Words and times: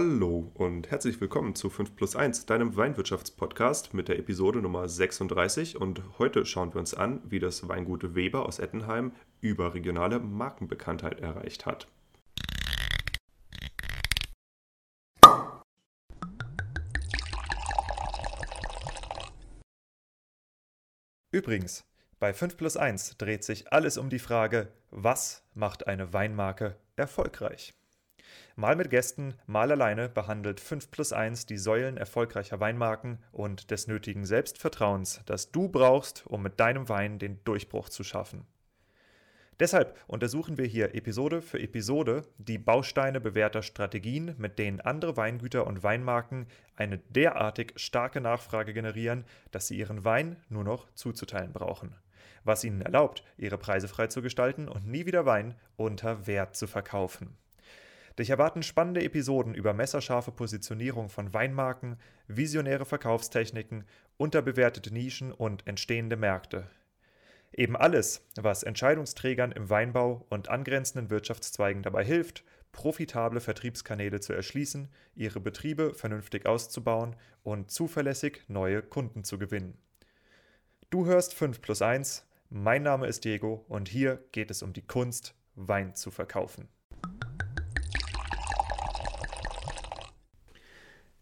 Hallo 0.00 0.52
und 0.54 0.92
herzlich 0.92 1.20
willkommen 1.20 1.56
zu 1.56 1.70
5 1.70 1.96
plus 1.96 2.14
1, 2.14 2.46
deinem 2.46 2.76
Weinwirtschaftspodcast 2.76 3.94
mit 3.94 4.06
der 4.06 4.16
Episode 4.20 4.62
Nummer 4.62 4.88
36. 4.88 5.76
Und 5.76 6.00
heute 6.20 6.46
schauen 6.46 6.72
wir 6.72 6.78
uns 6.78 6.94
an, 6.94 7.20
wie 7.28 7.40
das 7.40 7.66
Weingut 7.66 8.14
Weber 8.14 8.46
aus 8.46 8.60
Ettenheim 8.60 9.10
überregionale 9.40 10.20
Markenbekanntheit 10.20 11.18
erreicht 11.18 11.66
hat. 11.66 11.88
Übrigens, 21.32 21.84
bei 22.20 22.32
5 22.32 22.56
plus 22.56 22.76
1 22.76 23.16
dreht 23.18 23.42
sich 23.42 23.72
alles 23.72 23.98
um 23.98 24.10
die 24.10 24.20
Frage, 24.20 24.68
was 24.92 25.42
macht 25.54 25.88
eine 25.88 26.12
Weinmarke 26.12 26.76
erfolgreich? 26.94 27.74
Mal 28.56 28.76
mit 28.76 28.90
Gästen, 28.90 29.34
mal 29.46 29.70
alleine 29.70 30.08
behandelt 30.08 30.60
5 30.60 30.90
plus 30.90 31.12
1 31.12 31.46
die 31.46 31.58
Säulen 31.58 31.96
erfolgreicher 31.96 32.60
Weinmarken 32.60 33.18
und 33.32 33.70
des 33.70 33.86
nötigen 33.86 34.24
Selbstvertrauens, 34.24 35.20
das 35.26 35.52
du 35.52 35.68
brauchst, 35.68 36.26
um 36.26 36.42
mit 36.42 36.58
deinem 36.60 36.88
Wein 36.88 37.18
den 37.18 37.42
Durchbruch 37.44 37.88
zu 37.88 38.04
schaffen. 38.04 38.46
Deshalb 39.60 39.98
untersuchen 40.06 40.56
wir 40.56 40.66
hier 40.66 40.94
Episode 40.94 41.42
für 41.42 41.58
Episode 41.58 42.22
die 42.38 42.58
Bausteine 42.58 43.20
bewährter 43.20 43.62
Strategien, 43.62 44.36
mit 44.38 44.56
denen 44.56 44.80
andere 44.80 45.16
Weingüter 45.16 45.66
und 45.66 45.82
Weinmarken 45.82 46.46
eine 46.76 46.98
derartig 46.98 47.72
starke 47.74 48.20
Nachfrage 48.20 48.72
generieren, 48.72 49.24
dass 49.50 49.66
sie 49.66 49.76
ihren 49.76 50.04
Wein 50.04 50.36
nur 50.48 50.62
noch 50.62 50.88
zuzuteilen 50.94 51.52
brauchen. 51.52 51.96
Was 52.44 52.62
ihnen 52.62 52.82
erlaubt, 52.82 53.24
ihre 53.36 53.58
Preise 53.58 53.88
frei 53.88 54.06
zu 54.06 54.22
gestalten 54.22 54.68
und 54.68 54.86
nie 54.86 55.06
wieder 55.06 55.26
Wein 55.26 55.56
unter 55.76 56.28
Wert 56.28 56.54
zu 56.54 56.68
verkaufen. 56.68 57.36
Dich 58.18 58.30
erwarten 58.30 58.64
spannende 58.64 59.04
Episoden 59.04 59.54
über 59.54 59.72
messerscharfe 59.72 60.32
Positionierung 60.32 61.08
von 61.08 61.32
Weinmarken, 61.32 61.98
visionäre 62.26 62.84
Verkaufstechniken, 62.84 63.84
unterbewertete 64.16 64.92
Nischen 64.92 65.32
und 65.32 65.66
entstehende 65.68 66.16
Märkte. 66.16 66.68
Eben 67.52 67.76
alles, 67.76 68.26
was 68.34 68.64
Entscheidungsträgern 68.64 69.52
im 69.52 69.70
Weinbau 69.70 70.26
und 70.30 70.48
angrenzenden 70.48 71.10
Wirtschaftszweigen 71.10 71.82
dabei 71.82 72.04
hilft, 72.04 72.42
profitable 72.72 73.40
Vertriebskanäle 73.40 74.20
zu 74.20 74.32
erschließen, 74.32 74.88
ihre 75.14 75.40
Betriebe 75.40 75.94
vernünftig 75.94 76.44
auszubauen 76.44 77.14
und 77.44 77.70
zuverlässig 77.70 78.42
neue 78.48 78.82
Kunden 78.82 79.22
zu 79.22 79.38
gewinnen. 79.38 79.78
Du 80.90 81.06
hörst 81.06 81.34
5 81.34 81.60
plus 81.60 81.82
1, 81.82 82.26
mein 82.50 82.82
Name 82.82 83.06
ist 83.06 83.24
Diego 83.24 83.64
und 83.68 83.88
hier 83.88 84.24
geht 84.32 84.50
es 84.50 84.62
um 84.62 84.72
die 84.72 84.86
Kunst, 84.86 85.34
Wein 85.54 85.94
zu 85.94 86.10
verkaufen. 86.10 86.68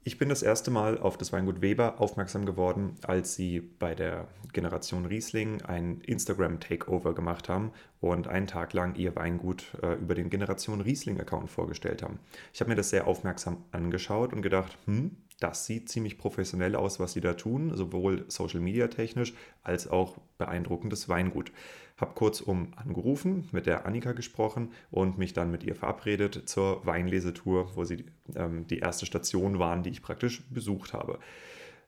Ich 0.07 0.19
bin 0.19 0.29
das 0.29 0.45
erste 0.45 0.71
Mal 0.71 0.99
auf 0.99 1.19
das 1.19 1.33
Weingut 1.33 1.63
Weber 1.63 2.01
aufmerksam 2.01 2.47
geworden, 2.47 2.95
als 3.03 3.35
sie 3.35 3.59
bei 3.59 3.97
der 3.97 4.29
Generation 4.53 5.05
Riesling 5.05 5.63
ein 5.63 6.01
Instagram-Takeover 6.01 7.13
gemacht 7.13 7.49
haben 7.49 7.73
und 7.99 8.29
einen 8.29 8.47
Tag 8.47 8.73
lang 8.73 8.95
ihr 8.95 9.17
Weingut 9.17 9.65
äh, 9.83 9.95
über 9.95 10.15
den 10.15 10.31
Generation 10.31 10.81
Riesling-Account 10.81 11.51
vorgestellt 11.51 12.05
haben. 12.05 12.21
Ich 12.55 12.61
habe 12.61 12.71
mir 12.71 12.77
das 12.77 12.91
sehr 12.91 13.09
aufmerksam 13.09 13.65
angeschaut 13.73 14.33
und 14.33 14.43
gedacht, 14.43 14.79
hm, 14.85 15.17
das 15.41 15.67
sieht 15.67 15.89
ziemlich 15.89 16.19
professionell 16.19 16.77
aus, 16.77 17.01
was 17.01 17.13
sie 17.13 17.21
da 17.21 17.35
tun, 17.35 17.77
sowohl 17.77 18.27
Social 18.29 18.61
Media 18.61 18.87
technisch 18.87 19.35
als 19.65 19.89
auch 19.89 20.19
beeindruckendes 20.39 21.09
Weingut. 21.09 21.51
Hab 21.97 22.15
kurzum 22.15 22.73
angerufen, 22.77 23.49
mit 23.53 23.67
der 23.67 23.87
Annika 23.87 24.13
gesprochen 24.13 24.73
und 24.91 25.17
mich 25.19 25.33
dann 25.33 25.51
mit 25.51 25.65
ihr 25.65 25.75
verabredet 25.75 26.49
zur 26.49 26.85
Weinlesetour, 26.85 27.75
wo 27.75 27.85
sie 27.85 28.05
ähm, 28.35 28.67
die 28.67 28.81
erste 28.81 29.07
Station 29.07 29.59
waren, 29.59 29.83
die 29.83 29.91
ich 29.91 30.03
praktisch 30.03 30.43
besucht 30.51 30.93
habe. 30.93 31.19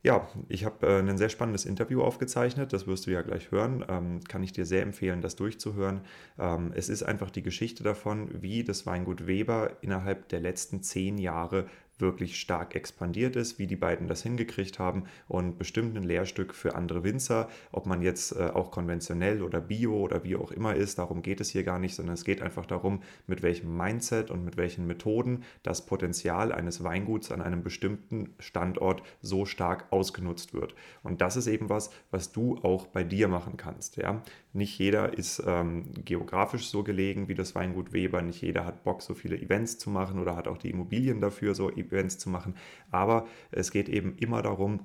Ja, 0.05 0.29
ich 0.49 0.65
habe 0.65 0.87
äh, 0.87 1.01
ein 1.01 1.19
sehr 1.19 1.29
spannendes 1.29 1.67
Interview 1.67 2.03
aufgezeichnet, 2.03 2.73
das 2.73 2.87
wirst 2.87 3.07
du 3.07 3.11
ja 3.11 3.23
gleich 3.23 3.51
hören. 3.51 3.85
Ähm, 3.89 4.21
kann 4.29 4.45
ich 4.45 4.53
dir 4.53 4.65
sehr 4.65 4.83
empfehlen, 4.83 5.21
das 5.21 5.35
durchzuhören. 5.35 6.03
Ähm, 6.39 6.73
es 6.75 6.89
ist 6.89 7.03
einfach 7.03 7.31
die 7.31 7.43
Geschichte 7.43 7.83
davon, 7.83 8.31
wie 8.41 8.63
das 8.63 8.87
Weingut 8.87 9.27
Weber 9.27 9.73
innerhalb 9.81 10.29
der 10.29 10.39
letzten 10.39 10.83
zehn 10.83 11.19
Jahre 11.19 11.67
wirklich 12.01 12.41
stark 12.41 12.75
expandiert 12.75 13.37
ist, 13.37 13.59
wie 13.59 13.67
die 13.67 13.77
beiden 13.77 14.09
das 14.09 14.23
hingekriegt 14.23 14.79
haben 14.79 15.05
und 15.27 15.59
bestimmt 15.59 15.97
ein 15.97 16.03
Lehrstück 16.03 16.55
für 16.55 16.75
andere 16.75 17.05
Winzer, 17.05 17.49
ob 17.73 17.87
man 17.87 18.03
jetzt 18.03 18.33
äh, 18.33 18.51
auch 18.55 18.71
konventionell 18.71 19.43
oder 19.43 19.61
bio 19.61 19.95
oder 19.99 20.25
wie 20.25 20.37
auch 20.37 20.51
immer 20.53 20.75
ist, 20.75 20.99
darum 20.99 21.23
geht 21.23 21.41
es 21.41 21.51
hier 21.51 21.65
gar 21.65 21.79
nicht, 21.79 21.95
sondern 21.95 22.15
es 22.15 22.25
geht 22.25 22.43
einfach 22.43 22.67
darum, 22.67 23.03
mit 23.27 23.43
welchem 23.43 23.77
Mindset 23.77 24.31
und 24.31 24.45
mit 24.45 24.57
welchen 24.57 24.87
Methoden 24.87 25.45
das 25.63 25.87
Potenzial 25.87 26.53
eines 26.53 26.83
Weinguts 26.85 27.33
an 27.33 27.43
einem 27.43 27.63
bestimmten 27.63 28.35
Standort 28.39 29.03
so 29.21 29.45
stark 29.47 29.87
ausgenutzt 29.91 30.55
wird. 30.55 30.75
Und 31.03 31.21
das 31.21 31.37
ist 31.37 31.47
eben 31.47 31.69
was, 31.69 31.91
was 32.11 32.33
du 32.33 32.59
auch 32.63 32.87
bei 32.87 33.05
dir 33.05 33.29
machen 33.29 33.57
kannst. 33.57 33.97
Ja? 33.97 34.23
Nicht 34.59 34.77
jeder 34.77 35.17
ist 35.17 35.41
ähm, 35.47 35.85
geografisch 36.05 36.69
so 36.69 36.83
gelegen 36.83 37.29
wie 37.29 37.37
das 37.37 37.55
Weingut 37.55 37.93
Weber, 37.93 38.23
nicht 38.23 38.43
jeder 38.43 38.65
hat 38.65 38.83
Bock, 38.83 39.03
so 39.03 39.15
viele 39.15 39.41
Events 39.41 39.79
zu 39.79 39.89
machen 39.89 40.19
oder 40.19 40.35
hat 40.35 40.49
auch 40.49 40.59
die 40.59 40.71
Immobilien 40.71 41.21
dafür, 41.21 41.55
so 41.55 41.71
Events 41.71 42.19
zu 42.19 42.29
machen. 42.29 42.57
Aber 42.91 43.29
es 43.53 43.71
geht 43.71 43.89
eben 43.89 44.17
immer 44.17 44.43
darum, 44.43 44.81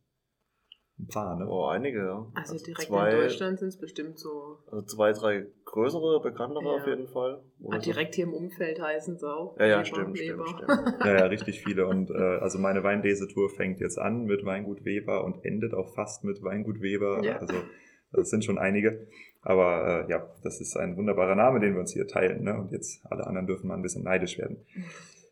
Ein 0.99 1.07
paar, 1.07 1.37
ne? 1.37 1.47
Oh, 1.47 1.65
einige, 1.65 1.99
ja. 1.99 2.27
Also, 2.33 2.53
also 2.53 2.65
direkt 2.65 2.87
zwei, 2.87 3.09
in 3.09 3.17
Deutschland 3.17 3.59
sind 3.59 3.69
es 3.69 3.77
bestimmt 3.77 4.19
so. 4.19 4.57
Also 4.69 4.85
zwei, 4.85 5.13
drei 5.13 5.45
größere, 5.65 6.21
bekanntere 6.21 6.65
ja. 6.65 6.71
auf 6.71 6.87
jeden 6.87 7.07
Fall. 7.07 7.41
ah, 7.69 7.77
direkt 7.77 8.15
hier 8.15 8.25
im 8.25 8.33
Umfeld 8.33 8.81
heißen 8.81 9.15
es 9.15 9.23
auch. 9.23 9.55
Ja, 9.57 9.65
ja, 9.65 9.75
Weber, 9.77 9.85
stimmt, 9.85 10.19
Weber. 10.19 10.45
stimmt, 10.45 10.71
stimmt. 10.71 10.95
ja, 11.05 11.17
ja, 11.19 11.25
richtig 11.27 11.63
viele. 11.63 11.87
Und 11.87 12.11
äh, 12.11 12.13
also 12.13 12.59
meine 12.59 12.83
Weinlesetour 12.83 13.49
fängt 13.49 13.79
jetzt 13.79 13.97
an 13.97 14.25
mit 14.25 14.43
Weingut 14.43 14.83
Weber 14.83 15.23
und 15.23 15.45
endet 15.45 15.73
auch 15.73 15.93
fast 15.95 16.25
mit 16.25 16.43
Weingut 16.43 16.81
Weber. 16.81 17.23
Ja. 17.23 17.37
Also 17.37 17.55
das 18.11 18.29
sind 18.29 18.43
schon 18.43 18.57
einige. 18.57 19.07
Aber 19.41 20.05
äh, 20.05 20.11
ja, 20.11 20.27
das 20.43 20.59
ist 20.59 20.75
ein 20.75 20.97
wunderbarer 20.97 21.35
Name, 21.35 21.61
den 21.61 21.73
wir 21.73 21.79
uns 21.79 21.93
hier 21.93 22.07
teilen. 22.07 22.43
Ne? 22.43 22.57
Und 22.57 22.71
jetzt 22.71 23.05
alle 23.09 23.25
anderen 23.25 23.47
dürfen 23.47 23.67
mal 23.67 23.75
ein 23.75 23.81
bisschen 23.81 24.03
neidisch 24.03 24.37
werden. 24.37 24.57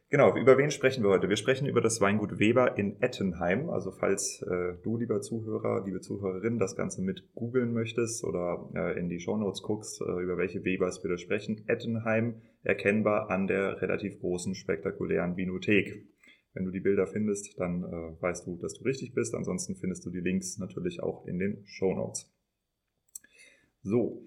Genau, 0.09 0.38
über 0.38 0.57
wen 0.57 0.72
sprechen 0.72 1.03
wir 1.03 1.09
heute? 1.09 1.28
Wir 1.28 1.35
sprechen 1.35 1.68
über 1.68 1.81
das 1.81 2.00
Weingut 2.00 2.39
Weber 2.39 2.77
in 2.77 3.01
Ettenheim. 3.01 3.69
Also 3.69 3.92
falls 3.92 4.42
äh, 4.42 4.75
du, 4.81 4.95
lieber 4.95 5.19
Zuhörer, 5.19 5.83
liebe 5.86 6.00
Zuhörerin, 6.00 6.59
das 6.59 6.77
Ganze 6.77 7.01
mit 7.01 7.33
googeln 7.36 7.74
möchtest 7.74 8.24
oder 8.24 8.69
äh, 8.74 8.98
in 8.98 9.09
die 9.09 9.19
Shownotes 9.19 9.62
guckst, 9.63 10.00
äh, 10.00 10.06
über 10.06 10.38
welche 10.38 10.63
Webers 10.63 11.04
wir 11.04 11.12
da 11.12 11.18
sprechen. 11.18 11.68
Ettenheim 11.68 12.42
erkennbar 12.63 13.30
an 13.30 13.48
der 13.48 13.81
relativ 13.81 14.18
großen, 14.21 14.56
spektakulären 14.56 15.36
Vinothek. 15.36 16.07
Wenn 16.54 16.63
du 16.63 16.71
die 16.71 16.80
Bilder 16.80 17.06
findest, 17.06 17.59
dann 17.59 17.83
äh, 17.83 18.21
weißt 18.21 18.48
du, 18.48 18.56
dass 18.56 18.75
du 18.75 18.86
richtig 18.86 19.13
bist. 19.13 19.36
Ansonsten 19.36 19.75
findest 19.75 20.06
du 20.06 20.09
die 20.09 20.21
Links 20.21 20.57
natürlich 20.57 21.04
auch 21.04 21.25
in 21.25 21.38
den 21.38 21.65
Shownotes. 21.65 22.33
So, 23.81 24.25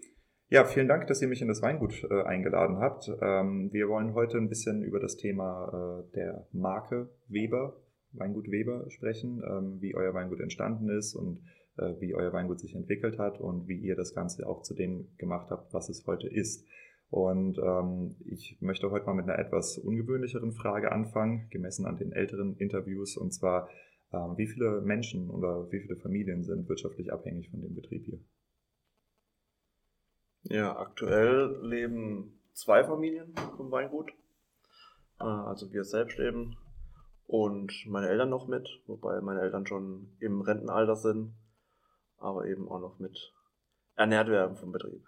ja, 0.51 0.65
vielen 0.65 0.89
Dank, 0.89 1.07
dass 1.07 1.23
ihr 1.23 1.29
mich 1.29 1.41
in 1.41 1.49
das 1.49 1.63
Weingut 1.63 2.05
äh, 2.11 2.23
eingeladen 2.23 2.79
habt. 2.79 3.09
Ähm, 3.23 3.73
wir 3.73 3.89
wollen 3.89 4.15
heute 4.15 4.37
ein 4.37 4.49
bisschen 4.49 4.83
über 4.83 4.99
das 4.99 5.17
Thema 5.17 6.03
äh, 6.03 6.13
der 6.15 6.47
Marke 6.53 7.09
Weber, 7.29 7.77
Weingut 8.13 8.51
Weber 8.51 8.91
sprechen, 8.91 9.43
ähm, 9.49 9.81
wie 9.81 9.95
euer 9.95 10.13
Weingut 10.13 10.41
entstanden 10.41 10.89
ist 10.89 11.15
und 11.15 11.41
äh, 11.79 11.95
wie 12.01 12.15
euer 12.15 12.33
Weingut 12.33 12.59
sich 12.59 12.75
entwickelt 12.75 13.17
hat 13.17 13.41
und 13.41 13.69
wie 13.69 13.79
ihr 13.79 13.95
das 13.95 14.13
Ganze 14.13 14.47
auch 14.47 14.63
zu 14.63 14.75
dem 14.75 15.07
gemacht 15.19 15.51
habt, 15.51 15.73
was 15.73 15.89
es 15.89 16.05
heute 16.07 16.29
ist. 16.29 16.67
Und 17.11 17.59
ähm, 17.59 18.17
ich 18.25 18.59
möchte 18.61 18.91
heute 18.91 19.07
mal 19.07 19.15
mit 19.15 19.29
einer 19.29 19.39
etwas 19.39 19.79
ungewöhnlicheren 19.79 20.53
Frage 20.53 20.91
anfangen, 20.91 21.47
gemessen 21.51 21.87
an 21.87 21.97
den 21.97 22.13
älteren 22.13 22.57
Interviews. 22.57 23.17
Und 23.17 23.33
zwar, 23.33 23.69
ähm, 24.13 24.35
wie 24.37 24.49
viele 24.49 24.81
Menschen 24.81 25.31
oder 25.31 25.71
wie 25.71 25.81
viele 25.81 25.97
Familien 25.97 26.43
sind 26.43 26.69
wirtschaftlich 26.69 27.13
abhängig 27.13 27.51
von 27.51 27.61
dem 27.61 27.75
Betrieb 27.75 28.05
hier? 28.05 28.19
Ja, 30.43 30.77
aktuell 30.77 31.59
leben 31.63 32.41
zwei 32.53 32.85
Familien 32.85 33.35
vom 33.57 33.71
Weingut. 33.71 34.11
Äh, 35.21 35.25
also 35.25 35.73
wir 35.73 35.85
selbst 35.85 36.19
eben 36.19 36.57
und 37.27 37.73
meine 37.87 38.09
Eltern 38.09 38.31
noch 38.31 38.49
mit, 38.49 38.69
wobei 38.87 39.21
meine 39.21 39.41
Eltern 39.41 39.67
schon 39.67 40.17
im 40.19 40.41
Rentenalter 40.41 40.97
sind, 40.97 41.35
aber 42.17 42.47
eben 42.47 42.69
auch 42.69 42.81
noch 42.81 42.99
mit 42.99 43.33
ernährt 43.95 44.29
werden 44.29 44.57
vom 44.57 44.73
Betrieb. 44.73 45.07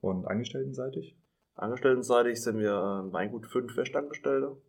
Und 0.00 0.26
angestelltenseitig? 0.26 1.18
Angestelltenseitig 1.54 2.40
sind 2.40 2.58
wir 2.58 3.02
im 3.04 3.12
Weingut 3.12 3.46
fünf 3.46 3.74
Festangestellte 3.74 4.62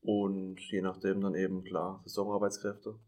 und 0.00 0.58
je 0.70 0.80
nachdem 0.80 1.20
dann 1.20 1.34
eben 1.34 1.62
klar 1.62 2.00
Saisonarbeitskräfte. 2.04 2.98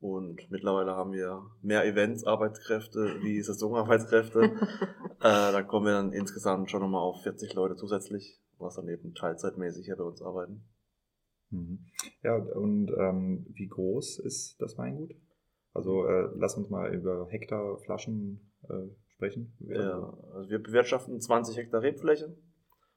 Und 0.00 0.48
mittlerweile 0.50 0.92
haben 0.92 1.12
wir 1.12 1.42
mehr 1.60 1.84
Events-Arbeitskräfte 1.84 3.20
wie 3.22 3.40
Saisonarbeitskräfte. 3.42 4.42
äh, 5.20 5.52
da 5.52 5.62
kommen 5.62 5.86
wir 5.86 5.92
dann 5.92 6.12
insgesamt 6.12 6.70
schon 6.70 6.82
nochmal 6.82 7.02
auf 7.02 7.22
40 7.22 7.54
Leute 7.54 7.74
zusätzlich, 7.74 8.40
was 8.58 8.76
dann 8.76 8.88
eben 8.88 9.14
teilzeitmäßig 9.14 9.86
hier 9.86 9.96
bei 9.96 10.04
uns 10.04 10.22
arbeiten. 10.22 10.64
Mhm. 11.50 11.86
Ja, 12.22 12.36
und 12.36 12.90
ähm, 12.96 13.46
wie 13.54 13.66
groß 13.66 14.20
ist 14.20 14.56
das 14.60 14.78
Weingut? 14.78 15.14
Also 15.72 16.06
äh, 16.06 16.30
lass 16.36 16.56
uns 16.56 16.70
mal 16.70 16.94
über 16.94 17.26
Hektar 17.28 17.78
Flaschen 17.78 18.52
äh, 18.68 18.88
sprechen. 19.14 19.56
Ja, 19.60 20.12
also 20.34 20.48
wir 20.48 20.62
bewirtschaften 20.62 21.20
20 21.20 21.56
Hektar 21.56 21.82
Rebfläche. 21.82 22.36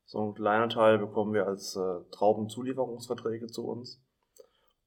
So 0.06 0.20
ein 0.20 0.34
kleiner 0.34 0.70
Teil 0.70 1.00
bekommen 1.00 1.34
wir 1.34 1.48
als 1.48 1.76
äh, 1.76 2.12
Traubenzulieferungsverträge 2.12 3.48
zu 3.48 3.66
uns 3.68 4.04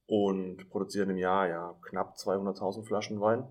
und 0.06 0.68
produzieren 0.70 1.10
im 1.10 1.16
Jahr 1.16 1.48
ja 1.48 1.78
knapp 1.82 2.16
200.000 2.16 2.84
Flaschen 2.84 3.20
Wein. 3.20 3.44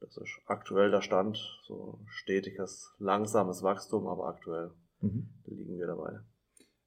Das 0.00 0.16
ist 0.16 0.40
aktuell 0.46 0.90
der 0.90 1.02
Stand, 1.02 1.38
so 1.64 2.00
stetiges, 2.06 2.94
langsames 2.98 3.62
Wachstum, 3.62 4.06
aber 4.06 4.26
aktuell 4.26 4.72
mhm. 5.00 5.28
liegen 5.44 5.78
wir 5.78 5.86
dabei. 5.86 6.18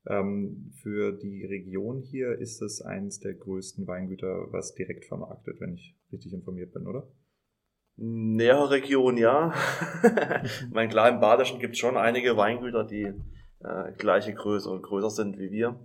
Ähm, 0.07 0.71
für 0.81 1.13
die 1.13 1.45
Region 1.45 2.01
hier 2.01 2.38
ist 2.38 2.62
es 2.62 2.81
eines 2.81 3.19
der 3.19 3.33
größten 3.33 3.88
Weingüter, 3.88 4.51
was 4.51 4.75
direkt 4.75 5.06
vermarktet, 5.06 5.59
wenn 5.59 5.73
ich 5.73 5.95
richtig 6.12 6.33
informiert 6.33 6.73
bin, 6.73 6.88
oder? 6.88 7.07
Nähere 7.97 8.71
Region, 8.71 9.17
ja. 9.17 9.53
mein 10.71 10.89
klar, 10.89 11.09
im 11.09 11.21
Badischen 11.21 11.59
gibt 11.59 11.73
es 11.73 11.79
schon 11.79 11.95
einige 11.95 12.35
Weingüter, 12.35 12.83
die 12.83 13.13
äh, 13.62 13.94
gleiche 13.97 14.33
Größe 14.33 14.69
und 14.69 14.83
größer 14.83 15.09
sind 15.09 15.39
wie 15.39 15.50
wir. 15.50 15.79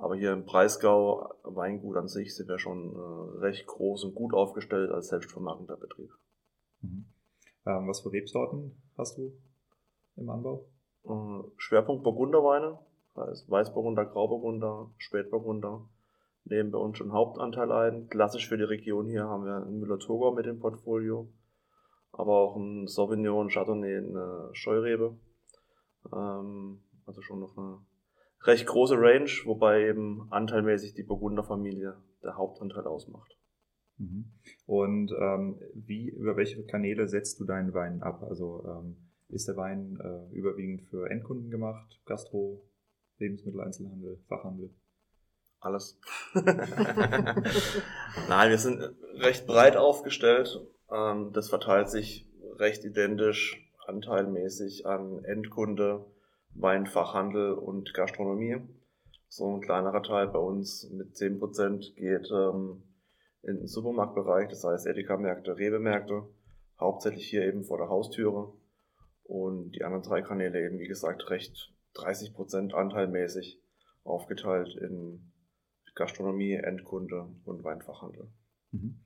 Aber 0.00 0.16
hier 0.16 0.32
im 0.32 0.46
Breisgau, 0.46 1.28
Weingut 1.42 1.96
an 1.96 2.08
sich, 2.08 2.34
sind 2.34 2.48
wir 2.48 2.58
schon 2.58 2.94
äh, 2.94 3.38
recht 3.40 3.66
groß 3.66 4.04
und 4.04 4.14
gut 4.14 4.32
aufgestellt 4.32 4.90
als 4.90 5.08
selbstvermarktender 5.08 5.76
Betrieb. 5.76 6.10
Mhm. 6.80 7.04
Ähm, 7.66 7.86
was 7.86 8.00
für 8.00 8.10
Rebsorten 8.10 8.80
hast 8.96 9.18
du 9.18 9.32
im 10.16 10.30
Anbau? 10.30 10.70
Äh, 11.04 11.42
Schwerpunkt 11.58 12.02
Burgunderweine, 12.02 12.78
heißt 13.14 13.50
Weißburgunder, 13.50 14.06
Grauburgunder, 14.06 14.90
Spätburgunder 14.96 15.86
nehmen 16.44 16.70
bei 16.70 16.78
uns 16.78 16.96
schon 16.96 17.12
Hauptanteil 17.12 17.70
ein. 17.70 18.08
Klassisch 18.08 18.48
für 18.48 18.56
die 18.56 18.64
Region 18.64 19.06
hier 19.06 19.24
haben 19.24 19.44
wir 19.44 19.56
einen 19.56 19.80
Müller-Thurgau 19.80 20.32
mit 20.32 20.46
dem 20.46 20.60
Portfolio, 20.60 21.30
aber 22.12 22.38
auch 22.38 22.56
ein 22.56 22.86
Sauvignon, 22.86 23.50
Chardonnay, 23.50 23.98
eine 23.98 24.48
Scheurebe. 24.52 25.18
Ähm, 26.10 26.82
also 27.04 27.20
schon 27.20 27.40
noch 27.40 27.54
eine 27.58 27.84
recht 28.42 28.66
große 28.66 28.96
Range, 28.96 29.30
wobei 29.44 29.88
eben 29.88 30.26
anteilmäßig 30.30 30.94
die 30.94 31.02
Burgunderfamilie 31.02 31.96
der 32.22 32.36
Hauptanteil 32.36 32.86
ausmacht. 32.86 33.36
Mhm. 33.98 34.32
Und 34.66 35.12
ähm, 35.12 35.60
wie, 35.74 36.08
über 36.08 36.36
welche 36.36 36.64
Kanäle 36.64 37.08
setzt 37.08 37.40
du 37.40 37.44
deinen 37.44 37.74
Wein 37.74 38.02
ab? 38.02 38.22
Also 38.22 38.64
ähm, 38.66 38.96
ist 39.28 39.48
der 39.48 39.56
Wein 39.56 39.98
äh, 40.02 40.34
überwiegend 40.34 40.82
für 40.82 41.10
Endkunden 41.10 41.50
gemacht, 41.50 42.00
Gastro, 42.06 42.62
Lebensmitteleinzelhandel, 43.18 44.18
Fachhandel? 44.26 44.70
Alles. 45.60 46.00
Nein, 46.34 47.44
wir 48.50 48.58
sind 48.58 48.94
recht 49.16 49.46
breit 49.46 49.76
aufgestellt. 49.76 50.66
Ähm, 50.90 51.32
das 51.34 51.50
verteilt 51.50 51.90
sich 51.90 52.26
recht 52.56 52.84
identisch 52.84 53.70
anteilmäßig 53.86 54.86
an 54.86 55.22
Endkunde, 55.24 56.06
Weinfachhandel 56.54 57.52
und 57.52 57.94
Gastronomie. 57.94 58.56
So 59.28 59.54
ein 59.54 59.60
kleinerer 59.60 60.02
Teil 60.02 60.28
bei 60.28 60.38
uns 60.38 60.90
mit 60.90 61.14
10% 61.14 61.94
geht 61.94 62.28
ähm, 62.32 62.82
in 63.42 63.58
den 63.58 63.66
Supermarktbereich, 63.66 64.48
das 64.48 64.64
heißt 64.64 64.86
Edeka-Märkte, 64.86 65.56
Rewe-Märkte, 65.56 66.28
hauptsächlich 66.78 67.28
hier 67.28 67.44
eben 67.44 67.64
vor 67.64 67.78
der 67.78 67.88
Haustüre. 67.88 68.52
Und 69.22 69.72
die 69.76 69.84
anderen 69.84 70.02
drei 70.02 70.22
Kanäle 70.22 70.64
eben, 70.64 70.80
wie 70.80 70.88
gesagt, 70.88 71.30
recht 71.30 71.72
30% 71.94 72.72
anteilmäßig 72.72 73.62
aufgeteilt 74.02 74.76
in 74.76 75.32
Gastronomie, 75.94 76.54
Endkunde 76.54 77.28
und 77.44 77.62
Weinfachhandel. 77.62 78.28
Mhm. 78.72 79.04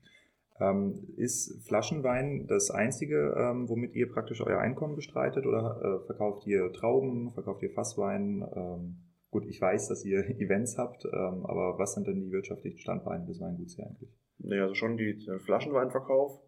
Ähm, 0.60 1.08
ist 1.16 1.66
Flaschenwein 1.66 2.46
das 2.46 2.70
einzige, 2.70 3.34
ähm, 3.36 3.68
womit 3.68 3.94
ihr 3.94 4.10
praktisch 4.10 4.40
euer 4.40 4.60
Einkommen 4.60 4.94
bestreitet 4.94 5.46
oder 5.46 5.80
äh, 5.82 6.06
verkauft 6.06 6.46
ihr 6.46 6.72
Trauben, 6.72 7.32
verkauft 7.32 7.62
ihr 7.62 7.70
Fasswein? 7.70 8.46
Ähm, 8.54 8.96
gut, 9.30 9.46
ich 9.46 9.60
weiß, 9.60 9.88
dass 9.88 10.04
ihr 10.04 10.24
Events 10.40 10.78
habt, 10.78 11.04
ähm, 11.06 11.44
aber 11.44 11.76
was 11.78 11.94
sind 11.94 12.06
denn 12.06 12.20
die 12.20 12.30
wirtschaftlichen 12.30 12.78
Standbeine 12.78 13.26
des 13.26 13.40
Weinguts 13.40 13.74
hier 13.74 13.86
eigentlich? 13.86 14.10
Nee, 14.38 14.60
also 14.60 14.74
schon 14.74 14.96
die, 14.96 15.18
der 15.24 15.40
Flaschenweinverkauf. 15.40 16.40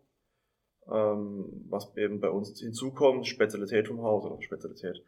Ähm, 0.88 1.67
was 1.69 1.97
eben 1.97 2.20
bei 2.20 2.31
uns 2.31 2.61
hinzukommt, 2.61 3.26
Spezialität 3.26 3.88
vom 3.88 4.03
Haus 4.03 4.25
oder 4.25 4.41
Spezialität. 4.41 5.03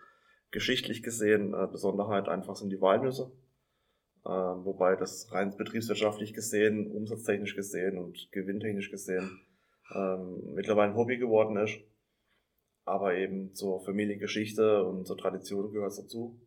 Geschichtlich 0.50 1.04
gesehen, 1.04 1.54
äh, 1.54 1.68
Besonderheit 1.70 2.28
einfach 2.28 2.56
sind 2.56 2.70
die 2.70 2.80
Walnüsse. 2.80 3.30
Äh, 4.24 4.28
wobei 4.28 4.96
das 4.96 5.32
rein 5.32 5.56
betriebswirtschaftlich 5.56 6.34
gesehen, 6.34 6.90
umsatztechnisch 6.90 7.54
gesehen 7.54 7.98
und 7.98 8.30
gewinntechnisch 8.32 8.90
gesehen 8.90 9.40
ähm, 9.94 10.54
mittlerweile 10.54 10.92
ein 10.92 10.96
Hobby 10.96 11.18
geworden 11.18 11.56
ist. 11.56 11.78
Aber 12.84 13.14
eben 13.14 13.54
zur 13.54 13.84
Familiengeschichte 13.84 14.84
und 14.84 15.06
zur 15.06 15.18
Tradition 15.18 15.72
gehört 15.72 15.92
es 15.92 16.00
dazu. 16.00 16.40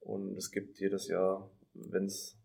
Und 0.00 0.36
es 0.36 0.50
gibt 0.50 0.78
jedes 0.78 1.08
Jahr, 1.08 1.50
wenn 1.74 2.04
es 2.04 2.38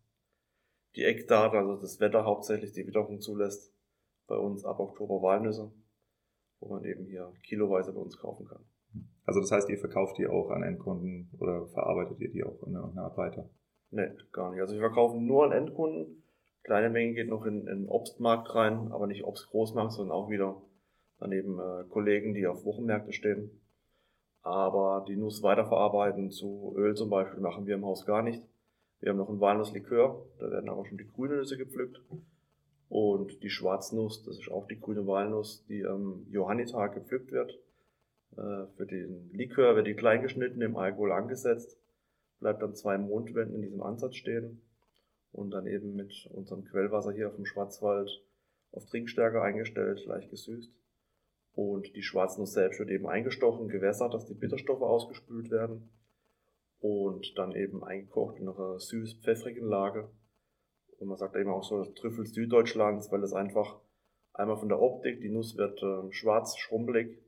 die 0.96 1.04
Eckdaten, 1.04 1.58
also 1.58 1.76
das 1.76 2.00
Wetter 2.00 2.24
hauptsächlich 2.24 2.72
die 2.72 2.86
Witterung 2.86 3.20
zulässt, 3.20 3.72
bei 4.26 4.36
uns 4.36 4.64
ab 4.64 4.80
Oktober 4.80 5.20
Walnüsse, 5.22 5.72
wo 6.60 6.68
man 6.68 6.84
eben 6.84 7.04
hier 7.04 7.32
kiloweise 7.42 7.92
bei 7.92 8.00
uns 8.00 8.16
kaufen 8.16 8.46
kann. 8.46 8.64
Also 9.26 9.40
das 9.40 9.50
heißt, 9.50 9.68
ihr 9.70 9.78
verkauft 9.78 10.18
die 10.18 10.26
auch 10.26 10.50
an 10.50 10.62
Endkunden 10.62 11.30
oder 11.38 11.66
verarbeitet 11.68 12.20
ihr 12.20 12.30
die 12.30 12.44
auch 12.44 12.62
in 12.66 12.76
einer 12.76 13.02
Art 13.02 13.16
weiter? 13.16 13.50
Nee, 13.94 14.10
gar 14.32 14.50
nicht. 14.50 14.60
Also 14.60 14.74
wir 14.74 14.80
verkaufen 14.80 15.24
nur 15.24 15.44
an 15.44 15.52
Endkunden. 15.52 16.24
Kleine 16.64 16.90
Menge 16.90 17.14
geht 17.14 17.28
noch 17.28 17.46
in, 17.46 17.68
in 17.68 17.88
Obstmarkt 17.88 18.52
rein, 18.52 18.90
aber 18.90 19.06
nicht 19.06 19.22
Obstgroßmarkt, 19.22 19.92
sondern 19.92 20.16
auch 20.16 20.28
wieder 20.28 20.60
daneben 21.20 21.60
äh, 21.60 21.84
Kollegen, 21.88 22.34
die 22.34 22.48
auf 22.48 22.64
Wochenmärkte 22.64 23.12
stehen. 23.12 23.52
Aber 24.42 25.04
die 25.06 25.14
Nuss 25.14 25.44
weiterverarbeiten 25.44 26.32
zu 26.32 26.74
Öl 26.76 26.96
zum 26.96 27.08
Beispiel 27.08 27.40
machen 27.40 27.66
wir 27.66 27.76
im 27.76 27.84
Haus 27.84 28.04
gar 28.04 28.22
nicht. 28.22 28.42
Wir 28.98 29.10
haben 29.10 29.16
noch 29.16 29.28
ein 29.28 29.40
Walnusslikör, 29.40 30.26
da 30.40 30.50
werden 30.50 30.68
aber 30.68 30.84
schon 30.86 30.98
die 30.98 31.08
grünen 31.08 31.36
Nüsse 31.36 31.56
gepflückt. 31.56 32.00
Und 32.88 33.44
die 33.44 33.50
Schwarznuss, 33.50 34.24
das 34.24 34.40
ist 34.40 34.50
auch 34.50 34.66
die 34.66 34.80
grüne 34.80 35.06
Walnuss, 35.06 35.64
die 35.68 35.86
am 35.86 36.26
Johannitag 36.30 36.94
gepflückt 36.94 37.30
wird. 37.30 37.52
Äh, 38.36 38.66
für 38.76 38.86
den 38.86 39.30
Likör 39.32 39.76
wird 39.76 39.86
die 39.86 39.94
klein 39.94 40.20
geschnitten, 40.20 40.60
im 40.62 40.76
Alkohol 40.76 41.12
angesetzt 41.12 41.78
bleibt 42.40 42.62
dann 42.62 42.74
zwei 42.74 42.98
Mondwänden 42.98 43.56
in 43.56 43.62
diesem 43.62 43.82
Ansatz 43.82 44.16
stehen 44.16 44.60
und 45.32 45.50
dann 45.50 45.66
eben 45.66 45.94
mit 45.94 46.28
unserem 46.32 46.64
Quellwasser 46.64 47.12
hier 47.12 47.28
auf 47.28 47.36
dem 47.36 47.46
Schwarzwald 47.46 48.10
auf 48.72 48.86
Trinkstärke 48.86 49.40
eingestellt, 49.40 50.04
leicht 50.06 50.30
gesüßt. 50.30 50.72
Und 51.54 51.94
die 51.94 52.02
Schwarznuss 52.02 52.52
selbst 52.52 52.80
wird 52.80 52.90
eben 52.90 53.06
eingestochen, 53.06 53.68
gewässert, 53.68 54.12
dass 54.12 54.26
die 54.26 54.34
Bitterstoffe 54.34 54.82
ausgespült 54.82 55.50
werden. 55.50 55.90
Und 56.80 57.38
dann 57.38 57.54
eben 57.54 57.84
eingekocht 57.84 58.38
in 58.38 58.48
einer 58.48 58.78
süß-pfeffrigen 58.78 59.66
Lage. 59.66 60.10
Und 60.98 61.08
man 61.08 61.16
sagt 61.16 61.36
eben 61.36 61.50
auch 61.50 61.62
so 61.62 61.84
Trüffel 61.84 62.26
Süddeutschlands, 62.26 63.10
weil 63.10 63.22
es 63.22 63.32
einfach 63.32 63.78
einmal 64.32 64.58
von 64.58 64.68
der 64.68 64.80
Optik, 64.80 65.20
die 65.20 65.30
Nuss 65.30 65.56
wird 65.56 65.82
äh, 65.82 66.12
schwarz, 66.12 66.56
schrumpelig 66.58 67.18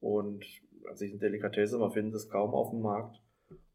und 0.00 0.44
an 0.88 0.96
sich 0.96 1.10
eine 1.12 1.20
Delikatesse, 1.20 1.78
man 1.78 1.92
findet 1.92 2.14
es 2.14 2.28
kaum 2.28 2.54
auf 2.54 2.70
dem 2.70 2.80
Markt. 2.80 3.20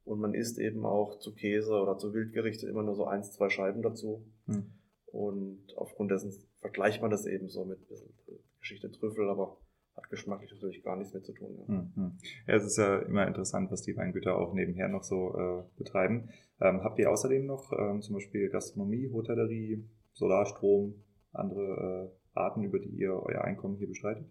Und 0.03 0.19
man 0.19 0.33
isst 0.33 0.59
eben 0.59 0.85
auch 0.85 1.17
zu 1.19 1.33
Käse 1.33 1.73
oder 1.73 1.97
zu 1.97 2.13
Wildgerichte 2.13 2.67
immer 2.67 2.83
nur 2.83 2.95
so 2.95 3.05
eins, 3.05 3.31
zwei 3.31 3.49
Scheiben 3.49 3.81
dazu. 3.81 4.23
Hm. 4.45 4.71
Und 5.07 5.73
aufgrund 5.77 6.11
dessen 6.11 6.31
vergleicht 6.59 7.01
man 7.01 7.09
das 7.09 7.25
eben 7.25 7.47
so 7.47 7.65
mit 7.65 7.79
ein 7.79 7.87
bisschen 7.87 8.13
Geschichte 8.59 8.91
Trüffel, 8.91 9.29
aber 9.29 9.57
hat 9.95 10.05
hat 10.05 10.09
geschmacklich 10.09 10.51
natürlich 10.51 10.83
gar 10.83 10.95
nichts 10.95 11.13
mit 11.13 11.25
zu 11.25 11.33
tun. 11.33 11.57
Ja. 11.57 11.73
Mhm. 11.73 12.17
ja, 12.47 12.55
es 12.55 12.65
ist 12.65 12.77
ja 12.77 12.99
immer 12.99 13.27
interessant, 13.27 13.71
was 13.71 13.81
die 13.81 13.95
Weingüter 13.95 14.37
auch 14.37 14.53
nebenher 14.53 14.87
noch 14.87 15.03
so 15.03 15.35
äh, 15.37 15.63
betreiben. 15.77 16.29
Ähm, 16.61 16.83
habt 16.83 16.99
ihr 16.99 17.11
außerdem 17.11 17.45
noch 17.45 17.71
ähm, 17.77 18.01
zum 18.01 18.15
Beispiel 18.15 18.49
Gastronomie, 18.49 19.09
Hotellerie, 19.11 19.83
Solarstrom, 20.13 20.95
andere 21.33 22.11
äh, 22.11 22.37
Arten, 22.37 22.63
über 22.63 22.79
die 22.79 22.89
ihr 22.89 23.13
euer 23.13 23.41
Einkommen 23.41 23.77
hier 23.77 23.87
bestreitet? 23.87 24.25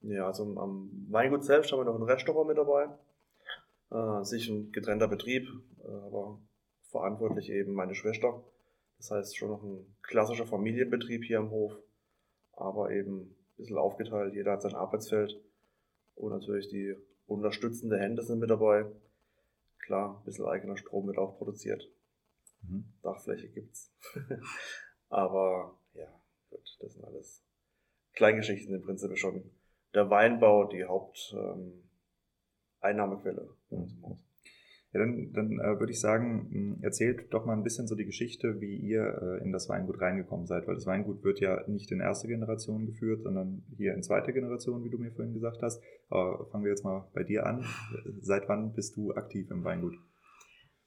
Ja, 0.00 0.26
also 0.26 0.44
am 0.58 0.90
Weingut 1.10 1.44
selbst 1.44 1.72
haben 1.72 1.80
wir 1.80 1.84
noch 1.84 1.96
ein 1.96 2.02
Restaurant 2.02 2.48
mit 2.48 2.58
dabei. 2.58 2.88
Äh, 3.90 4.24
sich 4.24 4.48
ein 4.48 4.70
getrennter 4.72 5.08
Betrieb, 5.08 5.48
äh, 5.82 5.88
aber 5.88 6.38
verantwortlich 6.90 7.50
eben 7.50 7.72
meine 7.72 7.94
Schwester. 7.94 8.44
Das 8.98 9.10
heißt 9.10 9.36
schon 9.36 9.48
noch 9.48 9.62
ein 9.62 9.96
klassischer 10.02 10.46
Familienbetrieb 10.46 11.24
hier 11.24 11.38
am 11.38 11.50
Hof, 11.50 11.72
aber 12.52 12.90
eben 12.90 13.20
ein 13.20 13.36
bisschen 13.56 13.78
aufgeteilt. 13.78 14.34
Jeder 14.34 14.52
hat 14.52 14.62
sein 14.62 14.74
Arbeitsfeld 14.74 15.40
und 16.16 16.32
natürlich 16.32 16.68
die 16.68 16.96
unterstützende 17.26 17.98
Hände 17.98 18.22
sind 18.22 18.40
mit 18.40 18.50
dabei. 18.50 18.86
Klar, 19.78 20.18
ein 20.18 20.24
bisschen 20.24 20.46
eigener 20.46 20.76
Strom 20.76 21.06
wird 21.06 21.18
auch 21.18 21.38
produziert. 21.38 21.88
Mhm. 22.62 22.92
Dachfläche 23.02 23.48
gibt's. 23.48 23.94
aber 25.08 25.78
ja, 25.94 26.08
gut, 26.50 26.76
das 26.80 26.92
sind 26.92 27.04
alles 27.04 27.42
Kleingeschichten 28.14 28.74
im 28.74 28.82
Prinzip 28.82 29.16
schon 29.16 29.50
der 29.94 30.10
Weinbau 30.10 30.64
die 30.64 30.84
Haupteinnahmequelle 30.84 31.54
ähm, 31.54 31.87
Ja, 34.92 35.00
dann, 35.00 35.32
dann 35.34 35.52
äh, 35.60 35.78
würde 35.78 35.92
ich 35.92 36.00
sagen, 36.00 36.48
hm, 36.50 36.78
erzählt 36.82 37.32
doch 37.34 37.44
mal 37.44 37.52
ein 37.52 37.62
bisschen 37.62 37.86
so 37.86 37.94
die 37.94 38.06
Geschichte, 38.06 38.58
wie 38.60 38.74
ihr 38.76 39.02
äh, 39.20 39.44
in 39.44 39.52
das 39.52 39.68
Weingut 39.68 40.00
reingekommen 40.00 40.46
seid, 40.46 40.66
weil 40.66 40.76
das 40.76 40.86
Weingut 40.86 41.22
wird 41.24 41.40
ja 41.40 41.62
nicht 41.68 41.92
in 41.92 42.00
erster 42.00 42.26
Generation 42.26 42.86
geführt, 42.86 43.22
sondern 43.22 43.64
hier 43.76 43.92
in 43.92 44.02
zweiter 44.02 44.32
Generation, 44.32 44.84
wie 44.84 44.90
du 44.90 44.96
mir 44.96 45.12
vorhin 45.12 45.34
gesagt 45.34 45.62
hast. 45.62 45.82
Aber 46.08 46.46
fangen 46.46 46.64
wir 46.64 46.70
jetzt 46.70 46.84
mal 46.84 47.06
bei 47.12 47.22
dir 47.22 47.44
an. 47.44 47.66
Seit 48.20 48.48
wann 48.48 48.72
bist 48.72 48.96
du 48.96 49.12
aktiv 49.12 49.50
im 49.50 49.62
Weingut? 49.62 49.94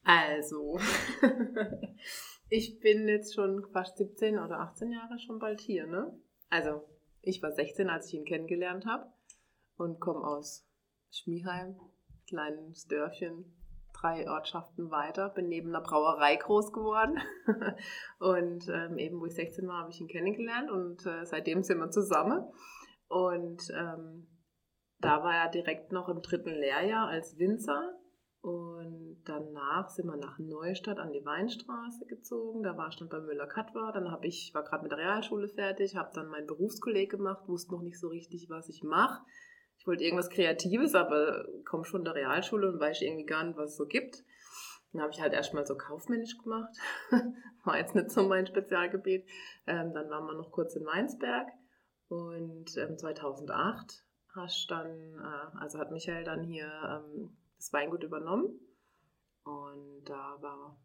Also, 0.04 0.80
ich 2.50 2.80
bin 2.80 3.08
jetzt 3.08 3.36
schon 3.36 3.64
fast 3.72 3.98
17 3.98 4.40
oder 4.40 4.62
18 4.62 4.92
Jahre 4.92 5.20
schon 5.20 5.38
bald 5.38 5.62
hier, 5.62 5.86
ne? 5.86 6.12
Also, 6.50 6.82
ich 7.22 7.44
war 7.44 7.52
16, 7.52 7.88
als 7.88 8.08
ich 8.08 8.16
ihn 8.16 8.26
kennengelernt 8.26 8.88
habe 8.88 9.06
und 9.78 10.00
komme 10.00 10.26
aus 10.26 10.68
Schmieheim, 11.12 11.80
kleines 12.28 12.88
Dörfchen, 12.88 13.46
drei 13.94 14.30
Ortschaften 14.30 14.90
weiter, 14.90 15.30
bin 15.30 15.48
neben 15.50 15.70
einer 15.70 15.82
Brauerei 15.82 16.36
groß 16.36 16.72
geworden 16.72 17.20
und 18.20 18.68
ähm, 18.70 18.98
eben, 18.98 19.20
wo 19.20 19.26
ich 19.26 19.36
16 19.36 19.68
war, 19.68 19.82
habe 19.82 19.92
ich 19.92 20.02
ihn 20.02 20.08
kennengelernt 20.08 20.72
und 20.72 21.06
äh, 21.06 21.26
seitdem 21.26 21.64
sind 21.64 21.80
wir 21.80 21.92
zusammen 21.92 22.46
und 23.08 23.62
ähm, 23.76 24.28
da 25.00 25.24
war 25.24 25.34
er 25.34 25.50
direkt 25.50 25.92
noch 25.92 26.10
im 26.10 26.22
dritten 26.22 26.52
Lehrjahr 26.52 27.08
als 27.08 27.38
Winzer 27.38 28.00
und 28.42 29.22
danach 29.26 29.90
sind 29.90 30.08
wir 30.08 30.18
nach 30.18 30.40
Neustadt 30.40 30.98
an 30.98 31.12
die 31.12 31.24
Weinstraße 31.24 32.06
gezogen. 32.08 32.64
Da 32.64 32.76
war 32.76 32.88
ich 32.90 32.96
dann 32.96 33.10
bei 33.10 33.20
Müller-Katwa. 33.20 33.92
Dann 33.92 34.12
habe 34.12 34.26
ich, 34.26 34.52
war 34.56 34.64
gerade 34.64 34.82
mit 34.82 34.92
der 34.92 34.98
Realschule 34.98 35.48
fertig, 35.48 35.96
habe 35.96 36.12
dann 36.14 36.28
mein 36.28 36.48
Berufskolleg 36.48 37.12
gemacht, 37.12 37.48
wusste 37.48 37.74
noch 37.74 37.84
nicht 37.84 38.00
so 38.00 38.08
richtig, 38.08 38.50
was 38.50 38.68
ich 38.70 38.82
mache. 38.84 39.22
Ich 39.82 39.88
wollte 39.88 40.04
irgendwas 40.04 40.30
Kreatives, 40.30 40.94
aber 40.94 41.44
komme 41.66 41.86
schon 41.86 42.04
der 42.04 42.14
Realschule 42.14 42.72
und 42.72 42.80
weiß 42.80 43.02
irgendwie 43.02 43.26
gar 43.26 43.44
nicht, 43.44 43.58
was 43.58 43.72
es 43.72 43.78
so 43.78 43.88
gibt. 43.88 44.24
Dann 44.94 45.02
habe 45.02 45.12
ich 45.12 45.20
halt 45.20 45.34
erstmal 45.34 45.66
so 45.66 45.76
kaufmännisch 45.76 46.38
gemacht. 46.38 46.70
war 47.64 47.80
jetzt 47.80 47.96
nicht 47.96 48.12
so 48.12 48.22
mein 48.28 48.46
Spezialgebiet. 48.46 49.28
Ähm, 49.66 49.92
dann 49.92 50.08
waren 50.12 50.28
wir 50.28 50.36
noch 50.36 50.52
kurz 50.52 50.76
in 50.76 50.86
Weinsberg. 50.86 51.48
Und 52.10 52.78
ähm, 52.78 52.96
2008 52.96 54.06
hast 54.36 54.70
dann, 54.70 55.16
äh, 55.16 55.58
also 55.58 55.80
hat 55.80 55.90
Michael 55.90 56.26
dann 56.26 56.44
hier 56.44 56.68
ähm, 56.68 57.36
das 57.58 57.74
Weingut 57.74 58.04
übernommen. 58.04 58.60
Und 59.46 60.04
da 60.06 60.38
war 60.42 60.78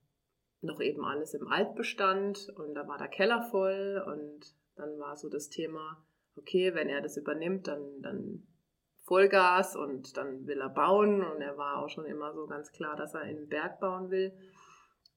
noch 0.63 0.81
eben 0.81 1.05
alles 1.05 1.35
im 1.35 1.49
Altbestand 1.49 2.49
und 2.57 2.73
da 2.73 2.89
war 2.89 2.97
der 2.97 3.09
Keller 3.09 3.43
voll 3.51 4.03
und 4.07 4.55
dann 4.75 4.99
war 4.99 5.19
so 5.19 5.29
das 5.29 5.51
Thema, 5.51 6.03
okay, 6.35 6.75
wenn 6.75 6.89
er 6.89 7.03
das 7.03 7.19
übernimmt, 7.19 7.69
dann, 7.69 8.01
dann 8.01 8.47
Vollgas 9.07 9.77
und 9.77 10.17
dann 10.17 10.47
will 10.47 10.61
er 10.61 10.69
bauen 10.69 11.23
und 11.23 11.41
er 11.41 11.57
war 11.57 11.83
auch 11.83 11.89
schon 11.89 12.07
immer 12.07 12.33
so 12.35 12.47
ganz 12.47 12.73
klar, 12.73 12.97
dass 12.97 13.15
er 13.15 13.23
in 13.23 13.37
den 13.37 13.49
Berg 13.49 13.81
bauen 13.81 14.11
will. 14.11 14.33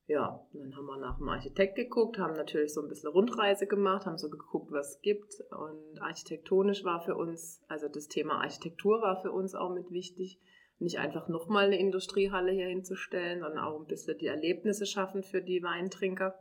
Ja, 0.06 0.44
dann 0.54 0.76
haben 0.76 0.86
wir 0.86 0.98
nach 0.98 1.18
dem 1.18 1.30
Architekt 1.30 1.76
geguckt, 1.76 2.18
haben 2.18 2.34
natürlich 2.34 2.74
so 2.74 2.82
ein 2.82 2.88
bisschen 2.88 3.12
Rundreise 3.12 3.68
gemacht, 3.68 4.06
haben 4.06 4.18
so 4.18 4.30
geguckt, 4.30 4.72
was 4.72 4.96
es 4.96 5.02
gibt 5.02 5.34
und 5.52 6.02
architektonisch 6.02 6.84
war 6.84 7.02
für 7.02 7.16
uns, 7.16 7.64
also 7.68 7.88
das 7.88 8.08
Thema 8.08 8.42
Architektur 8.42 9.02
war 9.02 9.22
für 9.22 9.32
uns 9.32 9.54
auch 9.54 9.72
mit 9.72 9.92
wichtig 9.92 10.40
nicht 10.80 10.98
einfach 10.98 11.28
nochmal 11.28 11.66
eine 11.66 11.80
Industriehalle 11.80 12.52
hier 12.52 12.68
hinzustellen, 12.68 13.42
sondern 13.42 13.64
auch 13.64 13.80
ein 13.80 13.88
bisschen 13.88 14.18
die 14.18 14.28
Erlebnisse 14.28 14.86
schaffen 14.86 15.24
für 15.24 15.42
die 15.42 15.62
Weintrinker, 15.62 16.40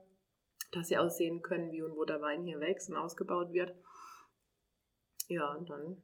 dass 0.73 0.89
sie 0.89 0.99
auch 0.99 1.11
sehen 1.11 1.43
können, 1.43 1.73
wie 1.73 1.83
und 1.83 1.97
wo 1.97 2.05
der 2.05 2.21
Wein 2.21 2.45
hier 2.45 2.61
wächst 2.61 2.89
und 2.89 2.97
ausgebaut 2.97 3.53
wird. 3.53 3.75
Ja, 5.27 5.55
und 5.55 5.69
dann 5.69 6.03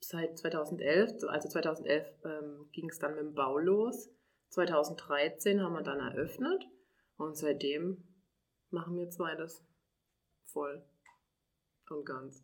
seit 0.00 0.38
2011, 0.38 1.24
also 1.28 1.48
2011 1.48 2.06
ähm, 2.24 2.68
ging 2.72 2.88
es 2.88 2.98
dann 2.98 3.14
mit 3.14 3.20
dem 3.20 3.34
Bau 3.34 3.58
los. 3.58 4.10
2013 4.50 5.60
haben 5.60 5.74
wir 5.74 5.82
dann 5.82 6.00
eröffnet 6.00 6.64
und 7.16 7.36
seitdem 7.36 8.04
machen 8.70 8.96
wir 8.96 9.08
zwei 9.10 9.34
das 9.34 9.64
voll 10.44 10.84
und 11.90 12.04
ganz. 12.04 12.42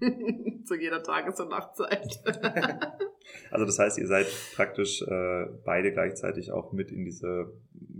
Zu 0.64 0.74
jeder 0.74 1.02
Tages- 1.02 1.40
und 1.40 1.48
Nachtzeit. 1.48 2.20
Also 3.50 3.64
das 3.64 3.78
heißt, 3.78 3.98
ihr 3.98 4.08
seid 4.08 4.26
praktisch 4.56 5.02
äh, 5.02 5.46
beide 5.64 5.92
gleichzeitig 5.92 6.50
auch 6.50 6.72
mit 6.72 6.90
in 6.90 7.04
diese 7.04 7.52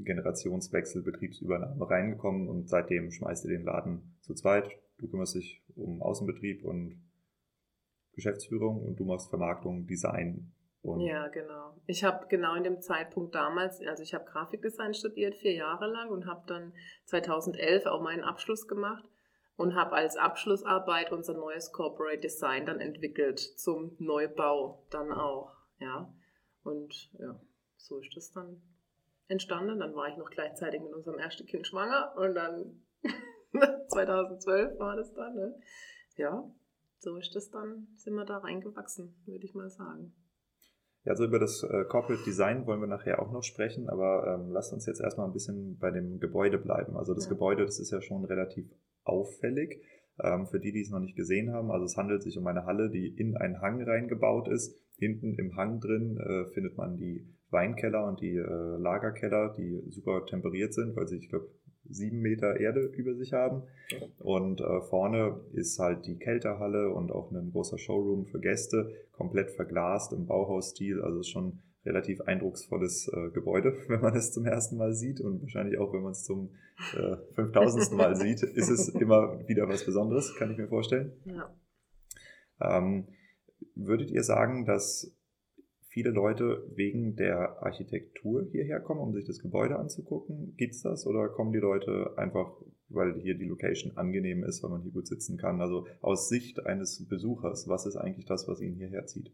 Generationswechsel, 0.04 1.02
Betriebsübernahme 1.02 1.88
reingekommen 1.88 2.48
und 2.48 2.68
seitdem 2.68 3.10
schmeißt 3.10 3.44
ihr 3.44 3.58
den 3.58 3.64
Laden 3.64 4.16
zu 4.20 4.34
zweit. 4.34 4.68
Du 4.98 5.08
kümmerst 5.08 5.36
dich 5.36 5.62
um 5.74 6.02
Außenbetrieb 6.02 6.64
und 6.64 7.00
Geschäftsführung 8.14 8.82
und 8.82 8.96
du 8.96 9.04
machst 9.04 9.30
Vermarktung, 9.30 9.86
Design. 9.86 10.52
Und 10.82 11.00
ja, 11.00 11.28
genau. 11.28 11.76
Ich 11.86 12.02
habe 12.02 12.26
genau 12.28 12.54
in 12.54 12.64
dem 12.64 12.80
Zeitpunkt 12.80 13.34
damals, 13.34 13.80
also 13.86 14.02
ich 14.02 14.14
habe 14.14 14.24
Grafikdesign 14.24 14.94
studiert, 14.94 15.36
vier 15.36 15.54
Jahre 15.54 15.86
lang 15.86 16.10
und 16.10 16.26
habe 16.26 16.42
dann 16.46 16.72
2011 17.06 17.86
auch 17.86 18.02
meinen 18.02 18.24
Abschluss 18.24 18.66
gemacht 18.66 19.04
und 19.56 19.76
habe 19.76 19.92
als 19.92 20.16
Abschlussarbeit 20.16 21.12
unser 21.12 21.34
neues 21.34 21.70
Corporate 21.72 22.20
Design 22.20 22.66
dann 22.66 22.80
entwickelt 22.80 23.38
zum 23.38 23.94
Neubau 23.98 24.84
dann 24.90 25.12
auch, 25.12 25.54
ja. 25.78 26.12
Und 26.64 27.10
ja, 27.18 27.40
so 27.76 27.98
ist 27.98 28.16
das 28.16 28.32
dann 28.32 28.60
entstanden. 29.28 29.78
Dann 29.78 29.94
war 29.94 30.08
ich 30.08 30.16
noch 30.16 30.30
gleichzeitig 30.30 30.80
mit 30.80 30.92
unserem 30.92 31.18
ersten 31.18 31.46
Kind 31.46 31.66
schwanger 31.66 32.14
und 32.16 32.34
dann 32.34 32.82
2012 33.88 34.78
war 34.78 34.96
das 34.96 35.12
dann, 35.12 35.34
ne? 35.34 35.60
Ja, 36.16 36.44
so 37.02 37.16
ist 37.16 37.34
das 37.34 37.50
dann, 37.50 37.88
sind 37.96 38.14
wir 38.14 38.24
da 38.24 38.38
reingewachsen, 38.38 39.14
würde 39.26 39.44
ich 39.44 39.54
mal 39.54 39.68
sagen. 39.68 40.14
Ja, 41.04 41.10
also 41.12 41.24
über 41.24 41.40
das 41.40 41.64
äh, 41.64 41.84
Corporate 41.88 42.22
Design 42.24 42.64
wollen 42.66 42.80
wir 42.80 42.86
nachher 42.86 43.20
auch 43.20 43.32
noch 43.32 43.42
sprechen, 43.42 43.88
aber 43.88 44.38
ähm, 44.38 44.52
lasst 44.52 44.72
uns 44.72 44.86
jetzt 44.86 45.00
erstmal 45.00 45.26
ein 45.26 45.32
bisschen 45.32 45.78
bei 45.78 45.90
dem 45.90 46.20
Gebäude 46.20 46.58
bleiben. 46.58 46.96
Also 46.96 47.12
das 47.12 47.24
ja. 47.24 47.30
Gebäude, 47.30 47.64
das 47.64 47.80
ist 47.80 47.90
ja 47.90 48.00
schon 48.00 48.24
relativ 48.24 48.70
auffällig. 49.02 49.82
Ähm, 50.22 50.46
für 50.46 50.60
die, 50.60 50.70
die 50.70 50.82
es 50.82 50.90
noch 50.90 51.00
nicht 51.00 51.16
gesehen 51.16 51.52
haben, 51.52 51.72
also 51.72 51.86
es 51.86 51.96
handelt 51.96 52.22
sich 52.22 52.38
um 52.38 52.46
eine 52.46 52.66
Halle, 52.66 52.88
die 52.88 53.08
in 53.08 53.36
einen 53.36 53.60
Hang 53.60 53.82
reingebaut 53.82 54.46
ist. 54.46 54.78
Hinten 54.96 55.34
im 55.34 55.56
Hang 55.56 55.80
drin 55.80 56.18
äh, 56.18 56.46
findet 56.52 56.76
man 56.76 56.96
die 56.98 57.26
Weinkeller 57.50 58.06
und 58.06 58.20
die 58.20 58.36
äh, 58.36 58.76
Lagerkeller, 58.78 59.52
die 59.58 59.82
super 59.90 60.24
temperiert 60.26 60.72
sind, 60.72 60.94
weil 60.94 61.08
sie, 61.08 61.16
ich 61.16 61.28
glaube, 61.28 61.50
sieben 61.92 62.20
Meter 62.20 62.58
Erde 62.58 62.80
über 62.80 63.14
sich 63.14 63.32
haben. 63.32 63.62
Und 64.18 64.60
äh, 64.60 64.80
vorne 64.82 65.40
ist 65.52 65.78
halt 65.78 66.06
die 66.06 66.18
Kälterhalle 66.18 66.90
und 66.90 67.12
auch 67.12 67.30
ein 67.30 67.50
großer 67.52 67.78
Showroom 67.78 68.26
für 68.26 68.40
Gäste, 68.40 68.92
komplett 69.12 69.50
verglast 69.50 70.12
im 70.12 70.26
Bauhausstil. 70.26 71.00
Also 71.02 71.20
ist 71.20 71.28
schon 71.28 71.60
relativ 71.84 72.20
eindrucksvolles 72.22 73.08
äh, 73.08 73.30
Gebäude, 73.30 73.76
wenn 73.88 74.00
man 74.00 74.14
es 74.14 74.32
zum 74.32 74.46
ersten 74.46 74.76
Mal 74.76 74.94
sieht 74.94 75.20
und 75.20 75.42
wahrscheinlich 75.42 75.78
auch, 75.78 75.92
wenn 75.92 76.02
man 76.02 76.12
es 76.12 76.24
zum 76.24 76.50
äh, 76.96 77.16
5000. 77.34 77.92
Mal 77.92 78.16
sieht, 78.16 78.42
ist 78.42 78.68
es 78.68 78.88
immer 78.88 79.46
wieder 79.48 79.68
was 79.68 79.84
Besonderes, 79.84 80.34
kann 80.36 80.50
ich 80.50 80.58
mir 80.58 80.68
vorstellen. 80.68 81.12
Ja. 81.24 81.54
Ähm, 82.60 83.08
würdet 83.74 84.10
ihr 84.10 84.22
sagen, 84.22 84.64
dass 84.64 85.14
viele 85.92 86.10
Leute 86.10 86.66
wegen 86.74 87.16
der 87.16 87.62
Architektur 87.62 88.46
hierher 88.50 88.80
kommen, 88.80 89.00
um 89.00 89.12
sich 89.12 89.26
das 89.26 89.40
Gebäude 89.40 89.78
anzugucken? 89.78 90.54
Gibt 90.56 90.74
es 90.74 90.82
das 90.82 91.06
oder 91.06 91.28
kommen 91.28 91.52
die 91.52 91.58
Leute 91.58 92.14
einfach, 92.16 92.50
weil 92.88 93.20
hier 93.20 93.36
die 93.36 93.44
Location 93.44 93.96
angenehm 93.96 94.42
ist, 94.42 94.62
weil 94.62 94.70
man 94.70 94.82
hier 94.82 94.92
gut 94.92 95.06
sitzen 95.06 95.36
kann? 95.36 95.60
Also 95.60 95.86
aus 96.00 96.28
Sicht 96.28 96.64
eines 96.64 97.06
Besuchers, 97.06 97.68
was 97.68 97.86
ist 97.86 97.96
eigentlich 97.96 98.26
das, 98.26 98.48
was 98.48 98.60
ihn 98.60 98.74
hierher 98.74 99.06
zieht? 99.06 99.32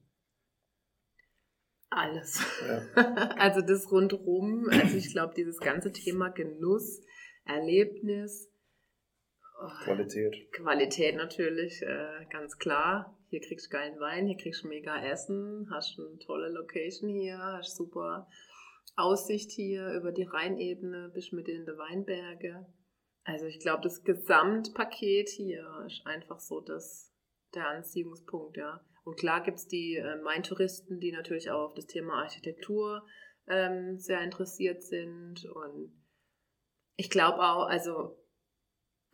Alles. 1.90 2.42
Ja. 2.66 3.04
also 3.38 3.60
das 3.60 3.90
rundherum, 3.90 4.66
also 4.70 4.96
ich 4.96 5.12
glaube, 5.12 5.34
dieses 5.36 5.58
ganze 5.58 5.92
Thema 5.92 6.28
Genuss, 6.28 7.00
Erlebnis 7.44 8.50
Qualität. 9.84 10.52
Qualität 10.52 11.16
natürlich, 11.16 11.82
äh, 11.82 12.26
ganz 12.30 12.58
klar. 12.58 13.16
Hier 13.30 13.40
kriegst 13.40 13.66
du 13.66 13.70
geilen 13.70 13.98
Wein, 14.00 14.26
hier 14.26 14.36
kriegst 14.36 14.64
du 14.64 14.68
mega 14.68 15.04
Essen, 15.04 15.68
hast 15.70 15.98
eine 15.98 16.18
tolle 16.18 16.48
Location 16.48 17.10
hier, 17.10 17.38
hast 17.38 17.76
super 17.76 18.28
Aussicht 18.96 19.50
hier 19.50 19.92
über 19.92 20.12
die 20.12 20.24
Rheinebene, 20.24 21.10
bist 21.12 21.32
mit 21.32 21.48
in 21.48 21.66
den 21.66 21.76
Weinberge. 21.76 22.66
Also 23.24 23.46
ich 23.46 23.60
glaube, 23.60 23.82
das 23.82 24.02
Gesamtpaket 24.02 25.28
hier 25.28 25.84
ist 25.86 26.06
einfach 26.06 26.40
so 26.40 26.60
das, 26.60 27.12
der 27.54 27.68
Anziehungspunkt, 27.68 28.56
ja. 28.56 28.80
Und 29.04 29.18
klar 29.18 29.42
gibt 29.42 29.58
es 29.58 29.68
die 29.68 29.96
äh, 29.96 30.16
Main-Touristen, 30.22 31.00
die 31.00 31.12
natürlich 31.12 31.50
auch 31.50 31.66
auf 31.66 31.74
das 31.74 31.86
Thema 31.86 32.22
Architektur 32.22 33.06
ähm, 33.46 33.98
sehr 33.98 34.22
interessiert 34.22 34.82
sind. 34.82 35.44
Und 35.44 35.92
ich 36.96 37.10
glaube 37.10 37.40
auch, 37.40 37.66
also 37.66 38.18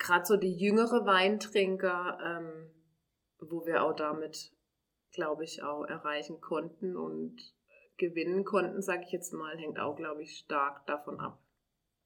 gerade 0.05 0.25
so 0.25 0.37
die 0.37 0.55
jüngere 0.55 1.07
Weintrinker, 1.07 2.19
ähm, 2.23 2.71
wo 3.41 3.67
wir 3.67 3.83
auch 3.83 3.95
damit, 3.95 4.53
glaube 5.13 5.45
ich, 5.45 5.63
auch 5.63 5.85
erreichen 5.85 6.41
konnten 6.41 6.97
und 6.97 7.37
gewinnen 7.97 8.45
konnten, 8.45 8.83
sage 8.83 9.03
ich 9.07 9.13
jetzt 9.13 9.33
mal, 9.33 9.57
hängt 9.57 9.79
auch, 9.79 9.97
glaube 9.97 10.23
ich, 10.23 10.39
stark 10.39 10.87
davon 10.87 11.21
ab, 11.21 11.39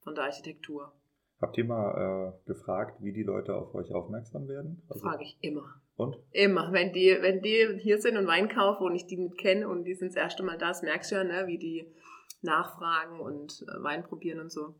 von 0.02 0.14
der 0.14 0.24
Architektur. 0.24 0.92
Habt 1.40 1.56
ihr 1.56 1.64
mal 1.64 2.34
äh, 2.44 2.46
gefragt, 2.46 3.00
wie 3.00 3.12
die 3.12 3.22
Leute 3.22 3.54
auf 3.54 3.74
euch 3.74 3.92
aufmerksam 3.92 4.48
werden? 4.48 4.82
Also, 4.88 5.04
Frage 5.04 5.22
ich 5.22 5.38
immer. 5.40 5.80
Und? 5.96 6.16
Immer. 6.32 6.72
Wenn 6.72 6.92
die, 6.92 7.16
wenn 7.20 7.42
die 7.42 7.78
hier 7.80 8.00
sind 8.00 8.16
und 8.16 8.26
Wein 8.26 8.48
kaufen 8.48 8.84
und 8.84 8.94
ich 8.94 9.06
die 9.06 9.16
nicht 9.16 9.38
kenne 9.38 9.68
und 9.68 9.84
die 9.84 9.94
sind 9.94 10.08
das 10.08 10.16
erste 10.16 10.42
Mal 10.42 10.58
da, 10.58 10.68
das 10.68 10.82
merkst 10.82 11.12
du 11.12 11.16
ja, 11.16 11.24
ne, 11.24 11.46
wie 11.46 11.58
die 11.58 11.94
nachfragen 12.42 13.20
und 13.20 13.64
äh, 13.68 13.82
Wein 13.82 14.02
probieren 14.02 14.40
und 14.40 14.50
so. 14.50 14.74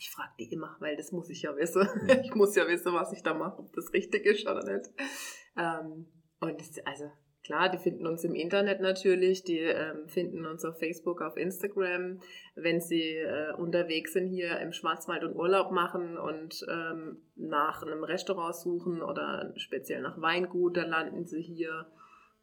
Ich 0.00 0.10
frage 0.10 0.32
die 0.38 0.50
immer, 0.50 0.76
weil 0.80 0.96
das 0.96 1.12
muss 1.12 1.28
ich 1.28 1.42
ja 1.42 1.54
wissen. 1.56 1.82
Mhm. 1.82 2.08
Ich 2.24 2.34
muss 2.34 2.56
ja 2.56 2.66
wissen, 2.66 2.94
was 2.94 3.12
ich 3.12 3.22
da 3.22 3.34
mache, 3.34 3.58
ob 3.58 3.72
das 3.74 3.92
richtig 3.92 4.24
ist 4.24 4.46
oder 4.46 4.64
nicht. 4.64 4.88
Ähm, 5.58 6.06
und 6.40 6.58
das, 6.58 6.70
also 6.86 7.12
klar, 7.44 7.68
die 7.68 7.76
finden 7.76 8.06
uns 8.06 8.24
im 8.24 8.34
Internet 8.34 8.80
natürlich, 8.80 9.44
die 9.44 9.58
ähm, 9.58 10.08
finden 10.08 10.46
uns 10.46 10.64
auf 10.64 10.78
Facebook, 10.78 11.20
auf 11.20 11.36
Instagram. 11.36 12.18
Wenn 12.54 12.80
sie 12.80 13.16
äh, 13.16 13.52
unterwegs 13.52 14.14
sind 14.14 14.28
hier 14.28 14.58
im 14.60 14.72
Schwarzwald 14.72 15.22
und 15.22 15.36
Urlaub 15.36 15.70
machen 15.70 16.16
und 16.16 16.64
ähm, 16.70 17.18
nach 17.36 17.82
einem 17.82 18.02
Restaurant 18.02 18.56
suchen 18.56 19.02
oder 19.02 19.52
speziell 19.56 20.00
nach 20.00 20.18
Weingut, 20.18 20.78
dann 20.78 20.88
landen 20.88 21.26
sie 21.26 21.42
hier. 21.42 21.92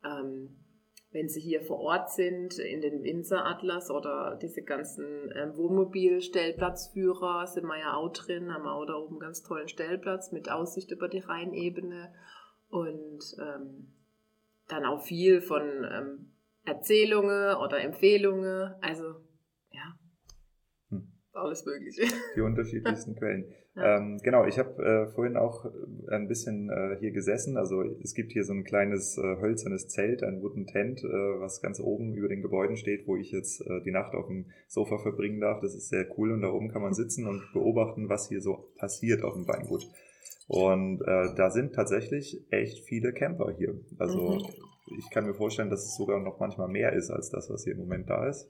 Ähm, 0.06 0.67
wenn 1.12 1.30
sie 1.30 1.40
hier 1.40 1.62
vor 1.62 1.80
Ort 1.80 2.12
sind, 2.12 2.60
in 2.60 2.82
den 2.82 3.04
Winzer 3.04 3.46
Atlas 3.46 3.90
oder 3.90 4.38
diese 4.42 4.62
ganzen 4.62 5.32
ähm, 5.36 5.56
Wohnmobilstellplatzführer, 5.56 7.48
sind 7.48 7.66
wir 7.66 7.80
ja 7.80 7.96
auch 7.96 8.12
drin, 8.12 8.54
haben 8.54 8.68
auch 8.68 8.86
da 8.86 8.96
oben 8.96 9.16
einen 9.16 9.22
ganz 9.22 9.42
tollen 9.42 9.70
Stellplatz 9.70 10.32
mit 10.32 10.52
Aussicht 10.52 10.92
über 10.92 11.08
die 11.08 11.20
Rheinebene 11.20 12.14
und 12.70 13.38
ähm, 13.40 13.94
dann 14.68 14.86
auch 14.86 15.02
viel 15.02 15.42
von 15.42 15.62
ähm, 15.90 16.32
Erzählungen 16.66 17.56
oder 17.56 17.80
Empfehlungen, 17.80 18.76
also. 18.82 19.22
Alles 21.38 21.66
Mögliche. 21.66 22.04
Die 22.36 22.42
unterschiedlichsten 22.42 23.16
Quellen. 23.20 23.46
Ähm, 23.80 24.20
genau, 24.24 24.46
ich 24.46 24.58
habe 24.58 24.84
äh, 24.84 25.14
vorhin 25.14 25.38
auch 25.38 25.66
äh, 25.66 25.70
ein 26.16 26.28
bisschen 26.28 26.70
äh, 26.70 26.98
hier 27.00 27.12
gesessen. 27.12 27.58
Also 27.58 27.84
es 28.02 28.16
gibt 28.16 28.32
hier 28.32 28.44
so 28.44 28.54
ein 28.54 28.64
kleines 28.64 29.18
äh, 29.18 29.22
hölzernes 29.22 29.88
Zelt, 29.88 30.24
ein 30.24 30.42
Wooden 30.42 30.66
Tent, 30.66 31.04
äh, 31.04 31.08
was 31.08 31.62
ganz 31.62 31.80
oben 31.80 32.16
über 32.16 32.28
den 32.28 32.42
Gebäuden 32.42 32.76
steht, 32.76 33.08
wo 33.08 33.16
ich 33.18 33.32
jetzt 33.32 33.62
äh, 33.62 33.82
die 33.86 33.92
Nacht 33.92 34.16
auf 34.16 34.28
dem 34.28 34.48
Sofa 34.68 34.98
verbringen 34.98 35.40
darf. 35.40 35.60
Das 35.62 35.76
ist 35.76 35.90
sehr 35.90 36.08
cool 36.18 36.32
und 36.32 36.42
da 36.42 36.50
oben 36.50 36.70
kann 36.70 36.82
man 36.82 36.94
sitzen 36.96 37.28
und 37.28 37.44
beobachten, 37.54 38.10
was 38.10 38.30
hier 38.30 38.42
so 38.42 38.72
passiert 38.78 39.24
auf 39.24 39.34
dem 39.34 39.48
Weingut. 39.48 39.88
Und 40.50 41.00
da 41.00 41.50
sind 41.50 41.76
tatsächlich 41.76 42.48
echt 42.52 42.86
viele 42.86 43.12
Camper 43.12 43.54
hier. 43.58 43.82
Also 44.00 44.36
mhm. 44.36 44.46
ich 44.98 45.10
kann 45.10 45.26
mir 45.26 45.34
vorstellen, 45.34 45.70
dass 45.70 45.84
es 45.84 45.98
sogar 45.98 46.22
noch 46.22 46.40
manchmal 46.40 46.70
mehr 46.70 46.94
ist 46.94 47.10
als 47.10 47.30
das, 47.30 47.50
was 47.50 47.66
hier 47.66 47.74
im 47.74 47.80
Moment 47.80 48.10
da 48.10 48.30
ist. 48.30 48.48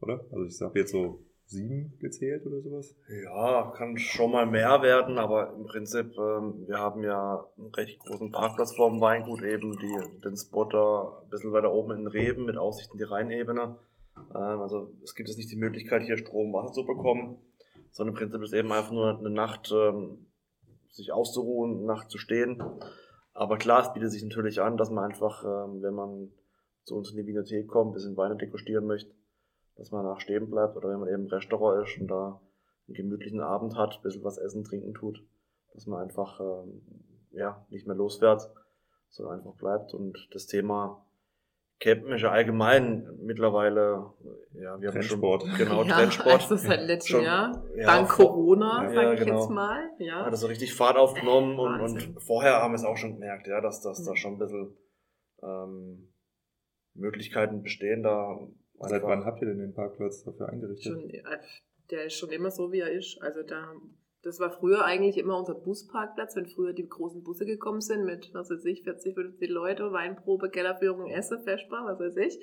Oder? 0.00 0.24
Also 0.30 0.44
ich 0.44 0.60
habe 0.60 0.78
jetzt 0.78 0.92
so 0.92 1.24
sieben 1.50 1.98
gezählt 1.98 2.46
oder 2.46 2.60
sowas? 2.60 2.94
Ja, 3.24 3.72
kann 3.76 3.98
schon 3.98 4.30
mal 4.30 4.46
mehr 4.46 4.82
werden, 4.82 5.18
aber 5.18 5.52
im 5.54 5.66
Prinzip, 5.66 6.16
ähm, 6.16 6.66
wir 6.66 6.78
haben 6.78 7.02
ja 7.02 7.44
einen 7.58 7.74
recht 7.74 7.98
großen 8.00 8.30
Parkplatz 8.30 8.74
vor 8.74 8.90
dem 8.90 9.00
Weingut, 9.00 9.42
eben 9.42 9.76
die, 9.78 10.20
den 10.22 10.36
Spotter 10.36 11.22
ein 11.24 11.28
bisschen 11.28 11.52
weiter 11.52 11.72
oben 11.72 11.98
in 11.98 12.06
Reben 12.06 12.44
mit 12.44 12.56
Aussicht 12.56 12.90
in 12.92 12.98
die 12.98 13.04
Rheinebene. 13.04 13.76
Ähm, 14.16 14.60
also 14.60 14.92
es 15.02 15.14
gibt 15.14 15.28
jetzt 15.28 15.38
nicht 15.38 15.50
die 15.50 15.56
Möglichkeit, 15.56 16.02
hier 16.02 16.16
Strom, 16.16 16.52
Wasser 16.52 16.72
zu 16.72 16.86
bekommen, 16.86 17.38
sondern 17.90 18.14
im 18.14 18.18
Prinzip 18.18 18.42
ist 18.42 18.54
eben 18.54 18.72
einfach 18.72 18.92
nur 18.92 19.18
eine 19.18 19.30
Nacht, 19.30 19.72
ähm, 19.72 20.26
sich 20.90 21.12
auszuruhen, 21.12 21.78
eine 21.78 21.86
Nacht 21.86 22.10
zu 22.10 22.18
stehen. 22.18 22.62
Aber 23.32 23.58
klar, 23.58 23.82
es 23.82 23.92
bietet 23.92 24.12
sich 24.12 24.22
natürlich 24.22 24.60
an, 24.60 24.76
dass 24.76 24.90
man 24.90 25.10
einfach, 25.10 25.44
ähm, 25.44 25.82
wenn 25.82 25.94
man 25.94 26.30
zu 26.84 26.96
uns 26.96 27.10
in 27.10 27.16
die 27.16 27.22
Bibliothek 27.22 27.68
kommt, 27.68 27.90
ein 27.90 27.94
bisschen 27.94 28.16
Weine 28.16 28.36
degustieren 28.36 28.86
möchte, 28.86 29.12
dass 29.80 29.90
man 29.92 30.04
nach 30.04 30.20
stehen 30.20 30.50
bleibt 30.50 30.76
oder 30.76 30.90
wenn 30.90 31.00
man 31.00 31.08
eben 31.08 31.24
im 31.24 31.28
Restaurant 31.28 31.88
ist 31.88 31.98
und 31.98 32.08
da 32.08 32.38
einen 32.86 32.94
gemütlichen 32.94 33.40
Abend 33.40 33.76
hat, 33.76 33.96
ein 33.96 34.02
bisschen 34.02 34.22
was 34.22 34.36
essen, 34.36 34.62
trinken 34.62 34.92
tut, 34.92 35.24
dass 35.72 35.86
man 35.86 36.02
einfach 36.02 36.38
ähm, 36.38 36.82
ja, 37.32 37.64
nicht 37.70 37.86
mehr 37.86 37.96
losfährt, 37.96 38.50
sondern 39.08 39.38
einfach 39.38 39.54
bleibt. 39.54 39.94
Und 39.94 40.28
das 40.32 40.46
Thema 40.46 41.02
Campen 41.78 42.12
ist 42.12 42.20
ja 42.20 42.30
allgemein 42.30 43.08
mittlerweile, 43.22 44.12
ja, 44.52 44.78
wir 44.78 44.90
haben 44.90 45.02
schon, 45.02 45.22
genau, 45.56 45.82
ja, 45.84 45.94
Trendsport. 45.94 46.42
Also 46.42 46.56
seit 46.56 46.82
letztem 46.82 47.16
schon, 47.16 47.24
Jahr, 47.24 47.64
ja, 47.74 47.86
dank 47.86 48.10
Corona, 48.10 48.84
ja, 48.84 48.92
sag 48.92 49.14
ich 49.14 49.20
genau. 49.24 49.40
jetzt 49.40 49.48
mal, 49.48 49.90
ja. 49.98 50.26
Hat 50.26 50.32
das 50.32 50.40
so 50.40 50.46
richtig 50.46 50.74
Fahrt 50.74 50.98
aufgenommen 50.98 51.58
und, 51.58 51.80
und 51.80 52.20
vorher 52.20 52.60
haben 52.60 52.72
wir 52.72 52.76
es 52.76 52.84
auch 52.84 52.98
schon 52.98 53.14
gemerkt, 53.14 53.46
ja, 53.46 53.62
dass, 53.62 53.80
dass 53.80 54.00
mhm. 54.00 54.04
da 54.04 54.16
schon 54.16 54.32
ein 54.34 54.38
bisschen, 54.38 54.76
ähm, 55.42 56.12
Möglichkeiten 56.94 57.62
bestehen, 57.62 58.02
da 58.02 58.38
Seit 58.88 59.02
wann 59.02 59.24
habt 59.24 59.42
ihr 59.42 59.48
denn 59.48 59.58
den 59.58 59.74
Parkplatz 59.74 60.24
dafür 60.24 60.48
eingerichtet? 60.48 60.92
Schon, 60.92 61.10
äh, 61.10 61.22
der 61.90 62.06
ist 62.06 62.14
schon 62.14 62.30
immer 62.30 62.50
so, 62.50 62.72
wie 62.72 62.80
er 62.80 62.90
ist. 62.90 63.20
Also 63.20 63.42
da, 63.42 63.74
das 64.22 64.40
war 64.40 64.50
früher 64.50 64.84
eigentlich 64.84 65.18
immer 65.18 65.36
unser 65.38 65.54
Busparkplatz, 65.54 66.36
wenn 66.36 66.46
früher 66.46 66.72
die 66.72 66.88
großen 66.88 67.22
Busse 67.22 67.44
gekommen 67.44 67.80
sind 67.80 68.04
mit, 68.04 68.30
was 68.32 68.50
weiß 68.50 68.64
ich, 68.64 68.82
40, 68.82 69.14
50 69.14 69.50
Leute, 69.50 69.92
Weinprobe, 69.92 70.50
Kellerführung, 70.50 71.10
Essen, 71.10 71.42
Festbar, 71.42 71.84
was 71.84 71.98
weiß 71.98 72.16
ich. 72.16 72.42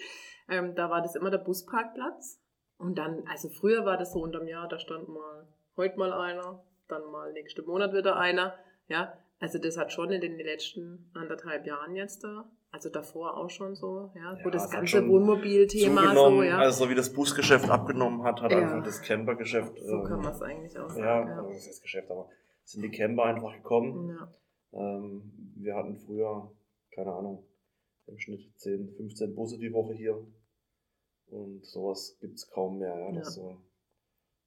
Ähm, 0.50 0.76
da 0.76 0.90
war 0.90 1.02
das 1.02 1.16
immer 1.16 1.32
der 1.32 1.40
Busparkplatz. 1.40 2.42
Und 2.78 2.98
dann, 2.98 3.24
also 3.28 3.50
früher 3.50 3.86
war 3.86 3.98
das 3.98 4.14
so 4.14 4.20
unterm 4.20 4.48
Jahr, 4.48 4.68
da 4.68 4.78
stand 4.78 5.08
mal 5.08 5.48
heute 5.76 5.98
mal 5.98 6.14
einer, 6.14 6.64
dann 6.88 7.04
mal 7.12 7.34
nächsten 7.34 7.66
Monat 7.66 7.94
wieder 7.94 8.18
einer. 8.18 8.54
Ja, 8.88 9.18
also 9.40 9.60
das 9.60 9.78
hat 9.78 9.92
schon 9.92 10.12
in 10.12 10.22
den 10.22 10.38
letzten 10.38 11.10
anderthalb 11.14 11.66
Jahren 11.66 11.96
jetzt 11.96 12.24
da 12.24 12.50
also 12.70 12.90
davor 12.90 13.38
auch 13.38 13.50
schon 13.50 13.76
so, 13.76 14.12
ja, 14.14 14.38
ja 14.38 14.46
wo 14.46 14.50
das 14.50 14.70
ganze 14.70 15.08
Wohnmobilthema 15.08 16.14
so, 16.14 16.44
ja. 16.44 16.58
Also 16.58 16.86
so 16.86 16.90
wie 16.90 16.96
das 16.96 17.14
Busgeschäft 17.14 17.70
abgenommen 17.70 18.24
hat, 18.24 18.42
hat 18.42 18.52
ja. 18.52 18.60
einfach 18.60 18.84
das 18.84 19.02
Campergeschäft. 19.02 19.80
So 19.80 19.96
ähm, 19.96 20.04
kann 20.04 20.20
man 20.22 20.34
es 20.34 20.42
eigentlich 20.42 20.78
auch 20.78 20.90
sagen. 20.90 21.02
Ja, 21.02 21.28
ja. 21.28 21.36
Also 21.38 21.50
das 21.50 21.58
ist 21.60 21.70
das 21.70 21.82
Geschäft, 21.82 22.12
aber 22.12 22.30
sind 22.66 22.84
die 22.84 22.92
Camper 22.92 23.24
einfach 23.24 23.54
gekommen. 23.54 24.10
Ja. 24.10 24.34
Ähm, 24.74 25.54
wir 25.56 25.76
hatten 25.76 25.98
früher, 25.98 26.52
keine 26.94 27.14
Ahnung, 27.14 27.46
im 28.06 28.20
Schnitt 28.20 28.42
10, 28.58 28.90
15 28.98 29.34
Busse 29.34 29.58
die 29.58 29.72
Woche 29.72 29.94
hier. 29.94 30.22
Und 31.30 31.66
sowas 31.66 32.18
gibt 32.20 32.36
es 32.36 32.50
kaum 32.50 32.80
mehr. 32.80 32.96
Ja. 32.96 33.12
Das 33.14 33.38
ja. 33.38 33.44
so, 33.44 33.58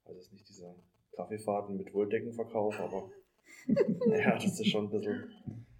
also 0.05 0.19
ist 0.19 0.31
nicht 0.31 0.47
diese 0.47 0.75
Kaffeefahrten 1.15 1.75
mit 1.75 1.93
Wolldeckenverkauf, 1.93 2.79
aber 2.79 3.11
ja, 3.67 4.35
das 4.35 4.59
ist 4.59 4.67
schon 4.67 4.85
ein 4.85 4.91
bisschen 4.91 5.23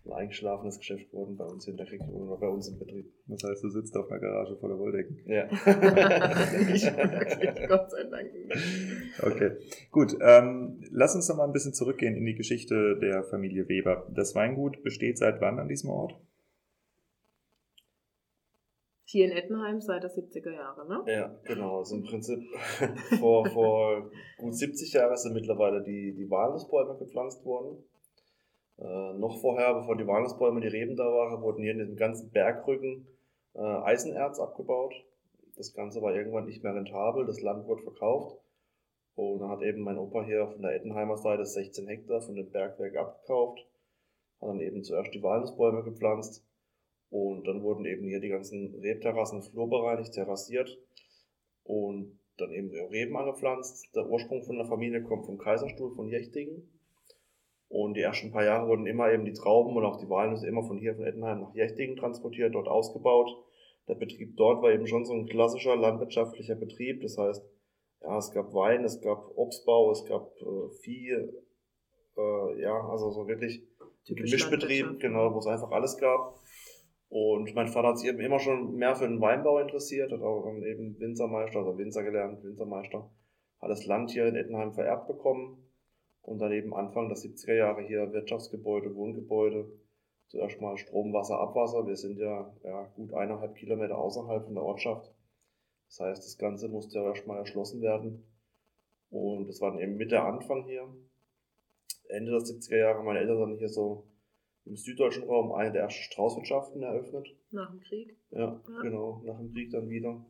ein 0.06 0.14
eingeschlafenes 0.14 0.80
Geschäft 0.80 1.12
geworden 1.12 1.38
bei 1.38 1.46
uns 1.46 1.68
in 1.68 1.78
der 1.78 1.92
Region 1.92 2.28
oder 2.28 2.38
bei 2.38 2.48
uns 2.48 2.68
im 2.68 2.80
Betrieb. 2.80 3.14
Das 3.28 3.44
heißt, 3.44 3.64
du 3.64 3.70
sitzt 3.70 3.96
auf 3.96 4.10
einer 4.10 4.20
Garage 4.20 4.58
voller 4.58 4.80
Wolldecken. 4.80 5.20
Ja. 5.26 5.46
Gott 7.68 7.92
sei 7.92 8.04
Dank. 8.10 8.32
Okay, 9.22 9.52
gut. 9.92 10.18
Ähm, 10.22 10.82
lass 10.92 11.16
uns 11.16 11.30
noch 11.30 11.38
mal 11.38 11.46
ein 11.46 11.54
bisschen 11.54 11.74
zurückgehen 11.74 12.16
in 12.16 12.26
die 12.26 12.36
Geschichte 12.36 12.98
der 13.00 13.24
Familie 13.24 13.70
Weber. 13.70 14.08
Das 14.14 14.36
Weingut 14.36 14.84
besteht 14.84 15.18
seit 15.18 15.40
wann 15.40 15.60
an 15.60 15.68
diesem 15.68 15.90
Ort? 15.90 16.20
Hier 19.12 19.26
in 19.26 19.34
Ettenheim 19.34 19.82
seit 19.82 20.04
der 20.04 20.10
70er 20.10 20.54
Jahre, 20.54 20.88
ne? 20.88 21.04
Ja, 21.06 21.36
genau. 21.44 21.80
Also 21.80 21.98
im 21.98 22.04
Prinzip 22.04 22.40
vor, 23.20 23.46
vor 23.48 24.10
gut 24.38 24.56
70 24.56 24.94
Jahren 24.94 25.18
sind 25.18 25.34
mittlerweile 25.34 25.84
die, 25.84 26.14
die 26.14 26.30
Walnussbäume 26.30 26.98
gepflanzt 26.98 27.44
worden. 27.44 27.84
Äh, 28.78 29.14
noch 29.16 29.42
vorher, 29.42 29.74
bevor 29.74 29.98
die 29.98 30.08
Walnussbäume, 30.08 30.62
die 30.62 30.70
Reben 30.70 30.96
da 30.96 31.04
waren, 31.04 31.42
wurden 31.42 31.62
hier 31.62 31.74
in 31.74 31.80
diesem 31.80 31.98
ganzen 31.98 32.32
Bergrücken 32.32 33.06
äh, 33.54 33.60
Eisenerz 33.60 34.40
abgebaut. 34.40 34.94
Das 35.58 35.74
Ganze 35.74 36.02
war 36.02 36.16
irgendwann 36.16 36.46
nicht 36.46 36.64
mehr 36.64 36.74
rentabel, 36.74 37.26
das 37.26 37.42
Land 37.42 37.68
wurde 37.68 37.84
verkauft. 37.84 38.38
Und 39.16 39.40
dann 39.40 39.50
hat 39.50 39.62
eben 39.62 39.82
mein 39.82 39.98
Opa 39.98 40.24
hier 40.24 40.48
von 40.48 40.62
der 40.62 40.74
Ettenheimer 40.74 41.18
Seite 41.18 41.46
16 41.46 41.86
Hektar 41.86 42.22
von 42.22 42.36
dem 42.36 42.50
Bergwerk 42.50 42.96
abgekauft, 42.96 43.60
hat 44.40 44.48
dann 44.48 44.62
eben 44.62 44.86
zuerst 44.86 45.14
die 45.14 45.22
Walnussbäume 45.22 45.84
gepflanzt 45.84 46.46
und 47.12 47.46
dann 47.46 47.62
wurden 47.62 47.86
eben 47.86 48.08
hier 48.08 48.22
die 48.22 48.30
ganzen 48.30 48.74
Rebterrassen 48.76 49.44
flurbereinigt, 49.44 50.14
terrassiert 50.14 50.80
und 51.64 52.18
dann 52.38 52.52
eben 52.52 52.72
Reben 52.90 53.18
angepflanzt. 53.18 53.94
Der 53.94 54.10
Ursprung 54.10 54.44
von 54.44 54.56
der 54.58 54.66
Familie 54.66 55.04
kommt 55.04 55.26
vom 55.26 55.38
Kaiserstuhl 55.38 55.94
von 55.94 56.08
Jechtingen 56.08 56.72
Und 57.68 57.96
die 57.96 58.02
ersten 58.02 58.32
paar 58.32 58.46
Jahre 58.46 58.68
wurden 58.70 58.88
immer 58.88 59.12
eben 59.12 59.26
die 59.26 59.34
Trauben 59.34 59.76
und 59.76 59.84
auch 59.84 59.98
die 59.98 60.10
Walnüsse 60.10 60.48
immer 60.48 60.64
von 60.64 60.78
hier, 60.78 60.96
von 60.96 61.06
Ettenheim 61.06 61.42
nach 61.42 61.54
Jechtingen 61.54 61.98
transportiert, 61.98 62.56
dort 62.56 62.70
ausgebaut. 62.70 63.30
Der 63.90 63.96
Betrieb 63.96 64.38
dort 64.38 64.62
war 64.62 64.72
eben 64.72 64.88
schon 64.88 65.06
so 65.06 65.14
ein 65.14 65.28
klassischer 65.28 65.76
landwirtschaftlicher 65.76 66.56
Betrieb. 66.56 67.02
Das 67.02 67.18
heißt, 67.18 67.44
ja, 68.04 68.18
es 68.18 68.32
gab 68.32 68.54
Wein, 68.54 68.86
es 68.86 69.02
gab 69.02 69.38
Obstbau, 69.38 69.92
es 69.92 70.06
gab 70.06 70.32
äh, 70.42 70.70
Vieh, 70.82 71.12
äh, 72.18 72.62
ja, 72.62 72.88
also 72.90 73.12
so 73.12 73.28
wirklich 73.28 73.64
Typisch 74.06 74.32
Mischbetrieb, 74.32 74.86
Landwirtschaft. 74.86 75.02
genau, 75.02 75.34
wo 75.34 75.40
es 75.40 75.48
einfach 75.48 75.72
alles 75.72 75.98
gab. 75.98 76.40
Und 77.12 77.54
mein 77.56 77.68
Vater 77.68 77.90
hat 77.90 78.00
sich 78.00 78.08
eben 78.08 78.22
immer 78.22 78.40
schon 78.40 78.78
mehr 78.78 78.96
für 78.96 79.06
den 79.06 79.20
Weinbau 79.20 79.60
interessiert, 79.60 80.14
hat 80.14 80.22
auch 80.22 80.48
eben 80.48 80.98
Winzermeister, 80.98 81.60
also 81.60 81.78
Winzer 81.78 82.04
gelernt, 82.04 82.42
Winzermeister, 82.42 83.12
hat 83.60 83.70
das 83.70 83.86
Land 83.86 84.12
hier 84.12 84.28
in 84.28 84.38
Ettenheim 84.38 84.72
vererbt 84.72 85.08
bekommen 85.08 85.62
und 86.22 86.40
dann 86.40 86.54
eben 86.54 86.74
Anfang 86.74 87.10
der 87.10 87.18
70er 87.18 87.54
Jahre 87.54 87.82
hier 87.82 88.14
Wirtschaftsgebäude, 88.14 88.96
Wohngebäude, 88.96 89.70
zuerst 90.28 90.62
mal 90.62 90.78
Strom, 90.78 91.12
Wasser, 91.12 91.38
Abwasser. 91.38 91.86
Wir 91.86 91.98
sind 91.98 92.18
ja, 92.18 92.56
ja 92.64 92.84
gut 92.96 93.14
eineinhalb 93.14 93.56
Kilometer 93.56 93.98
außerhalb 93.98 94.46
von 94.46 94.54
der 94.54 94.64
Ortschaft. 94.64 95.14
Das 95.90 96.00
heißt, 96.00 96.24
das 96.26 96.38
Ganze 96.38 96.70
musste 96.70 96.98
ja 96.98 97.08
erstmal 97.08 97.40
erschlossen 97.40 97.82
werden. 97.82 98.24
Und 99.10 99.50
das 99.50 99.60
war 99.60 99.72
dann 99.72 99.82
eben 99.82 99.98
mit 99.98 100.14
der 100.14 100.24
Anfang 100.24 100.64
hier. 100.64 100.88
Ende 102.08 102.32
der 102.32 102.40
70er 102.40 102.78
Jahre 102.78 103.04
meine 103.04 103.20
Eltern 103.20 103.40
dann 103.42 103.58
hier 103.58 103.68
so 103.68 104.06
im 104.72 104.78
süddeutschen 104.78 105.26
Raum 105.26 105.52
eine 105.52 105.74
der 105.74 105.82
ersten 105.82 106.02
Straußwirtschaften 106.04 106.82
eröffnet. 106.82 107.28
Nach 107.52 107.70
dem 107.70 107.82
Krieg. 107.82 108.16
Ja, 108.32 108.62
Ja. 108.66 108.82
genau, 108.82 109.22
nach 109.26 109.38
dem 109.38 109.52
Krieg 109.52 109.70
dann 109.70 109.90
wieder. 109.90 110.26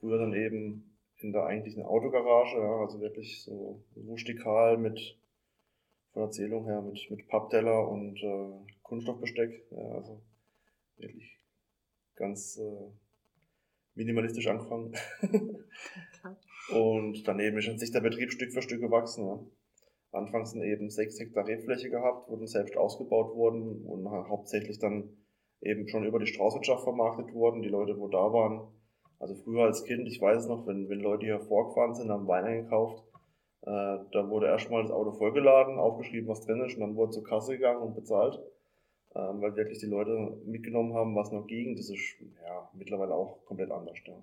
Früher 0.00 0.18
dann 0.18 0.34
eben 0.34 0.96
in 1.18 1.32
der 1.32 1.44
eigentlichen 1.44 1.84
Autogarage, 1.84 2.56
ja, 2.56 2.80
also 2.80 3.00
wirklich 3.00 3.44
so 3.44 3.84
rustikal 3.96 4.78
mit, 4.78 5.16
von 6.12 6.22
Erzählung 6.22 6.64
her, 6.64 6.82
mit, 6.82 7.08
mit 7.08 7.28
Pappteller 7.28 7.88
und 7.88 8.20
äh, 8.20 8.72
Kunststoffbesteck. 8.82 9.64
Ja, 9.70 9.92
also 9.92 10.22
wirklich 10.96 11.38
ganz 12.16 12.58
äh, 12.58 12.90
minimalistisch 13.94 14.48
angefangen. 14.48 14.92
Und 16.70 17.26
daneben 17.26 17.56
ist 17.56 17.80
sich 17.80 17.92
der 17.92 18.02
Betrieb 18.02 18.30
Stück 18.30 18.52
für 18.52 18.60
Stück 18.60 18.82
gewachsen. 18.82 19.26
Ja. 19.26 19.40
Anfangs 20.10 20.54
eben 20.54 20.90
sechs 20.90 21.20
Hektar 21.20 21.46
Rebfläche 21.46 21.90
gehabt, 21.90 22.28
wurden 22.30 22.46
selbst 22.46 22.76
ausgebaut 22.76 23.34
worden 23.36 23.84
und 23.84 24.10
ha- 24.10 24.26
hauptsächlich 24.28 24.78
dann 24.78 25.10
eben 25.60 25.86
schon 25.88 26.04
über 26.06 26.18
die 26.18 26.26
Straußwirtschaft 26.26 26.84
vermarktet 26.84 27.34
worden. 27.34 27.62
Die 27.62 27.68
Leute, 27.68 27.98
wo 27.98 28.08
da 28.08 28.32
waren, 28.32 28.68
also 29.18 29.34
früher 29.34 29.64
als 29.64 29.84
Kind, 29.84 30.06
ich 30.06 30.20
weiß 30.20 30.42
es 30.42 30.48
noch, 30.48 30.66
wenn, 30.66 30.88
wenn 30.88 31.00
Leute 31.00 31.26
hier 31.26 31.40
vorgefahren 31.40 31.94
sind, 31.94 32.10
haben 32.10 32.26
Wein 32.26 32.44
eingekauft, 32.44 33.04
äh, 33.62 33.98
da 34.12 34.30
wurde 34.30 34.46
erstmal 34.46 34.82
das 34.82 34.92
Auto 34.92 35.12
vollgeladen, 35.12 35.78
aufgeschrieben, 35.78 36.28
was 36.28 36.44
drin 36.46 36.62
ist, 36.64 36.74
und 36.74 36.80
dann 36.80 36.96
wurde 36.96 37.12
zur 37.12 37.24
Kasse 37.24 37.52
gegangen 37.52 37.82
und 37.82 37.94
bezahlt, 37.94 38.40
ähm, 39.14 39.40
weil 39.42 39.56
wirklich 39.56 39.78
die 39.78 39.86
Leute 39.86 40.38
mitgenommen 40.46 40.94
haben, 40.94 41.16
was 41.16 41.32
noch 41.32 41.46
ging. 41.46 41.76
Das 41.76 41.90
ist 41.90 42.16
ja 42.42 42.70
mittlerweile 42.72 43.14
auch 43.14 43.44
komplett 43.44 43.70
anders. 43.72 43.98
Ja. 44.06 44.14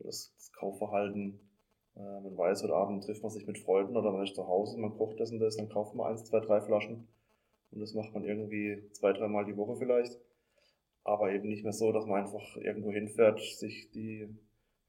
Das, 0.00 0.32
das 0.34 0.52
Kaufverhalten, 0.52 1.38
äh, 1.96 2.00
man 2.00 2.36
weiß, 2.36 2.62
heute 2.62 2.74
Abend 2.74 3.04
trifft 3.04 3.22
man 3.22 3.30
sich 3.30 3.46
mit 3.46 3.58
Freunden 3.58 3.96
oder 3.96 4.12
man 4.12 4.24
ist 4.24 4.34
zu 4.34 4.46
Hause, 4.46 4.78
man 4.78 4.94
kocht 4.96 5.20
das 5.20 5.32
und 5.32 5.40
das, 5.40 5.56
dann 5.56 5.68
kauft 5.68 5.94
man 5.94 6.06
eins, 6.06 6.24
zwei, 6.24 6.40
drei 6.40 6.60
Flaschen 6.60 7.08
und 7.70 7.80
das 7.80 7.94
macht 7.94 8.12
man 8.14 8.24
irgendwie 8.24 8.88
zwei, 8.92 9.12
dreimal 9.12 9.44
die 9.44 9.56
Woche 9.56 9.76
vielleicht. 9.76 10.18
Aber 11.04 11.32
eben 11.32 11.48
nicht 11.48 11.64
mehr 11.64 11.72
so, 11.72 11.90
dass 11.90 12.06
man 12.06 12.22
einfach 12.22 12.56
irgendwo 12.56 12.92
hinfährt, 12.92 13.40
sich 13.40 13.90
die 13.90 14.28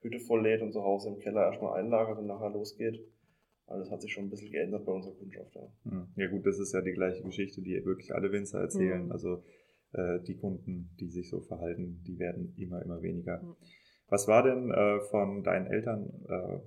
Hütte 0.01 0.19
volllädt 0.19 0.61
und 0.61 0.71
zu 0.71 0.83
Hause 0.83 1.09
im 1.09 1.19
Keller 1.19 1.45
erstmal 1.45 1.79
einlagert 1.79 2.19
und 2.19 2.27
nachher 2.27 2.51
losgeht. 2.51 3.03
Also 3.65 3.83
das 3.83 3.91
hat 3.91 4.01
sich 4.01 4.13
schon 4.13 4.25
ein 4.25 4.29
bisschen 4.29 4.51
geändert 4.51 4.85
bei 4.85 4.91
unserer 4.91 5.15
Kundschaft. 5.15 5.55
Ja. 5.55 5.71
Hm. 5.89 6.07
Ja 6.15 6.27
gut, 6.27 6.45
das 6.45 6.59
ist 6.59 6.73
ja 6.73 6.81
die 6.81 6.91
gleiche 6.91 7.23
Geschichte, 7.23 7.61
die 7.61 7.83
wirklich 7.85 8.13
alle 8.13 8.31
Winzer 8.31 8.59
erzählen. 8.59 9.05
Mhm. 9.05 9.11
Also 9.11 9.43
äh, 9.93 10.19
die 10.19 10.35
Kunden, 10.35 10.95
die 10.99 11.09
sich 11.09 11.29
so 11.29 11.39
verhalten, 11.39 12.03
die 12.05 12.19
werden 12.19 12.53
immer, 12.57 12.81
immer 12.83 13.01
weniger. 13.01 13.41
Mhm. 13.41 13.55
Was 14.09 14.27
war 14.27 14.43
denn 14.43 14.69
äh, 14.69 14.99
von 15.09 15.43
deinen 15.43 15.67
Eltern, 15.67 16.11
äh, 16.27 16.59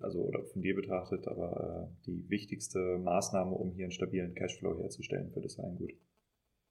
also 0.00 0.20
oder 0.20 0.44
von 0.44 0.62
dir 0.62 0.74
betrachtet, 0.74 1.26
aber 1.26 1.90
äh, 1.90 2.04
die 2.06 2.28
wichtigste 2.28 2.98
Maßnahme, 2.98 3.54
um 3.54 3.72
hier 3.72 3.84
einen 3.84 3.92
stabilen 3.92 4.34
Cashflow 4.34 4.78
herzustellen 4.78 5.30
für 5.32 5.40
das 5.40 5.58
Weingut? 5.58 5.92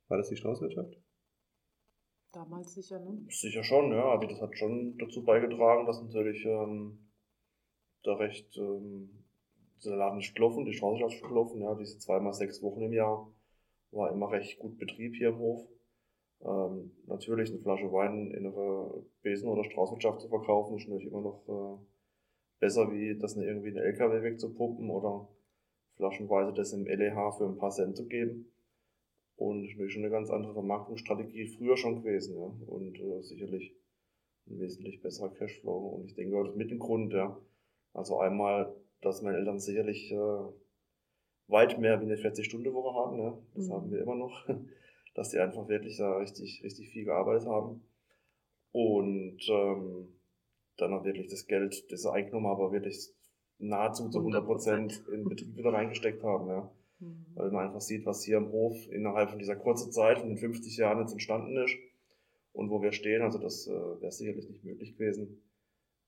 War 0.07 0.17
das 0.17 0.29
die 0.29 0.35
Straußwirtschaft? 0.35 0.99
Damals 2.31 2.73
sicher, 2.73 2.99
ne? 2.99 3.25
Sicher 3.29 3.63
schon, 3.63 3.91
ja. 3.91 4.11
Also 4.11 4.27
das 4.27 4.41
hat 4.41 4.57
schon 4.57 4.97
dazu 4.97 5.23
beigetragen, 5.23 5.85
dass 5.85 6.01
natürlich 6.01 6.45
ähm, 6.45 7.09
da 8.03 8.13
recht 8.15 8.55
ähm, 8.57 9.25
der 9.83 9.95
Laden 9.95 10.19
ist 10.19 10.35
gelaufen, 10.35 10.65
die 10.65 10.73
Straße 10.73 11.03
ist 11.05 11.23
gelaufen, 11.23 11.61
ja, 11.61 11.73
diese 11.75 11.97
zweimal 11.99 12.33
sechs 12.33 12.61
Wochen 12.61 12.81
im 12.83 12.93
Jahr 12.93 13.31
war 13.91 14.11
immer 14.11 14.31
recht 14.31 14.59
gut 14.59 14.77
Betrieb 14.77 15.15
hier 15.15 15.29
im 15.29 15.39
Hof. 15.39 15.67
Ähm, 16.41 16.91
natürlich 17.07 17.49
eine 17.49 17.59
Flasche 17.59 17.91
Wein 17.91 18.31
in 18.31 18.45
einer 18.45 19.03
Besen- 19.21 19.49
oder 19.49 19.63
Straußwirtschaft 19.63 20.21
zu 20.21 20.29
verkaufen, 20.29 20.77
ist 20.77 20.87
natürlich 20.87 21.07
immer 21.07 21.21
noch 21.21 21.43
äh, 21.47 21.85
besser, 22.59 22.91
wie 22.91 23.17
das 23.17 23.35
in 23.35 23.43
irgendwie 23.43 23.69
einen 23.69 23.77
LKW 23.77 24.21
wegzupumpen 24.21 24.89
oder 24.89 25.27
flaschenweise 25.95 26.53
das 26.53 26.73
im 26.73 26.85
LEH 26.85 27.31
für 27.37 27.45
ein 27.45 27.57
paar 27.57 27.71
Cent 27.71 27.95
zu 27.97 28.07
geben. 28.07 28.51
Und 29.35 29.69
schon 29.69 30.03
eine 30.03 30.11
ganz 30.11 30.29
andere 30.29 30.53
Vermarktungsstrategie 30.53 31.47
früher 31.47 31.77
schon 31.77 32.03
gewesen, 32.03 32.35
ja. 32.37 32.51
Und 32.67 32.99
äh, 32.99 33.21
sicherlich 33.21 33.73
ein 34.47 34.59
wesentlich 34.59 35.01
besserer 35.01 35.29
Cashflow. 35.33 35.77
Und 35.95 36.05
ich 36.07 36.15
denke, 36.15 36.35
das 36.37 36.49
ist 36.49 36.57
mit 36.57 36.71
dem 36.71 36.79
Grund, 36.79 37.13
ja. 37.13 37.39
Also 37.93 38.19
einmal, 38.19 38.75
dass 39.01 39.21
meine 39.21 39.37
Eltern 39.37 39.59
sicherlich 39.59 40.11
äh, 40.11 40.41
weit 41.47 41.79
mehr 41.79 41.99
wie 42.01 42.05
eine 42.05 42.15
40-Stunden-Woche 42.17 42.93
haben, 42.95 43.19
ja. 43.19 43.37
Das 43.55 43.67
Mhm. 43.67 43.73
haben 43.73 43.91
wir 43.91 44.01
immer 44.01 44.15
noch. 44.15 44.47
Dass 45.15 45.29
die 45.31 45.39
einfach 45.39 45.67
wirklich 45.67 45.97
da 45.97 46.17
richtig, 46.17 46.61
richtig 46.63 46.89
viel 46.89 47.05
gearbeitet 47.05 47.47
haben. 47.47 47.81
Und 48.71 49.39
ähm, 49.49 50.07
dann 50.81 50.93
auch 50.93 51.03
wirklich 51.03 51.27
das 51.27 51.45
Geld, 51.47 51.91
das 51.91 52.05
haben, 52.33 52.45
aber 52.45 52.71
wirklich 52.71 53.09
nahezu 53.57 54.09
zu 54.09 54.19
100 54.19 54.45
Prozent 54.45 55.03
in 55.07 55.21
den 55.21 55.29
Betrieb 55.29 55.55
wieder 55.55 55.73
reingesteckt 55.73 56.23
haben, 56.23 56.47
ja 56.47 56.71
Mhm. 56.99 57.25
weil 57.35 57.51
man 57.51 57.67
einfach 57.67 57.81
sieht, 57.81 58.05
was 58.05 58.23
hier 58.23 58.37
im 58.37 58.51
Hof 58.51 58.75
innerhalb 58.89 59.29
von 59.29 59.39
dieser 59.39 59.55
kurzen 59.55 59.91
Zeit, 59.91 60.19
von 60.19 60.29
den 60.29 60.37
50 60.37 60.75
Jahren 60.77 60.99
jetzt 60.99 61.13
entstanden 61.13 61.55
ist 61.57 61.75
und 62.51 62.69
wo 62.69 62.81
wir 62.81 62.91
stehen. 62.91 63.21
Also 63.21 63.39
das 63.39 63.67
äh, 63.67 63.71
wäre 63.71 64.11
sicherlich 64.11 64.49
nicht 64.49 64.63
möglich 64.63 64.97
gewesen, 64.97 65.41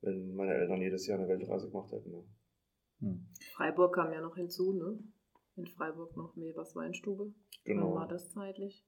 wenn 0.02 0.36
meine 0.36 0.54
Eltern 0.54 0.82
jedes 0.82 1.08
Jahr 1.08 1.20
eine 1.20 1.30
Weltreise 1.30 1.70
gemacht 1.70 1.92
hätten. 1.92 2.12
Ja. 2.12 2.24
Hm. 3.00 3.28
Freiburg 3.56 3.96
kam 3.96 4.12
ja 4.12 4.22
noch 4.22 4.36
hinzu, 4.36 4.74
ne? 4.74 5.00
In 5.56 5.68
Freiburg 5.68 6.16
noch 6.18 6.36
Mebers 6.36 6.76
Weinstube. 6.76 7.34
Genau. 7.64 7.88
Wann 7.88 7.96
war 7.96 8.08
das 8.08 8.30
zeitlich? 8.32 8.86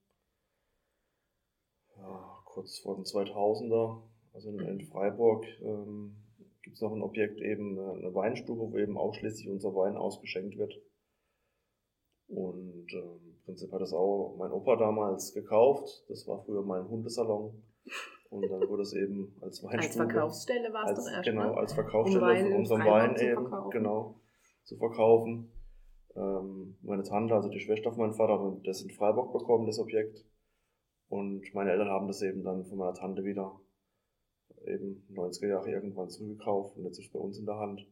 Ja, 1.96 2.41
kurz 2.46 2.80
vor 2.80 2.96
den 2.96 3.06
2000er, 3.06 4.04
also 4.34 4.50
in, 4.50 4.60
in 4.60 4.82
Freiburg, 4.82 5.46
ähm, 5.62 6.15
gibt 6.62 6.76
es 6.76 6.82
noch 6.82 6.93
ein 6.93 7.02
Objekt, 7.02 7.39
eben 7.39 7.78
eine, 7.78 7.91
eine 7.93 8.15
Weinstube, 8.15 8.72
wo 8.72 8.78
eben 8.78 8.98
ausschließlich 8.98 9.50
unser 9.50 9.76
Wein 9.76 9.96
ausgeschenkt 9.98 10.58
wird. 10.58 10.74
Und 12.28 12.88
ähm, 12.93 13.19
im 13.26 13.43
Prinzip 13.46 13.72
hat 13.72 13.82
das 13.82 13.93
auch 13.93 14.36
mein 14.38 14.52
Opa 14.52 14.76
damals 14.78 15.34
gekauft. 15.34 16.06
Das 16.08 16.28
war 16.28 16.43
früher 16.43 16.63
mein 16.63 16.88
Hundesalon. 16.88 17.62
Und 18.30 18.50
dann 18.50 18.67
wurde 18.67 18.82
es 18.82 18.93
eben 18.93 19.36
als 19.41 19.63
Als 19.63 19.74
Weinstube. 19.74 20.10
Verkaufsstelle 20.10 20.74
war 20.74 20.84
es 20.86 20.89
als, 20.89 21.06
doch 21.06 21.12
erst. 21.12 21.24
genau, 21.26 21.50
ne? 21.52 21.58
als 21.58 21.74
Verkaufsstelle 21.74 22.24
Um 22.24 22.30
Wein 22.30 22.46
von 22.48 22.56
unserem 22.56 22.82
Wein 22.86 23.15
eben, 23.17 23.41
verkaufen. 23.41 23.69
genau, 23.72 24.22
zu 24.63 24.78
verkaufen. 24.78 25.52
Ähm, 26.15 26.78
meine 26.82 27.04
Tante, 27.04 27.36
also 27.36 27.50
die 27.50 27.60
Schwester 27.60 27.91
von 27.91 28.08
meinem 28.08 28.13
Vater, 28.13 28.41
hat 28.41 28.65
das 28.65 28.82
in 28.82 28.89
Freiburg 28.89 29.34
bekommen, 29.34 29.67
das 29.67 29.78
Objekt. 29.80 30.26
Und 31.10 31.54
meine 31.54 31.72
Eltern 31.72 31.89
haben 31.89 32.08
das 32.08 32.22
eben 32.24 32.43
dann 32.43 32.65
von 32.65 32.78
meiner 32.78 32.93
Tante 32.96 33.24
wieder 33.24 33.60
eben 34.67 35.06
90er 35.13 35.47
Jahre 35.47 35.71
irgendwann 35.71 36.10
zurückgekauft 36.10 36.78
und 36.78 36.84
jetzt 36.86 36.99
ist 36.99 37.06
es 37.06 37.12
bei 37.12 37.19
uns 37.19 37.38
in 37.38 37.45
der 37.45 37.58
Hand. 37.58 37.88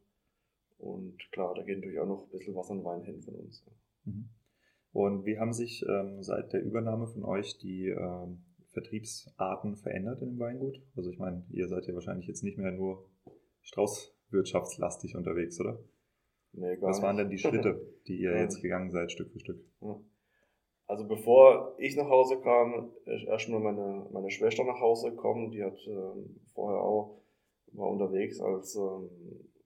Und 0.77 1.17
klar, 1.31 1.53
da 1.55 1.63
geht 1.63 1.77
natürlich 1.77 1.99
auch 1.99 2.07
noch 2.07 2.23
ein 2.23 2.31
bisschen 2.31 2.55
was 2.55 2.69
an 2.71 2.83
Wein 2.83 3.03
hin 3.03 3.21
von 3.21 3.35
uns. 3.35 3.63
Mhm. 4.05 4.29
Und 4.93 5.25
wie 5.25 5.37
haben 5.37 5.53
sich 5.53 5.85
ähm, 5.87 6.21
seit 6.23 6.51
der 6.53 6.63
Übernahme 6.63 7.07
von 7.07 7.23
euch 7.23 7.57
die 7.59 7.87
ähm, 7.87 8.43
Vertriebsarten 8.73 9.77
verändert 9.77 10.21
in 10.21 10.29
dem 10.29 10.39
Weingut? 10.39 10.81
Also 10.95 11.11
ich 11.11 11.19
meine, 11.19 11.45
ihr 11.49 11.67
seid 11.67 11.85
ja 11.85 11.93
wahrscheinlich 11.93 12.27
jetzt 12.27 12.43
nicht 12.43 12.57
mehr 12.57 12.71
nur 12.71 13.09
straußwirtschaftslastig 13.61 15.15
unterwegs, 15.15 15.59
oder? 15.59 15.79
Nee, 16.53 16.75
gar 16.77 16.89
Was 16.89 17.01
waren 17.01 17.15
nicht. 17.15 17.23
denn 17.23 17.29
die 17.31 17.37
Schritte, 17.37 17.81
die 18.07 18.19
ihr 18.19 18.31
jetzt 18.39 18.61
gegangen 18.61 18.91
seid, 18.91 19.11
Stück 19.11 19.31
für 19.31 19.39
Stück? 19.39 19.63
Ja. 19.81 19.99
Also 20.91 21.07
bevor 21.07 21.73
ich 21.77 21.95
nach 21.95 22.09
Hause 22.09 22.41
kam, 22.41 22.91
ist 23.05 23.25
erstmal 23.25 23.61
meine, 23.61 24.09
meine 24.11 24.29
Schwester 24.29 24.65
nach 24.65 24.81
Hause 24.81 25.11
gekommen. 25.11 25.49
Die 25.49 25.63
hat 25.63 25.79
ähm, 25.87 26.41
vorher 26.53 26.81
auch, 26.81 27.21
war 27.71 27.87
unterwegs 27.87 28.41
als 28.41 28.75
ähm, 28.75 29.09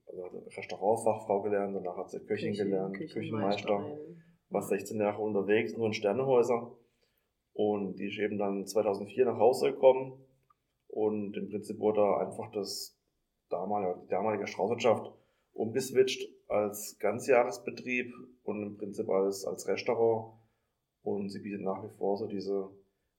also 0.05 0.43
Restaurantfachfrau 0.55 1.41
gelernt, 1.41 1.75
danach 1.75 1.97
hat 1.97 2.11
sie 2.11 2.19
Köchin 2.19 2.51
Küchen- 2.51 2.69
gelernt, 2.69 2.95
Küchenmeister, 2.95 3.97
war 4.49 4.61
16 4.61 4.99
Jahre 4.99 5.19
unterwegs, 5.19 5.75
nur 5.75 5.87
in 5.87 5.93
Sternehäuser. 5.93 6.71
Und 7.53 7.95
die 7.95 8.05
ist 8.05 8.19
eben 8.19 8.37
dann 8.37 8.67
2004 8.67 9.25
nach 9.25 9.39
Hause 9.39 9.71
gekommen. 9.71 10.23
Und 10.89 11.35
im 11.37 11.49
Prinzip 11.49 11.79
wurde 11.79 12.17
einfach 12.17 12.51
das 12.51 12.99
damalige, 13.49 13.99
die 14.03 14.09
damalige 14.09 14.45
Straußwirtschaft 14.45 15.11
umgeswitcht 15.53 16.21
als 16.47 16.99
Ganzjahresbetrieb 16.99 18.13
und 18.43 18.61
im 18.61 18.77
Prinzip 18.77 19.09
als, 19.09 19.43
als 19.43 19.67
Restaurant. 19.67 20.44
Und 21.05 21.29
sie 21.29 21.39
bietet 21.39 21.61
nach 21.61 21.83
wie 21.83 21.95
vor 21.97 22.17
so 22.17 22.25
diese 22.25 22.67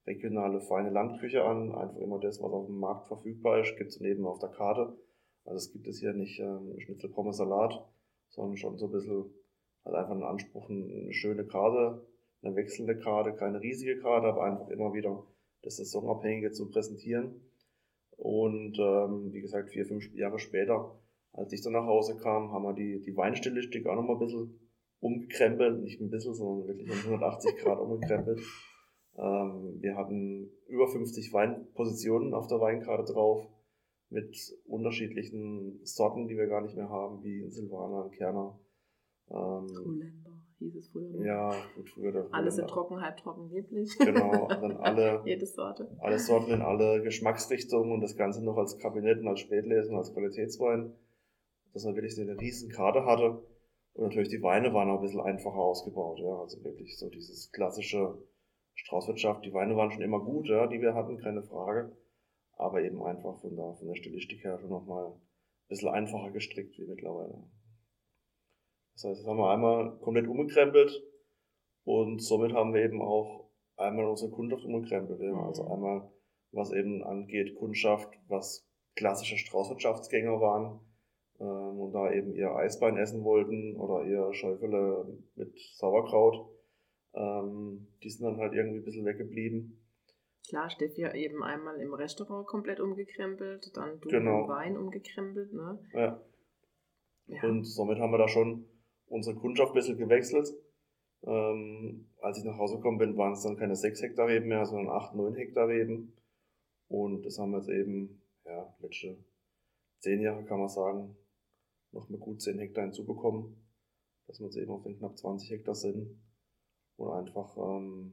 regionale 0.09 0.61
feine 0.61 0.90
Landküche 0.90 1.44
an. 1.44 1.72
Einfach 1.72 1.99
immer 1.99 2.18
das, 2.18 2.42
was 2.42 2.53
auf 2.53 2.66
dem 2.66 2.79
Markt 2.79 3.07
verfügbar 3.07 3.61
ist, 3.61 3.77
gibt 3.77 3.90
es 3.90 4.01
neben 4.01 4.27
auf 4.27 4.40
der 4.40 4.49
Karte. 4.49 4.99
Also 5.44 5.59
es 5.59 5.72
gibt 5.72 5.87
es 5.87 6.01
hier 6.01 6.12
nicht 6.12 6.40
ähm, 6.40 6.75
Schnitzel, 6.81 7.11
Pommes, 7.11 7.37
Salat, 7.37 7.81
sondern 8.31 8.57
schon 8.57 8.77
so 8.77 8.87
ein 8.87 8.90
bisschen, 8.92 9.27
hat 9.85 9.94
einfach 9.94 10.11
einen 10.11 10.25
Anspruch, 10.25 10.68
eine 10.68 11.12
schöne 11.12 11.44
Karte, 11.44 12.05
eine 12.42 12.57
wechselnde 12.57 12.99
Karte, 12.99 13.35
keine 13.35 13.61
riesige 13.61 14.01
Karte, 14.01 14.27
aber 14.27 14.42
einfach 14.42 14.68
immer 14.68 14.92
wieder 14.92 15.22
das 15.62 15.77
Saisonabhängige 15.77 16.51
zu 16.51 16.68
präsentieren. 16.68 17.40
Und 18.16 18.81
ähm, 18.81 19.33
wie 19.33 19.42
gesagt, 19.42 19.70
vier, 19.70 19.87
fünf 19.87 20.12
Jahre 20.12 20.40
später, 20.40 20.99
als 21.33 21.53
ich 21.53 21.62
dann 21.62 21.75
nach 21.75 21.87
Hause 21.87 22.16
kam, 22.16 22.51
haben 22.51 22.64
wir 22.64 22.72
die, 22.72 23.01
die 23.01 23.16
Weinstilistik 23.16 23.87
auch 23.87 23.94
nochmal 23.94 24.16
ein 24.16 24.27
bisschen 24.27 24.65
umgekrempelt. 25.01 25.83
Nicht 25.83 26.01
ein 26.01 26.11
bisschen, 26.11 26.35
sondern 26.35 26.69
wirklich 26.69 26.91
um 26.91 27.13
180 27.13 27.57
Grad 27.59 27.79
umgekrempelt. 27.79 28.41
Ähm, 29.19 29.79
wir 29.81 29.97
hatten 29.97 30.51
über 30.67 30.89
50 30.89 31.33
Weinpositionen 31.33 32.35
auf 32.35 32.49
der 32.49 32.61
Weinkarte 32.61 33.11
drauf 33.11 33.49
mit 34.11 34.37
unterschiedlichen 34.67 35.81
Sorten, 35.85 36.29
die 36.29 36.37
wir 36.37 36.47
gar 36.47 36.61
nicht 36.61 36.77
mehr 36.77 36.91
haben, 36.91 37.23
wie 37.23 37.49
Silvaner, 37.49 38.11
Kerner. 38.11 38.59
Ähm, 39.31 39.67
hieß 40.59 40.77
es 40.77 40.89
früher. 40.89 41.25
Ja, 41.25 41.55
gut, 41.75 41.89
früher. 41.91 42.13
Der 42.13 42.27
Alles 42.33 42.59
in 42.59 42.67
trocken, 42.67 43.01
halb 43.01 43.17
trocken, 43.17 43.51
lieblich. 43.51 43.97
Genau, 43.99 44.49
dann 44.49 44.77
alle. 44.81 45.23
Jede 45.25 45.47
Sorte. 45.47 45.91
Alle 45.99 46.19
Sorten 46.19 46.53
in 46.53 46.63
alle 46.63 47.03
Geschmacksrichtungen 47.03 47.93
und 47.93 48.01
das 48.01 48.17
Ganze 48.17 48.45
noch 48.45 48.57
als 48.57 48.79
Kabinett 48.79 49.21
und 49.21 49.29
als 49.29 49.41
Spätlesen, 49.41 49.97
als 49.97 50.13
Qualitätswein. 50.13 50.93
Dass 51.73 51.85
man 51.85 51.95
wirklich 51.95 52.19
eine 52.19 52.39
riesen 52.41 52.71
Karte 52.71 53.05
hatte. 53.05 53.43
Und 53.97 54.05
natürlich 54.05 54.29
die 54.29 54.43
Weine 54.43 54.75
waren 54.75 54.91
auch 54.91 54.97
ein 54.97 55.03
bisschen 55.03 55.23
einfacher 55.23 55.57
ausgebaut, 55.57 56.19
ja. 56.19 56.39
Also 56.39 56.63
wirklich 56.63 56.99
so 56.99 57.09
dieses 57.09 57.51
klassische 57.51 58.19
Straußwirtschaft. 58.75 59.43
Die 59.45 59.55
Weine 59.55 59.75
waren 59.75 59.91
schon 59.91 60.03
immer 60.03 60.21
gut, 60.21 60.49
ja, 60.49 60.67
die 60.67 60.83
wir 60.83 60.95
hatten, 60.95 61.17
keine 61.17 61.43
Frage. 61.43 61.97
Aber 62.59 62.83
eben 62.83 63.03
einfach 63.03 63.41
von 63.41 63.57
der, 63.57 63.75
von 63.75 63.89
der 63.89 63.95
Stilistik 63.95 64.45
her 64.45 64.59
schon 64.59 64.69
nochmal 64.69 65.13
ein 65.13 65.21
bisschen 65.69 65.89
einfacher 65.89 66.31
gestrickt 66.31 66.79
wie 66.79 66.87
mittlerweile. 66.87 67.43
Das 68.95 69.05
heißt, 69.05 69.21
das 69.21 69.27
haben 69.27 69.39
wir 69.39 69.51
einmal 69.51 69.99
komplett 70.01 70.29
umgekrempelt 70.29 71.03
und 71.85 72.21
somit 72.21 72.53
haben 72.53 72.75
wir 72.75 72.83
eben 72.83 73.01
auch 73.01 73.49
einmal 73.77 74.07
unsere 74.07 74.31
Kundschaft 74.31 74.65
umgekrempelt. 74.65 75.21
Ja. 75.23 75.41
Also 75.47 75.65
mhm. 75.65 75.73
einmal, 75.73 76.13
was 76.53 76.71
eben 76.71 77.03
angeht, 77.03 77.55
Kundschaft, 77.55 78.11
was 78.29 78.69
klassische 78.95 79.39
Straußwirtschaftsgänger 79.39 80.39
waren 80.39 80.86
ähm, 81.40 81.81
und 81.81 81.92
da 81.92 82.12
eben 82.12 82.35
ihr 82.35 82.55
Eisbein 82.55 82.96
essen 82.96 83.25
wollten 83.25 83.77
oder 83.77 84.05
ihr 84.05 84.33
Schäufele 84.33 85.07
mit 85.35 85.59
Sauerkraut. 85.75 86.49
Ähm, 87.14 87.88
die 88.03 88.11
sind 88.11 88.27
dann 88.27 88.38
halt 88.38 88.53
irgendwie 88.55 88.79
ein 88.79 88.85
bisschen 88.85 89.07
weggeblieben. 89.07 89.83
Klar, 90.49 90.70
Steffi 90.70 91.01
ja 91.01 91.14
eben 91.14 91.42
einmal 91.42 91.81
im 91.81 91.92
Restaurant 91.92 92.46
komplett 92.46 92.79
umgekrempelt, 92.79 93.77
dann 93.77 94.01
du 94.01 94.09
genau. 94.09 94.42
im 94.42 94.49
Wein 94.49 94.77
umgekrempelt, 94.77 95.53
ne? 95.53 95.79
Ja. 95.92 96.20
ja. 97.27 97.42
Und 97.42 97.64
somit 97.64 97.99
haben 97.99 98.12
wir 98.12 98.18
da 98.18 98.29
schon 98.29 98.64
unsere 99.09 99.37
Kundschaft 99.37 99.72
ein 99.72 99.75
bisschen 99.75 99.99
gewechselt. 99.99 100.49
Ähm, 101.25 102.09
als 102.20 102.38
ich 102.38 102.44
nach 102.44 102.59
Hause 102.59 102.77
gekommen 102.77 102.99
bin, 102.99 103.16
waren 103.16 103.33
es 103.33 103.42
dann 103.42 103.57
keine 103.57 103.75
6 103.75 104.03
Hektar 104.03 104.29
Reben 104.29 104.46
mehr, 104.46 104.64
sondern 104.66 104.94
8, 104.94 105.16
9 105.16 105.35
Hektar 105.35 105.68
Reben. 105.68 106.16
Und 106.88 107.25
das 107.25 107.38
haben 107.38 107.51
wir 107.51 107.59
jetzt 107.59 107.70
eben, 107.70 108.22
ja, 108.44 108.72
letzte 108.81 109.16
10 110.01 110.20
Jahre 110.20 110.44
kann 110.44 110.61
man 110.61 110.68
sagen, 110.68 111.16
noch 111.97 112.09
mit 112.09 112.21
gut 112.21 112.41
10 112.41 112.59
Hektar 112.59 112.85
hinzubekommen. 112.85 113.57
Dass 114.27 114.41
wir 114.41 114.47
jetzt 114.47 114.57
eben 114.57 114.73
auf 114.73 114.83
den 114.83 114.99
knapp 114.99 115.17
20 115.17 115.51
Hektar 115.51 115.75
sind. 115.75 116.21
Und 116.97 117.11
einfach 117.11 117.57
ähm, 117.57 118.13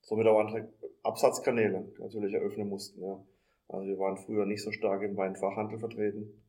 somit 0.00 0.26
auch 0.26 0.40
andere 0.40 0.72
Absatzkanäle 1.02 1.92
natürlich 1.98 2.34
eröffnen 2.34 2.68
mussten. 2.68 3.02
Ja. 3.02 3.24
Also 3.68 3.86
wir 3.86 3.98
waren 3.98 4.16
früher 4.16 4.46
nicht 4.46 4.62
so 4.62 4.72
stark 4.72 5.02
im 5.02 5.16
Weinfachhandel 5.16 5.78
vertreten. 5.78 6.42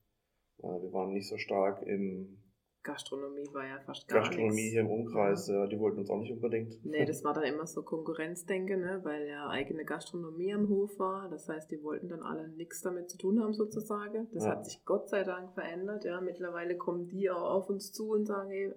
Äh, 0.59 0.67
wir 0.67 0.93
waren 0.93 1.13
nicht 1.13 1.27
so 1.27 1.37
stark 1.37 1.81
im 1.83 2.41
Gastronomie 2.83 3.47
war 3.53 3.67
ja 3.67 3.79
fast 3.81 4.07
gar 4.07 4.19
Gastronomie 4.19 4.55
nichts. 4.55 4.71
hier 4.71 4.81
im 4.81 4.89
Umkreis, 4.89 5.47
ja. 5.47 5.67
die 5.67 5.79
wollten 5.79 5.99
uns 5.99 6.09
auch 6.09 6.19
nicht 6.19 6.31
unbedingt. 6.31 6.73
Nee, 6.85 7.05
das 7.05 7.23
war 7.25 7.33
dann 7.33 7.43
immer 7.43 7.67
so 7.67 7.83
Konkurrenzdenke, 7.83 8.77
ne? 8.77 9.01
weil 9.03 9.27
ja 9.27 9.49
eigene 9.49 9.83
Gastronomie 9.83 10.53
am 10.53 10.69
Hof 10.69 10.97
war. 10.97 11.29
Das 11.29 11.49
heißt, 11.49 11.69
die 11.71 11.83
wollten 11.83 12.07
dann 12.07 12.23
alle 12.23 12.47
nichts 12.49 12.81
damit 12.81 13.09
zu 13.09 13.17
tun 13.17 13.41
haben, 13.41 13.53
sozusagen. 13.53 14.29
Das 14.31 14.45
ja. 14.45 14.51
hat 14.51 14.65
sich 14.65 14.83
Gott 14.85 15.09
sei 15.09 15.23
Dank 15.23 15.53
verändert. 15.53 16.05
Ja, 16.05 16.21
mittlerweile 16.21 16.77
kommen 16.77 17.07
die 17.07 17.29
auch 17.29 17.55
auf 17.55 17.69
uns 17.69 17.91
zu 17.91 18.11
und 18.11 18.25
sagen, 18.25 18.49
hey, 18.49 18.73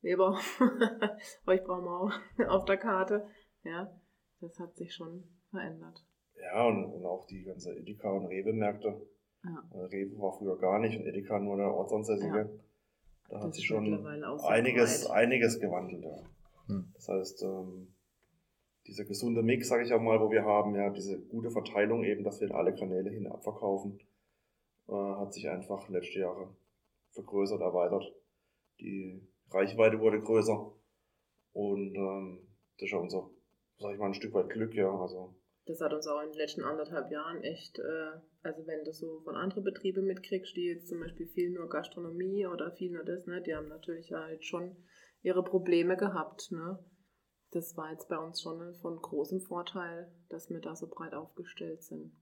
Weber, 0.00 0.36
euch 1.46 1.62
brauchen 1.62 1.84
wir 1.84 2.00
auch 2.00 2.48
auf 2.48 2.64
der 2.64 2.78
Karte. 2.78 3.26
Ja, 3.62 3.94
das 4.40 4.58
hat 4.58 4.74
sich 4.76 4.92
schon 4.94 5.24
verändert. 5.50 6.04
Ja, 6.34 6.66
und, 6.66 6.86
und 6.86 7.04
auch 7.04 7.26
die 7.26 7.44
ganze 7.44 7.72
Edeka- 7.72 8.10
und 8.10 8.26
Rewe-Märkte. 8.26 9.00
Ja. 9.44 9.62
Also 9.70 9.86
Rewe 9.86 10.18
war 10.18 10.32
früher 10.32 10.58
gar 10.58 10.80
nicht 10.80 10.98
und 10.98 11.06
Edeka 11.06 11.38
nur 11.38 11.56
der 11.56 11.72
Ortsansässige. 11.72 12.38
Ja. 12.38 12.71
Da 13.32 13.38
das 13.38 13.46
hat 13.46 13.54
sich 13.54 13.66
schon 13.66 14.06
einiges, 14.46 15.06
einiges 15.06 15.58
gewandelt. 15.58 16.04
Ja. 16.04 16.18
Hm. 16.66 16.92
Das 16.92 17.08
heißt, 17.08 17.42
ähm, 17.42 17.94
dieser 18.86 19.04
gesunde 19.04 19.42
Mix, 19.42 19.68
sage 19.68 19.84
ich 19.84 19.92
auch 19.94 20.02
mal, 20.02 20.20
wo 20.20 20.30
wir 20.30 20.44
haben, 20.44 20.74
ja, 20.74 20.90
diese 20.90 21.18
gute 21.18 21.50
Verteilung 21.50 22.04
eben, 22.04 22.24
dass 22.24 22.42
wir 22.42 22.48
in 22.48 22.54
alle 22.54 22.74
Kanäle 22.74 23.08
hin 23.08 23.26
abverkaufen, 23.26 23.98
äh, 24.86 24.92
hat 24.92 25.32
sich 25.32 25.48
einfach 25.48 25.88
letzte 25.88 26.18
Jahre 26.18 26.54
vergrößert, 27.12 27.62
erweitert. 27.62 28.12
Die 28.80 29.26
Reichweite 29.50 29.98
wurde 29.98 30.20
größer 30.20 30.70
und 31.54 31.94
ähm, 31.94 32.38
das 32.76 32.84
ist 32.84 32.92
ja 32.92 32.98
unser, 32.98 33.30
sag 33.78 33.94
ich 33.94 33.98
mal, 33.98 34.08
ein 34.08 34.14
Stück 34.14 34.34
weit 34.34 34.50
Glück, 34.50 34.74
ja. 34.74 34.94
Also 34.94 35.34
das 35.66 35.80
hat 35.80 35.92
uns 35.92 36.06
auch 36.06 36.20
in 36.22 36.30
den 36.30 36.38
letzten 36.38 36.64
anderthalb 36.64 37.10
Jahren 37.10 37.42
echt, 37.42 37.78
äh, 37.78 38.10
also 38.42 38.66
wenn 38.66 38.84
du 38.84 38.92
so 38.92 39.20
von 39.20 39.36
anderen 39.36 39.62
Betrieben 39.62 40.06
mitkriegst, 40.06 40.56
die 40.56 40.66
jetzt 40.66 40.88
zum 40.88 41.00
Beispiel 41.00 41.26
viel 41.28 41.50
nur 41.50 41.68
Gastronomie 41.68 42.46
oder 42.46 42.72
viel 42.72 42.92
nur 42.92 43.04
das, 43.04 43.26
ne, 43.26 43.40
die 43.42 43.54
haben 43.54 43.68
natürlich 43.68 44.10
jetzt 44.10 44.46
schon 44.46 44.76
ihre 45.22 45.44
Probleme 45.44 45.96
gehabt, 45.96 46.50
ne. 46.50 46.78
Das 47.52 47.76
war 47.76 47.92
jetzt 47.92 48.08
bei 48.08 48.16
uns 48.16 48.40
schon 48.40 48.74
von 48.76 48.96
großem 48.96 49.40
Vorteil, 49.42 50.10
dass 50.30 50.48
wir 50.48 50.60
da 50.60 50.74
so 50.74 50.88
breit 50.88 51.12
aufgestellt 51.12 51.82
sind. 51.82 52.16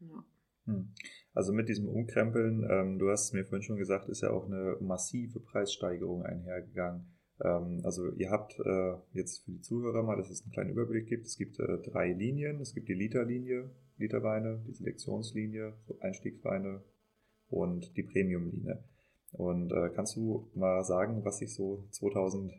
Ja. 0.00 0.24
Hm. 0.64 0.94
Also 1.34 1.52
mit 1.52 1.68
diesem 1.68 1.88
Umkrempeln, 1.88 2.66
ähm, 2.70 2.98
du 2.98 3.10
hast 3.10 3.26
es 3.26 3.32
mir 3.32 3.44
vorhin 3.44 3.62
schon 3.62 3.76
gesagt, 3.76 4.08
ist 4.08 4.22
ja 4.22 4.30
auch 4.30 4.46
eine 4.46 4.76
massive 4.80 5.40
Preissteigerung 5.40 6.22
einhergegangen. 6.22 7.17
Ähm, 7.44 7.80
also 7.84 8.10
ihr 8.12 8.30
habt 8.30 8.58
äh, 8.58 8.94
jetzt 9.12 9.44
für 9.44 9.52
die 9.52 9.60
Zuhörer 9.60 10.02
mal, 10.02 10.16
dass 10.16 10.30
es 10.30 10.42
einen 10.42 10.52
kleinen 10.52 10.70
Überblick 10.70 11.06
gibt. 11.06 11.26
Es 11.26 11.36
gibt 11.36 11.58
äh, 11.58 11.78
drei 11.78 12.12
Linien. 12.12 12.60
Es 12.60 12.74
gibt 12.74 12.88
die 12.88 12.94
Literlinie, 12.94 13.70
Literweine, 13.96 14.62
die 14.66 14.72
Selektionslinie, 14.72 15.74
so 15.86 15.98
Einstiegsweine 16.00 16.82
und 17.48 17.96
die 17.96 18.02
Premiumlinie. 18.02 18.82
Und 19.32 19.72
äh, 19.72 19.90
kannst 19.94 20.16
du 20.16 20.50
mal 20.54 20.84
sagen, 20.84 21.24
was 21.24 21.38
sich 21.38 21.54
so 21.54 21.84
2000 21.90 22.52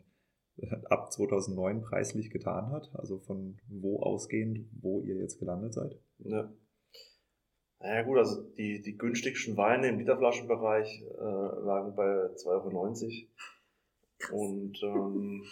ab 0.84 1.12
2009 1.12 1.82
preislich 1.82 2.30
getan 2.30 2.70
hat? 2.70 2.90
Also 2.94 3.18
von 3.18 3.58
wo 3.68 4.00
ausgehend, 4.00 4.66
wo 4.80 5.00
ihr 5.00 5.16
jetzt 5.16 5.38
gelandet 5.38 5.74
seid? 5.74 5.98
Ja. 6.18 6.52
Naja 7.80 8.02
gut, 8.02 8.18
also 8.18 8.42
die, 8.58 8.82
die 8.82 8.98
günstigsten 8.98 9.56
Weine 9.56 9.88
im 9.88 9.98
Literflaschenbereich 9.98 11.02
äh, 11.02 11.22
lagen 11.22 11.94
bei 11.96 12.04
2,90 12.04 12.46
Euro. 12.46 12.70
Und 14.32 14.82
ähm, 14.82 15.44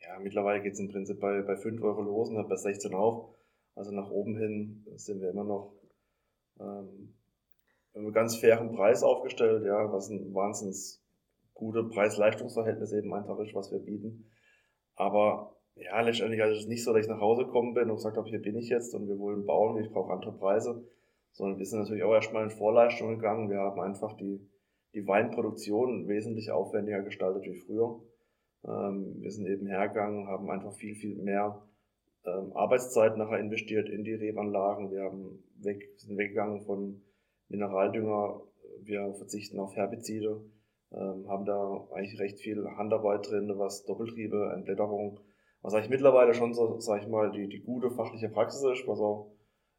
ja, 0.00 0.18
mittlerweile 0.20 0.62
geht 0.62 0.74
es 0.74 0.80
im 0.80 0.88
Prinzip 0.88 1.20
bei, 1.20 1.42
bei 1.42 1.56
5 1.56 1.82
Euro 1.82 2.02
los 2.02 2.30
und 2.30 2.48
bei 2.48 2.56
16 2.56 2.94
auf. 2.94 3.34
Also 3.74 3.92
nach 3.92 4.10
oben 4.10 4.36
hin 4.36 4.84
sind 4.96 5.20
wir 5.20 5.30
immer 5.30 5.44
noch 5.44 5.72
ähm, 6.58 7.14
einen 7.94 8.12
ganz 8.12 8.36
fairen 8.36 8.72
Preis 8.72 9.02
aufgestellt, 9.02 9.64
ja, 9.64 9.92
was 9.92 10.10
ein 10.10 10.34
wahnsinns 10.34 11.02
gute 11.54 11.84
Preis-Leistungsverhältnis 11.84 12.92
eben 12.92 13.12
einfach 13.14 13.38
ist, 13.38 13.54
was 13.54 13.70
wir 13.70 13.78
bieten. 13.78 14.30
Aber 14.96 15.56
ja, 15.76 16.00
letztendlich 16.00 16.42
also 16.42 16.54
es 16.54 16.62
ist 16.62 16.68
nicht 16.68 16.84
so, 16.84 16.92
dass 16.92 17.04
ich 17.04 17.10
nach 17.10 17.20
Hause 17.20 17.44
gekommen 17.44 17.74
bin 17.74 17.90
und 17.90 17.96
gesagt 17.96 18.16
habe, 18.16 18.28
hier 18.28 18.40
bin 18.40 18.56
ich 18.56 18.68
jetzt 18.68 18.94
und 18.94 19.08
wir 19.08 19.18
wollen 19.18 19.46
bauen, 19.46 19.78
ich 19.82 19.90
brauche 19.90 20.12
andere 20.12 20.32
Preise, 20.32 20.84
sondern 21.32 21.58
wir 21.58 21.66
sind 21.66 21.80
natürlich 21.80 22.02
auch 22.02 22.14
erstmal 22.14 22.44
in 22.44 22.50
Vorleistung 22.50 23.10
gegangen. 23.10 23.50
Wir 23.50 23.58
haben 23.58 23.80
einfach 23.80 24.16
die, 24.16 24.46
die 24.94 25.06
Weinproduktion 25.06 26.08
wesentlich 26.08 26.50
aufwendiger 26.50 27.02
gestaltet 27.02 27.44
wie 27.44 27.54
früher. 27.54 28.00
Ähm, 28.64 29.16
wir 29.20 29.30
sind 29.30 29.46
eben 29.46 29.66
hergegangen, 29.66 30.26
haben 30.26 30.50
einfach 30.50 30.72
viel, 30.72 30.94
viel 30.94 31.16
mehr 31.16 31.62
ähm, 32.24 32.52
Arbeitszeit 32.54 33.16
nachher 33.16 33.38
investiert 33.38 33.88
in 33.88 34.04
die 34.04 34.14
Rebanlagen. 34.14 34.90
Wir 34.90 35.04
haben 35.04 35.42
weg, 35.56 35.88
sind 35.96 36.18
weggegangen 36.18 36.62
von 36.62 37.02
Mineraldünger. 37.48 38.42
Wir 38.82 39.12
verzichten 39.14 39.58
auf 39.58 39.74
Herbizide, 39.76 40.40
ähm, 40.92 41.28
haben 41.28 41.44
da 41.44 41.86
eigentlich 41.92 42.18
recht 42.20 42.40
viel 42.40 42.66
Handarbeit 42.76 43.30
drin, 43.30 43.52
was 43.56 43.84
Doppeltriebe, 43.84 44.52
Entblätterung, 44.54 45.20
was 45.62 45.74
eigentlich 45.74 45.90
mittlerweile 45.90 46.34
schon 46.34 46.54
so, 46.54 46.78
sag 46.80 47.02
ich 47.02 47.08
mal, 47.08 47.30
die, 47.30 47.48
die 47.48 47.60
gute 47.60 47.90
fachliche 47.90 48.28
Praxis 48.28 48.62
ist, 48.62 48.88
was 48.88 49.00
auch 49.00 49.32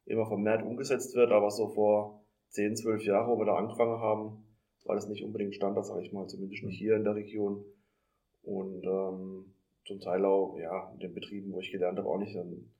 immer 0.04 0.26
vermehrt 0.26 0.62
umgesetzt 0.62 1.14
wird, 1.14 1.32
aber 1.32 1.50
so 1.50 1.68
vor 1.68 2.24
10, 2.50 2.76
12 2.76 3.04
Jahren, 3.04 3.30
wo 3.30 3.38
wir 3.38 3.46
da 3.46 3.56
angefangen 3.56 3.98
haben, 4.00 4.44
war 4.84 4.94
das 4.96 5.08
nicht 5.08 5.24
unbedingt 5.24 5.54
Standard, 5.54 5.86
sage 5.86 6.02
ich 6.02 6.12
mal, 6.12 6.26
zumindest 6.26 6.64
nicht 6.64 6.78
hier 6.78 6.96
in 6.96 7.04
der 7.04 7.14
Region. 7.14 7.64
Und 8.42 8.84
ähm, 8.84 9.54
zum 9.84 10.00
Teil 10.00 10.24
auch, 10.24 10.56
ja, 10.58 10.90
in 10.94 11.00
den 11.00 11.14
Betrieben, 11.14 11.52
wo 11.52 11.60
ich 11.60 11.72
gelernt 11.72 11.98
habe, 11.98 12.08
auch 12.08 12.18
nicht. 12.18 12.34
Dann 12.34 12.70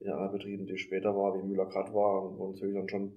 in 0.00 0.10
anderen 0.10 0.32
Betrieben, 0.32 0.66
die 0.66 0.78
später 0.78 1.16
war, 1.16 1.34
wie 1.34 1.46
Müller 1.46 1.66
Grad 1.66 1.92
war, 1.94 2.38
wo 2.38 2.48
natürlich 2.48 2.74
dann 2.74 2.88
schon 2.88 3.12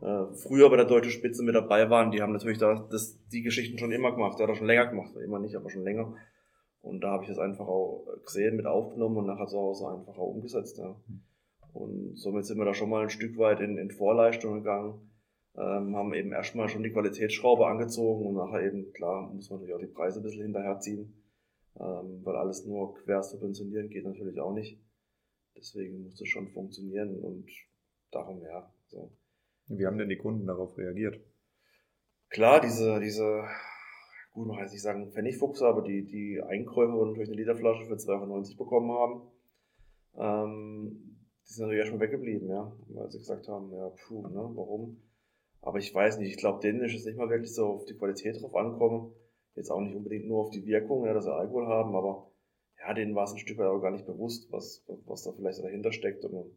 äh, 0.00 0.34
früher 0.34 0.70
bei 0.70 0.76
der 0.76 0.86
deutschen 0.86 1.10
Spitze 1.12 1.42
mit 1.42 1.54
dabei 1.54 1.90
waren, 1.90 2.10
die 2.10 2.22
haben 2.22 2.32
natürlich 2.32 2.58
da 2.58 2.86
das, 2.90 3.18
die 3.28 3.42
Geschichten 3.42 3.78
schon 3.78 3.92
immer 3.92 4.12
gemacht, 4.12 4.38
der 4.38 4.46
hat 4.46 4.54
er 4.54 4.56
schon 4.56 4.66
länger 4.66 4.86
gemacht, 4.86 5.14
immer 5.16 5.38
nicht, 5.38 5.56
aber 5.56 5.70
schon 5.70 5.82
länger. 5.82 6.14
Und 6.82 7.00
da 7.00 7.12
habe 7.12 7.24
ich 7.24 7.30
das 7.30 7.38
einfach 7.38 7.66
auch 7.66 8.06
gesehen, 8.24 8.56
mit 8.56 8.66
aufgenommen 8.66 9.16
und 9.16 9.26
nachher 9.26 9.46
zu 9.46 9.56
Hause 9.56 9.88
einfach 9.88 10.18
auch 10.18 10.34
umgesetzt. 10.34 10.78
Ja. 10.78 10.94
Und 11.72 12.16
somit 12.16 12.44
sind 12.44 12.58
wir 12.58 12.66
da 12.66 12.74
schon 12.74 12.90
mal 12.90 13.02
ein 13.02 13.10
Stück 13.10 13.38
weit 13.38 13.60
in, 13.60 13.78
in 13.78 13.90
Vorleistung 13.90 14.54
gegangen, 14.54 15.10
ähm, 15.56 15.96
haben 15.96 16.12
eben 16.12 16.32
erstmal 16.32 16.68
schon 16.68 16.82
die 16.82 16.92
Qualitätsschraube 16.92 17.66
angezogen 17.66 18.26
und 18.26 18.34
nachher 18.34 18.62
eben, 18.62 18.92
klar, 18.92 19.32
muss 19.32 19.48
man 19.48 19.60
natürlich 19.60 19.74
auch 19.74 19.86
die 19.86 19.92
Preise 19.92 20.20
ein 20.20 20.22
bisschen 20.22 20.42
hinterherziehen, 20.42 21.14
weil 21.74 22.36
alles 22.36 22.64
nur 22.64 22.94
quer 22.94 23.22
subventionieren 23.22 23.90
geht 23.90 24.04
natürlich 24.04 24.38
auch 24.40 24.52
nicht. 24.52 24.78
Deswegen 25.56 26.02
muss 26.04 26.20
es 26.20 26.28
schon 26.28 26.48
funktionieren 26.48 27.18
und 27.20 27.48
darum 28.10 28.42
ja. 28.42 28.72
So. 28.88 29.10
Wie 29.68 29.86
haben 29.86 29.98
denn 29.98 30.08
die 30.08 30.16
Kunden 30.16 30.46
darauf 30.46 30.76
reagiert? 30.76 31.20
Klar, 32.28 32.60
diese, 32.60 33.00
diese, 33.00 33.44
gut, 34.32 34.48
man 34.48 34.58
kann 34.58 34.68
nicht 34.68 34.82
sagen 34.82 35.12
Pfennigfuchs, 35.12 35.62
aber 35.62 35.82
die, 35.82 36.04
die 36.04 36.42
Einkäufer, 36.42 36.92
die 36.92 37.10
natürlich 37.10 37.28
eine 37.28 37.36
Literflasche 37.36 37.86
für 37.86 37.94
2,90 37.94 38.56
bekommen 38.56 38.90
haben, 38.90 39.22
ähm, 40.16 41.16
die 41.46 41.52
sind 41.52 41.66
natürlich 41.66 41.80
erstmal 41.80 42.00
weggeblieben, 42.00 42.48
ja, 42.48 42.72
weil 42.88 43.10
sie 43.10 43.18
gesagt 43.18 43.48
haben, 43.48 43.72
ja, 43.72 43.88
puh, 43.88 44.26
ne, 44.28 44.50
warum? 44.54 45.00
Aber 45.60 45.78
ich 45.78 45.94
weiß 45.94 46.18
nicht, 46.18 46.30
ich 46.30 46.36
glaube, 46.36 46.60
denen 46.60 46.82
ist 46.82 46.94
es 46.94 47.04
nicht 47.06 47.16
mal 47.16 47.30
wirklich 47.30 47.54
so 47.54 47.66
auf 47.66 47.84
die 47.86 47.94
Qualität 47.94 48.40
drauf 48.40 48.54
ankommen. 48.54 49.12
Jetzt 49.54 49.70
auch 49.70 49.80
nicht 49.80 49.94
unbedingt 49.94 50.26
nur 50.26 50.40
auf 50.40 50.50
die 50.50 50.66
Wirkung, 50.66 51.06
ja, 51.06 51.14
dass 51.14 51.24
sie 51.24 51.32
Alkohol 51.32 51.66
haben, 51.66 51.94
aber 51.94 52.30
ja, 52.80 52.92
denen 52.92 53.14
war 53.14 53.24
es 53.24 53.32
ein 53.32 53.38
Stück 53.38 53.58
weit 53.58 53.68
auch 53.68 53.80
gar 53.80 53.92
nicht 53.92 54.06
bewusst, 54.06 54.50
was, 54.50 54.84
was 55.06 55.22
da 55.22 55.32
vielleicht 55.32 55.62
dahinter 55.62 55.92
steckt 55.92 56.24
und 56.24 56.56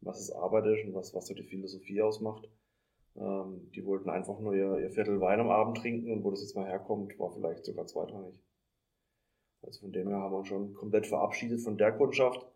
was 0.00 0.20
es 0.20 0.32
Arbeit 0.32 0.66
ist 0.66 0.86
und 0.86 0.94
was, 0.94 1.14
was 1.14 1.26
so 1.26 1.34
die 1.34 1.44
Philosophie 1.44 2.00
ausmacht. 2.00 2.48
Ähm, 3.16 3.70
die 3.74 3.84
wollten 3.84 4.08
einfach 4.08 4.38
nur 4.40 4.54
ihr, 4.54 4.78
ihr 4.78 4.90
Viertel 4.90 5.20
Wein 5.20 5.40
am 5.40 5.50
Abend 5.50 5.78
trinken 5.78 6.12
und 6.12 6.24
wo 6.24 6.30
das 6.30 6.42
jetzt 6.42 6.56
mal 6.56 6.66
herkommt, 6.66 7.18
war 7.18 7.30
vielleicht 7.30 7.64
sogar 7.64 7.86
zweitrangig. 7.86 8.34
Also 9.62 9.80
von 9.80 9.92
dem 9.92 10.08
her 10.08 10.18
haben 10.18 10.32
wir 10.32 10.38
uns 10.38 10.48
schon 10.48 10.74
komplett 10.74 11.06
verabschiedet 11.06 11.60
von 11.60 11.76
der 11.76 11.92
Kundschaft 11.92 12.46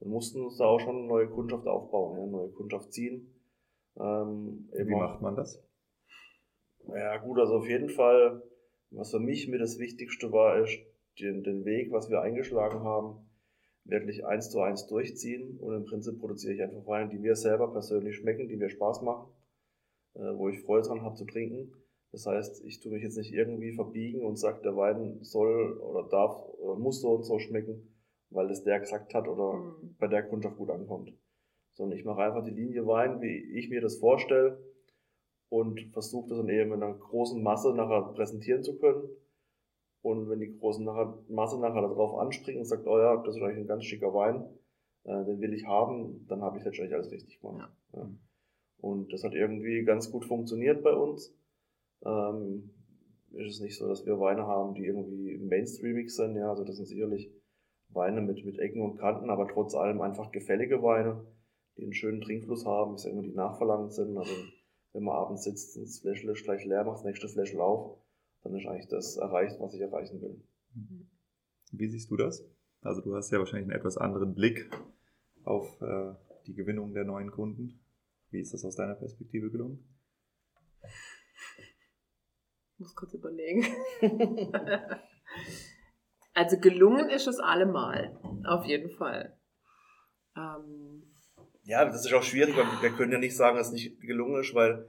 und 0.00 0.10
mussten 0.10 0.42
uns 0.42 0.56
da 0.56 0.64
auch 0.64 0.80
schon 0.80 0.96
eine 0.96 1.06
neue 1.06 1.28
Kundschaft 1.28 1.66
aufbauen, 1.66 2.16
ja, 2.16 2.22
eine 2.22 2.32
neue 2.32 2.50
Kundschaft 2.50 2.92
ziehen. 2.92 3.34
Ähm, 3.96 4.68
Wie 4.72 4.94
macht 4.94 5.20
man 5.22 5.36
das? 5.36 5.62
Ja 6.86 7.18
gut, 7.18 7.38
also 7.38 7.58
auf 7.58 7.68
jeden 7.68 7.90
Fall, 7.90 8.42
was 8.90 9.10
für 9.10 9.20
mich 9.20 9.48
mir 9.48 9.58
das 9.58 9.78
Wichtigste 9.78 10.32
war, 10.32 10.62
ist 10.62 10.78
den, 11.20 11.42
den 11.42 11.64
Weg, 11.64 11.92
was 11.92 12.08
wir 12.10 12.22
eingeschlagen 12.22 12.80
haben, 12.80 13.28
wirklich 13.84 14.24
eins 14.26 14.50
zu 14.50 14.60
eins 14.60 14.86
durchziehen 14.86 15.58
und 15.58 15.74
im 15.74 15.84
Prinzip 15.84 16.18
produziere 16.18 16.54
ich 16.54 16.62
einfach 16.62 16.86
Weine, 16.86 17.10
die 17.10 17.18
mir 17.18 17.36
selber 17.36 17.72
persönlich 17.72 18.16
schmecken, 18.16 18.48
die 18.48 18.56
mir 18.56 18.68
Spaß 18.68 19.02
machen, 19.02 19.30
äh, 20.14 20.20
wo 20.36 20.48
ich 20.48 20.60
Freude 20.60 20.88
dran 20.88 21.02
habe 21.02 21.16
zu 21.16 21.24
trinken. 21.24 21.72
Das 22.12 22.26
heißt, 22.26 22.64
ich 22.64 22.80
tue 22.80 22.92
mich 22.92 23.02
jetzt 23.02 23.18
nicht 23.18 23.32
irgendwie 23.32 23.72
verbiegen 23.72 24.24
und 24.24 24.36
sage, 24.36 24.62
der 24.62 24.76
Wein 24.76 25.18
soll 25.22 25.78
oder 25.78 26.08
darf 26.08 26.36
oder 26.58 26.78
muss 26.78 27.00
so 27.00 27.10
und 27.10 27.24
so 27.24 27.38
schmecken, 27.38 27.94
weil 28.30 28.50
es 28.50 28.64
der 28.64 28.80
gesagt 28.80 29.14
hat 29.14 29.28
oder 29.28 29.54
mhm. 29.54 29.96
bei 29.98 30.06
der 30.06 30.22
Kundschaft 30.22 30.56
gut 30.56 30.70
ankommt. 30.70 31.12
Sondern 31.74 31.98
ich 31.98 32.04
mache 32.04 32.22
einfach 32.22 32.44
die 32.44 32.50
Linie 32.50 32.86
Wein, 32.86 33.20
wie 33.20 33.58
ich 33.58 33.68
mir 33.68 33.80
das 33.80 33.96
vorstelle 33.96 34.58
und 35.48 35.80
versuche 35.92 36.28
das 36.28 36.38
dann 36.38 36.48
eben 36.48 36.72
in 36.72 36.82
einer 36.82 36.94
großen 36.94 37.42
Masse 37.42 37.74
nachher 37.74 38.12
präsentieren 38.14 38.62
zu 38.62 38.78
können 38.78 39.08
und 40.02 40.28
wenn 40.28 40.40
die 40.40 40.56
große 40.58 40.82
nachher, 40.82 41.18
Masse 41.28 41.58
nachher 41.60 41.82
darauf 41.82 42.18
anspringt 42.18 42.58
und 42.58 42.64
sagt, 42.64 42.86
oh 42.86 42.98
ja, 42.98 43.16
das 43.16 43.36
ist 43.36 43.42
eigentlich 43.42 43.58
ein 43.58 43.66
ganz 43.66 43.84
schicker 43.84 44.14
Wein, 44.14 44.44
äh, 45.04 45.24
den 45.24 45.40
will 45.40 45.52
ich 45.52 45.66
haben, 45.66 46.26
dann 46.28 46.42
habe 46.42 46.58
ich 46.58 46.64
letztendlich 46.64 46.94
alles 46.94 47.10
richtig 47.10 47.40
gemacht. 47.40 47.70
Ja. 47.92 48.00
Ja. 48.00 48.10
Und 48.80 49.12
das 49.12 49.24
hat 49.24 49.34
irgendwie 49.34 49.84
ganz 49.84 50.10
gut 50.10 50.24
funktioniert 50.24 50.84
bei 50.84 50.94
uns. 50.94 51.34
Ähm, 52.04 52.70
ist 53.32 53.54
es 53.54 53.60
nicht 53.60 53.76
so, 53.76 53.88
dass 53.88 54.06
wir 54.06 54.20
Weine 54.20 54.46
haben, 54.46 54.74
die 54.74 54.86
irgendwie 54.86 55.36
mainstreamig 55.36 56.14
sind. 56.14 56.36
Ja, 56.36 56.50
also 56.50 56.64
das 56.64 56.76
sind 56.76 56.86
sicherlich 56.86 57.30
Weine 57.90 58.20
mit, 58.20 58.44
mit 58.44 58.58
Ecken 58.58 58.82
und 58.82 58.98
Kanten, 58.98 59.30
aber 59.30 59.48
trotz 59.48 59.74
allem 59.74 60.00
einfach 60.00 60.30
gefällige 60.30 60.82
Weine, 60.82 61.26
die 61.76 61.82
einen 61.82 61.92
schönen 61.92 62.20
Trinkfluss 62.20 62.64
haben, 62.64 62.94
ich 62.94 63.00
sage 63.00 63.14
immer, 63.14 63.22
die 63.22 63.34
nachverlangt 63.34 63.92
sind. 63.92 64.16
Also 64.16 64.32
wenn 64.98 65.04
man 65.04 65.14
abends 65.14 65.44
sitzt 65.44 65.76
und 65.76 65.84
das 65.84 66.00
Fläschle 66.00 66.32
gleich 66.32 66.64
leer 66.64 66.82
macht, 66.82 66.96
das 66.96 67.04
nächste 67.04 67.28
Fläschle 67.28 67.62
auf, 67.62 67.96
dann 68.42 68.52
ist 68.56 68.66
eigentlich 68.66 68.88
das 68.88 69.16
erreicht, 69.16 69.60
was 69.60 69.72
ich 69.72 69.80
erreichen 69.80 70.20
will. 70.20 70.42
Wie 71.70 71.88
siehst 71.88 72.10
du 72.10 72.16
das? 72.16 72.44
Also 72.80 73.00
du 73.00 73.14
hast 73.14 73.30
ja 73.30 73.38
wahrscheinlich 73.38 73.70
einen 73.70 73.78
etwas 73.78 73.96
anderen 73.96 74.34
Blick 74.34 74.68
auf 75.44 75.80
äh, 75.82 76.14
die 76.46 76.54
Gewinnung 76.54 76.94
der 76.94 77.04
neuen 77.04 77.30
Kunden. 77.30 77.78
Wie 78.30 78.40
ist 78.40 78.52
das 78.52 78.64
aus 78.64 78.74
deiner 78.74 78.96
Perspektive 78.96 79.52
gelungen? 79.52 79.84
Ich 82.72 82.80
muss 82.80 82.96
kurz 82.96 83.14
überlegen. 83.14 83.64
also 86.34 86.58
gelungen 86.58 87.08
ist 87.08 87.28
es 87.28 87.38
allemal, 87.38 88.18
auf 88.44 88.64
jeden 88.64 88.90
Fall. 88.90 89.38
Ähm, 90.36 91.04
ja, 91.68 91.84
das 91.84 92.04
ist 92.04 92.12
auch 92.14 92.22
schwierig, 92.22 92.56
weil 92.56 92.64
wir 92.80 92.96
können 92.96 93.12
ja 93.12 93.18
nicht 93.18 93.36
sagen, 93.36 93.58
dass 93.58 93.66
es 93.68 93.72
nicht 93.74 94.00
gelungen 94.00 94.40
ist, 94.40 94.54
weil 94.54 94.88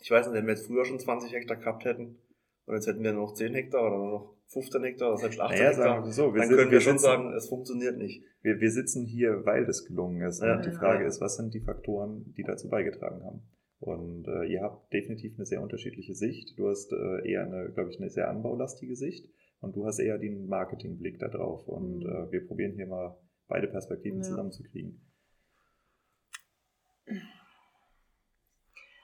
ich 0.00 0.10
weiß 0.10 0.26
nicht, 0.26 0.34
wenn 0.34 0.46
wir 0.46 0.54
jetzt 0.54 0.66
früher 0.66 0.86
schon 0.86 0.98
20 0.98 1.30
Hektar 1.30 1.58
gehabt 1.58 1.84
hätten, 1.84 2.18
und 2.64 2.74
jetzt 2.74 2.86
hätten 2.86 3.02
wir 3.02 3.12
noch 3.12 3.34
10 3.34 3.52
Hektar 3.52 3.82
oder 3.82 3.98
noch 3.98 4.36
15 4.46 4.82
Hektar, 4.82 5.10
das 5.10 5.22
heißt 5.22 5.40
18 5.40 5.58
naja, 5.58 5.70
Hektar, 5.70 6.04
wir 6.04 6.12
so, 6.12 6.32
wir 6.32 6.40
dann 6.40 6.48
sind, 6.48 6.56
können 6.56 6.70
wir, 6.70 6.76
wir 6.76 6.80
schon 6.80 6.98
sagen, 6.98 7.34
es 7.34 7.48
funktioniert 7.48 7.98
nicht. 7.98 8.24
Wir, 8.40 8.60
wir 8.60 8.70
sitzen 8.70 9.04
hier, 9.04 9.44
weil 9.44 9.64
es 9.64 9.84
gelungen 9.84 10.22
ist. 10.22 10.42
Ja. 10.42 10.56
Und 10.56 10.64
die 10.64 10.70
Frage 10.70 11.02
ja. 11.02 11.08
ist, 11.08 11.20
was 11.20 11.36
sind 11.36 11.52
die 11.52 11.60
Faktoren, 11.60 12.32
die 12.36 12.44
dazu 12.44 12.68
beigetragen 12.68 13.22
haben? 13.22 13.42
Und 13.78 14.26
äh, 14.26 14.44
ihr 14.46 14.62
habt 14.62 14.90
definitiv 14.92 15.34
eine 15.36 15.44
sehr 15.44 15.60
unterschiedliche 15.60 16.14
Sicht. 16.14 16.58
Du 16.58 16.68
hast 16.68 16.92
äh, 16.92 17.28
eher 17.28 17.44
eine, 17.44 17.72
glaube 17.72 17.90
ich, 17.90 18.00
eine 18.00 18.08
sehr 18.08 18.30
anbaulastige 18.30 18.96
Sicht 18.96 19.28
und 19.60 19.76
du 19.76 19.84
hast 19.84 19.98
eher 19.98 20.18
den 20.18 20.46
Marketingblick 20.46 21.18
da 21.18 21.28
drauf. 21.28 21.68
Und 21.68 22.00
mhm. 22.00 22.06
äh, 22.06 22.32
wir 22.32 22.46
probieren 22.46 22.72
hier 22.72 22.86
mal 22.86 23.18
beide 23.48 23.68
Perspektiven 23.68 24.18
ja. 24.18 24.24
zusammenzukriegen. 24.24 25.07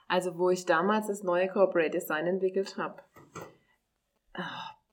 Also 0.07 0.37
wo 0.37 0.49
ich 0.49 0.65
damals 0.65 1.07
das 1.07 1.23
neue 1.23 1.47
Corporate 1.47 1.91
Design 1.91 2.27
entwickelt 2.27 2.77
habe, 2.77 3.01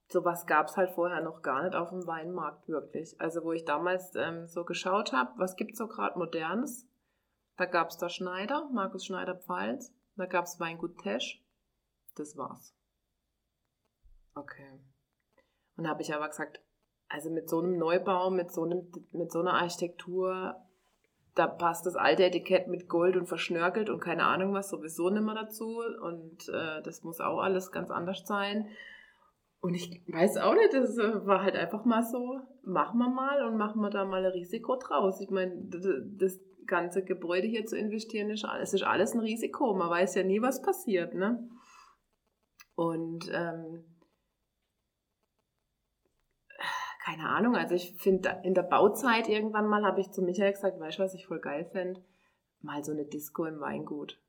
sowas 0.08 0.46
gab 0.46 0.68
es 0.68 0.76
halt 0.76 0.90
vorher 0.90 1.20
noch 1.20 1.42
gar 1.42 1.62
nicht 1.62 1.74
auf 1.74 1.90
dem 1.90 2.06
Weinmarkt 2.06 2.68
wirklich. 2.68 3.20
Also 3.20 3.44
wo 3.44 3.52
ich 3.52 3.64
damals 3.64 4.14
ähm, 4.14 4.46
so 4.46 4.64
geschaut 4.64 5.12
habe, 5.12 5.32
was 5.36 5.56
gibt 5.56 5.72
es 5.72 5.78
so 5.78 5.88
gerade 5.88 6.18
modernes? 6.18 6.88
Da 7.56 7.66
gab 7.66 7.90
es 7.90 7.98
da 7.98 8.08
Schneider, 8.08 8.68
Markus 8.72 9.04
Schneider 9.04 9.34
Pfalz, 9.34 9.92
da 10.16 10.26
gab 10.26 10.44
es 10.44 10.60
Weingut 10.60 10.98
Tesch. 10.98 11.44
Das 12.14 12.36
war's. 12.36 12.74
Okay. 14.34 14.80
Und 15.76 15.88
habe 15.88 16.02
ich 16.02 16.14
aber 16.14 16.28
gesagt, 16.28 16.60
also 17.08 17.30
mit 17.30 17.48
so 17.48 17.60
einem 17.60 17.76
Neubau, 17.76 18.30
mit 18.30 18.52
so, 18.52 18.64
einem, 18.64 18.90
mit 19.12 19.30
so 19.30 19.40
einer 19.40 19.54
Architektur, 19.54 20.56
da 21.34 21.46
passt 21.46 21.86
das 21.86 21.96
alte 21.96 22.24
Etikett 22.24 22.68
mit 22.68 22.88
Gold 22.88 23.16
und 23.16 23.26
verschnörkelt 23.26 23.88
und 23.88 24.00
keine 24.00 24.24
Ahnung 24.24 24.52
was 24.52 24.68
sowieso 24.68 25.08
nicht 25.10 25.22
mehr 25.22 25.34
dazu. 25.34 25.80
Und 26.02 26.48
äh, 26.48 26.82
das 26.82 27.02
muss 27.02 27.20
auch 27.20 27.38
alles 27.38 27.72
ganz 27.72 27.90
anders 27.90 28.22
sein. 28.26 28.68
Und 29.60 29.74
ich 29.74 30.02
weiß 30.08 30.38
auch 30.38 30.54
nicht, 30.54 30.74
das 30.74 30.98
äh, 30.98 31.26
war 31.26 31.42
halt 31.42 31.54
einfach 31.54 31.84
mal 31.84 32.02
so, 32.02 32.40
machen 32.64 32.98
wir 32.98 33.08
mal 33.08 33.46
und 33.46 33.56
machen 33.56 33.80
wir 33.80 33.90
da 33.90 34.04
mal 34.04 34.24
ein 34.24 34.32
Risiko 34.32 34.76
draus. 34.76 35.20
Ich 35.20 35.30
meine, 35.30 35.54
das 36.18 36.40
ganze 36.66 37.04
Gebäude 37.04 37.46
hier 37.46 37.64
zu 37.64 37.76
investieren, 37.76 38.30
ist 38.30 38.44
alles, 38.44 38.74
ist 38.74 38.82
alles 38.82 39.14
ein 39.14 39.20
Risiko. 39.20 39.74
Man 39.74 39.88
weiß 39.88 40.16
ja 40.16 40.24
nie, 40.24 40.42
was 40.42 40.62
passiert. 40.62 41.14
Ne? 41.14 41.48
Und 42.74 43.30
ähm, 43.32 43.84
keine 47.04 47.28
Ahnung, 47.28 47.56
also 47.56 47.74
ich 47.74 47.94
finde, 47.96 48.40
in 48.44 48.54
der 48.54 48.62
Bauzeit 48.62 49.28
irgendwann 49.28 49.66
mal 49.66 49.84
habe 49.84 50.00
ich 50.00 50.12
zu 50.12 50.22
Michael 50.22 50.52
gesagt, 50.52 50.78
weißt 50.78 50.98
du, 50.98 51.02
was 51.02 51.14
ich 51.14 51.26
voll 51.26 51.40
geil 51.40 51.64
fände? 51.64 52.00
Mal 52.60 52.84
so 52.84 52.92
eine 52.92 53.04
Disco 53.04 53.44
im 53.44 53.60
Weingut. 53.60 54.20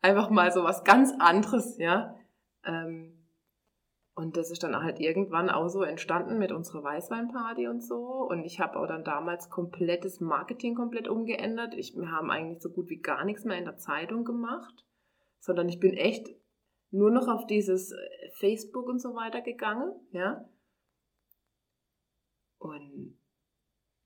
Einfach 0.00 0.28
mal 0.28 0.50
so 0.50 0.64
was 0.64 0.82
ganz 0.82 1.12
anderes, 1.20 1.78
ja. 1.78 2.16
Ähm, 2.64 3.18
und 4.16 4.36
das 4.36 4.50
ist 4.50 4.64
dann 4.64 4.82
halt 4.82 4.98
irgendwann 4.98 5.48
auch 5.48 5.68
so 5.68 5.82
entstanden 5.82 6.38
mit 6.38 6.50
unserer 6.50 6.82
Weißweinparty 6.82 7.68
und 7.68 7.84
so. 7.84 8.26
Und 8.28 8.44
ich 8.44 8.58
habe 8.58 8.80
auch 8.80 8.88
dann 8.88 9.04
damals 9.04 9.48
komplettes 9.48 10.20
Marketing 10.20 10.74
komplett 10.74 11.06
umgeändert. 11.06 11.74
Ich, 11.74 11.96
wir 11.96 12.10
haben 12.10 12.32
eigentlich 12.32 12.60
so 12.60 12.70
gut 12.70 12.90
wie 12.90 13.00
gar 13.00 13.24
nichts 13.24 13.44
mehr 13.44 13.58
in 13.58 13.64
der 13.64 13.76
Zeitung 13.76 14.24
gemacht, 14.24 14.84
sondern 15.38 15.68
ich 15.68 15.78
bin 15.78 15.94
echt 15.94 16.30
nur 16.90 17.12
noch 17.12 17.28
auf 17.28 17.46
dieses 17.46 17.92
äh, 17.92 17.96
Facebook 18.32 18.88
und 18.88 19.00
so 19.00 19.14
weiter 19.14 19.40
gegangen, 19.40 19.92
ja. 20.10 20.44
Und 22.58 23.16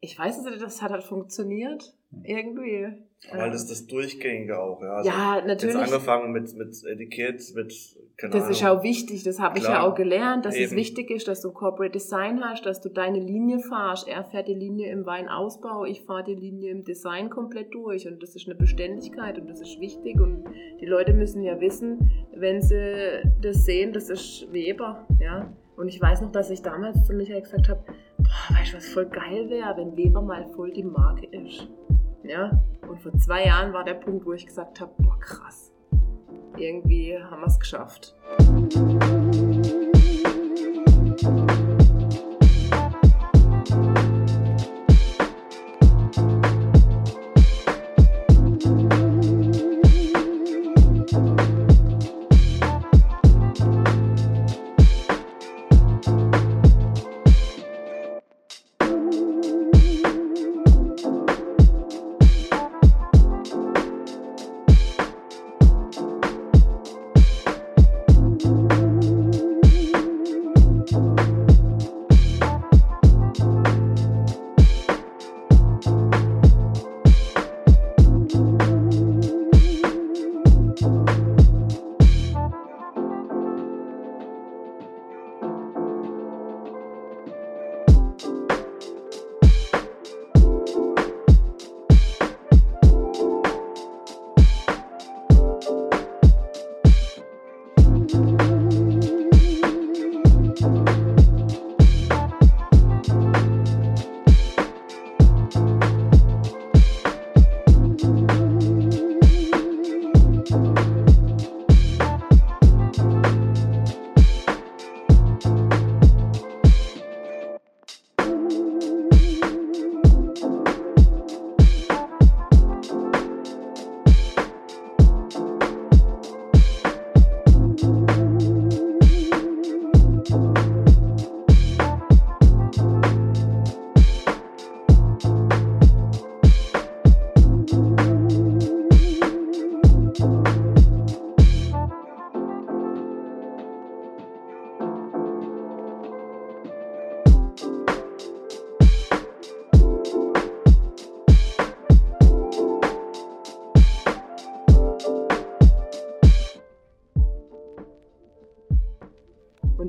ich 0.01 0.19
weiß 0.19 0.39
es 0.39 0.45
nicht, 0.45 0.61
das 0.63 0.83
hat 0.83 0.91
halt 0.91 1.05
funktioniert. 1.05 1.95
Irgendwie. 2.25 2.89
Weil 3.31 3.51
das 3.53 3.67
das 3.69 3.87
Durchgängige 3.87 4.61
auch, 4.61 4.83
ja. 4.83 4.95
Also 4.95 5.09
ja, 5.09 5.41
natürlich. 5.47 5.77
Jetzt 5.77 5.93
angefangen 5.93 6.33
mit, 6.33 6.53
mit 6.57 6.85
Etikett, 6.85 7.41
mit, 7.55 7.73
keine 8.17 8.33
Das 8.33 8.51
ist 8.51 8.63
Ahnung. 8.63 8.79
auch 8.79 8.83
wichtig, 8.83 9.23
das 9.23 9.39
habe 9.39 9.59
ich 9.59 9.65
ja 9.65 9.83
auch 9.83 9.95
gelernt, 9.95 10.45
dass 10.45 10.55
es 10.55 10.73
Eben. 10.73 10.77
wichtig 10.77 11.11
ist, 11.11 11.29
dass 11.29 11.41
du 11.41 11.53
Corporate 11.53 11.93
Design 11.93 12.43
hast, 12.45 12.67
dass 12.67 12.81
du 12.81 12.89
deine 12.89 13.21
Linie 13.21 13.61
fahrst. 13.61 14.09
Er 14.09 14.25
fährt 14.25 14.49
die 14.49 14.55
Linie 14.55 14.91
im 14.91 15.07
Weinausbau, 15.07 15.85
ich 15.85 16.03
fahre 16.03 16.25
die 16.25 16.35
Linie 16.35 16.73
im 16.73 16.85
Design 16.85 17.31
komplett 17.31 17.73
durch 17.73 18.09
und 18.09 18.23
das 18.23 18.35
ist 18.35 18.47
eine 18.47 18.57
Beständigkeit 18.57 19.39
und 19.39 19.49
das 19.49 19.61
ist 19.61 19.79
wichtig 19.81 20.21
und 20.21 20.45
die 20.81 20.87
Leute 20.87 21.15
müssen 21.15 21.43
ja 21.43 21.61
wissen, 21.61 22.11
wenn 22.35 22.61
sie 22.61 23.23
das 23.41 23.65
sehen, 23.65 23.93
das 23.93 24.11
ist 24.11 24.53
Weber, 24.53 25.07
ja. 25.21 25.51
Und 25.77 25.89
ich 25.89 26.01
weiß 26.01 26.21
noch, 26.21 26.33
dass 26.33 26.51
ich 26.51 26.61
damals 26.61 27.05
zu 27.07 27.15
Michael 27.15 27.41
gesagt 27.41 27.69
habe, 27.69 27.83
weißt 28.51 28.73
du, 28.73 28.77
was 28.77 28.89
voll 28.89 29.07
geil 29.07 29.49
wäre, 29.49 29.77
wenn 29.77 29.97
Weber 29.97 30.23
mal 30.23 30.47
voll 30.55 30.73
die 30.73 30.85
Marke 30.85 31.27
ist. 31.27 31.69
Ja, 32.25 32.51
und 32.89 33.01
vor 33.01 33.13
zwei 33.19 33.47
Jahren 33.47 33.73
war 33.73 33.85
der 33.85 33.95
Punkt, 33.95 34.25
wo 34.25 34.33
ich 34.33 34.47
gesagt 34.47 34.81
habe, 34.81 34.93
boah, 34.99 35.19
krass. 35.19 35.73
Irgendwie 36.57 37.19
haben 37.19 37.41
wir 37.41 37.47
es 37.47 37.59
geschafft. 37.59 38.15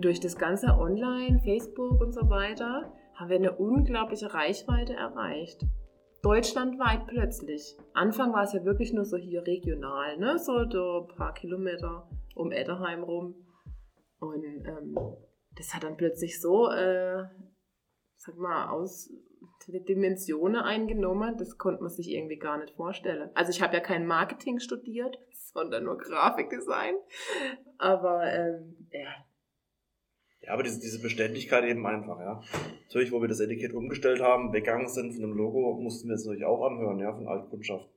Durch 0.04 0.20
das 0.20 0.38
ganze 0.38 0.68
Online, 0.68 1.40
Facebook 1.44 2.02
und 2.02 2.12
so 2.12 2.30
weiter, 2.30 2.94
haben 3.16 3.30
wir 3.30 3.38
eine 3.38 3.56
unglaubliche 3.56 4.34
Reichweite 4.34 4.94
erreicht. 4.94 5.62
Deutschlandweit 6.22 7.08
plötzlich. 7.08 7.78
Anfang 7.94 8.34
war 8.34 8.44
es 8.44 8.54
ja 8.54 8.64
wirklich 8.66 8.94
nur 8.94 9.06
so 9.06 9.18
hier 9.18 9.46
regional, 9.46 10.18
ne? 10.18 10.40
so 10.40 10.58
ein 10.58 11.08
paar 11.16 11.34
Kilometer 11.34 12.10
um 12.36 12.52
Etterheim 12.52 13.04
rum. 13.04 13.36
Und 14.20 14.44
ähm, 14.44 14.98
das 15.56 15.74
hat 15.74 15.84
dann 15.84 15.98
plötzlich 15.98 16.42
so, 16.42 16.70
äh, 16.70 17.24
sag 18.18 18.38
mal, 18.38 18.70
aus 18.70 19.10
Dimensionen 19.68 20.62
eingenommen, 20.62 21.38
das 21.38 21.58
konnte 21.58 21.82
man 21.82 21.90
sich 21.90 22.10
irgendwie 22.10 22.38
gar 22.38 22.58
nicht 22.58 22.76
vorstellen. 22.76 23.30
Also 23.34 23.52
ich 23.52 23.62
habe 23.62 23.74
ja 23.74 23.80
kein 23.80 24.06
Marketing 24.06 24.60
studiert, 24.60 25.18
sondern 25.54 25.86
nur 25.86 25.98
Grafikdesign. 25.98 26.96
Aber 27.78 28.24
ähm, 28.24 28.88
ja, 28.92 29.14
Ja, 30.46 30.54
aber 30.54 30.64
diese, 30.64 30.80
diese 30.80 31.02
Beständigkeit 31.02 31.64
eben 31.64 31.86
einfach, 31.88 32.20
ja. 32.20 32.42
Natürlich, 32.88 33.12
wo 33.12 33.22
wir 33.22 33.28
das 33.30 33.40
Etikett 33.40 33.74
umgestellt 33.74 34.22
haben, 34.22 34.52
weggegangen 34.54 34.88
sind 34.88 35.14
von 35.14 35.22
dem 35.22 35.34
Logo, 35.34 35.80
mussten 35.82 36.10
wir 36.10 36.16
es 36.16 36.26
natürlich 36.26 36.46
auch 36.46 36.66
anhören, 36.66 37.00
ja, 37.00 37.14
von 37.14 37.28
Altkundschaft. 37.28 37.90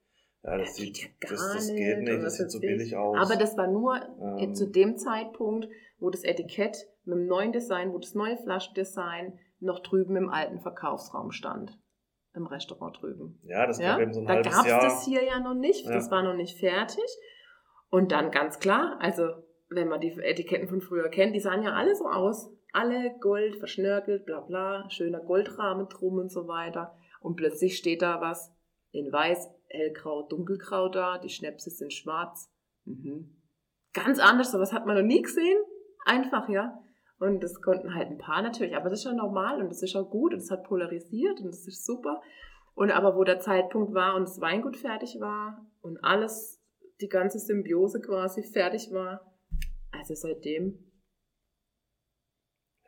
Ja, 0.44 0.56
das, 0.58 0.68
Das 0.68 0.76
sieht, 0.76 0.94
geht 0.94 1.04
ja 1.24 1.28
das, 1.30 1.52
das 1.54 1.68
nicht 1.68 1.76
geht 1.76 1.98
nicht, 2.02 2.22
das 2.22 2.36
sieht 2.36 2.50
so 2.52 2.60
billig 2.60 2.96
aus. 2.96 3.16
Aber 3.18 3.36
das 3.38 3.56
war 3.56 3.66
nur 3.66 4.00
Ähm. 4.38 4.54
zu 4.54 4.66
dem 4.70 4.96
Zeitpunkt, 4.96 5.68
wo 5.98 6.08
das 6.10 6.22
Etikett 6.22 6.86
mit 7.04 7.18
dem 7.18 7.26
neuen 7.26 7.52
Design, 7.52 7.92
wo 7.92 7.98
das 7.98 8.14
neue 8.14 8.36
Flaschendesign 8.36 9.38
noch 9.58 9.80
drüben 9.80 10.14
im 10.16 10.28
alten 10.28 10.60
Verkaufsraum 10.60 11.32
stand. 11.32 11.76
Im 12.34 12.46
Restaurant 12.46 13.00
drüben. 13.00 13.40
ja, 13.44 13.66
das 13.66 13.78
Ja? 13.80 13.92
gab 13.94 14.02
eben 14.02 14.12
so 14.12 14.20
ein 14.20 14.26
da 14.26 14.34
halbes 14.34 14.52
gab 14.52 14.64
es 14.66 14.70
Jahr. 14.70 14.82
das 14.82 15.04
hier 15.06 15.24
ja 15.24 15.40
noch 15.40 15.54
nicht. 15.54 15.86
Ja. 15.86 15.92
Das 15.94 16.10
war 16.10 16.22
noch 16.22 16.34
nicht 16.34 16.58
fertig. 16.60 17.02
Und 17.88 18.12
dann 18.12 18.30
ganz 18.30 18.58
klar, 18.58 18.98
also 19.00 19.24
wenn 19.68 19.88
man 19.88 20.00
die 20.00 20.12
Etiketten 20.12 20.68
von 20.68 20.80
früher 20.80 21.08
kennt, 21.08 21.34
die 21.34 21.40
sahen 21.40 21.62
ja 21.62 21.72
alle 21.72 21.94
so 21.94 22.08
aus. 22.08 22.52
Alle 22.72 23.16
Gold, 23.20 23.56
verschnörkelt, 23.56 24.26
bla 24.26 24.40
bla, 24.40 24.90
schöner 24.90 25.20
Goldrahmen 25.20 25.88
drum 25.88 26.18
und 26.18 26.30
so 26.30 26.46
weiter. 26.46 26.94
Und 27.20 27.36
plötzlich 27.36 27.78
steht 27.78 28.02
da 28.02 28.20
was 28.20 28.54
in 28.92 29.12
weiß, 29.12 29.50
hellgrau, 29.68 30.22
dunkelgrau 30.28 30.88
da, 30.88 31.18
die 31.18 31.28
Schnäpse 31.28 31.70
sind 31.70 31.92
schwarz. 31.92 32.52
Mhm. 32.84 33.36
Ganz 33.92 34.18
anders, 34.18 34.52
sowas 34.52 34.72
hat 34.72 34.86
man 34.86 34.96
noch 34.96 35.02
nie 35.02 35.22
gesehen. 35.22 35.58
Einfach, 36.04 36.48
ja. 36.48 36.82
Und 37.18 37.42
das 37.42 37.62
konnten 37.62 37.94
halt 37.94 38.08
ein 38.08 38.18
paar 38.18 38.42
natürlich, 38.42 38.76
aber 38.76 38.90
das 38.90 39.00
ist 39.00 39.06
ja 39.06 39.14
normal 39.14 39.60
und 39.60 39.70
das 39.70 39.82
ist 39.82 39.96
auch 39.96 40.10
gut 40.10 40.34
und 40.34 40.40
es 40.40 40.50
hat 40.50 40.64
polarisiert 40.64 41.40
und 41.40 41.46
das 41.46 41.66
ist 41.66 41.86
super. 41.86 42.20
Und 42.74 42.90
aber 42.90 43.16
wo 43.16 43.24
der 43.24 43.40
Zeitpunkt 43.40 43.94
war 43.94 44.16
und 44.16 44.24
das 44.24 44.40
Weingut 44.40 44.76
fertig 44.76 45.18
war 45.18 45.66
und 45.80 45.96
alles, 46.04 46.62
die 47.00 47.08
ganze 47.08 47.38
Symbiose 47.38 48.00
quasi 48.00 48.42
fertig 48.42 48.92
war, 48.92 49.32
also 50.10 50.28
seitdem, 50.28 50.78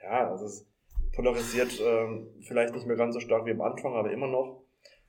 Ja, 0.02 0.30
also 0.30 0.46
es 0.46 0.66
polarisiert 1.14 1.80
ähm, 1.84 2.28
vielleicht 2.40 2.74
nicht 2.74 2.86
mehr 2.86 2.96
ganz 2.96 3.14
so 3.14 3.20
stark 3.20 3.46
wie 3.46 3.50
am 3.50 3.60
Anfang, 3.60 3.94
aber 3.94 4.12
immer 4.12 4.28
noch. 4.28 4.62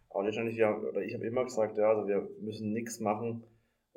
Aber 0.10 0.24
letztendlich, 0.24 0.58
ja, 0.58 0.76
oder 0.76 1.02
ich 1.02 1.14
habe 1.14 1.26
immer 1.26 1.44
gesagt, 1.44 1.78
ja, 1.78 1.90
also 1.90 2.08
wir 2.08 2.28
müssen 2.42 2.74
nichts 2.74 3.00
machen, 3.00 3.44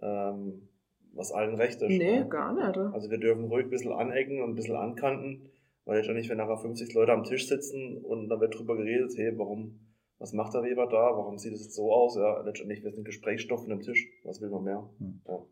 ähm, 0.01 0.69
was 1.15 1.33
allen 1.33 1.55
recht 1.55 1.81
ist. 1.81 1.89
nee, 1.89 2.21
ne? 2.21 2.29
gar 2.29 2.53
nicht. 2.53 2.79
Also 2.95 3.11
wir 3.11 3.19
dürfen 3.19 3.45
ruhig 3.45 3.65
ein 3.65 3.71
bisschen 3.71 3.93
anecken 3.93 4.43
und 4.43 4.51
ein 4.51 4.55
bisschen 4.55 4.77
ankanten, 4.77 5.51
weil 5.85 5.99
letztendlich, 5.99 6.29
wenn 6.29 6.39
nachher 6.39 6.59
50 6.59 6.93
Leute 6.95 7.13
am 7.13 7.25
Tisch 7.25 7.49
sitzen 7.49 7.99
und 7.99 8.29
dann 8.29 8.41
wird 8.41 8.57
drüber 8.57 8.77
geredet, 8.77 9.13
hey, 9.17 9.33
warum, 9.39 9.81
was 10.19 10.33
macht 10.33 10.55
der 10.55 10.63
Weber 10.63 10.87
da, 10.87 11.17
warum 11.17 11.39
sieht 11.39 11.55
es 11.55 11.63
jetzt 11.63 11.75
so 11.75 11.93
aus, 11.93 12.17
ja, 12.17 12.43
letztendlich, 12.43 12.85
wir 12.85 12.93
sind 12.93 13.05
Gesprächsstoff 13.05 13.61
von 13.61 13.71
dem 13.71 13.81
Tisch, 13.81 14.07
was 14.25 14.41
will 14.41 14.51
man 14.51 14.65
mehr? 14.65 14.91
Hm. 14.99 15.23
Ja. 15.27 15.47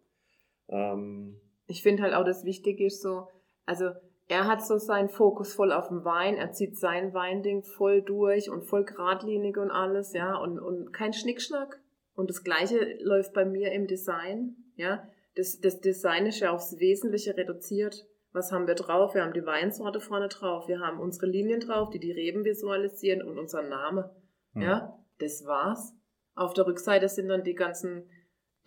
Ähm, 0.68 1.40
Ich 1.70 1.82
finde 1.82 2.02
halt 2.02 2.14
auch 2.14 2.24
das 2.24 2.44
Wichtige 2.44 2.86
ist 2.86 3.00
so, 3.00 3.28
also 3.64 3.90
er 4.28 4.46
hat 4.46 4.64
so 4.64 4.78
seinen 4.78 5.08
Fokus 5.08 5.54
voll 5.54 5.72
auf 5.72 5.88
dem 5.88 6.04
Wein, 6.04 6.36
er 6.36 6.52
zieht 6.52 6.78
sein 6.78 7.14
Weinding 7.14 7.62
voll 7.62 8.02
durch 8.02 8.50
und 8.50 8.62
voll 8.62 8.84
geradlinig 8.84 9.56
und 9.56 9.70
alles, 9.70 10.12
ja, 10.12 10.36
und, 10.36 10.58
und 10.58 10.92
kein 10.92 11.12
Schnickschnack. 11.12 11.80
Und 12.14 12.30
das 12.30 12.44
Gleiche 12.44 12.96
läuft 13.00 13.32
bei 13.32 13.44
mir 13.44 13.72
im 13.72 13.86
Design, 13.86 14.56
ja. 14.76 15.08
Das, 15.36 15.60
das 15.60 15.80
Design 15.80 16.26
ist 16.26 16.40
ja 16.40 16.50
aufs 16.50 16.78
Wesentliche 16.78 17.36
reduziert. 17.36 18.04
Was 18.32 18.52
haben 18.52 18.66
wir 18.66 18.74
drauf? 18.74 19.14
Wir 19.14 19.22
haben 19.22 19.32
die 19.32 19.46
Weinsorte 19.46 20.00
vorne 20.00 20.28
drauf, 20.28 20.68
wir 20.68 20.80
haben 20.80 21.00
unsere 21.00 21.26
Linien 21.26 21.60
drauf, 21.60 21.90
die 21.90 22.00
die 22.00 22.12
Reben 22.12 22.44
visualisieren 22.44 23.22
und 23.22 23.38
unser 23.38 23.62
Name. 23.62 24.14
Mhm. 24.54 24.62
Ja, 24.62 24.98
das 25.18 25.44
war's. 25.44 25.94
Auf 26.34 26.52
der 26.54 26.66
Rückseite 26.66 27.08
sind 27.08 27.28
dann 27.28 27.44
die 27.44 27.54
ganzen 27.54 28.08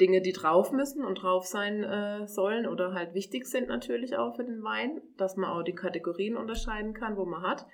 Dinge, 0.02 0.22
die 0.22 0.32
drauf 0.32 0.72
müssen 0.72 1.06
und 1.06 1.22
drauf 1.22 1.46
sein 1.46 1.84
äh, 1.84 2.28
sollen 2.28 2.68
oder 2.68 2.94
halt 2.94 3.14
wichtig 3.14 3.46
sind 3.46 3.68
natürlich 3.68 4.16
auch 4.16 4.36
für 4.36 4.44
den 4.44 4.64
Wein, 4.64 5.02
dass 5.18 5.36
man 5.36 5.52
auch 5.52 5.64
die 5.64 5.76
Kategorien 5.76 6.36
unterscheiden 6.36 6.94
kann, 6.94 7.16
wo 7.16 7.26
man 7.26 7.44
hat. 7.44 7.66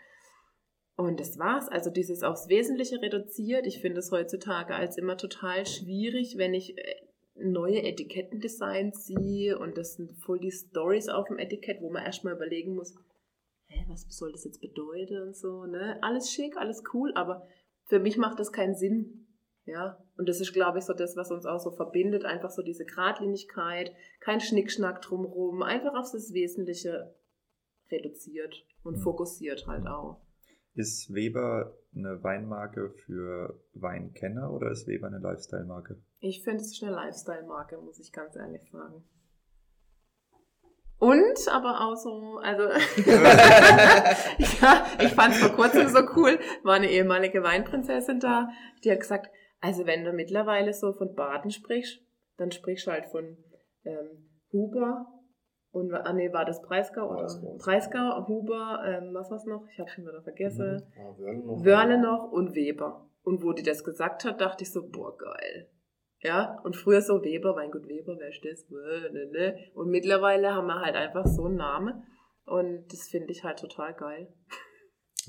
Und 0.98 1.22
das 1.22 1.40
war's. 1.40 1.70
Also 1.70 1.90
dieses 1.90 2.24
aufs 2.24 2.50
Wesentliche 2.50 3.02
reduziert. 3.02 3.66
Ich 3.66 3.80
finde 3.80 4.00
es 4.00 4.12
heutzutage 4.12 4.76
als 4.76 4.98
immer 4.98 5.16
total 5.16 5.66
schwierig, 5.66 6.36
wenn 6.38 6.54
ich 6.54 6.78
äh, 6.78 6.96
neue 7.36 7.84
Etikettendesigns 7.84 9.06
sehe 9.06 9.58
und 9.58 9.78
das 9.78 9.96
sind 9.96 10.12
voll 10.20 10.40
die 10.40 10.52
Stories 10.52 11.08
auf 11.08 11.28
dem 11.28 11.40
Etikett, 11.40 11.82
wo 11.82 11.90
man 11.90 12.04
erstmal 12.04 12.36
überlegen 12.36 12.76
muss, 12.76 12.96
hä, 13.68 13.86
was 13.88 14.06
soll 14.10 14.34
das 14.34 14.44
jetzt 14.44 14.60
bedeuten 14.60 15.22
und 15.22 15.36
so, 15.36 15.66
ne? 15.66 15.98
Alles 16.02 16.32
schick, 16.32 16.58
alles 16.58 16.84
cool, 16.94 17.14
aber 17.16 17.48
für 17.86 18.00
mich 18.00 18.18
macht 18.18 18.40
das 18.40 18.52
keinen 18.52 18.76
Sinn. 18.76 19.28
Ja, 19.70 20.04
und 20.18 20.28
das 20.28 20.42
ist, 20.42 20.54
glaube 20.54 20.80
ich, 20.80 20.86
so 20.86 20.94
das, 20.94 21.16
was 21.16 21.32
uns 21.32 21.46
auch 21.46 21.60
so 21.60 21.72
verbindet, 21.72 22.26
einfach 22.26 22.50
so 22.50 22.64
diese 22.64 22.86
Gradlinigkeit, 22.86 23.94
kein 24.20 24.42
Schnickschnack 24.42 25.02
drumherum, 25.02 25.62
einfach 25.62 25.94
auf 25.94 26.12
das 26.12 26.34
Wesentliche 26.34 27.14
reduziert 27.92 28.66
und 28.84 28.98
mhm. 28.98 29.02
fokussiert 29.02 29.68
halt 29.68 29.86
auch. 29.88 30.22
Ist 30.74 31.14
Weber 31.14 31.78
eine 31.96 32.24
Weinmarke 32.24 32.90
für 32.90 33.60
Weinkenner 33.74 34.52
oder 34.52 34.72
ist 34.72 34.88
Weber 34.88 35.08
eine 35.08 35.20
Lifestyle-Marke? 35.20 36.02
Ich 36.20 36.44
finde, 36.44 36.62
es 36.62 36.72
ist 36.72 36.84
eine 36.84 36.94
Lifestyle-Marke, 36.94 37.78
muss 37.78 38.00
ich 38.00 38.12
ganz 38.12 38.36
ehrlich 38.36 38.70
sagen. 38.72 39.04
Und 41.00 41.48
aber 41.50 41.80
auch 41.82 41.96
so, 41.96 42.40
also 42.44 42.64
ja, 44.62 44.86
ich 45.00 45.14
fand 45.14 45.34
es 45.34 45.40
vor 45.40 45.52
kurzem 45.52 45.88
so 45.88 46.00
cool, 46.16 46.38
war 46.64 46.76
eine 46.76 46.92
ehemalige 46.92 47.42
Weinprinzessin 47.42 48.20
da, 48.20 48.50
die 48.84 48.92
hat 48.92 49.00
gesagt, 49.00 49.32
also 49.62 49.86
wenn 49.86 50.04
du 50.04 50.14
mittlerweile 50.14 50.74
so 50.74 50.94
von 50.94 51.16
Baden 51.16 51.52
sprichst, 51.52 52.02
dann 52.38 52.52
sprichst 52.52 52.88
du 52.88 52.92
halt 52.92 53.06
von 53.08 53.38
ähm, 53.84 54.30
Huber 54.52 55.08
und 55.72 55.94
ah 55.94 56.14
nee, 56.14 56.34
war 56.34 56.46
das 56.46 56.62
Breisgau 56.62 57.10
oder 57.10 57.24
Breisgau, 57.24 57.58
Breisgau 57.58 58.28
Huber, 58.28 58.84
ähm, 58.86 59.14
was 59.14 59.30
war's 59.30 59.46
noch? 59.46 59.68
Ich 59.72 59.80
habe 59.80 59.90
schon 59.90 60.06
wieder 60.06 60.22
vergessen. 60.24 60.76
Mhm. 60.76 60.94
Ja, 60.98 61.18
Wörle, 61.18 61.40
noch, 61.46 61.66
Wörle 61.66 62.02
noch 62.02 62.32
und 62.32 62.56
Weber. 62.56 63.08
Und 63.22 63.44
wo 63.44 63.54
die 63.54 63.64
das 63.64 63.84
gesagt 63.84 64.26
hat, 64.26 64.42
dachte 64.42 64.64
ich 64.64 64.72
so, 64.72 64.90
boah, 64.90 65.16
geil. 65.16 65.70
Ja, 66.22 66.60
und 66.64 66.76
früher 66.76 67.02
so 67.02 67.22
Weber, 67.24 67.56
Weingut 67.56 67.88
Weber, 67.88 68.18
wer 68.18 68.30
ist 68.30 68.44
das? 68.44 68.70
Ne, 68.70 69.30
ne. 69.32 69.58
Und 69.74 69.90
mittlerweile 69.90 70.54
haben 70.54 70.68
wir 70.68 70.82
halt 70.82 70.96
einfach 70.96 71.26
so 71.28 71.46
einen 71.46 71.56
Namen. 71.56 72.04
Und 72.46 72.92
das 72.92 73.08
finde 73.10 73.32
ich 73.32 73.44
halt 73.44 73.60
total 73.60 73.94
geil. 73.94 74.34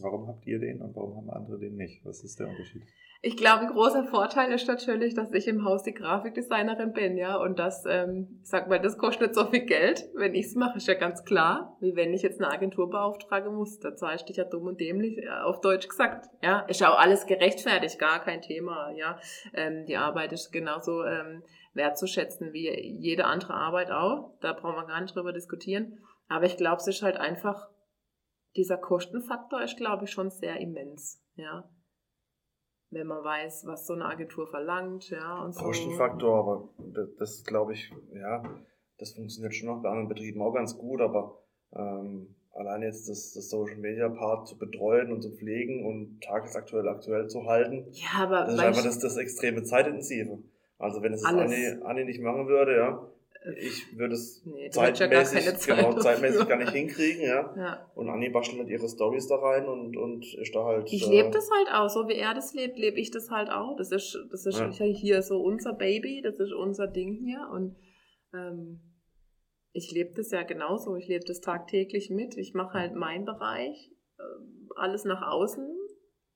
Warum 0.01 0.27
habt 0.27 0.47
ihr 0.47 0.59
den 0.59 0.81
und 0.81 0.97
warum 0.97 1.17
haben 1.17 1.31
andere 1.31 1.59
den 1.59 1.77
nicht? 1.77 2.05
Was 2.05 2.25
ist 2.25 2.41
der 2.41 2.49
Unterschied? 2.49 2.83
Ich 3.23 3.37
glaube, 3.37 3.67
ein 3.67 3.73
großer 3.73 4.05
Vorteil 4.05 4.51
ist 4.51 4.67
natürlich, 4.67 5.13
dass 5.13 5.31
ich 5.33 5.47
im 5.47 5.63
Haus 5.67 5.83
die 5.83 5.93
Grafikdesignerin 5.93 6.95
bin, 6.95 7.19
ja, 7.19 7.37
und 7.37 7.59
das, 7.59 7.85
ähm, 7.87 8.41
sag 8.43 8.67
mal, 8.69 8.81
das 8.81 8.97
kostet 8.97 9.21
nicht 9.21 9.35
so 9.35 9.45
viel 9.45 9.67
Geld, 9.67 10.09
wenn 10.15 10.35
ich 10.35 10.47
es 10.47 10.55
mache, 10.55 10.79
ist 10.79 10.89
ja 10.89 10.95
ganz 10.95 11.23
klar, 11.27 11.77
wie 11.81 11.95
wenn 11.97 12.15
ich 12.15 12.23
jetzt 12.23 12.41
eine 12.41 12.51
Agentur 12.51 12.89
beauftragen 12.89 13.55
muss, 13.55 13.79
da 13.79 13.95
zahle 13.95 14.17
ich 14.17 14.25
dich 14.25 14.39
ja 14.39 14.45
dumm 14.45 14.69
und 14.69 14.81
dämlich, 14.81 15.19
äh, 15.19 15.29
auf 15.29 15.61
Deutsch 15.61 15.87
gesagt, 15.87 16.31
ja, 16.41 16.61
ist 16.61 16.81
ja 16.81 16.95
auch 16.95 16.99
alles 16.99 17.27
gerechtfertigt, 17.27 17.99
gar 17.99 18.25
kein 18.25 18.41
Thema, 18.41 18.91
ja, 18.93 19.19
ähm, 19.53 19.85
die 19.85 19.99
Arbeit 19.99 20.33
ist 20.33 20.51
genauso 20.51 21.05
ähm, 21.05 21.43
wertzuschätzen 21.75 22.55
wie 22.55 22.71
jede 22.71 23.27
andere 23.27 23.53
Arbeit 23.53 23.91
auch, 23.91 24.39
da 24.41 24.55
brauchen 24.55 24.77
wir 24.77 24.87
gar 24.87 25.01
nicht 25.03 25.15
drüber 25.15 25.35
diskutieren, 25.35 25.99
aber 26.29 26.47
ich 26.47 26.57
glaube, 26.57 26.77
es 26.77 26.87
ist 26.87 27.03
halt 27.03 27.19
einfach, 27.19 27.69
dieser 28.57 28.79
Kostenfaktor 28.79 29.61
ist, 29.61 29.77
glaube 29.77 30.05
ich, 30.05 30.11
schon 30.11 30.31
sehr 30.31 30.57
immens, 30.57 31.23
ja 31.35 31.69
wenn 32.91 33.07
man 33.07 33.23
weiß, 33.23 33.67
was 33.67 33.87
so 33.87 33.95
eine 33.95 34.07
Agentur 34.07 34.47
verlangt, 34.47 35.11
ja. 35.11 35.43
Und 35.43 35.55
so. 35.55 35.63
Kostenfaktor, 35.63 36.39
aber 36.39 36.69
das, 36.79 37.15
das 37.17 37.45
glaube 37.45 37.73
ich, 37.73 37.93
ja, 38.15 38.43
das 38.99 39.13
funktioniert 39.13 39.55
schon 39.55 39.69
noch 39.69 39.83
bei 39.83 39.89
anderen 39.89 40.09
Betrieben 40.09 40.43
auch 40.43 40.53
ganz 40.53 40.77
gut, 40.77 41.01
aber 41.01 41.39
ähm, 41.73 42.35
allein 42.53 42.83
jetzt 42.83 43.09
das, 43.09 43.33
das 43.33 43.49
Social 43.49 43.77
Media 43.77 44.09
Part 44.09 44.49
zu 44.49 44.59
betreuen 44.59 45.13
und 45.13 45.23
zu 45.23 45.31
pflegen 45.31 45.87
und 45.87 46.21
tagesaktuell 46.23 46.89
aktuell 46.89 47.29
zu 47.29 47.47
halten, 47.47 47.87
ja, 47.93 48.25
aber 48.25 48.45
das 48.45 48.55
ist 48.55 48.61
einfach 48.61 48.85
das, 48.85 48.99
das 48.99 49.17
extreme 49.17 49.63
Zeitintensive. 49.63 50.39
Also 50.79 51.03
wenn 51.03 51.13
es 51.13 51.25
Anni, 51.25 51.77
Anni 51.85 52.05
nicht 52.05 52.21
machen 52.21 52.49
würde, 52.49 52.77
ja, 52.77 53.07
ich 53.57 53.97
würde 53.97 54.15
es 54.15 54.45
nee, 54.45 54.69
zeitmäßig, 54.69 55.47
ja 55.47 55.55
Zeit 55.55 55.79
genau, 55.79 55.99
zeitmäßig 55.99 56.47
gar 56.47 56.59
nicht 56.59 56.73
hinkriegen, 56.73 57.23
ja. 57.23 57.55
ja. 57.57 57.91
Und 57.95 58.11
Anni 58.11 58.29
bastelt 58.29 58.69
ihre 58.69 58.87
Stories 58.87 59.29
da 59.29 59.37
rein 59.37 59.67
und, 59.67 59.97
und 59.97 60.35
ist 60.35 60.55
da 60.55 60.65
halt. 60.65 60.93
Ich 60.93 61.07
äh, 61.07 61.11
lebe 61.11 61.31
das 61.31 61.49
halt 61.51 61.69
auch, 61.73 61.89
so 61.89 62.07
wie 62.07 62.17
er 62.17 62.35
das 62.35 62.53
lebt, 62.53 62.79
lebe 62.79 63.01
ich 63.01 63.11
das 63.11 63.31
halt 63.31 63.51
auch. 63.51 63.77
Das 63.77 63.93
ist, 63.93 64.19
das 64.31 64.45
ist 64.45 64.59
ja. 64.59 64.85
hier 64.85 65.23
so 65.23 65.41
unser 65.41 65.73
Baby, 65.73 66.21
das 66.23 66.39
ist 66.39 66.53
unser 66.53 66.87
Ding 66.87 67.15
hier 67.15 67.49
und 67.51 67.77
ähm, 68.35 68.81
ich 69.73 69.91
lebe 69.91 70.13
das 70.15 70.31
ja 70.33 70.43
genauso. 70.43 70.97
Ich 70.97 71.09
lebe 71.09 71.25
das 71.25 71.41
tagtäglich 71.41 72.11
mit. 72.11 72.37
Ich 72.37 72.53
mache 72.53 72.79
halt 72.79 72.95
meinen 72.95 73.25
Bereich, 73.25 73.91
äh, 74.19 74.23
alles 74.77 75.05
nach 75.05 75.23
außen 75.23 75.67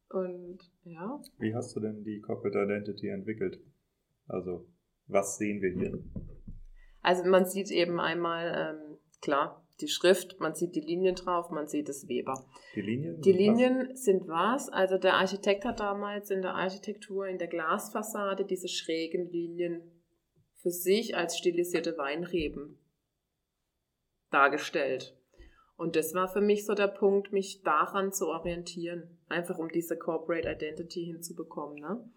und 0.09 0.59
ja. 0.85 1.21
Wie 1.39 1.55
hast 1.55 1.77
du 1.77 1.81
denn 1.81 2.03
die 2.03 2.21
Corporate 2.21 2.63
Identity 2.63 3.09
entwickelt? 3.09 3.61
Also, 4.27 4.67
was 5.07 5.37
sehen 5.37 5.61
wir 5.61 5.71
hier? 5.71 6.03
Also 7.05 7.23
man 7.25 7.45
sieht 7.45 7.71
eben 7.71 8.01
einmal, 8.01 8.81
ähm, 8.81 8.99
klar, 9.21 9.63
die 9.81 9.89
Schrift, 9.89 10.41
man 10.41 10.55
sieht 10.55 10.75
die 10.75 10.81
Linien 10.81 11.15
drauf, 11.15 11.51
man 11.51 11.69
sieht 11.69 11.89
das 11.91 12.09
Weber. 12.09 12.47
Die 12.75 12.81
Linien? 12.81 13.21
Die 13.21 13.33
Linien 13.33 13.89
was? 13.91 14.05
sind 14.05 14.27
was? 14.27 14.71
Also 14.71 14.97
der 14.97 15.15
Architekt 15.15 15.67
hat 15.67 15.81
damals 15.81 16.31
in 16.31 16.41
der 16.41 16.55
Architektur, 16.55 17.27
in 17.27 17.37
der 17.37 17.49
Glasfassade 17.49 18.47
diese 18.47 18.69
schrägen 18.69 19.31
Linien 19.31 19.83
für 20.63 20.71
sich 20.71 21.15
als 21.15 21.37
stilisierte 21.37 21.99
Weinreben 21.99 22.79
dargestellt. 24.31 25.15
Und 25.77 25.97
das 25.97 26.15
war 26.15 26.29
für 26.29 26.41
mich 26.41 26.65
so 26.65 26.73
der 26.73 26.89
Punkt, 26.89 27.33
mich 27.33 27.63
daran 27.63 28.13
zu 28.13 28.29
orientieren. 28.29 29.19
Einfach 29.29 29.59
um 29.59 29.69
diese 29.69 29.99
Corporate 29.99 30.49
Identity 30.49 31.05
hinzubekommen. 31.05 31.81
Ne? 31.81 32.11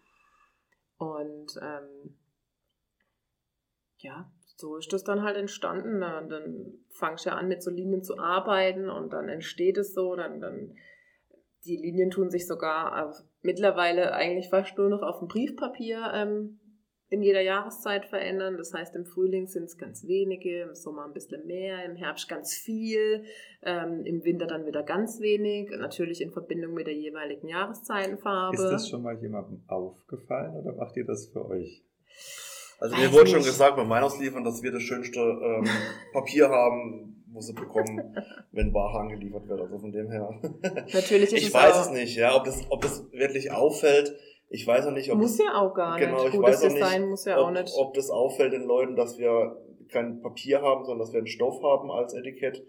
Und 0.97 1.59
ähm, 1.61 2.17
ja, 3.97 4.31
so 4.57 4.75
ist 4.77 4.91
das 4.91 5.03
dann 5.03 5.21
halt 5.21 5.37
entstanden. 5.37 6.01
Dann, 6.01 6.29
dann 6.29 6.73
fangst 6.89 7.25
du 7.25 7.29
ja 7.29 7.35
an, 7.35 7.47
mit 7.47 7.61
so 7.61 7.69
Linien 7.69 8.03
zu 8.03 8.17
arbeiten 8.17 8.89
und 8.89 9.13
dann 9.13 9.29
entsteht 9.29 9.77
es 9.77 9.93
so. 9.93 10.15
Dann, 10.15 10.41
dann 10.41 10.75
die 11.65 11.77
Linien 11.77 12.09
tun 12.09 12.29
sich 12.29 12.47
sogar 12.47 13.05
auf, 13.05 13.15
mittlerweile 13.41 14.13
eigentlich 14.13 14.49
fast 14.49 14.77
nur 14.77 14.89
noch 14.89 15.03
auf 15.03 15.19
dem 15.19 15.27
Briefpapier 15.27 16.11
ähm, 16.13 16.59
in 17.09 17.21
jeder 17.21 17.41
Jahreszeit 17.41 18.05
verändern. 18.05 18.57
Das 18.57 18.73
heißt, 18.73 18.95
im 18.95 19.05
Frühling 19.05 19.47
sind 19.47 19.65
es 19.65 19.77
ganz 19.77 20.07
wenige, 20.07 20.63
im 20.63 20.75
Sommer 20.75 21.05
ein 21.05 21.13
bisschen 21.13 21.45
mehr, 21.45 21.85
im 21.85 21.95
Herbst 21.95 22.27
ganz 22.27 22.55
viel, 22.55 23.23
ähm, 23.61 24.05
im 24.05 24.23
Winter 24.23 24.47
dann 24.47 24.65
wieder 24.65 24.81
ganz 24.81 25.21
wenig, 25.21 25.69
natürlich 25.69 26.19
in 26.19 26.31
Verbindung 26.31 26.73
mit 26.73 26.87
der 26.87 26.95
jeweiligen 26.95 27.47
Jahreszeitenfarbe. 27.47 28.55
Ist 28.55 28.63
das 28.63 28.89
schon 28.89 29.03
mal 29.03 29.17
jemandem 29.21 29.61
aufgefallen 29.67 30.55
oder 30.55 30.73
macht 30.73 30.97
ihr 30.97 31.05
das 31.05 31.27
für 31.27 31.45
euch? 31.45 31.83
Also 32.79 32.95
mir 32.95 33.11
wurde 33.11 33.27
schon 33.27 33.43
gesagt 33.43 33.75
beim 33.75 33.89
Weihnachtsliefern, 33.89 34.43
dass 34.43 34.61
wir 34.61 34.71
das 34.71 34.83
schönste 34.83 35.19
ähm, 35.19 35.67
Papier 36.13 36.49
haben, 36.49 37.23
wo 37.31 37.41
sie 37.41 37.53
bekommen, 37.53 38.15
wenn 38.51 38.73
Ware 38.73 38.99
angeliefert 38.99 39.47
wird. 39.47 39.61
Also 39.61 39.79
von 39.79 39.91
dem 39.91 40.09
her. 40.11 40.39
Natürlich 40.93 41.33
ist 41.33 41.33
Ich 41.33 41.47
es 41.47 41.53
weiß 41.53 41.87
es 41.87 41.89
nicht, 41.91 42.15
ja, 42.15 42.35
ob 42.35 42.43
das, 42.43 42.65
ob 42.69 42.81
das 42.81 43.11
wirklich 43.11 43.51
auffällt. 43.51 44.15
Ich 44.49 44.65
weiß 44.65 44.85
auch 44.87 44.91
nicht, 44.91 45.11
ob 45.11 45.17
muss 45.17 45.37
das, 45.37 45.45
ja 45.45 45.61
auch 45.61 45.73
gar 45.73 45.97
genau, 45.97 46.23
nicht. 46.23 46.35
Ich 46.35 46.41
weiß 46.41 46.63
auch 46.63 46.69
nicht, 46.69 47.09
muss 47.09 47.25
ja 47.25 47.39
ob, 47.39 47.47
auch 47.47 47.51
nicht. 47.51 47.73
ob 47.75 47.93
das 47.93 48.09
auffällt 48.09 48.53
den 48.53 48.63
Leuten, 48.63 48.95
dass 48.95 49.17
wir 49.17 49.57
kein 49.89 50.21
Papier 50.21 50.61
haben, 50.61 50.85
sondern 50.85 50.99
dass 50.99 51.13
wir 51.13 51.19
einen 51.19 51.27
Stoff 51.27 51.61
haben 51.63 51.91
als 51.91 52.13
Etikett. 52.13 52.63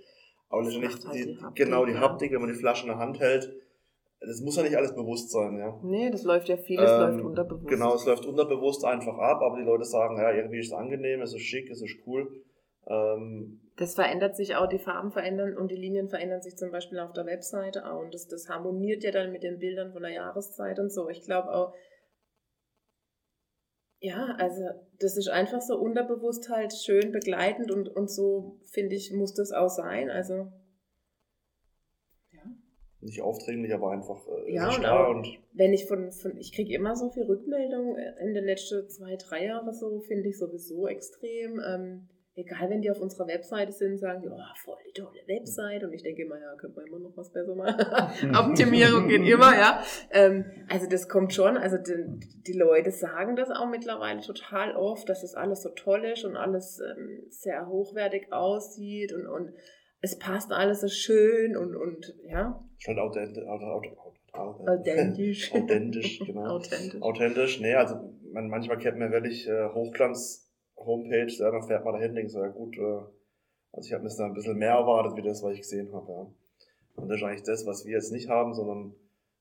Aber 0.48 0.62
letztendlich 0.62 1.04
halt 1.04 1.14
die, 1.14 1.24
die 1.24 1.42
Haptik, 1.42 1.66
genau 1.66 1.84
die 1.84 1.96
Haptik, 1.96 2.32
wenn 2.32 2.40
man 2.40 2.50
die 2.50 2.58
Flasche 2.58 2.82
in 2.82 2.88
der 2.88 2.98
Hand 2.98 3.20
hält, 3.20 3.54
das 4.20 4.40
muss 4.40 4.56
ja 4.56 4.62
nicht 4.62 4.76
alles 4.76 4.94
bewusst 4.94 5.30
sein, 5.30 5.56
ja. 5.58 5.78
Nee, 5.82 6.10
das 6.10 6.24
läuft 6.24 6.48
ja 6.48 6.56
vieles 6.56 6.90
ähm, 6.90 7.00
läuft 7.00 7.24
unterbewusst. 7.24 7.68
Genau, 7.68 7.94
es 7.94 8.04
läuft 8.04 8.26
unterbewusst 8.26 8.84
einfach 8.84 9.16
ab, 9.18 9.40
aber 9.42 9.58
die 9.58 9.64
Leute 9.64 9.84
sagen, 9.84 10.16
ja, 10.18 10.32
irgendwie 10.32 10.58
ist 10.58 10.68
es 10.68 10.72
angenehm, 10.72 11.22
es 11.22 11.34
ist 11.34 11.42
schick, 11.42 11.70
es 11.70 11.80
ist 11.80 11.96
cool. 12.06 12.28
Ähm, 12.88 13.60
das 13.76 13.94
verändert 13.94 14.34
sich 14.34 14.56
auch, 14.56 14.66
die 14.66 14.80
Farben 14.80 15.12
verändern 15.12 15.56
und 15.56 15.70
die 15.70 15.76
Linien 15.76 16.08
verändern 16.08 16.42
sich 16.42 16.56
zum 16.56 16.72
Beispiel 16.72 16.98
auf 16.98 17.12
der 17.12 17.26
Webseite 17.26 17.86
auch. 17.86 18.00
Und 18.00 18.12
das, 18.12 18.26
das 18.26 18.48
harmoniert 18.48 19.04
ja 19.04 19.12
dann 19.12 19.30
mit 19.30 19.44
den 19.44 19.58
Bildern 19.58 19.92
von 19.92 20.02
der 20.02 20.12
Jahreszeit 20.12 20.80
und 20.80 20.90
so. 20.90 21.08
Ich 21.08 21.22
glaube 21.22 21.52
auch, 21.52 21.74
ja, 24.00 24.36
also 24.38 24.62
das 24.98 25.16
ist 25.16 25.28
einfach 25.28 25.60
so 25.60 25.76
unterbewusst 25.76 26.48
halt 26.48 26.72
schön 26.72 27.12
begleitend 27.12 27.70
und, 27.70 27.88
und 27.88 28.10
so, 28.10 28.58
finde 28.72 28.96
ich, 28.96 29.12
muss 29.12 29.34
das 29.34 29.52
auch 29.52 29.68
sein. 29.68 30.10
Also 30.10 30.52
nicht 33.00 33.22
aufdringlich, 33.22 33.72
aber 33.72 33.90
einfach 33.90 34.26
äh, 34.26 34.54
ja, 34.54 34.68
und, 34.68 34.86
auch, 34.86 35.10
und 35.10 35.38
wenn 35.52 35.72
ich 35.72 35.86
von, 35.86 36.10
von 36.10 36.36
ich 36.36 36.52
kriege 36.52 36.74
immer 36.74 36.96
so 36.96 37.10
viel 37.10 37.24
Rückmeldung 37.24 37.96
in 38.20 38.34
den 38.34 38.44
letzten 38.44 38.88
zwei, 38.88 39.16
drei 39.16 39.46
Jahren 39.46 39.72
so, 39.72 40.00
finde 40.00 40.28
ich 40.28 40.38
sowieso 40.38 40.88
extrem. 40.88 41.60
Ähm, 41.60 42.08
egal 42.38 42.70
wenn 42.70 42.80
die 42.80 42.90
auf 42.90 43.00
unserer 43.00 43.26
Webseite 43.26 43.72
sind, 43.72 43.98
sagen 43.98 44.22
die, 44.22 44.28
oh, 44.28 44.38
voll 44.62 44.76
die 44.86 45.00
tolle 45.00 45.20
Webseite. 45.26 45.86
Und 45.86 45.92
ich 45.92 46.02
denke 46.02 46.22
immer, 46.22 46.38
ja, 46.40 46.54
könnte 46.56 46.76
man 46.76 46.86
immer 46.86 47.00
noch 47.00 47.16
was 47.16 47.32
besser 47.32 47.54
machen. 47.54 48.34
Optimierung 48.36 49.08
geht 49.08 49.26
immer, 49.26 49.56
ja. 49.56 49.82
Ähm, 50.10 50.44
also 50.68 50.86
das 50.88 51.08
kommt 51.08 51.34
schon. 51.34 51.56
Also 51.56 51.76
die, 51.78 52.20
die, 52.46 52.56
Leute 52.56 52.92
sagen 52.92 53.34
das 53.34 53.50
auch 53.50 53.68
mittlerweile 53.68 54.20
total 54.20 54.76
oft, 54.76 55.08
dass 55.08 55.22
das 55.22 55.34
alles 55.34 55.62
so 55.62 55.70
toll 55.70 56.04
ist 56.04 56.24
und 56.24 56.36
alles 56.36 56.80
ähm, 56.80 57.24
sehr 57.28 57.66
hochwertig 57.66 58.32
aussieht 58.32 59.12
und, 59.12 59.26
und 59.26 59.52
es 60.00 60.18
passt 60.18 60.52
alles 60.52 60.80
so 60.80 60.88
schön 60.88 61.56
und, 61.56 61.74
und 61.74 62.14
ja. 62.24 62.64
Schon 62.78 62.98
authentisch. 62.98 63.44
Authentisch. 64.32 65.52
Authentisch, 65.54 66.18
genau. 66.20 66.56
Authentisch. 66.56 67.02
Authentisch, 67.02 67.60
nee, 67.60 67.74
also 67.74 68.14
man, 68.32 68.48
manchmal 68.48 68.78
kennt 68.78 68.98
man 68.98 69.10
wirklich 69.10 69.48
äh, 69.48 69.68
Hochglanz 69.74 70.48
Homepage, 70.76 71.32
ja, 71.32 71.50
dann 71.50 71.62
fährt 71.62 71.84
man 71.84 71.94
dahin 71.94 72.14
denkt 72.14 72.30
so, 72.30 72.40
ja 72.40 72.48
gut, 72.48 72.76
äh, 72.78 73.00
also 73.72 73.86
ich 73.86 73.92
habe 73.92 74.04
mir 74.04 74.10
da 74.16 74.26
ein 74.26 74.34
bisschen 74.34 74.56
mehr 74.56 74.74
erwartet, 74.74 75.16
wie 75.16 75.26
das, 75.26 75.42
was 75.42 75.54
ich 75.54 75.60
gesehen 75.60 75.92
habe. 75.92 76.12
Ja. 76.12 76.32
Und 76.96 77.08
das 77.08 77.18
ist 77.18 77.22
eigentlich 77.24 77.42
das, 77.42 77.66
was 77.66 77.84
wir 77.84 77.92
jetzt 77.92 78.12
nicht 78.12 78.28
haben, 78.28 78.54
sondern 78.54 78.94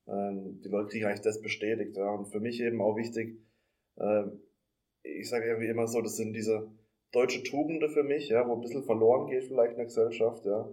äh, 0.07 0.61
die 0.63 0.69
Leute 0.69 0.89
kriegen 0.89 1.05
eigentlich 1.05 1.21
das 1.21 1.41
bestätigt. 1.41 1.95
Ja. 1.95 2.09
Und 2.11 2.25
für 2.25 2.39
mich 2.39 2.59
eben 2.59 2.81
auch 2.81 2.95
wichtig, 2.95 3.39
äh, 3.97 4.23
ich 5.03 5.29
sage 5.29 5.45
irgendwie 5.45 5.69
immer 5.69 5.87
so, 5.87 6.01
das 6.01 6.17
sind 6.17 6.33
diese 6.33 6.69
deutsche 7.11 7.43
Tugenden 7.43 7.89
für 7.89 8.03
mich, 8.03 8.29
ja, 8.29 8.47
wo 8.47 8.53
ein 8.53 8.61
bisschen 8.61 8.83
verloren 8.83 9.27
geht 9.27 9.45
vielleicht 9.45 9.71
in 9.71 9.77
der 9.77 9.85
Gesellschaft. 9.85 10.45
Ja. 10.45 10.69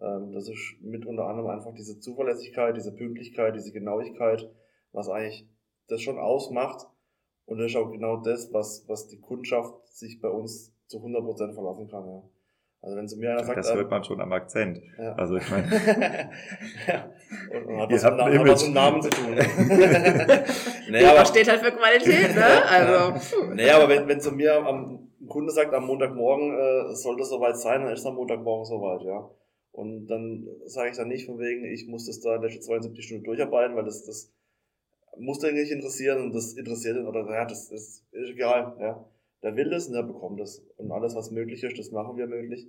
Ähm, 0.00 0.32
das 0.32 0.48
ist 0.48 0.76
mit 0.80 1.06
unter 1.06 1.26
anderem 1.26 1.50
einfach 1.50 1.74
diese 1.74 1.98
Zuverlässigkeit, 1.98 2.76
diese 2.76 2.94
Pünktlichkeit, 2.94 3.54
diese 3.54 3.72
Genauigkeit, 3.72 4.48
was 4.92 5.08
eigentlich 5.08 5.48
das 5.88 6.02
schon 6.02 6.18
ausmacht 6.18 6.86
und 7.48 7.58
das 7.58 7.68
ist 7.68 7.76
auch 7.76 7.90
genau 7.90 8.18
das, 8.18 8.52
was, 8.52 8.84
was 8.88 9.08
die 9.08 9.18
Kundschaft 9.20 9.72
sich 9.88 10.20
bei 10.20 10.28
uns 10.28 10.74
zu 10.86 10.98
100% 10.98 11.54
verlassen 11.54 11.88
kann. 11.88 12.06
Ja. 12.06 12.22
Also 12.82 12.96
wenn 12.96 13.08
zu 13.08 13.16
mir 13.16 13.30
einer 13.30 13.42
sagt, 13.42 13.56
das 13.56 13.74
hört 13.74 13.90
man 13.90 14.04
schon 14.04 14.20
am 14.20 14.30
Akzent. 14.32 14.82
Ja. 14.98 15.14
Also 15.14 15.36
ich 15.36 15.50
meine, 15.50 15.66
ja. 16.86 17.10
und, 17.50 17.66
und 17.66 17.80
hat, 17.80 17.90
was 17.90 18.02
mit, 18.04 18.38
hat 18.38 18.48
was 18.48 18.66
mit 18.66 18.74
Namen 18.74 19.00
zu 19.00 19.08
tun. 19.08 19.34
naja, 20.90 21.10
aber 21.10 21.24
steht 21.24 21.48
halt 21.48 21.60
für 21.60 21.72
Qualität, 21.72 22.34
ne? 22.36 22.64
Also. 22.68 23.54
naja, 23.54 23.76
aber 23.76 23.88
wenn, 23.88 24.06
wenn 24.06 24.20
zu 24.20 24.30
mir 24.32 24.54
am, 24.64 25.07
Kunde 25.28 25.52
sagt, 25.52 25.72
am 25.74 25.86
Montagmorgen 25.86 26.52
äh, 26.52 26.94
soll 26.94 27.16
das 27.16 27.30
soweit 27.30 27.56
sein, 27.56 27.82
dann 27.82 27.92
ist 27.92 28.00
es 28.00 28.06
am 28.06 28.16
Montagmorgen 28.16 28.64
soweit, 28.64 29.02
ja. 29.02 29.30
Und 29.72 30.06
dann 30.08 30.48
sage 30.66 30.90
ich 30.90 30.96
dann 30.96 31.08
nicht 31.08 31.26
von 31.26 31.38
wegen, 31.38 31.64
ich 31.64 31.86
muss 31.86 32.06
das 32.06 32.20
da 32.20 32.36
in 32.36 32.42
letzten 32.42 32.62
72 32.62 33.04
Stunden 33.04 33.24
durcharbeiten, 33.24 33.76
weil 33.76 33.84
das, 33.84 34.04
das 34.04 34.32
muss 35.16 35.38
den 35.38 35.54
nicht 35.54 35.70
interessieren 35.70 36.22
und 36.22 36.34
das 36.34 36.54
interessiert 36.54 36.96
ihn 36.96 37.06
oder 37.06 37.28
ja, 37.30 37.44
das 37.44 37.70
ist, 37.70 38.04
ist 38.12 38.30
egal, 38.30 38.76
ja. 38.80 39.04
Der 39.42 39.54
will 39.54 39.72
es 39.72 39.86
und 39.86 39.94
der 39.94 40.02
bekommt 40.02 40.40
es. 40.40 40.66
Und 40.78 40.90
alles, 40.90 41.14
was 41.14 41.30
möglich 41.30 41.62
ist, 41.62 41.78
das 41.78 41.92
machen 41.92 42.16
wir 42.16 42.26
möglich. 42.26 42.66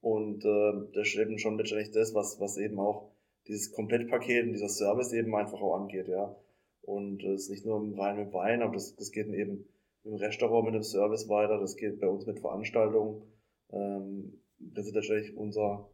Und 0.00 0.44
äh, 0.44 0.72
das 0.94 1.08
ist 1.08 1.16
eben 1.16 1.38
schon 1.38 1.58
letztendlich 1.58 1.90
das, 1.90 2.14
was, 2.14 2.40
was 2.40 2.56
eben 2.56 2.78
auch 2.78 3.10
dieses 3.46 3.72
Komplettpaket 3.72 4.46
und 4.46 4.52
dieser 4.52 4.68
Service 4.68 5.12
eben 5.12 5.34
einfach 5.34 5.60
auch 5.60 5.76
angeht, 5.76 6.08
ja. 6.08 6.34
Und 6.82 7.22
es 7.22 7.42
ist 7.42 7.50
nicht 7.50 7.66
nur 7.66 7.98
rein 7.98 8.16
mit 8.16 8.32
Wein, 8.32 8.62
aber 8.62 8.74
das, 8.74 8.96
das 8.96 9.12
geht 9.12 9.28
eben 9.28 9.68
im 10.04 10.14
Restaurant 10.14 10.64
mit 10.66 10.74
dem 10.74 10.82
Service 10.82 11.28
weiter, 11.28 11.58
das 11.58 11.76
geht 11.76 12.00
bei 12.00 12.08
uns 12.08 12.26
mit 12.26 12.40
Veranstaltungen. 12.40 13.22
Ähm, 13.70 14.42
das 14.58 14.86
ist 14.86 14.94
letztendlich 14.94 15.36
unser 15.36 15.90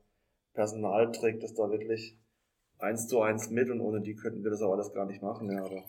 Personal 0.55 1.13
trägt 1.13 1.43
das 1.43 1.55
da 1.55 1.71
wirklich 1.71 2.19
eins 2.79 3.09
zu 3.09 3.21
eins 3.21 3.51
mit 3.51 3.71
und 3.71 3.81
ohne 3.81 4.01
die 4.01 4.15
könnten 4.15 4.43
wir 4.43 4.51
das 4.51 4.63
auch 4.63 4.73
alles 4.73 4.93
gar 4.93 5.07
nicht 5.07 5.23
machen, 5.23 5.51
ja, 5.51 5.65
aber 5.65 5.85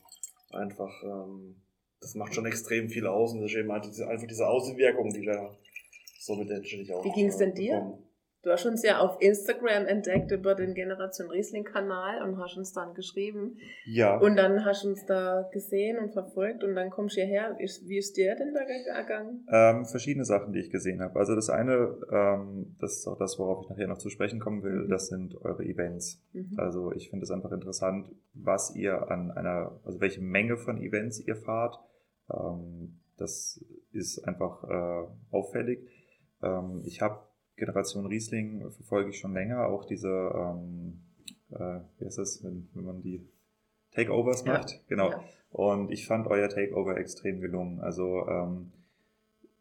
einfach, 0.52 1.04
ähm, 1.04 1.62
das 2.02 2.16
macht 2.16 2.34
schon 2.34 2.46
extrem 2.46 2.90
viel 2.90 3.08
aus 3.08 3.34
und 3.34 3.42
das 3.42 3.52
ist 3.52 3.58
eben 3.58 3.72
einfach 3.72 3.90
diese, 3.90 4.08
einfach 4.08 4.28
diese 4.28 4.46
die 4.46 5.26
da 5.26 5.56
so 6.20 6.36
mit 6.36 6.50
natürlich 6.50 6.94
auch. 6.94 7.04
Wie 7.04 7.12
ging 7.12 7.28
es 7.28 7.38
denn 7.38 7.54
dir? 7.54 7.76
Bekommen. 7.76 8.07
Du 8.44 8.52
hast 8.52 8.66
uns 8.66 8.84
ja 8.84 9.00
auf 9.00 9.18
Instagram 9.20 9.88
entdeckt 9.88 10.32
über 10.32 10.54
den 10.54 10.74
Generation 10.74 11.30
Riesling-Kanal 11.30 12.22
und 12.22 12.38
hast 12.38 12.56
uns 12.56 12.72
dann 12.72 12.94
geschrieben. 12.94 13.58
Ja. 13.86 14.18
Und 14.18 14.36
dann 14.36 14.64
hast 14.64 14.84
du 14.84 14.90
uns 14.90 15.06
da 15.06 15.50
gesehen 15.52 15.98
und 15.98 16.14
verfolgt 16.14 16.64
und 16.64 16.76
dann 16.76 16.90
kommst 16.90 17.18
du 17.18 17.22
hierher. 17.22 17.58
Wie 17.58 17.98
ist 17.98 18.16
dir 18.16 18.36
denn 18.36 18.54
da 18.54 18.64
gegangen? 18.64 19.46
Ähm, 19.52 19.86
verschiedene 19.86 20.24
Sachen, 20.24 20.54
die 20.54 20.60
ich 20.60 20.70
gesehen 20.70 21.02
habe. 21.02 21.20
Also 21.20 21.36
das 21.36 21.50
eine, 21.50 21.98
ähm, 22.12 22.76
das 22.80 23.00
ist 23.00 23.08
auch 23.08 23.18
das, 23.18 23.40
worauf 23.40 23.64
ich 23.64 23.70
nachher 23.70 23.88
noch 23.88 23.98
zu 23.98 24.10
sprechen 24.10 24.40
kommen 24.40 24.64
will, 24.64 24.84
mhm. 24.84 24.90
das 24.90 25.08
sind 25.08 25.36
eure 25.42 25.64
Events. 25.66 26.24
Mhm. 26.34 26.54
Also 26.58 26.92
ich 26.92 27.10
finde 27.10 27.24
es 27.24 27.32
einfach 27.32 27.52
interessant, 27.52 28.08
was 28.34 28.76
ihr 28.76 29.10
an 29.10 29.32
einer, 29.32 29.80
also 29.84 30.00
welche 30.00 30.22
Menge 30.22 30.58
von 30.58 30.82
Events 30.82 31.20
ihr 31.20 31.36
fahrt. 31.36 31.76
Ähm, 32.32 33.00
das 33.18 33.66
ist 33.92 34.20
einfach 34.28 34.64
äh, 34.64 35.08
auffällig. 35.32 35.80
Ähm, 36.44 36.84
ich 36.86 37.02
habe 37.02 37.27
Generation 37.58 38.06
Riesling 38.06 38.62
verfolge 38.72 39.10
ich 39.10 39.20
schon 39.20 39.34
länger, 39.34 39.68
auch 39.68 39.86
diese, 39.86 40.08
ähm, 40.08 41.02
äh, 41.52 41.80
wie 42.00 42.06
heißt 42.06 42.20
das, 42.20 42.44
wenn, 42.44 42.70
wenn 42.74 42.86
man 42.86 43.02
die 43.02 43.28
Takeovers 43.92 44.46
ja. 44.46 44.54
macht. 44.54 44.84
Genau. 44.88 45.12
Ja. 45.12 45.24
Und 45.52 45.92
ich 45.92 46.08
fand 46.08 46.28
euer 46.28 46.50
Takeover 46.50 46.98
extrem 46.98 47.42
gelungen. 47.42 47.80
Also 47.80 48.28
ähm, 48.28 48.72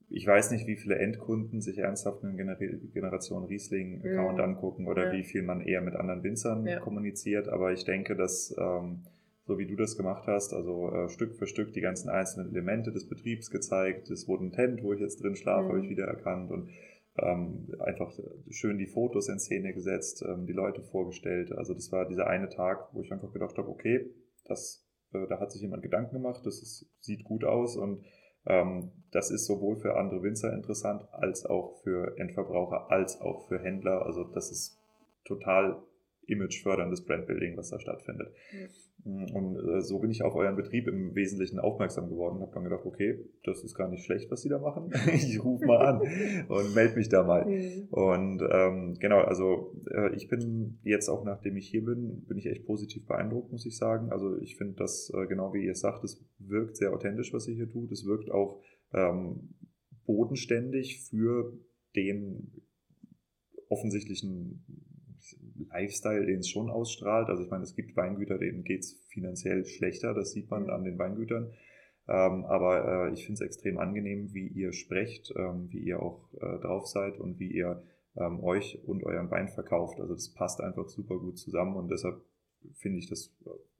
ich 0.08 0.26
weiß 0.26 0.50
nicht, 0.50 0.66
wie 0.66 0.76
viele 0.76 0.96
Endkunden 0.98 1.60
sich 1.60 1.78
ernsthaft 1.78 2.22
einen 2.22 2.36
Gener 2.36 2.56
Generation 2.56 3.44
Riesling-Account 3.44 4.38
mhm. 4.38 4.44
angucken 4.44 4.86
oder 4.86 5.06
ja. 5.06 5.12
wie 5.12 5.24
viel 5.24 5.42
man 5.42 5.60
eher 5.60 5.80
mit 5.80 5.96
anderen 5.96 6.22
Winzern 6.22 6.68
kommuniziert, 6.80 7.48
aber 7.48 7.72
ich 7.72 7.84
denke, 7.84 8.14
dass 8.14 8.54
ähm, 8.58 9.02
so 9.46 9.58
wie 9.58 9.66
du 9.66 9.76
das 9.76 9.96
gemacht 9.96 10.24
hast, 10.26 10.52
also 10.52 10.92
äh, 10.92 11.08
Stück 11.08 11.34
für 11.36 11.46
Stück 11.46 11.72
die 11.72 11.80
ganzen 11.80 12.08
einzelnen 12.08 12.50
Elemente 12.50 12.90
des 12.90 13.08
Betriebs 13.08 13.50
gezeigt. 13.50 14.10
Es 14.10 14.26
wurde 14.26 14.44
ein 14.44 14.52
Tent, 14.52 14.82
wo 14.82 14.92
ich 14.92 15.00
jetzt 15.00 15.22
drin 15.22 15.36
schlafe, 15.36 15.64
mhm. 15.64 15.68
habe 15.68 15.80
ich 15.84 15.88
wieder 15.88 16.06
erkannt 16.06 16.50
und 16.50 16.68
ähm, 17.18 17.74
einfach 17.80 18.12
schön 18.50 18.78
die 18.78 18.86
Fotos 18.86 19.28
in 19.28 19.38
Szene 19.38 19.72
gesetzt, 19.72 20.24
ähm, 20.26 20.46
die 20.46 20.52
Leute 20.52 20.82
vorgestellt. 20.82 21.52
Also 21.52 21.74
das 21.74 21.90
war 21.92 22.06
dieser 22.06 22.26
eine 22.26 22.48
Tag, 22.48 22.88
wo 22.92 23.02
ich 23.02 23.12
einfach 23.12 23.32
gedacht 23.32 23.56
habe, 23.56 23.68
okay, 23.68 24.10
das, 24.44 24.86
äh, 25.12 25.26
da 25.28 25.40
hat 25.40 25.52
sich 25.52 25.62
jemand 25.62 25.82
Gedanken 25.82 26.14
gemacht, 26.14 26.44
das 26.44 26.60
ist, 26.62 26.86
sieht 27.00 27.24
gut 27.24 27.44
aus 27.44 27.76
und 27.76 28.04
ähm, 28.46 28.92
das 29.10 29.30
ist 29.30 29.46
sowohl 29.46 29.76
für 29.76 29.96
andere 29.96 30.22
Winzer 30.22 30.52
interessant, 30.52 31.02
als 31.12 31.46
auch 31.46 31.82
für 31.82 32.16
Endverbraucher, 32.18 32.90
als 32.90 33.20
auch 33.20 33.48
für 33.48 33.58
Händler. 33.58 34.04
Also 34.04 34.24
das 34.24 34.50
ist 34.50 34.78
total 35.24 35.82
imageförderndes 36.26 37.04
Brandbuilding, 37.04 37.56
was 37.56 37.70
da 37.70 37.80
stattfindet. 37.80 38.32
Mhm. 38.52 38.68
Und 39.06 39.56
äh, 39.56 39.80
so 39.82 40.00
bin 40.00 40.10
ich 40.10 40.22
auf 40.22 40.34
euren 40.34 40.56
Betrieb 40.56 40.88
im 40.88 41.14
Wesentlichen 41.14 41.60
aufmerksam 41.60 42.08
geworden. 42.08 42.40
Habe 42.40 42.50
dann 42.52 42.64
gedacht, 42.64 42.84
okay, 42.84 43.24
das 43.44 43.62
ist 43.62 43.76
gar 43.76 43.88
nicht 43.88 44.04
schlecht, 44.04 44.30
was 44.32 44.42
Sie 44.42 44.48
da 44.48 44.58
machen. 44.58 44.92
ich 45.12 45.42
rufe 45.44 45.64
mal 45.64 45.78
an 45.78 46.00
und 46.48 46.74
melde 46.74 46.96
mich 46.96 47.08
da 47.08 47.22
mal. 47.22 47.46
Mhm. 47.46 47.86
Und 47.90 48.42
ähm, 48.50 48.96
genau, 48.98 49.20
also 49.20 49.74
äh, 49.90 50.12
ich 50.16 50.28
bin 50.28 50.80
jetzt 50.82 51.08
auch, 51.08 51.24
nachdem 51.24 51.56
ich 51.56 51.68
hier 51.68 51.84
bin, 51.84 52.24
bin 52.26 52.36
ich 52.36 52.46
echt 52.46 52.66
positiv 52.66 53.06
beeindruckt, 53.06 53.52
muss 53.52 53.64
ich 53.64 53.76
sagen. 53.76 54.10
Also 54.10 54.38
ich 54.38 54.56
finde 54.56 54.74
das, 54.74 55.12
äh, 55.14 55.26
genau 55.26 55.54
wie 55.54 55.64
ihr 55.64 55.74
sagt, 55.76 56.02
es 56.02 56.24
wirkt 56.38 56.76
sehr 56.76 56.92
authentisch, 56.92 57.32
was 57.32 57.46
ihr 57.46 57.54
hier 57.54 57.70
tut. 57.70 57.92
Es 57.92 58.06
wirkt 58.06 58.32
auch 58.32 58.60
ähm, 58.92 59.54
bodenständig 60.04 61.04
für 61.08 61.52
den 61.94 62.52
offensichtlichen 63.68 64.64
Lifestyle, 65.70 66.26
den 66.26 66.40
es 66.40 66.48
schon 66.48 66.70
ausstrahlt. 66.70 67.28
Also 67.28 67.42
ich 67.42 67.50
meine, 67.50 67.64
es 67.64 67.74
gibt 67.74 67.96
Weingüter, 67.96 68.38
denen 68.38 68.64
geht 68.64 68.80
es 68.80 69.00
finanziell 69.08 69.64
schlechter, 69.64 70.14
das 70.14 70.32
sieht 70.32 70.50
man 70.50 70.70
an 70.70 70.84
den 70.84 70.98
Weingütern. 70.98 71.52
Ähm, 72.08 72.44
aber 72.44 73.08
äh, 73.08 73.12
ich 73.12 73.26
finde 73.26 73.34
es 73.34 73.46
extrem 73.46 73.78
angenehm, 73.78 74.32
wie 74.32 74.46
ihr 74.46 74.72
sprecht, 74.72 75.32
ähm, 75.36 75.68
wie 75.70 75.80
ihr 75.80 76.00
auch 76.00 76.32
äh, 76.34 76.58
drauf 76.60 76.86
seid 76.86 77.18
und 77.18 77.40
wie 77.40 77.50
ihr 77.50 77.82
ähm, 78.16 78.42
euch 78.42 78.78
und 78.86 79.04
euren 79.04 79.30
Wein 79.30 79.48
verkauft. 79.48 79.98
Also 80.00 80.14
das 80.14 80.32
passt 80.32 80.60
einfach 80.60 80.88
super 80.88 81.18
gut 81.18 81.38
zusammen 81.38 81.74
und 81.74 81.90
deshalb 81.90 82.20
finde 82.74 82.98
ich, 82.98 83.08
das 83.08 83.34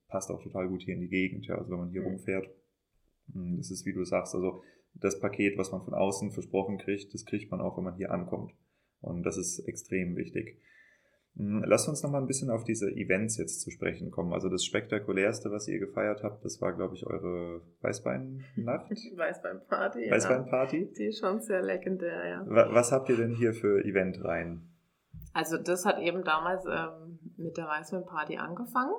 passt 0.09 0.31
auch 0.31 0.43
total 0.43 0.69
gut 0.69 0.83
hier 0.83 0.95
in 0.95 1.01
die 1.01 1.09
Gegend. 1.09 1.47
Ja. 1.47 1.57
Also 1.57 1.71
wenn 1.71 1.79
man 1.79 1.91
hier 1.91 2.03
mhm. 2.03 2.09
rumfährt, 2.09 2.49
hm, 3.33 3.59
das 3.59 3.71
ist 3.71 3.87
wie 3.87 3.93
du 3.93 4.05
sagst, 4.05 4.35
also 4.35 4.63
das 4.95 5.21
Paket, 5.21 5.59
was 5.59 5.73
man 5.73 5.83
von 5.83 5.95
außen 5.95 6.33
versprochen 6.33 6.79
kriegt, 6.79 7.13
das 7.15 7.27
kriegt 7.27 7.51
man 7.51 7.61
auch, 7.61 7.77
wenn 7.77 7.85
man 7.85 7.97
hier 7.97 8.11
ankommt. 8.11 8.53
Und 9.01 9.23
das 9.25 9.37
ist 9.37 9.61
extrem 9.61 10.17
wichtig. 10.17 10.59
Hm, 11.37 11.65
Lasst 11.67 11.89
uns 11.89 12.03
noch 12.03 12.11
mal 12.11 12.19
ein 12.19 12.27
bisschen 12.27 12.51
auf 12.51 12.65
diese 12.65 12.91
Events 12.91 13.37
jetzt 13.37 13.61
zu 13.61 13.71
sprechen 13.71 14.11
kommen. 14.11 14.33
Also 14.33 14.49
das 14.49 14.65
spektakulärste, 14.65 15.51
was 15.51 15.69
ihr 15.69 15.79
gefeiert 15.79 16.23
habt, 16.23 16.45
das 16.45 16.61
war, 16.61 16.73
glaube 16.73 16.95
ich, 16.95 17.07
eure 17.07 17.61
Weißbeinnacht. 17.83 18.91
Weißbeinparty. 18.91 20.11
Weißbeinparty. 20.11 20.83
Ja. 20.85 20.89
Die 20.97 21.07
ist 21.07 21.21
schon 21.21 21.41
sehr 21.41 21.63
legendär, 21.63 22.27
ja. 22.27 22.45
Was 22.47 22.93
habt 22.93 23.09
ihr 23.11 23.17
denn 23.17 23.35
hier 23.35 23.53
für 23.53 23.85
Event 23.85 24.25
rein? 24.25 24.69
Also 25.33 25.59
das 25.59 25.85
hat 25.85 25.99
eben 26.01 26.25
damals 26.25 26.65
ähm, 26.65 27.19
mit 27.37 27.59
der 27.59 27.67
Weißweinparty 27.67 28.39
angefangen. 28.39 28.95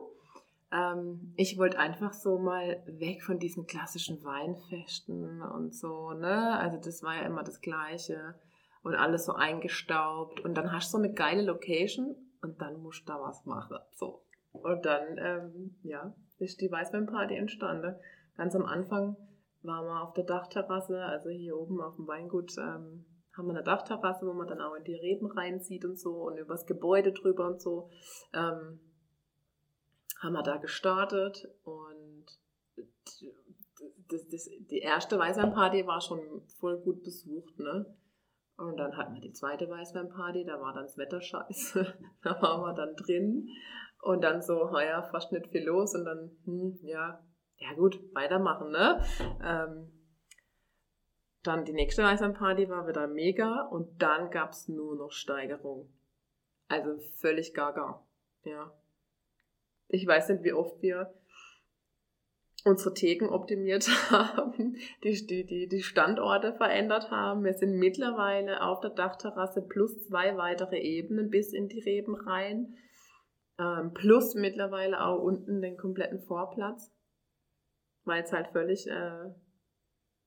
Ähm, 0.72 1.34
ich 1.38 1.58
wollte 1.58 1.80
einfach 1.80 2.14
so 2.14 2.38
mal 2.38 2.84
weg 2.86 3.24
von 3.24 3.40
diesen 3.40 3.66
klassischen 3.66 4.24
Weinfesten 4.24 5.42
und 5.42 5.74
so, 5.74 6.12
ne? 6.12 6.60
Also 6.60 6.78
das 6.78 7.02
war 7.02 7.16
ja 7.16 7.26
immer 7.26 7.44
das 7.44 7.62
Gleiche 7.62 8.36
und 8.84 8.94
alles 8.94 9.26
so 9.26 9.34
eingestaubt. 9.34 10.42
Und 10.42 10.56
dann 10.56 10.72
hast 10.72 10.94
du 10.94 10.98
so 10.98 11.04
eine 11.04 11.14
geile 11.14 11.42
Location 11.42 12.16
und 12.42 12.62
dann 12.62 12.82
musst 12.82 13.02
du 13.02 13.14
da 13.14 13.22
was 13.22 13.46
machen. 13.46 13.78
So. 13.94 14.24
Und 14.52 14.86
dann, 14.86 15.18
ähm, 15.18 15.76
ja, 15.84 16.14
ist 16.40 16.62
die 16.62 16.72
Weißweinparty 16.72 17.36
entstanden. 17.36 17.96
Ganz 18.36 18.56
am 18.56 18.66
Anfang 18.66 19.16
waren 19.64 19.86
wir 19.86 20.04
auf 20.04 20.14
der 20.14 20.24
Dachterrasse, 20.24 21.04
also 21.04 21.30
hier 21.30 21.58
oben 21.58 21.82
auf 21.82 21.96
dem 21.96 22.08
Weingut, 22.08 22.56
ähm, 22.58 23.06
haben 23.34 23.48
wir 23.48 23.54
eine 23.54 23.64
Dachterrasse, 23.64 24.26
wo 24.26 24.34
man 24.34 24.48
dann 24.48 24.62
auch 24.62 24.74
in 24.76 24.84
die 24.84 24.96
Reben 24.96 25.28
reinzieht 25.28 25.86
und 25.86 26.00
so 26.00 26.24
und 26.24 26.38
übers 26.38 26.66
Gebäude 26.66 27.12
drüber 27.12 27.48
und 27.48 27.62
so. 27.62 27.90
Ähm, 28.34 28.80
haben 30.20 30.34
wir 30.34 30.44
da 30.44 30.58
gestartet 30.58 31.48
und 31.64 32.26
das, 34.10 34.28
das, 34.30 34.50
die 34.72 34.80
erste 34.80 35.20
Weißweinparty 35.20 35.86
war 35.86 36.02
schon 36.02 36.20
voll 36.60 36.80
gut 36.80 37.04
besucht, 37.04 37.60
ne? 37.60 37.86
Und 38.58 38.78
dann 38.78 38.98
hatten 38.98 39.14
wir 39.14 39.22
die 39.22 39.34
zweite 39.34 39.70
Weißweinparty, 39.70 40.44
da 40.44 40.60
war 40.60 40.74
dann 40.74 40.84
das 40.84 40.98
Wetter 40.98 41.22
scheiße. 41.22 41.94
da 42.24 42.42
waren 42.42 42.62
wir 42.62 42.74
dann 42.74 42.96
drin. 42.96 43.50
Und 44.02 44.24
dann 44.24 44.42
so, 44.42 44.70
naja, 44.72 45.04
fast 45.04 45.32
nicht 45.32 45.48
viel 45.48 45.66
los. 45.66 45.94
Und 45.94 46.06
dann, 46.06 46.32
hm, 46.46 46.80
ja, 46.82 47.24
ja 47.58 47.74
gut, 47.76 48.00
weitermachen, 48.14 48.72
ne? 48.72 49.04
Ähm, 49.44 49.92
dann 51.44 51.66
die 51.66 51.74
nächste 51.74 52.04
Weißweinparty 52.04 52.68
war 52.70 52.88
wieder 52.88 53.08
mega. 53.08 53.62
Und 53.62 54.02
dann 54.02 54.32
gab 54.32 54.52
es 54.52 54.68
nur 54.68 54.96
noch 54.96 55.12
Steigerung. 55.12 55.94
Also 56.68 56.98
völlig 57.16 57.54
gaga. 57.54 58.04
Ja. 58.44 58.74
Ich 59.88 60.06
weiß 60.06 60.30
nicht, 60.30 60.44
wie 60.44 60.54
oft 60.54 60.82
wir 60.82 61.14
unsere 62.66 62.94
Theken 62.94 63.30
optimiert 63.30 63.88
haben, 64.12 64.78
die, 65.04 65.26
die, 65.26 65.68
die, 65.68 65.82
Standorte 65.82 66.54
verändert 66.54 67.12
haben. 67.12 67.44
Wir 67.44 67.54
sind 67.54 67.78
mittlerweile 67.78 68.62
auf 68.62 68.80
der 68.82 68.92
Dachterrasse 68.92 69.62
plus 69.62 70.08
zwei 70.08 70.38
weitere 70.38 70.80
Ebenen 70.80 71.30
bis 71.30 71.54
in 71.54 71.68
die 71.68 71.80
Reben 71.80 72.16
rein. 72.16 72.76
Ähm, 73.60 73.94
plus 73.94 74.36
mittlerweile 74.36 75.04
auch 75.04 75.22
unten 75.22 75.62
den 75.62 75.78
kompletten 75.78 76.20
Vorplatz, 76.20 76.94
weil 78.06 78.24
es 78.24 78.32
halt 78.32 78.48
völlig 78.50 78.88
äh, 78.88 79.30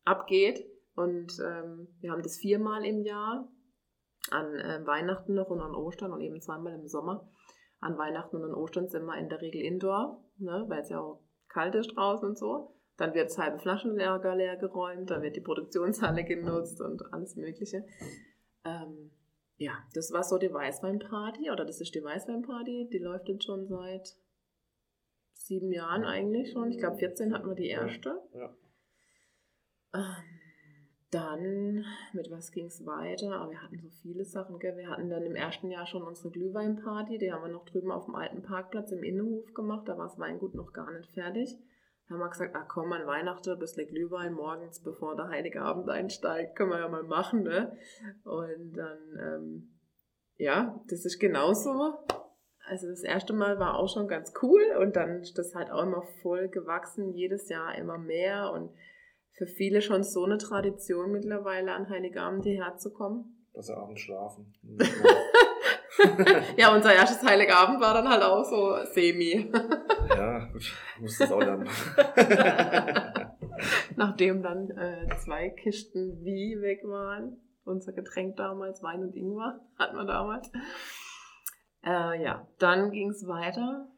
abgeht. 0.05 0.65
Und 0.95 1.39
ähm, 1.41 1.89
wir 2.01 2.11
haben 2.11 2.23
das 2.23 2.37
viermal 2.39 2.85
im 2.85 3.03
Jahr, 3.05 3.49
an 4.31 4.55
äh, 4.55 4.87
Weihnachten 4.87 5.35
noch 5.35 5.49
und 5.49 5.61
an 5.61 5.75
Ostern 5.75 6.13
und 6.13 6.21
eben 6.21 6.41
zweimal 6.41 6.75
im 6.75 6.87
Sommer. 6.87 7.31
An 7.81 7.97
Weihnachten 7.97 8.37
und 8.37 8.45
an 8.45 8.55
Ostern 8.55 8.89
sind 8.89 9.07
wir 9.07 9.17
in 9.17 9.29
der 9.29 9.41
Regel 9.41 9.63
indoor, 9.63 10.23
ne, 10.37 10.67
weil 10.69 10.81
es 10.81 10.91
ja 10.91 11.01
auch 11.01 11.23
kalt 11.51 11.75
ist 11.75 11.95
draußen 11.95 12.27
und 12.27 12.39
so. 12.39 12.75
Dann 12.97 13.15
wird 13.15 13.31
das 13.31 13.39
halbe 13.39 13.59
Flaschenlager 13.59 14.35
leer 14.35 14.57
geräumt, 14.57 15.11
dann 15.11 15.23
wird 15.23 15.37
die 15.37 15.41
Produktionshalle 15.41 16.25
genutzt 16.25 16.81
und 16.81 17.13
alles 17.13 17.37
Mögliche. 17.37 17.87
Ähm, 18.65 19.11
ja, 19.57 19.73
das 19.95 20.13
war 20.13 20.23
so 20.23 20.39
die 20.39 20.53
Weißweinparty, 20.53 21.51
oder 21.51 21.65
das 21.65 21.81
ist 21.81 21.95
die 21.95 22.03
Weißweinparty, 22.03 22.89
die 22.93 22.99
läuft 22.99 23.29
jetzt 23.29 23.45
schon 23.45 23.67
seit 23.67 24.17
sieben 25.33 25.73
Jahren 25.73 26.05
eigentlich 26.05 26.53
schon. 26.53 26.71
Ich 26.71 26.79
glaube, 26.79 26.99
14 26.99 27.35
hatten 27.35 27.49
wir 27.49 27.55
die 27.55 27.69
erste. 27.69 28.21
Ja. 28.35 28.55
Ähm, 29.95 30.30
dann, 31.11 31.85
mit 32.13 32.31
was 32.31 32.53
ging 32.53 32.67
es 32.67 32.87
weiter? 32.87 33.33
Aber 33.33 33.51
wir 33.51 33.63
hatten 33.63 33.79
so 33.79 33.89
viele 34.03 34.25
Sachen, 34.25 34.59
gell? 34.59 34.77
Wir 34.77 34.89
hatten 34.89 35.11
dann 35.11 35.25
im 35.25 35.35
ersten 35.35 35.71
Jahr 35.71 35.87
schon 35.87 36.03
unsere 36.03 36.31
Glühweinparty, 36.31 37.19
die 37.19 37.33
haben 37.33 37.43
wir 37.43 37.53
noch 37.53 37.65
drüben 37.65 37.91
auf 37.91 38.07
dem 38.07 38.15
alten 38.15 38.43
Parkplatz 38.43 38.93
im 38.93 39.03
Innenhof 39.03 39.53
gemacht, 39.55 39.89
da 39.89 39.99
war 39.99 40.07
das 40.07 40.19
Weingut 40.19 40.55
noch 40.55 40.73
gar 40.73 40.91
nicht 40.93 41.11
fertig. 41.13 41.59
Da 42.09 42.15
haben 42.15 42.21
wir 42.21 42.29
gesagt, 42.29 42.57
ach 42.57 42.67
komm, 42.69 42.93
an 42.93 43.07
Weihnachten 43.07 43.51
ein 43.51 43.59
bisschen 43.59 43.87
Glühwein 43.89 44.33
morgens, 44.33 44.81
bevor 44.83 45.17
der 45.17 45.29
Heilige 45.29 45.63
Abend 45.63 45.89
einsteigt, 45.89 46.57
können 46.57 46.71
wir 46.71 46.81
ja 46.81 46.89
mal 46.89 47.05
machen, 47.05 47.45
ne? 47.45 47.77
Und 48.25 48.73
dann, 48.77 48.99
ähm, 49.19 49.69
ja, 50.37 50.81
das 50.89 51.05
ist 51.05 51.21
genauso. 51.21 51.99
Also 52.67 52.89
das 52.89 53.03
erste 53.03 53.33
Mal 53.33 53.59
war 53.59 53.77
auch 53.77 53.89
schon 53.89 54.07
ganz 54.07 54.33
cool 54.43 54.63
und 54.81 54.95
dann 54.95 55.21
ist 55.21 55.39
das 55.39 55.55
halt 55.55 55.71
auch 55.71 55.83
immer 55.83 56.03
voll 56.23 56.49
gewachsen, 56.49 57.13
jedes 57.15 57.49
Jahr 57.49 57.75
immer 57.77 57.99
mehr 57.99 58.53
und 58.53 58.71
für 59.33 59.47
viele 59.47 59.81
schon 59.83 60.03
so 60.03 60.25
eine 60.25 60.39
Tradition 60.39 61.13
mittlerweile 61.13 61.73
an 61.73 61.89
Heiligabend 61.89 62.45
hierher 62.45 62.77
zu 62.77 62.93
kommen. 62.93 63.47
Dass 63.55 63.67
sie 63.67 63.77
abends 63.77 64.01
schlafen. 64.01 64.53
ja, 66.57 66.75
unser 66.75 66.95
erstes 66.95 67.23
Heiligabend 67.29 67.81
war 67.81 67.95
dann 67.95 68.09
halt 68.09 68.23
auch 68.23 68.45
so 68.45 68.77
semi. 68.93 69.51
ja, 70.09 70.45
gut, 70.47 70.73
muss 71.01 71.19
das 71.19 71.33
auch 71.33 71.41
dann. 71.41 71.67
Nachdem 73.97 74.43
dann 74.43 74.71
äh, 74.71 75.09
zwei 75.19 75.51
Kisten 75.51 76.25
wie 76.25 76.61
weg 76.61 76.83
waren. 76.85 77.39
Unser 77.65 77.93
Getränk 77.93 78.37
damals, 78.37 78.83
Wein 78.83 79.03
und 79.03 79.15
Ingwer, 79.15 79.61
hatten 79.79 79.97
wir 79.97 80.05
damals. 80.05 80.51
Äh, 81.85 82.23
ja, 82.23 82.47
dann 82.59 82.91
ging 82.91 83.11
es 83.11 83.27
weiter 83.27 83.89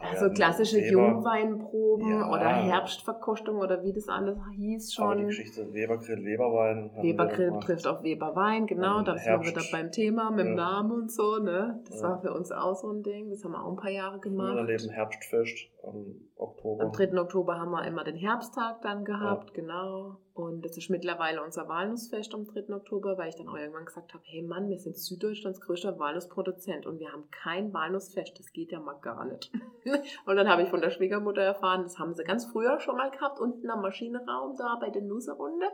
also 0.00 0.30
klassische 0.30 0.76
Weber. 0.76 1.08
Jungweinproben 1.08 2.08
ja. 2.08 2.28
oder 2.28 2.48
Herbstverkostung 2.48 3.56
oder 3.56 3.82
wie 3.82 3.92
das 3.92 4.08
alles 4.08 4.38
hieß 4.56 4.94
schon. 4.94 5.04
Aber 5.04 5.16
die 5.16 5.24
Geschichte 5.26 5.72
Webergrill, 5.72 6.24
Weberwein. 6.24 6.90
Webergrill 7.00 7.52
trifft 7.60 7.86
auf 7.86 8.02
Weberwein, 8.02 8.66
genau. 8.66 9.02
Da 9.02 9.16
sind 9.16 9.40
wir 9.40 9.50
wieder 9.50 9.62
beim 9.72 9.90
Thema 9.90 10.30
mit 10.30 10.46
dem 10.46 10.54
Namen 10.54 10.90
und 10.90 11.12
so. 11.12 11.38
Ne? 11.38 11.80
Das 11.88 12.00
ja. 12.00 12.10
war 12.10 12.20
für 12.20 12.32
uns 12.32 12.52
auch 12.52 12.74
so 12.74 12.90
ein 12.90 13.02
Ding. 13.02 13.30
Das 13.30 13.44
haben 13.44 13.52
wir 13.52 13.64
auch 13.64 13.70
ein 13.70 13.76
paar 13.76 13.90
Jahre 13.90 14.18
gemacht. 14.18 14.54
Wir 14.54 14.60
erleben 14.60 14.90
Herbstfest 14.90 15.73
am 15.86 16.30
Oktober. 16.36 16.84
Am 16.84 16.92
3. 16.92 17.18
Oktober 17.20 17.58
haben 17.58 17.70
wir 17.70 17.84
immer 17.86 18.04
den 18.04 18.16
Herbsttag 18.16 18.82
dann 18.82 19.04
gehabt, 19.04 19.50
ja. 19.50 19.54
genau. 19.62 20.16
Und 20.34 20.64
das 20.64 20.76
ist 20.76 20.90
mittlerweile 20.90 21.42
unser 21.42 21.68
Walnussfest 21.68 22.34
am 22.34 22.44
3. 22.46 22.74
Oktober, 22.74 23.16
weil 23.18 23.28
ich 23.28 23.36
dann 23.36 23.48
auch 23.48 23.56
irgendwann 23.56 23.84
gesagt 23.84 24.14
habe, 24.14 24.22
hey 24.26 24.42
Mann, 24.42 24.68
wir 24.68 24.78
sind 24.78 24.96
Süddeutschlands 24.96 25.60
größter 25.60 25.98
Walnussproduzent 25.98 26.86
und 26.86 26.98
wir 26.98 27.12
haben 27.12 27.30
kein 27.30 27.72
Walnussfest, 27.72 28.38
das 28.38 28.52
geht 28.52 28.72
ja 28.72 28.80
mal 28.80 28.98
gar 29.00 29.24
nicht. 29.24 29.52
und 30.26 30.36
dann 30.36 30.48
habe 30.48 30.62
ich 30.62 30.68
von 30.68 30.80
der 30.80 30.90
Schwiegermutter 30.90 31.42
erfahren, 31.42 31.82
das 31.82 31.98
haben 31.98 32.14
sie 32.14 32.24
ganz 32.24 32.46
früher 32.46 32.80
schon 32.80 32.96
mal 32.96 33.10
gehabt, 33.10 33.38
unten 33.38 33.70
am 33.70 33.82
Maschinenraum 33.82 34.56
da 34.56 34.76
bei 34.80 34.90
der 34.90 35.02
Nusserunde. 35.02 35.66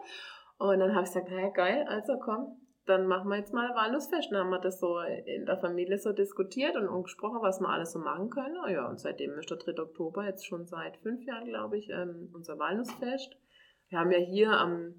Und 0.59 0.79
dann 0.79 0.95
habe 0.95 1.05
ich 1.05 1.11
gesagt, 1.11 1.31
hey 1.31 1.51
geil, 1.55 1.87
also 1.89 2.19
komm, 2.19 2.61
dann 2.87 3.07
machen 3.07 3.29
wir 3.29 3.37
jetzt 3.37 3.53
mal 3.53 3.75
Walnussfest. 3.75 4.33
Dann 4.33 4.41
haben 4.41 4.51
wir 4.51 4.61
das 4.61 4.81
so 4.81 4.99
in 5.01 5.47
der 5.47 5.59
Familie 5.59 5.99
so 5.99 6.13
diskutiert 6.13 6.77
und, 6.77 6.89
und 6.89 7.05
gesprochen, 7.05 7.43
was 7.43 7.61
wir 7.61 7.69
alles 7.69 7.93
so 7.93 7.99
machen 7.99 8.31
können. 8.31 8.57
Ja, 8.69 8.89
und 8.89 8.99
seitdem 8.99 9.33
ist 9.39 9.51
der 9.51 9.59
3. 9.59 9.81
Oktober 9.83 10.25
jetzt 10.25 10.47
schon 10.47 10.67
seit 10.67 10.97
fünf 10.99 11.25
Jahren, 11.25 11.47
glaube 11.47 11.79
ich, 11.79 11.89
ähm, 11.91 12.31
unser 12.33 12.59
Walnussfest. 12.59 13.37
Wir 13.89 13.99
haben 13.99 14.11
ja 14.11 14.19
hier 14.19 14.53
am 14.53 14.95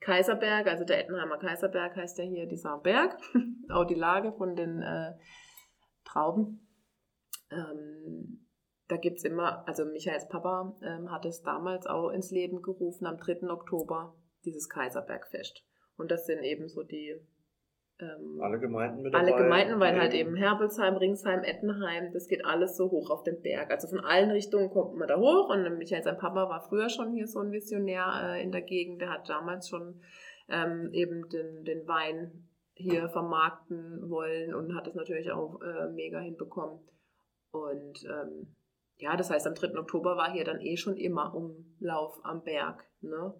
Kaiserberg, 0.00 0.66
also 0.66 0.84
der 0.84 1.00
Ettenheimer 1.00 1.38
Kaiserberg 1.38 1.96
heißt 1.96 2.18
ja 2.18 2.24
hier 2.24 2.46
dieser 2.46 2.78
Berg, 2.78 3.16
auch 3.70 3.84
die 3.84 3.94
Lage 3.94 4.32
von 4.32 4.54
den 4.54 4.82
äh, 4.82 5.14
Trauben. 6.04 6.68
Ähm, 7.50 8.46
da 8.88 8.96
gibt 8.96 9.18
es 9.18 9.24
immer, 9.24 9.66
also 9.66 9.84
Michaels 9.84 10.28
Papa 10.28 10.76
ähm, 10.82 11.10
hat 11.10 11.24
es 11.24 11.42
damals 11.42 11.86
auch 11.86 12.10
ins 12.10 12.30
Leben 12.30 12.62
gerufen, 12.62 13.06
am 13.06 13.16
3. 13.16 13.48
Oktober, 13.50 14.14
dieses 14.44 14.68
Kaiserbergfest. 14.68 15.64
Und 15.96 16.10
das 16.10 16.26
sind 16.26 16.42
eben 16.42 16.68
so 16.68 16.82
die 16.82 17.16
ähm, 17.98 18.40
alle 18.42 18.58
Gemeinden 18.58 19.02
mit 19.02 19.14
dabei. 19.14 19.32
Alle 19.32 19.42
Gemeinden, 19.42 19.80
weil 19.80 19.98
halt 19.98 20.12
eben 20.12 20.36
Herbelsheim, 20.36 20.96
Ringsheim, 20.96 21.42
Ettenheim, 21.42 22.12
das 22.12 22.28
geht 22.28 22.44
alles 22.44 22.76
so 22.76 22.90
hoch 22.90 23.08
auf 23.10 23.22
den 23.22 23.40
Berg. 23.40 23.70
Also 23.70 23.88
von 23.88 24.00
allen 24.00 24.30
Richtungen 24.30 24.70
kommt 24.70 24.96
man 24.96 25.08
da 25.08 25.16
hoch 25.16 25.48
und 25.48 25.78
Michael, 25.78 26.02
sein 26.02 26.18
Papa, 26.18 26.48
war 26.50 26.60
früher 26.60 26.90
schon 26.90 27.12
hier 27.14 27.26
so 27.26 27.40
ein 27.40 27.52
Visionär 27.52 28.34
äh, 28.34 28.42
in 28.42 28.52
der 28.52 28.62
Gegend. 28.62 29.00
Der 29.00 29.10
hat 29.10 29.28
damals 29.28 29.68
schon 29.68 30.02
ähm, 30.48 30.90
eben 30.92 31.28
den, 31.30 31.64
den 31.64 31.88
Wein 31.88 32.48
hier 32.74 33.08
vermarkten 33.08 34.10
wollen 34.10 34.54
und 34.54 34.74
hat 34.74 34.86
das 34.86 34.94
natürlich 34.94 35.32
auch 35.32 35.62
äh, 35.62 35.88
mega 35.88 36.20
hinbekommen. 36.20 36.80
Und 37.50 38.04
ähm, 38.04 38.54
ja, 38.98 39.16
das 39.16 39.30
heißt, 39.30 39.46
am 39.46 39.54
3. 39.54 39.78
Oktober 39.78 40.18
war 40.18 40.30
hier 40.30 40.44
dann 40.44 40.60
eh 40.60 40.76
schon 40.76 40.96
immer 40.96 41.34
Umlauf 41.34 42.20
am 42.22 42.42
Berg. 42.42 42.84
Ne? 43.00 43.34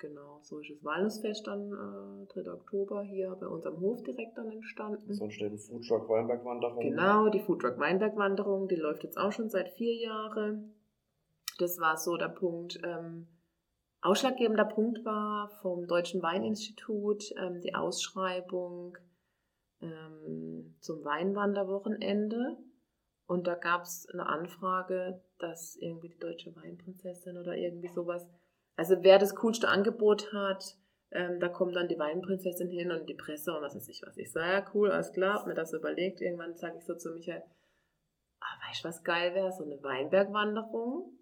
Genau, 0.00 0.40
so 0.40 0.60
ist 0.60 0.70
das 0.70 0.82
Walnussfest 0.82 1.46
dann 1.46 1.72
äh, 1.72 2.42
3. 2.42 2.52
Oktober 2.52 3.02
hier 3.02 3.36
bei 3.38 3.46
uns 3.46 3.66
am 3.66 3.80
Hof 3.80 4.02
direkt 4.02 4.36
dann 4.38 4.50
entstanden. 4.50 5.12
Sonst 5.12 5.34
steht 5.34 5.52
die 5.52 5.58
Foodtruck 5.58 6.08
Weinbergwanderung. 6.08 6.80
Genau, 6.80 7.28
die 7.28 7.40
Foodtruck 7.40 7.78
Weinbergwanderung, 7.78 8.66
die 8.66 8.76
läuft 8.76 9.04
jetzt 9.04 9.18
auch 9.18 9.30
schon 9.30 9.50
seit 9.50 9.68
vier 9.68 9.94
Jahren. 9.94 10.72
Das 11.58 11.78
war 11.80 11.98
so 11.98 12.16
der 12.16 12.30
Punkt. 12.30 12.80
Ähm, 12.82 13.26
ausschlaggebender 14.00 14.64
Punkt 14.64 15.04
war 15.04 15.50
vom 15.60 15.86
Deutschen 15.86 16.22
Weininstitut 16.22 17.34
ähm, 17.36 17.60
die 17.60 17.74
Ausschreibung 17.74 18.96
ähm, 19.82 20.76
zum 20.80 21.04
Weinwanderwochenende. 21.04 22.56
Und 23.26 23.46
da 23.46 23.54
gab 23.54 23.82
es 23.82 24.08
eine 24.10 24.24
Anfrage, 24.24 25.20
dass 25.38 25.76
irgendwie 25.76 26.08
die 26.08 26.18
deutsche 26.18 26.56
Weinprinzessin 26.56 27.36
oder 27.36 27.54
irgendwie 27.54 27.88
sowas 27.88 28.26
also 28.76 29.02
wer 29.02 29.18
das 29.18 29.36
coolste 29.36 29.68
Angebot 29.68 30.32
hat, 30.32 30.76
ähm, 31.12 31.40
da 31.40 31.48
kommt 31.48 31.74
dann 31.74 31.88
die 31.88 31.98
Weinprinzessin 31.98 32.70
hin 32.70 32.92
und 32.92 33.08
die 33.08 33.14
Presse 33.14 33.52
und 33.52 33.62
was 33.62 33.74
weiß 33.74 33.88
ich 33.88 34.02
was. 34.06 34.16
Ich 34.16 34.30
sage, 34.30 34.52
ja 34.52 34.64
cool, 34.74 34.90
alles 34.90 35.12
klar, 35.12 35.40
hab 35.40 35.46
mir 35.46 35.54
das 35.54 35.72
überlegt. 35.72 36.20
Irgendwann 36.20 36.54
sage 36.54 36.76
ich 36.78 36.84
so 36.84 36.94
zu 36.94 37.10
Michael, 37.10 37.42
ah, 38.40 38.68
weißt 38.68 38.84
du, 38.84 38.88
was 38.88 39.02
geil 39.02 39.34
wäre? 39.34 39.52
So 39.52 39.64
eine 39.64 39.82
Weinbergwanderung, 39.82 41.18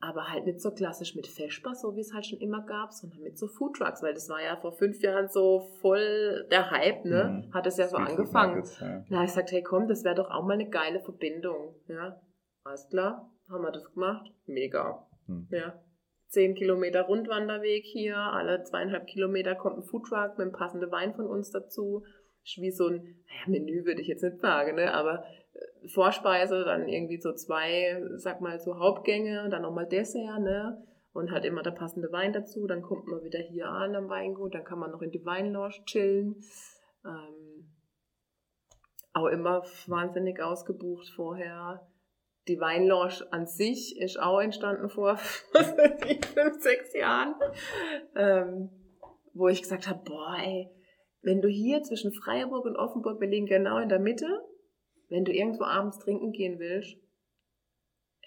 aber 0.00 0.28
halt 0.28 0.46
nicht 0.46 0.60
so 0.60 0.70
klassisch 0.70 1.16
mit 1.16 1.26
Feschbar, 1.26 1.74
so 1.74 1.96
wie 1.96 2.00
es 2.00 2.12
halt 2.14 2.26
schon 2.26 2.38
immer 2.38 2.64
gab, 2.64 2.92
sondern 2.92 3.22
mit 3.22 3.38
so 3.38 3.48
Foodtrucks, 3.48 4.02
weil 4.02 4.14
das 4.14 4.28
war 4.28 4.42
ja 4.42 4.56
vor 4.56 4.72
fünf 4.72 5.02
Jahren 5.02 5.28
so 5.28 5.60
voll 5.80 6.46
der 6.50 6.70
Hype, 6.70 7.04
ne? 7.04 7.46
Mhm. 7.48 7.54
Hat 7.54 7.66
es 7.66 7.78
ja 7.78 7.88
so 7.88 7.96
angefangen. 7.96 8.54
Markets, 8.54 8.78
ja. 8.80 9.04
Da 9.08 9.16
habe 9.16 9.24
ich 9.24 9.32
gesagt, 9.32 9.50
hey 9.50 9.62
komm, 9.62 9.88
das 9.88 10.04
wäre 10.04 10.14
doch 10.14 10.30
auch 10.30 10.44
mal 10.44 10.52
eine 10.54 10.68
geile 10.68 11.00
Verbindung, 11.00 11.74
ja? 11.88 12.20
Alles 12.62 12.88
klar, 12.88 13.30
haben 13.48 13.62
wir 13.62 13.72
das 13.72 13.92
gemacht, 13.92 14.30
mega, 14.46 15.06
mhm. 15.26 15.48
ja. 15.50 15.80
10 16.28 16.54
Kilometer 16.54 17.02
Rundwanderweg 17.02 17.84
hier, 17.84 18.16
alle 18.16 18.62
zweieinhalb 18.64 19.06
Kilometer 19.06 19.54
kommt 19.54 19.78
ein 19.78 19.82
Foodtruck 19.82 20.38
mit 20.38 20.46
einem 20.46 20.52
passenden 20.52 20.90
Wein 20.90 21.14
von 21.14 21.26
uns 21.26 21.50
dazu. 21.50 22.04
Ist 22.44 22.58
wie 22.60 22.70
so 22.70 22.88
ein, 22.88 23.02
naja, 23.26 23.42
Menü 23.46 23.84
würde 23.84 24.00
ich 24.00 24.08
jetzt 24.08 24.22
nicht 24.22 24.40
sagen, 24.40 24.76
ne? 24.76 24.92
aber 24.94 25.24
äh, 25.54 25.88
Vorspeise, 25.88 26.64
dann 26.64 26.88
irgendwie 26.88 27.20
so 27.20 27.32
zwei, 27.32 28.00
sag 28.16 28.40
mal, 28.40 28.58
so 28.60 28.78
Hauptgänge, 28.78 29.48
dann 29.50 29.62
nochmal 29.62 29.86
Dessert, 29.86 30.40
ne? 30.40 30.82
Und 31.12 31.30
halt 31.30 31.46
immer 31.46 31.62
der 31.62 31.70
passende 31.70 32.12
Wein 32.12 32.34
dazu. 32.34 32.66
Dann 32.66 32.82
kommt 32.82 33.06
man 33.06 33.24
wieder 33.24 33.38
hier 33.38 33.68
an 33.68 33.96
am 33.96 34.10
Weingut, 34.10 34.54
dann 34.54 34.64
kann 34.64 34.78
man 34.78 34.90
noch 34.90 35.00
in 35.00 35.10
die 35.10 35.24
Weinlounge 35.24 35.82
chillen. 35.86 36.42
Ähm, 37.06 37.72
auch 39.14 39.28
immer 39.28 39.62
wahnsinnig 39.86 40.42
ausgebucht 40.42 41.08
vorher. 41.16 41.80
Die 42.48 42.60
Weinlounge 42.60 43.26
an 43.30 43.46
sich 43.46 43.98
ist 43.98 44.18
auch 44.20 44.40
entstanden 44.40 44.88
vor 44.88 45.16
fünf, 45.52 46.62
sechs 46.62 46.94
Jahren, 46.94 47.34
ähm, 48.14 48.70
wo 49.34 49.48
ich 49.48 49.62
gesagt 49.62 49.88
habe, 49.88 50.02
boah, 50.04 50.36
ey, 50.38 50.70
wenn 51.22 51.40
du 51.40 51.48
hier 51.48 51.82
zwischen 51.82 52.12
Freiburg 52.12 52.64
und 52.64 52.76
Offenburg, 52.76 53.20
wir 53.20 53.28
liegen 53.28 53.46
genau 53.46 53.78
in 53.78 53.88
der 53.88 53.98
Mitte, 53.98 54.28
wenn 55.08 55.24
du 55.24 55.32
irgendwo 55.32 55.64
abends 55.64 55.98
trinken 55.98 56.32
gehen 56.32 56.58
willst, 56.58 56.96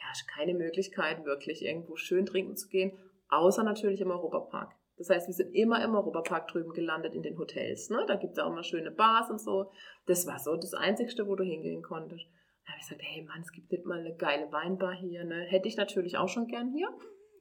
hast 0.09 0.28
keine 0.28 0.53
Möglichkeit, 0.53 1.26
wirklich 1.26 1.63
irgendwo 1.63 1.95
schön 1.95 2.26
trinken 2.26 2.55
zu 2.55 2.67
gehen, 2.67 2.97
außer 3.30 3.63
natürlich 3.63 4.01
im 4.01 4.11
Europapark. 4.11 4.74
Das 4.97 5.09
heißt, 5.09 5.28
wir 5.28 5.34
sind 5.34 5.53
immer 5.53 5.84
im 5.84 5.95
Europapark 5.95 6.49
drüben 6.49 6.74
gelandet 6.74 7.15
in 7.15 7.22
den 7.22 7.38
Hotels. 7.38 7.89
Ne? 7.89 8.03
Da 8.07 8.15
gibt 8.15 8.34
es 8.34 8.39
auch 8.39 8.51
immer 8.51 8.63
schöne 8.63 8.91
Bars 8.91 9.30
und 9.30 9.39
so. 9.39 9.72
Das 10.07 10.28
war 10.28 10.39
so 10.39 10.57
das 10.57 10.74
Einzigste, 10.74 11.28
wo 11.28 11.36
du 11.36 11.43
hingehen 11.43 11.82
konntest. 11.82 12.26
Da 12.70 12.74
habe 12.74 12.84
ich 12.84 12.88
gesagt, 12.88 13.01
hey 13.03 13.24
Mann, 13.24 13.41
es 13.41 13.51
gibt 13.51 13.72
nicht 13.72 13.86
mal 13.86 13.97
eine 13.97 14.15
geile 14.15 14.51
Weinbar 14.51 14.93
hier. 14.93 15.24
Ne? 15.24 15.41
Hätte 15.49 15.67
ich 15.67 15.76
natürlich 15.76 16.20
auch 16.20 16.30
schon 16.30 16.45
gern 16.45 16.72
hier. 16.72 16.88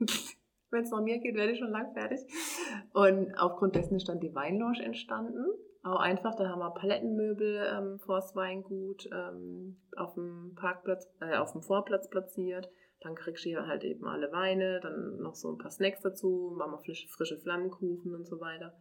Wenn 0.71 0.85
es 0.85 0.91
nach 0.91 1.03
mir 1.03 1.19
geht, 1.19 1.35
werde 1.35 1.53
ich 1.53 1.59
schon 1.59 1.71
lang 1.71 1.93
fertig. 1.93 2.21
Und 2.95 3.35
aufgrund 3.35 3.75
dessen 3.75 3.97
ist 3.97 4.09
dann 4.09 4.21
die 4.21 4.35
Weinlounge 4.35 4.83
entstanden. 4.83 5.45
Auch 5.83 6.01
einfach, 6.01 6.35
da 6.35 6.49
haben 6.49 6.61
wir 6.61 6.71
Palettenmöbel 6.71 7.63
ähm, 7.71 7.99
vor 7.99 8.17
das 8.17 8.35
Weingut 8.37 9.07
ähm, 9.13 9.77
auf 9.99 10.15
dem 10.15 10.55
Parkplatz, 10.57 11.07
äh, 11.21 11.37
auf 11.37 11.53
dem 11.53 11.61
Vorplatz 11.61 12.09
platziert. 12.09 12.71
Dann 13.01 13.15
kriegst 13.15 13.45
du 13.45 13.51
hier 13.51 13.67
halt 13.67 13.85
eben 13.85 14.07
alle 14.07 14.33
Weine, 14.33 14.81
dann 14.81 15.19
noch 15.19 15.35
so 15.35 15.53
ein 15.53 15.59
paar 15.59 15.71
Snacks 15.71 16.01
dazu, 16.01 16.55
machen 16.57 16.73
wir 16.73 16.79
frische, 16.79 17.09
frische 17.09 17.37
Flammenkuchen 17.37 18.15
und 18.15 18.27
so 18.27 18.41
weiter. 18.41 18.75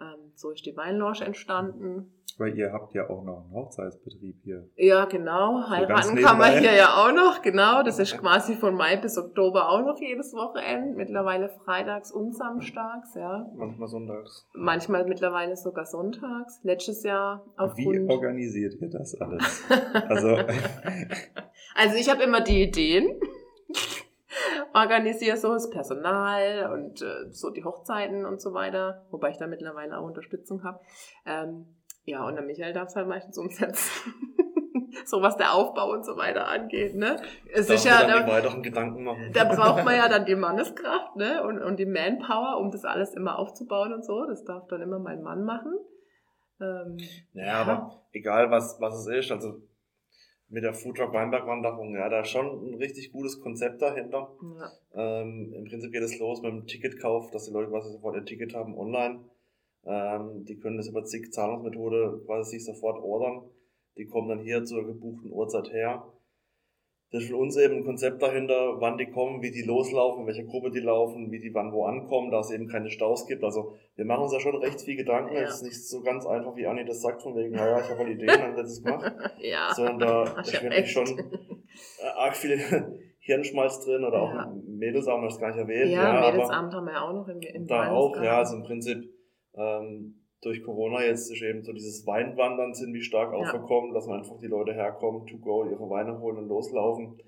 Ähm, 0.00 0.32
so 0.34 0.50
ist 0.50 0.66
die 0.66 0.76
Weinlounge 0.76 1.24
entstanden. 1.24 2.12
Weil 2.36 2.56
ihr 2.58 2.72
habt 2.72 2.94
ja 2.94 3.08
auch 3.08 3.22
noch 3.22 3.44
einen 3.44 3.52
Hochzeitsbetrieb 3.52 4.40
hier. 4.42 4.68
Ja, 4.76 5.04
genau. 5.04 5.68
Heiraten 5.68 6.16
kann 6.16 6.38
man 6.38 6.58
hier 6.58 6.72
ja 6.72 6.96
auch 6.96 7.12
noch, 7.12 7.42
genau. 7.42 7.82
Das 7.82 7.98
ist 7.98 8.18
quasi 8.18 8.54
von 8.54 8.74
Mai 8.74 8.96
bis 8.96 9.16
Oktober 9.16 9.68
auch 9.68 9.82
noch 9.82 10.00
jedes 10.00 10.34
Wochenende. 10.34 10.96
Mittlerweile 10.96 11.48
freitags 11.48 12.10
und 12.10 12.34
samstags, 12.34 13.14
ja. 13.14 13.46
Manchmal 13.54 13.88
sonntags. 13.88 14.48
Manchmal 14.52 15.04
mittlerweile 15.06 15.56
sogar 15.56 15.86
sonntags. 15.86 16.60
Letztes 16.64 17.04
Jahr 17.04 17.44
aufgrund... 17.56 18.08
Wie 18.08 18.10
organisiert 18.10 18.74
ihr 18.80 18.90
das 18.90 19.14
alles? 19.20 19.62
also, 20.08 20.28
also 21.76 21.96
ich 21.96 22.10
habe 22.10 22.24
immer 22.24 22.40
die 22.40 22.62
Ideen 22.62 23.20
organisiere 24.74 25.36
so 25.36 25.52
das 25.52 25.70
Personal 25.70 26.70
und 26.72 27.02
äh, 27.02 27.30
so 27.30 27.50
die 27.50 27.64
Hochzeiten 27.64 28.24
und 28.24 28.40
so 28.40 28.54
weiter, 28.54 29.06
wobei 29.10 29.30
ich 29.30 29.38
da 29.38 29.46
mittlerweile 29.46 29.98
auch 29.98 30.04
Unterstützung 30.04 30.64
habe. 30.64 30.80
Ähm, 31.26 31.66
ja, 32.04 32.26
und 32.26 32.34
der 32.34 32.44
Michael 32.44 32.72
darf 32.72 32.88
es 32.88 32.96
halt 32.96 33.08
meistens 33.08 33.38
umsetzen. 33.38 33.90
so 35.04 35.22
was 35.22 35.36
der 35.36 35.54
Aufbau 35.54 35.92
und 35.92 36.04
so 36.04 36.16
weiter 36.16 36.46
angeht, 36.48 36.94
ne? 36.94 37.20
Es 37.52 37.68
ist 37.70 37.84
ja, 37.84 38.06
da, 38.06 38.26
weiteren 38.26 38.62
Gedanken 38.62 39.04
machen. 39.04 39.30
da 39.32 39.44
braucht 39.44 39.84
man 39.84 39.96
ja 39.96 40.08
dann 40.10 40.24
die 40.24 40.34
Manneskraft, 40.34 41.16
ne? 41.16 41.42
Und, 41.44 41.60
und 41.62 41.78
die 41.78 41.86
Manpower, 41.86 42.58
um 42.58 42.70
das 42.70 42.84
alles 42.84 43.14
immer 43.14 43.38
aufzubauen 43.38 43.92
und 43.92 44.04
so. 44.04 44.26
Das 44.26 44.44
darf 44.44 44.66
dann 44.68 44.82
immer 44.82 44.98
mein 44.98 45.22
Mann 45.22 45.44
machen. 45.44 45.72
Ähm, 46.60 46.98
naja, 47.32 47.46
ja. 47.46 47.62
aber 47.62 48.02
egal 48.12 48.50
was, 48.50 48.80
was 48.80 49.00
es 49.00 49.06
ist, 49.06 49.32
also 49.32 49.60
mit 50.48 50.62
der 50.62 50.74
Foodtruck 50.74 51.12
Weinberg 51.12 51.46
Wanderung, 51.46 51.94
ja, 51.94 52.08
da 52.08 52.20
ist 52.20 52.28
schon 52.28 52.46
ein 52.46 52.74
richtig 52.74 53.12
gutes 53.12 53.40
Konzept 53.40 53.82
dahinter. 53.82 54.30
Ja. 54.94 55.20
Ähm, 55.20 55.52
Im 55.52 55.64
Prinzip 55.64 55.90
geht 55.90 56.02
es 56.02 56.18
los 56.18 56.42
mit 56.42 56.52
dem 56.52 56.66
Ticketkauf, 56.66 57.30
dass 57.30 57.46
die 57.46 57.52
Leute 57.52 57.70
quasi 57.70 57.90
sofort 57.90 58.16
ein 58.16 58.26
Ticket 58.26 58.54
haben 58.54 58.78
online. 58.78 59.20
Ähm, 59.86 60.44
die 60.44 60.58
können 60.58 60.76
das 60.76 60.88
über 60.88 61.04
zig 61.04 61.32
Zahlungsmethode 61.32 62.22
quasi 62.26 62.52
sich 62.52 62.64
sofort 62.64 63.02
ordern. 63.02 63.42
Die 63.96 64.06
kommen 64.06 64.28
dann 64.28 64.40
hier 64.40 64.64
zur 64.64 64.86
gebuchten 64.86 65.30
Uhrzeit 65.30 65.72
her. 65.72 66.04
Das 67.14 67.22
ist 67.22 67.28
für 67.28 67.36
uns 67.36 67.56
eben 67.56 67.76
ein 67.76 67.84
Konzept 67.84 68.20
dahinter, 68.22 68.80
wann 68.80 68.98
die 68.98 69.06
kommen, 69.06 69.40
wie 69.40 69.52
die 69.52 69.62
loslaufen, 69.62 70.26
welche 70.26 70.44
Gruppe 70.44 70.72
die 70.72 70.80
laufen, 70.80 71.30
wie 71.30 71.38
die 71.38 71.54
wann 71.54 71.72
wo 71.72 71.84
ankommen, 71.84 72.32
da 72.32 72.40
es 72.40 72.50
eben 72.50 72.66
keine 72.66 72.90
Staus 72.90 73.28
gibt. 73.28 73.44
Also 73.44 73.76
wir 73.94 74.04
machen 74.04 74.24
uns 74.24 74.32
da 74.32 74.40
schon 74.40 74.56
recht 74.56 74.80
viel 74.80 74.96
Gedanken. 74.96 75.36
Es 75.36 75.40
ja. 75.40 75.48
ist 75.48 75.62
nicht 75.62 75.88
so 75.88 76.02
ganz 76.02 76.26
einfach, 76.26 76.56
wie 76.56 76.66
Anni 76.66 76.84
das 76.84 77.00
sagt, 77.00 77.22
von 77.22 77.36
wegen, 77.36 77.52
naja, 77.52 77.78
ich 77.78 77.88
habe 77.88 78.02
mal 78.02 78.10
Ideen, 78.10 78.26
dann 78.26 78.56
wird 78.56 78.66
es 78.66 78.82
gemacht. 78.82 79.12
ja. 79.38 79.72
Sondern 79.72 79.98
da 80.00 80.40
ist 80.40 80.60
wirklich 80.60 80.90
schon 80.90 81.06
arg 82.16 82.36
viel 82.36 82.58
Hirnschmalz 83.20 83.84
drin 83.84 84.02
oder 84.02 84.20
auch 84.20 84.34
ja. 84.34 84.52
Mädelsamt, 84.66 85.24
das 85.24 85.38
gar 85.38 85.50
nicht 85.50 85.58
erwähnt. 85.58 85.92
Ja, 85.92 86.14
ja 86.14 86.32
Mädelsamt 86.32 86.74
haben 86.74 86.86
wir 86.86 87.00
auch 87.00 87.12
noch 87.12 87.28
im, 87.28 87.40
im 87.40 87.66
Da 87.68 87.92
auch, 87.92 88.20
ja, 88.20 88.38
also 88.38 88.56
im 88.56 88.64
Prinzip 88.64 89.13
ähm, 89.56 90.20
durch 90.40 90.62
Corona 90.62 91.02
jetzt 91.02 91.30
ist 91.30 91.42
eben 91.42 91.62
so 91.62 91.72
dieses 91.72 92.06
Weinwandern 92.06 92.74
ziemlich 92.74 93.06
stark 93.06 93.32
ja. 93.32 93.38
aufgekommen, 93.38 93.94
dass 93.94 94.06
man 94.06 94.18
einfach 94.18 94.38
die 94.38 94.46
Leute 94.46 94.74
herkommen, 94.74 95.26
to 95.26 95.38
go, 95.38 95.64
ihre 95.64 95.88
Weine 95.88 96.20
holen 96.20 96.38
und 96.38 96.48
loslaufen. 96.48 97.18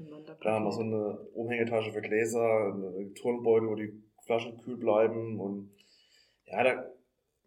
Da 0.42 0.52
haben 0.52 0.64
wir 0.64 0.72
so 0.72 0.82
eine 0.82 1.18
Umhängetasche 1.32 1.92
für 1.92 2.02
Gläser, 2.02 2.74
eine 2.74 3.12
Turnbeutel, 3.14 3.68
wo 3.68 3.74
die 3.74 4.02
Flaschen 4.26 4.58
kühl 4.58 4.76
bleiben 4.76 5.40
und 5.40 5.70
ja, 6.44 6.62
da 6.62 6.84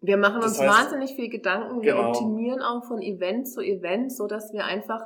wir 0.02 0.16
machen 0.16 0.42
uns 0.42 0.58
heißt, 0.58 0.68
wahnsinnig 0.68 1.14
viel 1.14 1.28
Gedanken. 1.28 1.82
Wir 1.82 1.92
genau. 1.92 2.08
optimieren 2.10 2.62
auch 2.62 2.84
von 2.86 3.02
Event 3.02 3.46
zu 3.46 3.60
Event, 3.60 4.12
so 4.12 4.26
dass 4.26 4.52
wir 4.52 4.64
einfach, 4.64 5.02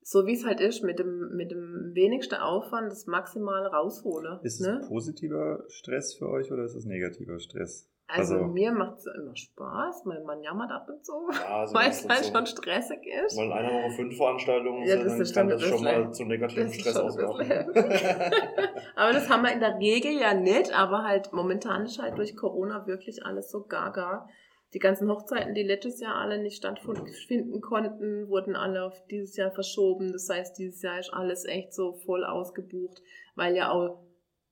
so 0.00 0.26
wie 0.26 0.34
es 0.34 0.44
halt 0.44 0.60
ist, 0.60 0.84
mit 0.84 1.00
dem, 1.00 1.34
mit 1.34 1.50
dem 1.50 1.90
wenigsten 1.94 2.36
Aufwand 2.36 2.92
das 2.92 3.06
Maximale 3.06 3.68
rausholen. 3.68 4.38
Ist 4.42 4.60
ne? 4.60 4.78
es 4.80 4.88
positiver 4.88 5.64
Stress 5.68 6.14
für 6.14 6.28
euch 6.28 6.52
oder 6.52 6.64
ist 6.64 6.76
es 6.76 6.84
negativer 6.84 7.40
Stress? 7.40 7.90
Also, 8.10 8.36
also 8.36 8.46
mir 8.46 8.72
macht 8.72 8.98
es 8.98 9.06
immer 9.06 9.36
Spaß, 9.36 10.06
mein 10.06 10.24
Mann 10.24 10.42
jammert 10.42 10.70
ab 10.72 10.88
und 10.88 11.04
zu, 11.04 11.28
ja, 11.30 11.58
also 11.60 11.74
weil 11.78 11.90
es 11.90 12.08
halt 12.08 12.24
so, 12.24 12.32
schon 12.32 12.46
stressig 12.46 13.06
ist. 13.06 13.36
Weil 13.36 13.46
in 13.46 13.52
einer 13.52 13.68
Woche 13.68 13.90
fünf 13.96 14.16
Veranstaltungen 14.16 14.86
ja, 14.86 14.96
das 14.96 15.12
sind, 15.18 15.36
dann 15.36 15.48
kann 15.48 15.58
das 15.58 15.68
schon 15.68 15.84
mal 15.84 16.10
zu 16.10 16.24
negativen 16.24 16.72
Stress 16.72 16.96
auswirken. 16.96 17.44
aber 18.96 19.12
das 19.12 19.28
haben 19.28 19.42
wir 19.42 19.52
in 19.52 19.60
der 19.60 19.78
Regel 19.78 20.12
ja 20.12 20.32
nicht, 20.32 20.72
aber 20.72 21.04
halt 21.04 21.34
momentan 21.34 21.84
ist 21.84 21.98
halt 21.98 22.16
durch 22.16 22.34
Corona 22.34 22.86
wirklich 22.86 23.26
alles 23.26 23.50
so 23.50 23.64
gaga. 23.64 24.26
Die 24.72 24.78
ganzen 24.78 25.10
Hochzeiten, 25.10 25.54
die 25.54 25.62
letztes 25.62 26.00
Jahr 26.00 26.16
alle 26.16 26.38
nicht 26.38 26.56
stattfinden 26.56 27.60
konnten, 27.60 28.28
wurden 28.28 28.56
alle 28.56 28.84
auf 28.84 29.06
dieses 29.10 29.36
Jahr 29.36 29.50
verschoben. 29.50 30.12
Das 30.12 30.28
heißt, 30.30 30.58
dieses 30.58 30.80
Jahr 30.80 30.98
ist 30.98 31.12
alles 31.12 31.44
echt 31.44 31.74
so 31.74 31.94
voll 32.04 32.24
ausgebucht, 32.24 33.02
weil 33.34 33.54
ja 33.54 33.70
auch 33.70 34.02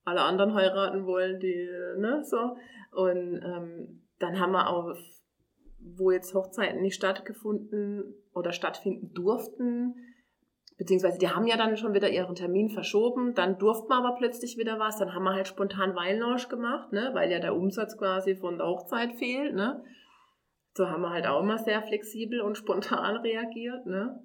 alle 0.04 0.22
anderen 0.22 0.54
heiraten 0.54 1.04
wollen, 1.06 1.40
die, 1.40 1.68
ne, 1.98 2.22
so. 2.24 2.56
Und 2.96 3.42
ähm, 3.44 4.02
dann 4.18 4.40
haben 4.40 4.52
wir 4.52 4.68
auch, 4.68 4.94
wo 5.78 6.10
jetzt 6.10 6.34
Hochzeiten 6.34 6.80
nicht 6.80 6.94
stattgefunden 6.94 8.14
oder 8.32 8.52
stattfinden 8.52 9.12
durften, 9.12 9.94
beziehungsweise 10.78 11.18
die 11.18 11.28
haben 11.28 11.46
ja 11.46 11.56
dann 11.56 11.76
schon 11.76 11.94
wieder 11.94 12.10
ihren 12.10 12.34
Termin 12.34 12.70
verschoben, 12.70 13.34
dann 13.34 13.58
durften 13.58 13.88
wir 13.88 13.96
aber 13.96 14.16
plötzlich 14.16 14.58
wieder 14.58 14.78
was, 14.78 14.98
dann 14.98 15.14
haben 15.14 15.24
wir 15.24 15.34
halt 15.34 15.48
spontan 15.48 15.94
Weinlausch 15.94 16.48
gemacht, 16.48 16.92
ne, 16.92 17.10
weil 17.14 17.30
ja 17.30 17.38
der 17.38 17.54
Umsatz 17.54 17.96
quasi 17.96 18.36
von 18.36 18.58
der 18.58 18.66
Hochzeit 18.66 19.12
fehlt, 19.14 19.54
ne. 19.54 19.84
So 20.74 20.88
haben 20.88 21.02
wir 21.02 21.10
halt 21.10 21.26
auch 21.26 21.42
immer 21.42 21.58
sehr 21.58 21.82
flexibel 21.82 22.40
und 22.40 22.58
spontan 22.58 23.16
reagiert, 23.18 23.86
ne. 23.86 24.22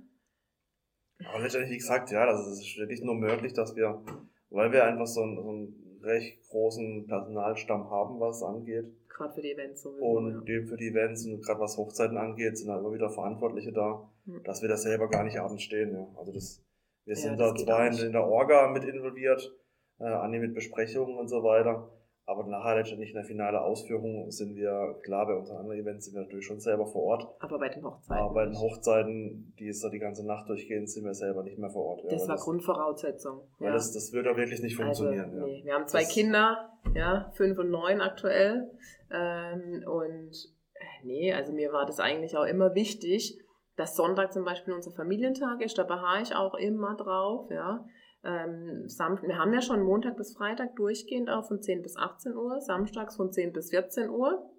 Aber 1.30 1.44
letztendlich, 1.44 1.74
wie 1.74 1.78
gesagt, 1.78 2.12
ja, 2.12 2.26
das 2.26 2.48
ist 2.48 2.78
wirklich 2.78 3.02
nur 3.02 3.16
möglich, 3.16 3.54
dass 3.54 3.76
wir 3.76 4.04
weil 4.52 4.72
wir 4.72 4.84
einfach 4.84 5.08
so 5.08 5.22
einen, 5.22 5.36
so 5.36 5.50
einen 5.50 5.91
recht 6.04 6.42
großen 6.50 7.08
Personalstamm 7.08 7.90
haben, 7.90 8.20
was 8.20 8.38
es 8.38 8.44
angeht. 8.44 8.86
Gerade 9.10 9.34
für 9.34 9.42
die 9.42 9.52
Events 9.52 9.82
sowieso. 9.82 10.06
Und 10.06 10.48
ja. 10.48 10.64
für 10.64 10.78
die 10.78 10.88
Events 10.88 11.26
und 11.26 11.42
gerade 11.42 11.60
was 11.60 11.78
Hochzeiten 11.78 12.18
angeht, 12.18 12.58
sind 12.58 12.68
da 12.68 12.80
immer 12.80 12.94
wieder 12.94 13.10
Verantwortliche 13.10 13.72
da, 13.72 14.10
hm. 14.26 14.44
dass 14.44 14.62
wir 14.62 14.70
da 14.70 14.78
selber 14.78 15.10
gar 15.10 15.24
nicht 15.24 15.40
abends 15.40 15.64
stehen. 15.64 15.94
Ja. 15.94 16.08
Also 16.18 16.32
das, 16.32 16.64
wir 17.06 17.16
sind 17.16 17.40
ja, 17.40 17.52
da 17.52 17.56
zwar 17.56 17.88
in, 17.88 17.98
in, 17.98 18.12
der 18.14 18.26
Orga 18.26 18.70
mit 18.70 18.84
involviert, 18.84 19.54
äh, 20.00 20.06
Anni 20.06 20.40
mit 20.40 20.54
Besprechungen 20.54 21.18
und 21.18 21.28
so 21.28 21.44
weiter. 21.44 21.90
Aber 22.26 22.46
nachher 22.46 22.76
letztendlich 22.76 23.10
in 23.10 23.16
der 23.16 23.24
finale 23.24 23.62
Ausführung 23.62 24.30
sind 24.30 24.56
wir, 24.56 24.96
klar, 25.04 25.26
bei 25.26 25.34
unseren 25.34 25.58
anderen 25.58 25.80
Events 25.80 26.06
sind 26.06 26.16
wir 26.16 26.22
natürlich 26.22 26.46
schon 26.46 26.60
selber 26.60 26.86
vor 26.86 27.04
Ort. 27.04 27.28
Aber 27.40 27.58
bei 27.58 27.70
den 27.70 27.84
Hochzeiten. 27.84 28.24
Aber 28.24 28.34
bei 28.34 28.46
den 28.46 28.60
Hochzeiten, 28.60 29.54
die 29.58 29.68
ist 29.68 29.84
da 29.84 29.90
die 29.90 30.00
ganze 30.00 30.26
Nacht 30.26 30.48
durchgehen, 30.48 30.86
sind 30.86 31.04
wir 31.04 31.14
selber 31.14 31.44
nicht 31.44 31.58
mehr 31.58 31.70
vor 31.70 31.86
Ort. 31.86 32.04
Das 32.06 32.22
ja, 32.22 32.28
war 32.28 32.36
das, 32.36 32.46
Grundvoraussetzung. 32.46 33.42
Ja. 33.60 33.66
Weil 33.66 33.74
das, 33.74 33.92
das 33.92 34.14
würde 34.14 34.30
ja 34.30 34.38
wirklich 34.38 34.62
nicht 34.62 34.80
also, 34.80 35.04
funktionieren. 35.04 35.32
Also, 35.32 35.46
nee. 35.46 35.60
ja. 35.60 35.66
Wir 35.66 35.74
haben 35.74 35.88
zwei 35.88 36.02
das, 36.02 36.14
Kinder, 36.14 36.70
ja, 36.94 37.32
fünf 37.34 37.58
und 37.58 37.72
neun 37.72 38.02
aktuell. 38.02 38.70
Ähm, 39.12 39.84
und 39.88 40.32
äh, 40.74 41.06
nee, 41.06 41.34
also 41.34 41.52
mir 41.54 41.74
war 41.74 41.86
das 41.86 42.00
eigentlich 42.00 42.38
auch 42.38 42.46
immer 42.46 42.76
wichtig, 42.76 43.40
dass 43.78 43.96
Sonntag 43.96 44.32
zum 44.32 44.46
Beispiel 44.46 44.74
unser 44.74 44.92
Familientag 44.92 45.62
ist, 45.62 45.78
da 45.78 45.84
beharre 45.84 46.22
ich 46.22 46.36
auch 46.36 46.54
immer 46.54 46.96
drauf, 46.96 47.50
ja 47.50 47.84
Ähm, 48.24 48.88
Sam 48.88 49.20
wir 49.22 49.38
haben 49.38 49.54
ja 49.54 49.62
schon 49.62 49.82
Montag 49.82 50.16
bis 50.18 50.36
Freitag 50.36 50.76
durchgehend 50.76 51.30
auch 51.30 51.48
von 51.48 51.62
10 51.62 51.82
bis 51.82 51.98
18 51.98 52.36
Uhr, 52.36 52.62
samstags 52.62 53.16
von 53.16 53.32
10 53.32 53.54
bis 53.54 53.72
14 53.72 54.10
Uhr. 54.10 54.52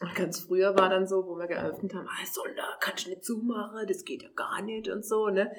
Und 0.00 0.14
ganz 0.14 0.40
früher 0.40 0.76
war 0.76 0.88
dann 0.88 1.06
so, 1.06 1.26
wo 1.26 1.36
wir 1.36 1.46
geöffnet 1.46 1.92
haben, 1.94 2.06
ah, 2.08 2.26
Sonder, 2.26 2.76
kannst 2.80 3.06
du 3.06 3.10
nicht 3.10 3.24
zumachen, 3.24 3.86
das 3.86 4.04
geht 4.04 4.22
ja 4.22 4.30
gar 4.34 4.62
nicht 4.62 4.88
und 4.88 5.04
so, 5.04 5.28
ne? 5.28 5.52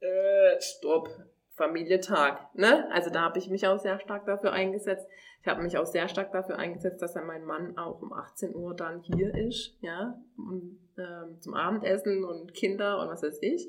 Äh, 0.00 0.60
stopp, 0.60 1.08
Familientag, 1.56 2.54
ne? 2.54 2.90
Also 2.90 3.10
da 3.10 3.22
habe 3.22 3.38
ich 3.38 3.48
mich 3.48 3.66
auch 3.66 3.78
sehr 3.78 4.00
stark 4.00 4.26
dafür 4.26 4.52
eingesetzt. 4.52 5.06
Ich 5.42 5.46
habe 5.46 5.62
mich 5.62 5.78
auch 5.78 5.86
sehr 5.86 6.08
stark 6.08 6.32
dafür 6.32 6.58
eingesetzt, 6.58 7.02
dass 7.02 7.14
mein 7.14 7.44
Mann 7.44 7.76
auch 7.76 8.02
um 8.02 8.12
18 8.12 8.56
Uhr 8.56 8.74
dann 8.74 9.02
hier 9.02 9.32
ist, 9.34 9.76
ja, 9.80 10.18
und, 10.36 10.80
ähm, 10.98 11.40
zum 11.40 11.54
Abendessen 11.54 12.24
und 12.24 12.54
Kinder 12.54 13.00
und 13.00 13.08
was 13.08 13.22
weiß 13.22 13.38
ich. 13.42 13.68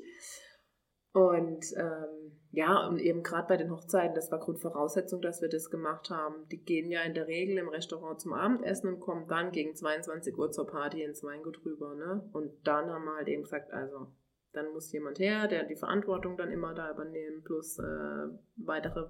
Und 1.16 1.72
ähm, 1.78 2.36
ja, 2.50 2.86
und 2.86 2.98
eben 2.98 3.22
gerade 3.22 3.48
bei 3.48 3.56
den 3.56 3.70
Hochzeiten, 3.70 4.14
das 4.14 4.30
war 4.30 4.38
Grundvoraussetzung, 4.38 5.22
dass 5.22 5.40
wir 5.40 5.48
das 5.48 5.70
gemacht 5.70 6.10
haben. 6.10 6.46
Die 6.50 6.62
gehen 6.62 6.90
ja 6.90 7.00
in 7.04 7.14
der 7.14 7.26
Regel 7.26 7.56
im 7.56 7.70
Restaurant 7.70 8.20
zum 8.20 8.34
Abendessen 8.34 8.88
und 8.88 9.00
kommen 9.00 9.26
dann 9.26 9.50
gegen 9.50 9.74
22 9.74 10.36
Uhr 10.36 10.52
zur 10.52 10.66
Party 10.66 11.02
ins 11.02 11.24
Weingut 11.24 11.64
rüber. 11.64 11.94
Ne? 11.94 12.28
Und 12.34 12.52
dann 12.66 12.90
haben 12.90 13.06
wir 13.06 13.16
halt 13.16 13.28
eben 13.28 13.44
gesagt, 13.44 13.72
also 13.72 14.08
dann 14.52 14.70
muss 14.74 14.92
jemand 14.92 15.18
her, 15.18 15.48
der 15.48 15.64
die 15.64 15.76
Verantwortung 15.76 16.36
dann 16.36 16.52
immer 16.52 16.74
da 16.74 16.90
übernehmen, 16.90 17.42
plus 17.44 17.78
äh, 17.78 18.28
weitere 18.56 19.08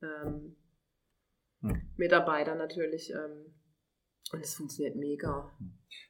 ähm, 0.00 0.54
hm. 1.62 1.90
Mitarbeiter 1.96 2.54
natürlich. 2.54 3.12
Ähm, 3.12 3.52
und 4.32 4.44
es 4.44 4.54
funktioniert 4.54 4.94
mega. 4.94 5.50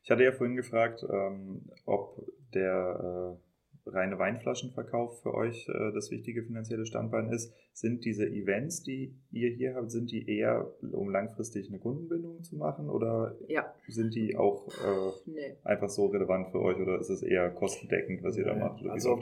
Ich 0.03 0.11
hatte 0.11 0.25
ja 0.25 0.33
vorhin 0.33 0.57
gefragt, 0.57 1.03
ähm, 1.09 1.71
ob 1.87 2.23
der 2.53 3.39
äh, 3.41 3.52
reine 3.87 4.19
Weinflaschenverkauf 4.19 5.23
für 5.23 5.35
euch 5.35 5.69
äh, 5.69 5.93
das 5.93 6.11
wichtige 6.11 6.45
finanzielle 6.45 6.87
Standbein 6.87 7.31
ist. 7.31 7.53
Sind 7.73 8.05
diese 8.05 8.29
Events, 8.29 8.83
die 8.83 9.17
ihr 9.31 9.51
hier 9.51 9.75
habt, 9.75 9.91
sind 9.91 10.11
die 10.11 10.29
eher, 10.29 10.73
um 10.93 11.11
langfristig 11.11 11.69
eine 11.69 11.79
Kundenbindung 11.79 12.43
zu 12.43 12.57
machen 12.57 12.89
oder 12.89 13.37
ja. 13.49 13.75
sind 13.89 14.15
die 14.15 14.37
auch 14.37 14.69
äh, 14.69 15.31
nee. 15.31 15.57
einfach 15.65 15.89
so 15.89 16.07
relevant 16.07 16.51
für 16.51 16.61
euch 16.61 16.79
oder 16.79 16.99
ist 16.99 17.11
es 17.11 17.23
eher 17.23 17.51
kostendeckend, 17.51 18.23
was 18.23 18.37
ihr 18.37 18.45
da 18.45 18.55
macht? 18.55 18.85
also, 18.87 19.21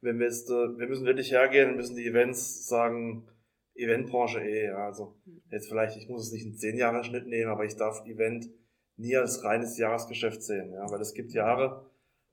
wenn 0.00 0.18
wir 0.18 0.26
jetzt, 0.26 0.50
äh, 0.50 0.78
wir 0.78 0.86
müssen 0.86 1.06
wirklich 1.06 1.32
hergehen, 1.32 1.76
müssen 1.76 1.96
die 1.96 2.06
Events 2.06 2.68
sagen, 2.68 3.26
Eventbranche 3.74 4.40
eh, 4.40 4.66
ja, 4.66 4.86
also 4.86 5.16
hm. 5.24 5.42
jetzt 5.50 5.68
vielleicht, 5.68 5.96
ich 5.96 6.08
muss 6.08 6.26
es 6.26 6.32
nicht 6.32 6.46
in 6.46 6.56
zehn 6.56 6.76
Jahre 6.76 7.04
Schnitt 7.04 7.26
nehmen, 7.26 7.50
aber 7.50 7.64
ich 7.64 7.76
darf 7.76 8.04
Event 8.06 8.48
nie 8.96 9.16
als 9.16 9.44
reines 9.44 9.78
Jahresgeschäft 9.78 10.42
sehen, 10.42 10.72
ja, 10.72 10.90
weil 10.90 11.00
es 11.00 11.14
gibt 11.14 11.32
Jahre, 11.32 11.86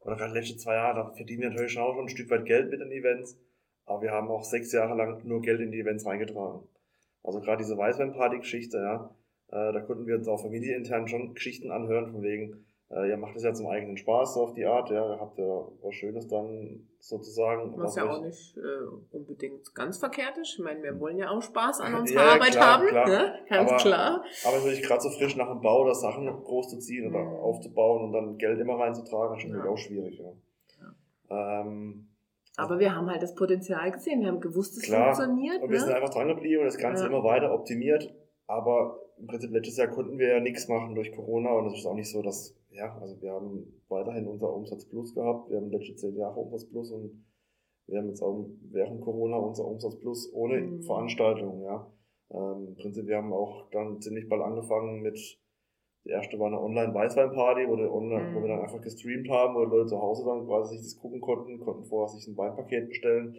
oder 0.05 0.15
gerade 0.15 0.33
letzte 0.33 0.57
zwei 0.57 0.75
Jahre, 0.75 0.95
da 0.95 1.11
verdienen 1.11 1.41
wir 1.41 1.49
natürlich 1.49 1.77
auch 1.79 1.95
schon 1.95 2.05
ein 2.05 2.09
Stück 2.09 2.29
weit 2.29 2.45
Geld 2.45 2.69
mit 2.69 2.79
den 2.79 2.91
Events, 2.91 3.37
aber 3.85 4.03
wir 4.03 4.11
haben 4.11 4.29
auch 4.29 4.43
sechs 4.43 4.71
Jahre 4.71 4.95
lang 4.95 5.25
nur 5.25 5.41
Geld 5.41 5.59
in 5.61 5.71
die 5.71 5.79
Events 5.79 6.05
reingetragen. 6.05 6.61
Also 7.23 7.41
gerade 7.41 7.63
diese 7.63 7.77
Weißweinparty-Geschichte, 7.77 8.77
ja, 8.77 9.15
äh, 9.47 9.73
da 9.73 9.81
konnten 9.81 10.05
wir 10.05 10.15
uns 10.15 10.27
auch 10.27 10.41
familienintern 10.41 11.07
schon 11.07 11.33
Geschichten 11.33 11.71
anhören, 11.71 12.11
von 12.11 12.21
wegen, 12.21 12.65
äh, 12.91 13.09
ihr 13.09 13.17
macht 13.17 13.35
es 13.35 13.43
ja 13.43 13.53
zum 13.53 13.67
eigenen 13.67 13.97
Spaß, 13.97 14.35
so 14.35 14.43
auf 14.43 14.53
die 14.53 14.65
Art, 14.65 14.91
ja, 14.91 15.17
habt 15.19 15.39
ihr 15.39 15.67
was 15.81 15.95
Schönes 15.95 16.27
dann 16.27 16.87
sozusagen. 16.99 17.73
Was, 17.77 17.95
ja 17.95 18.09
auch 18.09 18.21
nicht 18.21 18.55
äh, 18.57 19.15
unbedingt 19.15 19.73
ganz 19.73 19.97
verkehrt 19.97 20.37
ist. 20.37 20.53
Ich 20.53 20.63
meine, 20.63 20.83
wir 20.83 20.99
wollen 20.99 21.17
ja 21.17 21.31
auch 21.31 21.41
Spaß 21.41 21.81
an 21.81 21.95
unserer 22.01 22.25
ja, 22.25 22.33
Arbeit 22.33 22.51
klar, 22.51 22.79
haben, 22.79 22.87
klar. 22.87 23.07
Ne? 23.07 23.39
ganz 23.49 23.71
aber, 23.71 23.81
klar. 23.81 24.23
Aber 24.45 24.57
natürlich 24.57 24.83
gerade 24.83 25.01
so 25.01 25.09
frisch 25.09 25.35
nach 25.35 25.49
dem 25.49 25.61
Bau 25.61 25.81
oder 25.81 25.95
Sachen 25.95 26.27
groß 26.27 26.69
zu 26.69 26.79
ziehen 26.79 27.07
oder 27.09 27.23
mhm. 27.23 27.35
aufzubauen 27.35 28.03
und 28.03 28.13
dann 28.13 28.37
Geld 28.37 28.59
immer 28.59 28.77
reinzutragen, 28.79 29.35
ist 29.35 29.41
schon 29.41 29.55
ja. 29.55 29.65
auch 29.65 29.77
schwierig. 29.77 30.19
Ja. 30.19 30.33
ja. 31.29 31.61
Ähm, 31.61 32.09
aber 32.57 32.79
wir 32.79 32.95
haben 32.95 33.09
halt 33.09 33.21
das 33.21 33.35
Potenzial 33.35 33.91
gesehen, 33.91 34.21
wir 34.21 34.27
haben 34.27 34.39
gewusst, 34.39 34.77
es 34.77 34.87
funktioniert. 34.87 35.61
Und 35.61 35.69
wir 35.69 35.79
ne? 35.79 35.85
sind 35.85 35.93
einfach 35.93 36.11
dran 36.11 36.27
geblieben 36.27 36.59
und 36.59 36.65
das 36.65 36.77
Ganze 36.77 37.05
immer 37.05 37.23
weiter 37.23 37.51
optimiert. 37.53 38.13
Aber 38.47 38.99
im 39.17 39.27
Prinzip 39.27 39.51
letztes 39.51 39.77
Jahr 39.77 39.87
konnten 39.87 40.19
wir 40.19 40.27
ja 40.27 40.39
nichts 40.39 40.67
machen 40.67 40.95
durch 40.95 41.11
Corona 41.11 41.51
und 41.53 41.67
es 41.67 41.79
ist 41.79 41.85
auch 41.85 41.95
nicht 41.95 42.11
so, 42.11 42.21
dass 42.21 42.55
ja, 42.75 42.97
also 42.99 43.21
wir 43.21 43.31
haben 43.31 43.81
weiterhin 43.87 44.27
unser 44.27 44.53
Umsatz 44.53 44.85
Plus 44.85 45.13
gehabt. 45.13 45.49
Wir 45.49 45.57
haben 45.57 45.69
letzte 45.69 45.95
zehn 45.95 46.15
Jahre 46.15 46.39
Umsatz 46.39 46.65
Plus 46.65 46.91
und 46.91 47.25
wir 47.87 47.99
haben 47.99 48.09
jetzt 48.09 48.21
auch 48.21 48.45
während 48.71 49.01
Corona 49.01 49.37
unser 49.37 49.65
Umsatz 49.65 49.97
Plus 49.99 50.31
ohne 50.33 50.59
mhm. 50.61 50.81
Veranstaltung, 50.81 51.61
ja. 51.63 51.91
Ähm, 52.31 52.69
Im 52.69 52.75
Prinzip, 52.75 53.07
wir 53.07 53.17
haben 53.17 53.31
auch 53.33 53.69
dann 53.71 54.01
ziemlich 54.01 54.27
bald 54.27 54.41
angefangen 54.41 55.01
mit, 55.01 55.17
die 56.03 56.09
erste 56.09 56.39
war 56.39 56.47
eine 56.47 56.59
Online-Weißwein-Party, 56.59 57.67
wo, 57.67 57.73
online, 57.73 58.31
mhm. 58.31 58.35
wo 58.35 58.41
wir 58.41 58.49
dann 58.49 58.61
einfach 58.61 58.81
gestreamt 58.81 59.29
haben, 59.29 59.55
wo 59.55 59.63
Leute 59.63 59.87
zu 59.87 60.01
Hause 60.01 60.25
dann 60.25 60.45
quasi 60.45 60.75
sich 60.75 60.85
das 60.85 60.99
gucken 60.99 61.21
konnten, 61.21 61.59
konnten 61.59 61.85
vorher 61.85 62.09
sich 62.09 62.27
ein 62.27 62.37
Weinpaket 62.37 62.89
bestellen. 62.89 63.37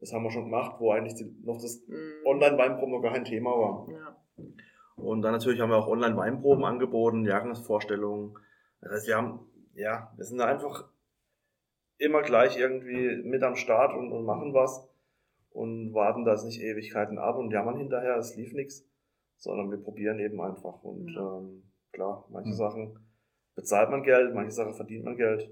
Das 0.00 0.12
haben 0.12 0.24
wir 0.24 0.30
schon 0.30 0.44
gemacht, 0.44 0.80
wo 0.80 0.90
eigentlich 0.90 1.14
die, 1.14 1.32
noch 1.44 1.60
das 1.60 1.86
mhm. 1.86 2.26
Online-Weinproben 2.26 2.94
noch 2.94 3.02
gar 3.02 3.12
kein 3.12 3.24
Thema 3.24 3.50
war. 3.50 3.86
Ja. 3.90 4.16
Und 4.96 5.22
dann 5.22 5.32
natürlich 5.32 5.60
haben 5.60 5.70
wir 5.70 5.78
auch 5.78 5.88
Online-Weinproben 5.88 6.64
angeboten, 6.64 7.24
Jahresvorstellungen, 7.24 8.36
das 8.82 8.92
heißt, 8.92 9.06
wir 9.08 9.16
haben, 9.16 9.40
ja, 9.74 10.12
wir 10.16 10.24
sind 10.24 10.38
da 10.38 10.46
einfach 10.46 10.88
immer 11.98 12.22
gleich 12.22 12.58
irgendwie 12.58 13.22
mit 13.22 13.42
am 13.42 13.54
Start 13.54 13.94
und, 13.94 14.12
und 14.12 14.24
machen 14.24 14.52
was 14.52 14.88
und 15.50 15.94
warten 15.94 16.24
das 16.24 16.44
nicht 16.44 16.60
Ewigkeiten 16.60 17.18
ab 17.18 17.36
und 17.36 17.52
jammern 17.52 17.76
hinterher, 17.76 18.16
es 18.16 18.34
lief 18.34 18.52
nichts, 18.52 18.84
sondern 19.36 19.70
wir 19.70 19.78
probieren 19.78 20.18
eben 20.18 20.40
einfach. 20.40 20.82
Und 20.82 21.08
ja. 21.14 21.38
ähm, 21.38 21.70
klar, 21.92 22.26
manche 22.30 22.50
mhm. 22.50 22.56
Sachen 22.56 22.98
bezahlt 23.54 23.90
man 23.90 24.02
Geld, 24.02 24.34
manche 24.34 24.52
Sachen 24.52 24.74
verdient 24.74 25.04
man 25.04 25.16
Geld. 25.16 25.48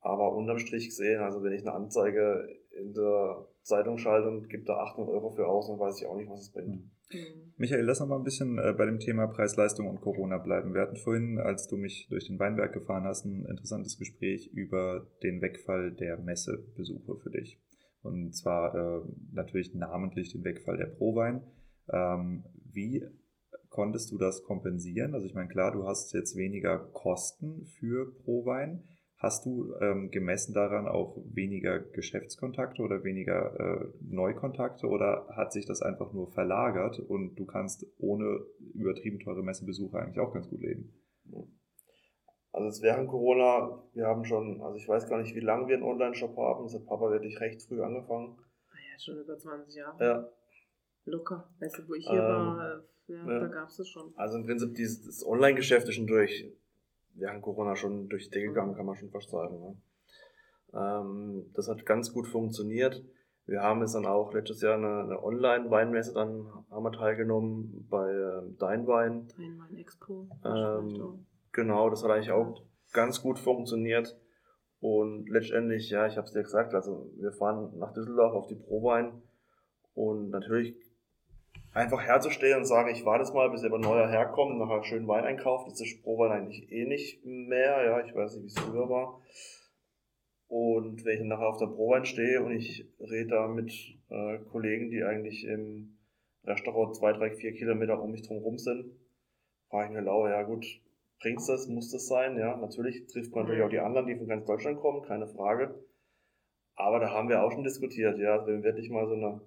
Aber 0.00 0.32
unterm 0.32 0.58
Strich 0.58 0.86
gesehen, 0.86 1.20
also 1.20 1.42
wenn 1.42 1.52
ich 1.52 1.62
eine 1.62 1.72
Anzeige 1.72 2.48
in 2.80 2.92
der 2.92 3.46
Zeitung 3.62 3.98
schalte 3.98 4.28
und 4.28 4.48
gebe 4.48 4.64
da 4.64 4.74
800 4.74 5.12
Euro 5.12 5.30
für 5.30 5.46
aus, 5.46 5.68
dann 5.68 5.78
weiß 5.78 6.00
ich 6.00 6.06
auch 6.06 6.16
nicht, 6.16 6.30
was 6.30 6.42
es 6.42 6.52
bringt. 6.52 6.68
Mhm. 6.68 6.90
Mhm. 7.12 7.52
Michael, 7.56 7.84
lass 7.84 8.00
noch 8.00 8.08
mal 8.08 8.16
ein 8.16 8.24
bisschen 8.24 8.58
äh, 8.58 8.74
bei 8.76 8.86
dem 8.86 8.98
Thema 8.98 9.26
Preis-Leistung 9.28 9.88
und 9.88 10.00
Corona 10.00 10.38
bleiben. 10.38 10.74
Wir 10.74 10.82
hatten 10.82 10.96
vorhin, 10.96 11.38
als 11.38 11.68
du 11.68 11.76
mich 11.76 12.08
durch 12.10 12.26
den 12.26 12.38
Weinberg 12.38 12.72
gefahren 12.72 13.04
hast, 13.04 13.24
ein 13.24 13.44
interessantes 13.44 13.98
Gespräch 13.98 14.50
über 14.52 15.06
den 15.22 15.40
Wegfall 15.40 15.92
der 15.92 16.18
Messebesuche 16.18 17.16
für 17.16 17.30
dich. 17.30 17.60
Und 18.02 18.34
zwar 18.34 18.74
äh, 18.74 19.08
natürlich 19.32 19.74
namentlich 19.74 20.32
den 20.32 20.44
Wegfall 20.44 20.76
der 20.76 20.86
Prowein. 20.86 21.42
Ähm, 21.92 22.44
wie 22.72 23.04
konntest 23.68 24.10
du 24.10 24.18
das 24.18 24.42
kompensieren? 24.42 25.14
Also 25.14 25.26
ich 25.26 25.34
meine, 25.34 25.48
klar, 25.48 25.72
du 25.72 25.86
hast 25.86 26.12
jetzt 26.12 26.36
weniger 26.36 26.78
Kosten 26.78 27.64
für 27.66 28.12
Prowein. 28.24 28.84
Hast 29.18 29.46
du 29.46 29.74
ähm, 29.80 30.10
gemessen 30.10 30.52
daran 30.52 30.86
auch 30.86 31.16
weniger 31.32 31.80
Geschäftskontakte 31.80 32.82
oder 32.82 33.02
weniger 33.02 33.58
äh, 33.58 33.88
Neukontakte 34.00 34.86
oder 34.86 35.26
hat 35.30 35.52
sich 35.52 35.64
das 35.64 35.80
einfach 35.80 36.12
nur 36.12 36.28
verlagert 36.28 37.00
und 37.00 37.34
du 37.36 37.46
kannst 37.46 37.86
ohne 37.96 38.40
übertrieben 38.74 39.18
teure 39.18 39.42
Messebesuche 39.42 39.98
eigentlich 39.98 40.20
auch 40.20 40.34
ganz 40.34 40.50
gut 40.50 40.60
leben? 40.60 40.92
Also 42.52 42.68
es 42.68 42.82
während 42.82 43.08
Corona, 43.08 43.82
wir 43.94 44.06
haben 44.06 44.24
schon, 44.24 44.60
also 44.62 44.76
ich 44.76 44.88
weiß 44.88 45.08
gar 45.08 45.20
nicht, 45.20 45.34
wie 45.34 45.40
lange 45.40 45.68
wir 45.68 45.74
einen 45.74 45.84
Online-Shop 45.84 46.36
haben. 46.36 46.64
Das 46.64 46.74
hat 46.74 46.86
Papa 46.86 47.10
wirklich 47.10 47.40
recht 47.40 47.62
früh 47.62 47.82
angefangen. 47.82 48.38
Ah 48.70 48.76
ja, 48.76 48.98
schon 48.98 49.18
über 49.18 49.38
20 49.38 49.74
Jahre. 49.74 50.04
Ja. 50.04 50.28
Locker. 51.04 51.48
Weißt 51.60 51.78
du, 51.78 51.88
wo 51.88 51.94
ich 51.94 52.06
hier 52.08 52.18
ähm, 52.18 52.28
war, 52.28 52.82
ja, 53.08 53.16
ja. 53.16 53.40
da 53.40 53.46
gab 53.48 53.68
es 53.68 53.78
es 53.78 53.88
schon. 53.88 54.12
Also 54.16 54.38
im 54.38 54.44
Prinzip 54.44 54.74
dieses 54.74 55.04
das 55.04 55.26
Online-Geschäft 55.26 55.88
ist 55.88 55.94
schon 55.96 56.06
durch 56.06 56.50
während 57.18 57.42
Corona 57.42 57.76
schon 57.76 58.08
durch 58.08 58.24
die 58.24 58.30
Decke 58.30 58.48
gegangen, 58.48 58.74
kann 58.74 58.86
man 58.86 58.96
schon 58.96 59.10
fast 59.10 59.30
sagen. 59.30 59.60
Ne? 59.60 59.76
Ähm, 60.74 61.50
das 61.54 61.68
hat 61.68 61.86
ganz 61.86 62.12
gut 62.12 62.26
funktioniert. 62.26 63.04
Wir 63.46 63.62
haben 63.62 63.80
jetzt 63.80 63.94
dann 63.94 64.06
auch 64.06 64.32
letztes 64.32 64.60
Jahr 64.60 64.74
eine, 64.74 65.04
eine 65.04 65.22
Online-Weinmesse 65.22 66.14
dann 66.14 66.48
haben 66.70 66.82
wir 66.82 66.92
teilgenommen 66.92 67.86
bei 67.88 68.10
äh, 68.10 68.42
Dein 68.58 68.86
Wein. 68.86 69.28
Dein 69.36 69.58
Wein 69.58 69.76
Expo. 69.76 70.28
Ähm, 70.44 71.26
genau, 71.52 71.88
das 71.90 72.02
hat 72.02 72.10
eigentlich 72.10 72.32
auch 72.32 72.62
ganz 72.92 73.22
gut 73.22 73.38
funktioniert. 73.38 74.18
Und 74.80 75.28
letztendlich, 75.30 75.90
ja, 75.90 76.06
ich 76.06 76.16
habe 76.16 76.26
es 76.26 76.32
dir 76.32 76.42
gesagt, 76.42 76.74
also 76.74 77.10
wir 77.16 77.32
fahren 77.32 77.78
nach 77.78 77.92
Düsseldorf 77.92 78.34
auf 78.34 78.46
die 78.46 78.56
Prowein 78.56 79.22
und 79.94 80.30
natürlich 80.30 80.76
einfach 81.76 82.02
herzustellen 82.02 82.58
und 82.58 82.64
sagen, 82.64 82.90
ich 82.90 83.04
warte 83.04 83.24
jetzt 83.24 83.34
mal, 83.34 83.50
bis 83.50 83.62
aber 83.62 83.78
neuer 83.78 84.08
herkommt, 84.08 84.58
nachher 84.58 84.82
schön 84.82 85.06
Wein 85.06 85.24
einkauft. 85.24 85.70
Das 85.70 85.80
ist 85.80 86.02
Prowein 86.02 86.32
eigentlich 86.32 86.72
eh 86.72 86.86
nicht 86.86 87.24
mehr. 87.24 87.84
Ja, 87.84 88.00
ich 88.00 88.14
weiß 88.14 88.34
nicht, 88.34 88.44
wie 88.44 88.46
es 88.48 88.58
früher 88.58 88.88
war. 88.88 89.20
Und 90.48 91.04
wenn 91.04 91.12
ich 91.12 91.18
dann 91.18 91.28
nachher 91.28 91.48
auf 91.48 91.58
der 91.58 91.66
Prowein 91.66 92.06
stehe 92.06 92.42
und 92.42 92.52
ich 92.52 92.88
rede 92.98 93.28
da 93.28 93.48
mit 93.48 93.72
äh, 94.08 94.38
Kollegen, 94.50 94.90
die 94.90 95.04
eigentlich 95.04 95.44
im 95.44 95.98
Restaurant 96.44 96.96
zwei, 96.96 97.12
drei, 97.12 97.30
vier 97.32 97.52
Kilometer 97.52 98.00
um 98.00 98.10
mich 98.10 98.26
drum 98.26 98.38
rum 98.38 98.56
sind, 98.56 98.86
frage 99.68 99.88
ich 99.88 99.94
mir 99.94 100.04
lau, 100.04 100.26
ja 100.28 100.44
gut, 100.44 100.64
bringt's 101.20 101.46
das, 101.46 101.66
muss 101.66 101.90
das 101.90 102.06
sein? 102.06 102.38
Ja, 102.38 102.56
natürlich 102.56 103.06
trifft 103.08 103.34
man 103.34 103.44
natürlich 103.44 103.64
auch 103.64 103.70
die 103.70 103.80
anderen, 103.80 104.06
die 104.06 104.16
von 104.16 104.28
ganz 104.28 104.46
Deutschland 104.46 104.78
kommen, 104.78 105.02
keine 105.02 105.26
Frage. 105.26 105.74
Aber 106.74 107.00
da 107.00 107.10
haben 107.10 107.28
wir 107.28 107.42
auch 107.42 107.52
schon 107.52 107.64
diskutiert, 107.64 108.18
ja, 108.18 108.46
wenn 108.46 108.62
wir 108.62 108.62
wirklich 108.62 108.88
mal 108.88 109.06
so 109.06 109.14
eine 109.14 109.40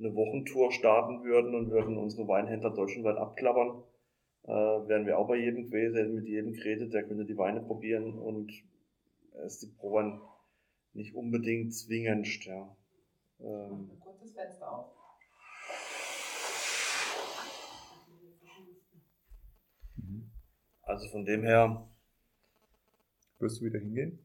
eine 0.00 0.14
Wochentour 0.14 0.72
starten 0.72 1.22
würden 1.22 1.54
und 1.54 1.70
würden 1.70 1.98
unsere 1.98 2.26
Weinhändler 2.26 2.70
deutschlandweit 2.70 3.18
abklappern, 3.18 3.82
äh, 4.44 4.48
wären 4.88 5.06
wir 5.06 5.18
auch 5.18 5.28
bei 5.28 5.36
jedem 5.36 5.66
gewesen, 5.66 6.14
mit 6.14 6.26
jedem 6.26 6.52
geredet, 6.54 6.92
der 6.92 7.04
könnte 7.04 7.26
die 7.26 7.36
Weine 7.36 7.60
probieren 7.60 8.18
und 8.18 8.50
es 9.44 9.60
die 9.60 9.66
Proben 9.66 10.20
nicht 10.94 11.14
unbedingt 11.14 11.74
zwingend. 11.74 12.44
Ja. 12.46 12.76
Ähm, 13.40 13.90
kurzes 14.00 14.32
Fenster 14.32 14.70
auf. 14.70 14.86
Also 20.82 21.08
von 21.08 21.24
dem 21.24 21.44
her. 21.44 21.86
Wirst 23.38 23.60
du 23.60 23.66
wieder 23.66 23.78
hingehen? 23.78 24.18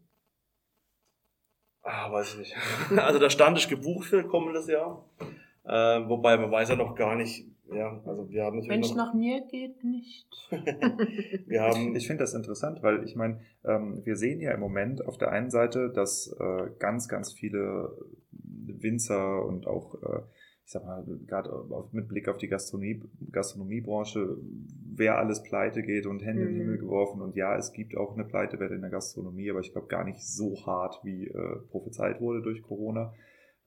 Ah, 1.84 2.12
weiß 2.12 2.34
ich 2.34 2.40
nicht. 2.40 2.56
Also 2.98 3.20
der 3.20 3.30
stand 3.30 3.58
ist 3.58 3.70
gebucht 3.70 4.08
für 4.08 4.28
kommendes 4.28 4.68
Jahr. 4.68 5.08
Äh, 5.68 6.08
wobei 6.10 6.38
man 6.38 6.52
weiß 6.52 6.70
ja 6.70 6.76
noch 6.76 6.96
gar 6.96 7.16
nicht, 7.16 7.48
ja, 7.74 8.00
also 8.06 8.30
wir 8.30 8.44
haben 8.44 8.58
Wenn 8.58 8.80
natürlich 8.80 8.86
es 8.92 8.96
noch, 8.96 9.08
nach 9.08 9.14
mir 9.14 9.42
geht, 9.42 9.84
nicht. 9.84 10.28
wir 11.48 11.62
haben, 11.62 11.96
Ich 11.96 12.08
finde 12.08 12.24
das 12.24 12.34
interessant, 12.34 12.84
weil 12.84 13.04
ich 13.04 13.16
meine, 13.16 13.40
ähm, 13.64 14.06
wir 14.06 14.16
sehen 14.16 14.40
ja 14.42 14.52
im 14.52 14.60
Moment 14.60 15.06
auf 15.08 15.18
der 15.18 15.32
einen 15.32 15.50
Seite, 15.50 15.90
dass 15.90 16.28
äh, 16.40 16.70
ganz, 16.80 17.08
ganz 17.08 17.34
viele 17.34 17.98
Winzer 18.32 19.44
und 19.46 19.66
auch, 19.68 19.96
äh, 20.04 20.22
ich 20.66 20.72
sag 20.72 20.86
mal, 20.86 21.04
gerade 21.28 21.50
mit 21.92 22.08
Blick 22.08 22.28
auf 22.28 22.38
die 22.38 22.48
Gastronomie, 22.48 23.02
Gastronomiebranche, 23.32 24.38
wer 24.96 25.18
alles 25.18 25.44
pleite 25.44 25.84
geht 25.84 26.06
und 26.06 26.24
Hände 26.24 26.44
in 26.44 26.48
den 26.50 26.56
Mhm. 26.56 26.62
Himmel 26.62 26.78
geworfen. 26.80 27.22
Und 27.22 27.36
ja, 27.36 27.56
es 27.58 27.72
gibt 27.72 27.96
auch 27.98 28.14
eine 28.14 28.26
Pleitewelle 28.26 28.76
in 28.76 28.82
der 28.82 28.90
Gastronomie, 28.90 29.50
aber 29.50 29.60
ich 29.60 29.72
glaube 29.72 29.88
gar 29.88 30.04
nicht 30.04 30.22
so 30.22 30.56
hart, 30.66 31.00
wie 31.04 31.28
äh, 31.28 31.56
prophezeit 31.70 32.20
wurde 32.22 32.42
durch 32.42 32.62
Corona. 32.64 33.14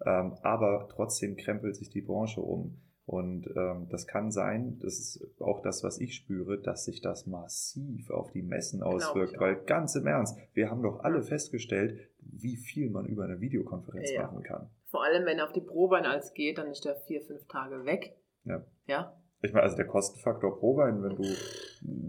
Ähm, 0.04 0.34
aber 0.42 0.88
trotzdem 0.90 1.36
krempelt 1.36 1.76
sich 1.76 1.90
die 1.90 2.00
Branche 2.02 2.40
um. 2.40 2.80
Und 3.06 3.46
ähm, 3.56 3.88
das 3.88 4.06
kann 4.06 4.30
sein, 4.30 4.78
das 4.82 4.98
ist 4.98 5.40
auch 5.40 5.60
das, 5.62 5.82
was 5.82 5.98
ich 5.98 6.14
spüre, 6.14 6.60
dass 6.60 6.84
sich 6.84 7.00
das 7.00 7.26
massiv 7.26 8.10
auf 8.10 8.30
die 8.32 8.42
Messen 8.42 8.82
auswirkt. 8.82 9.40
Weil 9.40 9.56
ganz 9.64 9.94
im 9.94 10.06
Ernst, 10.06 10.36
wir 10.52 10.70
haben 10.70 10.82
doch 10.82 11.00
alle 11.00 11.22
festgestellt, 11.22 11.98
wie 12.20 12.56
viel 12.56 12.90
man 12.90 13.06
über 13.06 13.24
eine 13.24 13.40
Videokonferenz 13.40 14.10
Ja. 14.12 14.24
machen 14.24 14.42
kann. 14.42 14.68
Vor 14.90 15.02
allem, 15.04 15.24
wenn 15.24 15.38
er 15.38 15.46
auf 15.46 15.52
die 15.52 15.62
Probein 15.62 16.04
als 16.04 16.34
geht, 16.34 16.58
dann 16.58 16.68
ist 16.68 16.84
der 16.84 16.96
vier, 16.96 17.22
fünf 17.22 17.46
Tage 17.46 17.86
weg. 17.86 18.14
Ja. 18.44 18.62
Ja. 18.86 19.14
Ich 19.40 19.52
meine, 19.54 19.62
also 19.62 19.76
der 19.76 19.86
Kostenfaktor 19.86 20.58
pro 20.58 20.76
Wein, 20.76 21.02
wenn 21.02 21.16
du 21.16 21.22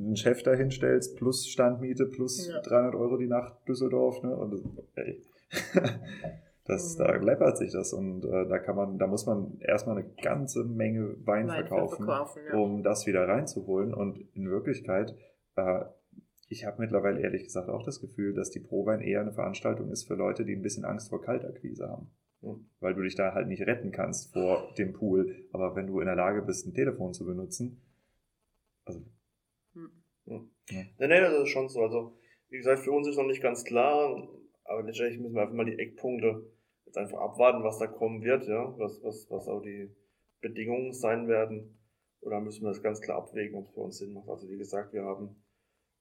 einen 0.03 0.15
Chef 0.17 0.43
da 0.43 0.53
hinstellst, 0.53 1.15
plus 1.15 1.47
Standmiete, 1.47 2.07
plus 2.07 2.45
Ja. 2.47 2.59
300 2.59 2.95
Euro 2.95 3.15
die 3.17 3.27
Nacht 3.27 3.55
Düsseldorf, 3.69 4.21
ne? 4.23 4.35
Und 4.35 4.61
ey. 4.95 5.21
das, 6.69 6.97
Mhm. 6.97 7.03
da 7.03 7.15
läppert 7.15 7.57
sich 7.57 7.71
das 7.71 7.91
und 7.93 8.23
äh, 8.25 8.47
da 8.47 8.59
kann 8.59 8.75
man, 8.75 8.97
da 8.97 9.07
muss 9.07 9.25
man 9.25 9.59
erstmal 9.59 9.97
eine 9.97 10.09
ganze 10.21 10.63
Menge 10.63 11.15
Wein, 11.25 11.47
Wein 11.47 11.65
verkaufen, 11.65 12.05
verkaufen, 12.05 12.41
ja. 12.47 12.57
um 12.57 12.83
das 12.83 13.07
wieder 13.07 13.27
reinzuholen. 13.27 13.93
Und 13.93 14.19
in 14.35 14.49
Wirklichkeit, 14.49 15.15
äh, 15.55 15.81
ich 16.47 16.65
habe 16.65 16.81
mittlerweile 16.81 17.19
ehrlich 17.21 17.43
gesagt 17.43 17.69
auch 17.69 17.83
das 17.83 17.99
Gefühl, 17.99 18.33
dass 18.33 18.51
die 18.51 18.59
Prowein 18.59 19.01
eher 19.01 19.21
eine 19.21 19.33
Veranstaltung 19.33 19.91
ist 19.91 20.07
für 20.07 20.15
Leute, 20.15 20.45
die 20.45 20.55
ein 20.55 20.61
bisschen 20.61 20.85
Angst 20.85 21.09
vor 21.09 21.21
Kaltakquise 21.21 21.89
haben. 21.89 22.11
Mhm. 22.41 22.69
Weil 22.79 22.93
du 22.93 23.01
dich 23.01 23.15
da 23.15 23.33
halt 23.33 23.47
nicht 23.47 23.65
retten 23.65 23.91
kannst 23.91 24.31
vor 24.33 24.73
dem 24.77 24.93
Pool. 24.93 25.47
Aber 25.51 25.75
wenn 25.75 25.87
du 25.87 25.99
in 25.99 26.05
der 26.05 26.15
Lage 26.15 26.41
bist, 26.43 26.65
ein 26.67 26.73
Telefon 26.73 27.13
zu 27.13 27.25
benutzen, 27.25 27.81
also 28.85 29.01
Nee, 30.71 30.93
nee, 30.99 31.19
das 31.19 31.33
ist 31.33 31.49
schon 31.49 31.67
so. 31.67 31.81
Also, 31.81 32.13
wie 32.49 32.57
gesagt, 32.57 32.79
für 32.79 32.91
uns 32.91 33.07
ist 33.07 33.17
noch 33.17 33.25
nicht 33.25 33.41
ganz 33.41 33.63
klar, 33.63 34.27
aber 34.65 34.83
letztendlich 34.83 35.19
müssen 35.19 35.33
wir 35.33 35.41
einfach 35.41 35.55
mal 35.55 35.65
die 35.65 35.79
Eckpunkte 35.79 36.43
jetzt 36.89 36.97
einfach 36.97 37.19
abwarten, 37.19 37.63
was 37.63 37.77
da 37.77 37.87
kommen 37.87 38.23
wird, 38.23 38.47
ja, 38.47 38.77
was, 38.77 39.01
was, 39.03 39.29
was 39.29 39.47
auch 39.47 39.61
die 39.61 39.95
Bedingungen 40.41 40.93
sein 40.93 41.27
werden. 41.27 41.77
Oder 42.21 42.41
müssen 42.41 42.63
wir 42.63 42.69
das 42.69 42.81
ganz 42.83 42.99
klar 42.99 43.17
abwägen, 43.17 43.57
ob 43.57 43.67
es 43.67 43.73
für 43.73 43.79
uns 43.81 43.97
Sinn 43.97 44.13
macht. 44.13 44.27
Also, 44.27 44.49
wie 44.49 44.57
gesagt, 44.57 44.91
wir 44.93 45.03
haben 45.03 45.41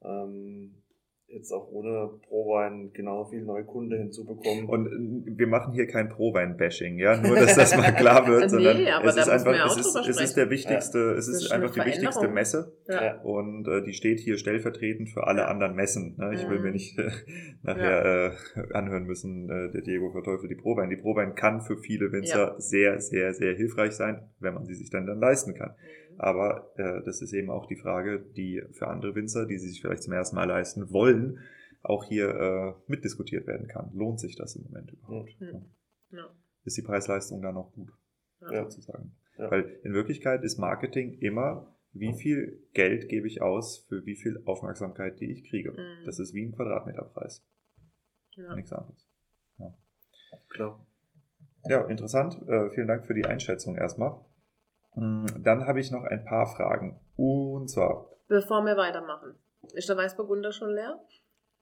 ähm, 0.03 0.83
jetzt 1.31 1.53
auch 1.53 1.71
ohne 1.71 2.11
Prowein 2.27 2.91
genauso 2.95 3.31
viele 3.31 3.45
neue 3.45 3.65
Kunden 3.65 3.95
hinzubekommen. 3.99 4.65
Und 4.67 4.87
äh, 4.87 5.39
wir 5.39 5.47
machen 5.47 5.73
hier 5.75 5.87
kein 5.87 6.09
Pro-Wein-Bashing, 6.09 6.99
ja, 6.99 7.21
nur 7.21 7.37
dass 7.37 7.55
das 7.55 7.77
mal 7.77 7.93
klar 7.93 8.27
wird, 8.27 8.43
Nee, 8.45 8.49
sondern 8.49 8.87
aber 8.87 9.09
es 9.09 9.15
da 9.15 9.21
ist 9.21 9.27
ja 9.29 9.35
einfach, 9.35 9.67
es 9.67 9.77
ist, 9.87 9.97
es 10.09 10.21
ist 10.21 10.37
der 10.37 10.49
wichtigste, 10.51 10.99
es 11.13 11.27
Das 11.27 11.29
ist 11.37 11.43
ist 11.45 11.53
einfach 11.53 11.71
die 11.71 11.85
wichtigste. 11.85 12.29
Messe 12.29 12.73
Ja. 12.89 13.05
Ja. 13.05 13.21
und 13.23 13.69
äh, 13.69 13.83
die 13.83 13.93
steht 13.93 14.21
hier 14.21 14.39
stellvertretend 14.39 15.11
für 15.11 15.27
alle 15.27 15.43
Ja. 15.43 15.49
anderen 15.49 15.75
Messen. 15.75 16.17
Ne? 16.19 16.33
Ich 16.35 16.49
will 16.49 16.59
Mhm. 16.59 16.65
mir 16.65 16.73
nicht 16.73 16.99
äh, 16.99 17.11
nachher 17.63 18.33
äh, 18.57 18.73
anhören 18.75 19.05
müssen, 19.05 19.51
äh, 19.51 19.71
der 19.71 19.83
Diego 19.83 20.11
verteufelt 20.11 20.51
die 20.51 20.57
Prowein. 20.57 20.89
Die 20.89 20.97
Prowein 20.97 21.35
kann 21.35 21.61
für 21.61 21.77
viele 21.77 22.11
Winzer 22.11 22.55
sehr, 22.59 23.01
sehr, 23.01 23.35
sehr 23.35 23.55
hilfreich 23.55 23.93
sein, 23.93 24.23
wenn 24.41 24.55
man 24.55 24.65
sie 24.65 24.75
sich 24.75 24.91
dann 24.91 25.07
dann 25.07 25.21
leisten 25.21 25.55
kann. 25.55 25.75
Aber 26.19 26.73
äh, 26.77 27.03
das 27.05 27.23
ist 27.23 27.33
eben 27.33 27.51
auch 27.51 27.67
die 27.67 27.77
Frage, 27.77 28.21
die 28.37 28.63
für 28.73 28.89
andere 28.89 29.15
Winzer, 29.15 29.47
die 29.47 29.59
sie 29.59 29.69
sich 29.69 29.81
vielleicht 29.81 30.03
zum 30.03 30.13
ersten 30.13 30.37
Mal 30.37 30.45
leisten 30.49 30.91
wollen, 30.93 31.39
auch 31.83 32.05
hier 32.05 32.29
äh, 32.35 32.91
mitdiskutiert 32.91 33.47
werden 33.47 33.69
kann. 33.69 33.91
Lohnt 33.95 34.19
sich 34.21 34.35
das 34.37 34.57
im 34.57 34.65
Moment 34.65 34.91
überhaupt? 34.93 35.41
Mhm. 35.41 35.67
Ja. 36.11 36.29
Ist 36.65 36.77
die 36.77 36.83
Preisleistung 36.83 37.41
da 37.41 37.53
noch 37.53 37.73
gut, 37.73 37.93
Ja. 38.41 38.65
sozusagen? 38.65 39.15
Ja. 39.39 39.51
Weil 39.51 39.79
in 39.85 39.93
Wirklichkeit 39.95 40.43
ist 40.43 40.59
Marketing 40.59 41.13
immer, 41.21 41.75
wie 41.93 42.13
viel 42.15 42.67
Geld 42.75 43.09
gebe 43.09 43.27
ich 43.29 43.41
aus 43.41 43.87
für 43.89 44.05
wie 44.05 44.17
viel 44.17 44.43
Aufmerksamkeit, 44.45 45.21
die 45.21 45.31
ich 45.31 45.49
kriege. 45.49 45.71
Mhm. 45.73 46.05
Das 46.05 46.19
ist 46.19 46.35
wie 46.35 46.45
ein 46.45 46.53
Quadratmeterpreis, 46.53 47.47
Ja. 48.37 48.55
nichts 48.57 48.73
anderes. 48.73 49.09
Klar. 50.51 50.85
Ja, 51.69 51.87
interessant. 51.87 52.41
Äh, 52.49 52.71
vielen 52.71 52.89
Dank 52.89 53.07
für 53.07 53.15
die 53.15 53.25
Einschätzung 53.25 53.77
erstmal. 53.77 54.21
Mm, 54.99 55.27
Dann 55.43 55.67
habe 55.67 55.81
ich 55.81 55.91
noch 55.91 56.05
ein 56.05 56.25
paar 56.25 56.47
Fragen. 56.47 56.99
Und 57.17 57.69
zwar, 57.69 58.07
Bevor 58.29 58.63
wir 58.65 58.77
weitermachen. 58.77 59.35
Ist 59.75 59.89
der 59.89 59.97
Weißburgunder 59.97 60.53
schon 60.53 60.75
leer? 60.75 60.99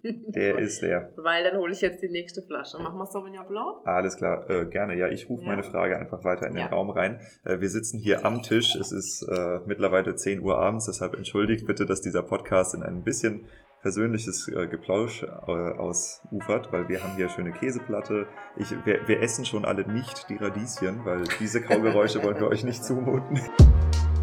der 0.02 0.58
ist 0.58 0.82
der. 0.82 1.12
Weil 1.16 1.42
dann 1.44 1.56
hole 1.58 1.72
ich 1.72 1.80
jetzt 1.80 2.02
die 2.02 2.08
nächste 2.08 2.42
Flasche. 2.42 2.78
Machen 2.78 2.98
wir 2.98 3.06
Sauvignon 3.06 3.46
Blanc? 3.48 3.86
Alles 3.86 4.16
klar, 4.16 4.48
äh, 4.50 4.66
gerne. 4.66 4.94
Ja, 4.96 5.08
ich 5.08 5.28
rufe 5.28 5.42
Ja. 5.42 5.48
meine 5.48 5.62
Frage 5.62 5.96
einfach 5.98 6.22
weiter 6.24 6.46
in 6.46 6.52
den 6.54 6.60
Ja. 6.62 6.66
Raum 6.68 6.90
rein. 6.90 7.20
Äh, 7.44 7.60
wir 7.60 7.68
sitzen 7.70 7.98
hier 7.98 8.24
am 8.24 8.42
Tisch. 8.42 8.76
Es 8.76 8.92
ist 8.92 9.22
äh, 9.22 9.60
mittlerweile 9.66 10.14
10 10.14 10.40
Uhr 10.40 10.58
abends, 10.58 10.86
deshalb 10.86 11.14
entschuldigt 11.14 11.66
bitte, 11.66 11.86
dass 11.86 12.02
dieser 12.02 12.22
Podcast 12.22 12.74
in 12.74 12.82
ein 12.82 13.02
bisschen 13.02 13.46
persönliches 13.86 14.48
äh, 14.48 14.66
Geplausch 14.66 15.22
äh, 15.22 15.26
ausufert, 15.46 16.72
weil 16.72 16.88
wir 16.88 17.04
haben 17.04 17.14
hier 17.14 17.28
schöne 17.28 17.52
Käseplatte. 17.52 18.26
Ich, 18.56 18.72
wir, 18.84 19.06
wir 19.06 19.22
essen 19.22 19.44
schon 19.44 19.64
alle 19.64 19.86
nicht 19.86 20.28
die 20.28 20.34
Radieschen, 20.34 21.04
weil 21.04 21.22
diese 21.38 21.60
Kaugeräusche 21.62 22.20
wollen 22.24 22.40
wir 22.40 22.48
euch 22.48 22.64
nicht 22.64 22.82
zumuten. 22.82 23.40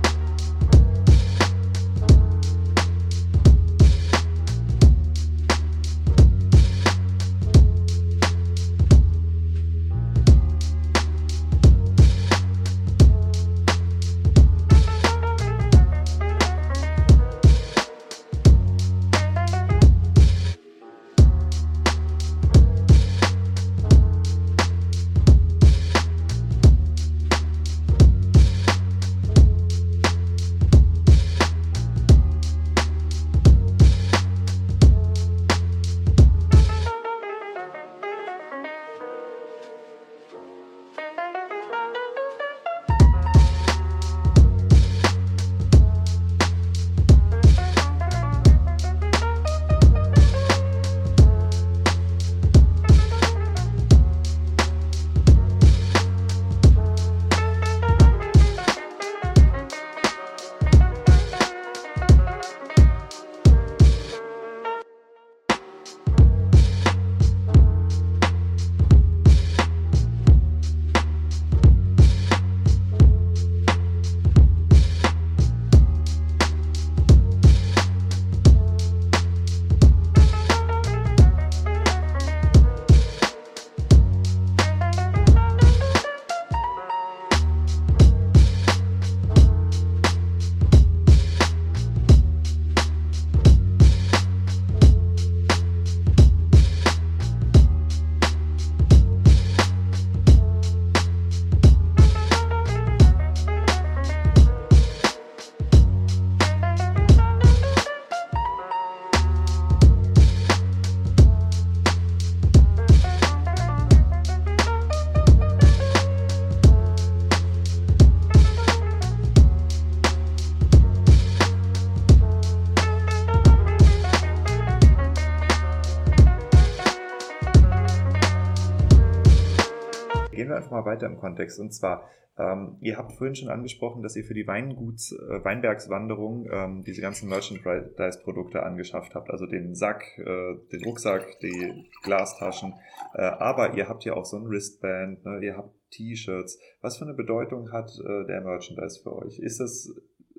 wir 130.54 130.58
einfach 130.58 130.72
mal 130.72 130.86
weiter 130.86 131.08
im 131.08 131.18
Kontext. 131.18 131.60
Und 131.60 131.74
zwar, 131.74 132.10
ähm, 132.38 132.78
ihr 132.82 132.98
habt 132.98 133.14
vorhin 133.14 133.36
schon 133.36 133.50
angesprochen, 133.50 134.02
dass 134.02 134.16
ihr 134.16 134.24
für 134.24 134.34
die 134.34 134.48
Weinguts, 134.48 135.12
äh, 135.12 135.44
Weinbergswanderung 135.44 136.48
ähm, 136.52 136.84
diese 136.84 137.02
ganzen 137.02 137.30
Merchandise-Produkte 137.30 138.64
angeschafft 138.64 139.14
habt. 139.16 139.30
Also 139.30 139.46
den 139.46 139.76
Sack, 139.76 140.18
äh, 140.18 140.56
den 140.72 140.84
Rucksack, 140.86 141.40
die 141.42 141.90
Glastaschen. 142.04 142.74
Äh, 143.14 143.22
aber 143.22 143.76
ihr 143.76 143.88
habt 143.88 144.06
ja 144.06 144.14
auch 144.14 144.26
so 144.26 144.38
ein 144.38 144.50
Wristband, 144.50 145.26
ne? 145.26 145.40
ihr 145.44 145.58
habt 145.58 145.76
T-Shirts. 145.92 146.60
Was 146.82 146.98
für 146.98 147.06
eine 147.06 147.14
Bedeutung 147.14 147.72
hat 147.72 147.92
äh, 148.00 148.26
der 148.26 148.42
Merchandise 148.42 149.02
für 149.02 149.16
euch? 149.16 149.40
Ist 149.40 149.60
das 149.60 149.94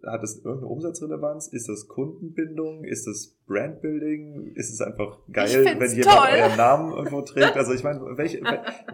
hat 0.06 0.22
es 0.22 0.44
irgendeine 0.44 0.68
Umsatzrelevanz? 0.68 1.48
Ist 1.48 1.68
das 1.68 1.88
Kundenbindung? 1.88 2.84
Ist 2.84 3.06
das 3.06 3.36
Brandbuilding? 3.46 4.52
Ist 4.54 4.72
es 4.72 4.80
einfach 4.80 5.18
geil, 5.30 5.64
wenn 5.78 5.90
jemand 5.90 6.04
toll. 6.04 6.28
euren 6.32 6.56
Namen 6.56 6.92
irgendwo 6.92 7.22
trägt? 7.22 7.56
Also 7.56 7.72
ich 7.72 7.82
meine, 7.82 8.00
welche, 8.16 8.42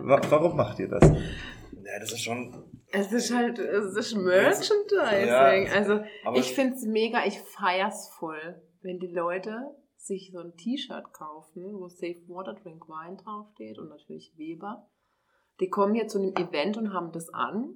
warum 0.01 0.57
macht 0.57 0.79
ihr 0.79 0.89
das? 0.89 1.03
Ja, 1.03 1.99
das 1.99 2.13
ist 2.13 2.23
schon. 2.23 2.55
Es 2.93 3.13
ist 3.13 3.35
halt, 3.35 3.59
es 3.59 3.97
ist 3.97 4.15
Merchandising. 4.17 5.29
Ja, 5.29 5.73
also 5.73 6.01
ich 6.35 6.55
finde 6.55 6.75
es 6.75 6.85
mega, 6.85 7.25
ich 7.25 7.39
feier's 7.41 8.11
voll, 8.19 8.61
wenn 8.83 8.99
die 8.99 9.13
Leute 9.13 9.71
sich 9.97 10.31
so 10.33 10.41
ein 10.41 10.57
T-Shirt 10.57 11.13
kaufen, 11.13 11.63
wo 11.79 11.89
Safe 11.89 12.21
Water 12.27 12.55
Drink 12.55 12.89
Wine 12.89 13.17
draufsteht 13.17 13.79
und 13.79 13.89
natürlich 13.89 14.33
Weber. 14.37 14.89
Die 15.61 15.69
kommen 15.69 15.95
hier 15.95 16.09
zu 16.09 16.19
einem 16.19 16.35
Event 16.35 16.79
und 16.79 16.95
haben 16.95 17.13
das 17.13 17.29
an 17.33 17.75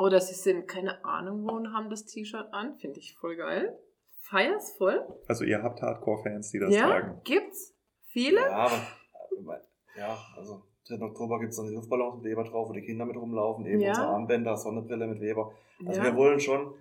oder 0.00 0.20
sie 0.20 0.34
sind, 0.34 0.66
keine 0.66 1.04
Ahnung 1.04 1.44
wo, 1.44 1.52
und 1.52 1.72
haben 1.72 1.90
das 1.90 2.06
T-Shirt 2.06 2.48
an. 2.52 2.76
Finde 2.78 2.98
ich 2.98 3.16
voll 3.16 3.36
geil. 3.36 3.78
Feier's 4.22 4.72
voll. 4.76 5.06
Also 5.28 5.44
ihr 5.44 5.62
habt 5.62 5.82
Hardcore-Fans, 5.82 6.50
die 6.50 6.58
das 6.58 6.74
ja, 6.74 6.88
tragen. 6.88 7.20
gibt's. 7.24 7.74
Viele? 8.06 8.40
Ja, 8.40 8.66
aber, 8.66 9.60
ja 9.96 10.18
also 10.36 10.62
3. 10.88 11.00
Oktober 11.02 11.38
gibt 11.38 11.50
es 11.50 11.56
dann 11.56 11.68
die 11.68 11.74
Luftballons 11.74 12.16
mit 12.16 12.24
Weber 12.24 12.44
drauf, 12.44 12.68
wo 12.68 12.72
die 12.72 12.82
Kinder 12.82 13.04
mit 13.04 13.16
rumlaufen, 13.16 13.66
eben 13.66 13.80
ja. 13.80 13.90
unsere 13.90 14.06
Armbänder, 14.08 14.56
Sonnenbrille 14.56 15.06
mit 15.06 15.20
Weber. 15.20 15.52
Also 15.86 16.00
ja. 16.00 16.06
wir 16.06 16.16
wollen 16.16 16.40
schon 16.40 16.74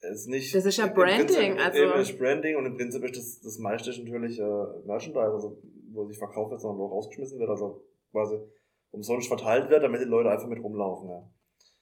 es 0.00 0.26
nicht. 0.26 0.54
Das 0.54 0.64
ist 0.64 0.76
ja 0.76 0.86
Branding. 0.86 1.54
Prinzip, 1.54 1.64
also. 1.64 1.82
Eben 1.82 2.00
ist 2.00 2.18
Branding 2.18 2.56
und 2.56 2.66
im 2.66 2.76
Prinzip 2.76 3.02
ist 3.04 3.16
das, 3.16 3.40
das 3.40 3.58
meiste 3.58 3.90
ist 3.90 3.98
natürlich 3.98 4.38
äh, 4.38 4.64
Merchandise, 4.84 5.32
also 5.32 5.58
wo 5.92 6.04
sich 6.06 6.18
verkauft 6.18 6.50
wird, 6.50 6.60
sondern 6.60 6.78
wo 6.78 6.86
rausgeschmissen 6.86 7.38
wird, 7.38 7.48
also 7.48 7.82
quasi 8.10 8.38
umsonst 8.90 9.28
verteilt 9.28 9.70
wird, 9.70 9.82
damit 9.82 10.00
die 10.00 10.06
Leute 10.06 10.30
einfach 10.30 10.46
mit 10.46 10.62
rumlaufen. 10.62 11.08
Ja. 11.08 11.28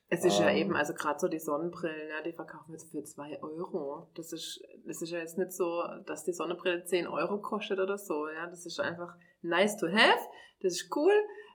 Es 0.09 0.25
ist 0.25 0.39
um, 0.39 0.45
ja 0.45 0.51
ähm. 0.51 0.57
eben, 0.57 0.77
also 0.77 0.93
gerade 0.95 1.19
so 1.19 1.29
die 1.29 1.39
Sonnenbrillen, 1.39 2.09
ja, 2.09 2.23
die 2.23 2.33
verkaufen 2.33 2.73
jetzt 2.73 2.91
für 2.91 3.03
2 3.03 3.43
Euro. 3.43 4.11
Das 4.15 4.33
ist, 4.33 4.63
das 4.87 5.03
ist 5.03 5.11
ja 5.11 5.19
jetzt 5.19 5.39
nicht 5.39 5.53
so, 5.53 5.83
dass 6.07 6.25
die 6.25 6.33
Sonnenbrille 6.33 6.85
10 6.85 7.07
Euro 7.07 7.41
kostet 7.41 7.79
oder 7.79 7.99
so. 7.99 8.29
Ja, 8.29 8.47
das 8.47 8.67
ist 8.67 8.81
einfach 8.81 9.15
nice 9.43 9.77
to 9.77 9.87
have. 9.89 10.21
Das 10.61 10.75
ist 10.75 10.95
cool. 10.95 11.13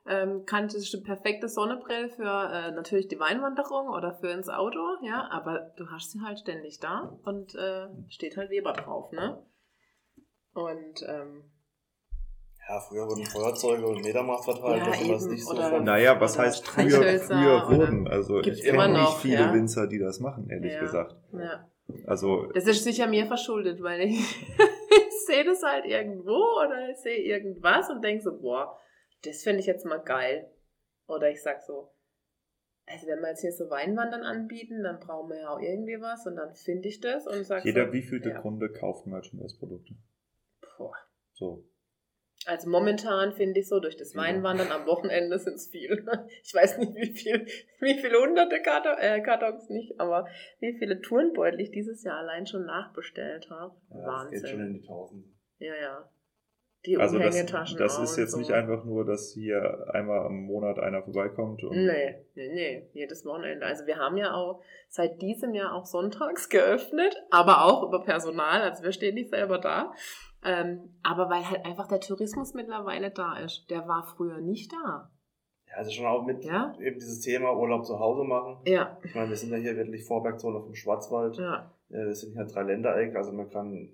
Ähm, 0.07 0.45
kann, 0.45 0.65
das 0.65 0.75
ist 0.75 0.95
eine 0.95 1.03
perfekte 1.03 1.47
Sonnenbrille 1.47 2.09
für 2.09 2.23
äh, 2.23 2.71
natürlich 2.71 3.07
die 3.07 3.19
Weinwanderung 3.19 3.89
oder 3.89 4.13
für 4.13 4.31
ins 4.31 4.49
Auto, 4.49 4.79
ja, 5.03 5.27
aber 5.29 5.71
du 5.75 5.91
hast 5.91 6.11
sie 6.11 6.21
halt 6.21 6.39
ständig 6.39 6.79
da 6.79 7.19
und 7.25 7.53
äh, 7.53 7.87
steht 8.07 8.37
halt 8.37 8.49
Weber 8.49 8.73
drauf, 8.73 9.11
ne? 9.11 9.45
Und 10.53 11.03
ähm, 11.05 11.43
ja, 12.69 12.79
früher 12.79 13.07
wurden 13.07 13.25
Feuerzeuge 13.25 13.87
und 13.87 14.03
Metermacht 14.03 14.43
verteilt, 14.43 14.83
ja, 14.83 15.13
das 15.13 15.23
ist 15.23 15.31
nicht 15.31 15.45
so 15.45 15.55
von, 15.55 15.83
Naja, 15.83 16.19
was 16.21 16.37
heißt 16.37 16.67
früher, 16.67 17.19
früher 17.19 17.67
wurden? 17.67 18.07
Also 18.07 18.41
ich 18.41 18.61
kenne 18.61 18.89
nicht 18.89 19.17
viele 19.17 19.41
ja. 19.41 19.53
Winzer, 19.53 19.87
die 19.87 19.97
das 19.97 20.19
machen, 20.19 20.47
ehrlich 20.49 20.73
ja. 20.73 20.81
gesagt. 20.81 21.15
Ja. 21.33 21.67
Also, 22.05 22.45
das 22.53 22.67
ist 22.67 22.83
sicher 22.83 23.07
mir 23.07 23.25
verschuldet, 23.25 23.81
weil 23.81 24.01
ich, 24.01 24.19
ich 24.59 25.25
sehe 25.25 25.43
das 25.43 25.63
halt 25.63 25.85
irgendwo 25.85 26.37
oder 26.63 26.89
ich 26.91 26.97
sehe 26.97 27.17
irgendwas 27.17 27.89
und 27.89 28.03
denke 28.03 28.21
so, 28.21 28.39
boah, 28.39 28.77
das 29.23 29.41
finde 29.41 29.61
ich 29.61 29.65
jetzt 29.65 29.85
mal 29.85 29.97
geil. 29.97 30.51
Oder 31.07 31.31
ich 31.31 31.41
sag 31.41 31.63
so, 31.63 31.89
also 32.85 33.07
wenn 33.07 33.19
wir 33.21 33.29
jetzt 33.29 33.41
hier 33.41 33.51
so 33.51 33.67
Weinwandern 33.71 34.21
anbieten, 34.21 34.83
dann 34.83 34.99
brauchen 34.99 35.31
wir 35.31 35.39
ja 35.39 35.49
auch 35.49 35.59
irgendwie 35.59 35.99
was 35.99 36.27
und 36.27 36.35
dann 36.35 36.53
finde 36.53 36.87
ich 36.87 36.99
das 37.01 37.25
und 37.25 37.43
sag 37.45 37.65
Jeder 37.65 37.87
so, 37.87 37.93
wievielte 37.93 38.29
ja. 38.29 38.41
Kunde 38.41 38.71
kauft 38.71 39.07
Merchandise-Produkte? 39.07 39.95
Boah. 40.77 40.93
So. 41.33 41.65
Also 42.45 42.69
momentan 42.69 43.33
finde 43.33 43.59
ich 43.59 43.67
so, 43.67 43.79
durch 43.79 43.97
das 43.97 44.15
Weinwandern 44.15 44.71
am 44.71 44.85
Wochenende 44.85 45.37
sind 45.39 45.55
es 45.55 45.67
viel. 45.67 46.05
Ich 46.43 46.53
weiß 46.53 46.77
nicht, 46.77 46.95
wie 46.95 47.13
viel, 47.13 47.45
wie 47.79 47.99
viele 47.99 48.17
hunderte 48.19 48.61
Karton, 48.61 48.97
äh, 48.97 49.21
Kartons 49.21 49.69
nicht, 49.69 49.99
aber 49.99 50.25
wie 50.59 50.77
viele 50.77 51.01
Turnbeutel 51.01 51.59
ich 51.59 51.71
dieses 51.71 52.03
Jahr 52.03 52.17
allein 52.19 52.47
schon 52.47 52.65
nachbestellt 52.65 53.49
habe. 53.49 53.75
Ja, 53.89 54.07
Wahnsinn. 54.07 54.41
Das 54.41 54.41
geht 54.41 54.51
schon 54.51 54.67
in 54.67 54.73
die 54.73 54.87
Tausende. 54.87 55.27
Ja, 55.59 55.75
ja. 55.75 56.09
Die 56.85 56.97
also 56.97 57.19
das, 57.19 57.45
das 57.75 57.99
ist 57.99 58.17
jetzt 58.17 58.31
so. 58.31 58.37
nicht 58.37 58.51
einfach 58.51 58.85
nur, 58.85 59.03
dass 59.03 59.33
hier 59.33 59.85
einmal 59.91 60.25
am 60.25 60.43
Monat 60.43 60.79
einer 60.79 61.03
vorbeikommt. 61.03 61.61
Und 61.63 61.75
nee, 61.75 62.25
nee, 62.35 62.53
nee, 62.53 62.89
jedes 62.93 63.25
Wochenende. 63.25 63.65
Also 63.65 63.85
wir 63.85 63.97
haben 63.97 64.15
ja 64.15 64.33
auch 64.33 64.61
seit 64.87 65.21
diesem 65.21 65.53
Jahr 65.53 65.73
auch 65.73 65.85
sonntags 65.85 66.47
geöffnet, 66.47 67.17
aber 67.31 67.65
auch 67.65 67.83
über 67.83 68.01
Personal. 68.03 68.61
Also 68.61 68.83
wir 68.83 68.93
stehen 68.93 69.15
nicht 69.15 69.29
selber 69.29 69.57
da. 69.57 69.91
Ähm, 70.45 70.93
aber 71.03 71.29
weil 71.29 71.49
halt 71.49 71.65
einfach 71.65 71.87
der 71.87 71.99
Tourismus 71.99 72.53
mittlerweile 72.53 73.11
da 73.11 73.37
ist. 73.39 73.69
Der 73.69 73.85
war 73.89 74.03
früher 74.15 74.39
nicht 74.39 74.71
da. 74.71 75.11
Ja, 75.67 75.75
also 75.75 75.91
schon 75.91 76.05
auch 76.05 76.25
mit 76.25 76.45
ja? 76.45 76.73
eben 76.79 76.97
dieses 76.97 77.19
Thema 77.19 77.57
Urlaub 77.57 77.85
zu 77.85 77.99
Hause 77.99 78.23
machen. 78.23 78.57
Ja. 78.65 78.97
Ich 79.03 79.13
meine, 79.13 79.29
wir 79.29 79.35
sind 79.35 79.51
ja 79.51 79.57
hier 79.57 79.75
wirklich 79.75 80.05
Vorbergzone 80.05 80.57
auf 80.57 80.65
dem 80.65 80.75
Schwarzwald. 80.75 81.37
Ja. 81.37 81.73
Wir 81.89 82.13
sind 82.13 82.33
hier 82.33 82.45
drei 82.45 82.63
Ländereck, 82.63 83.15
also 83.15 83.33
man 83.33 83.49
kann 83.49 83.89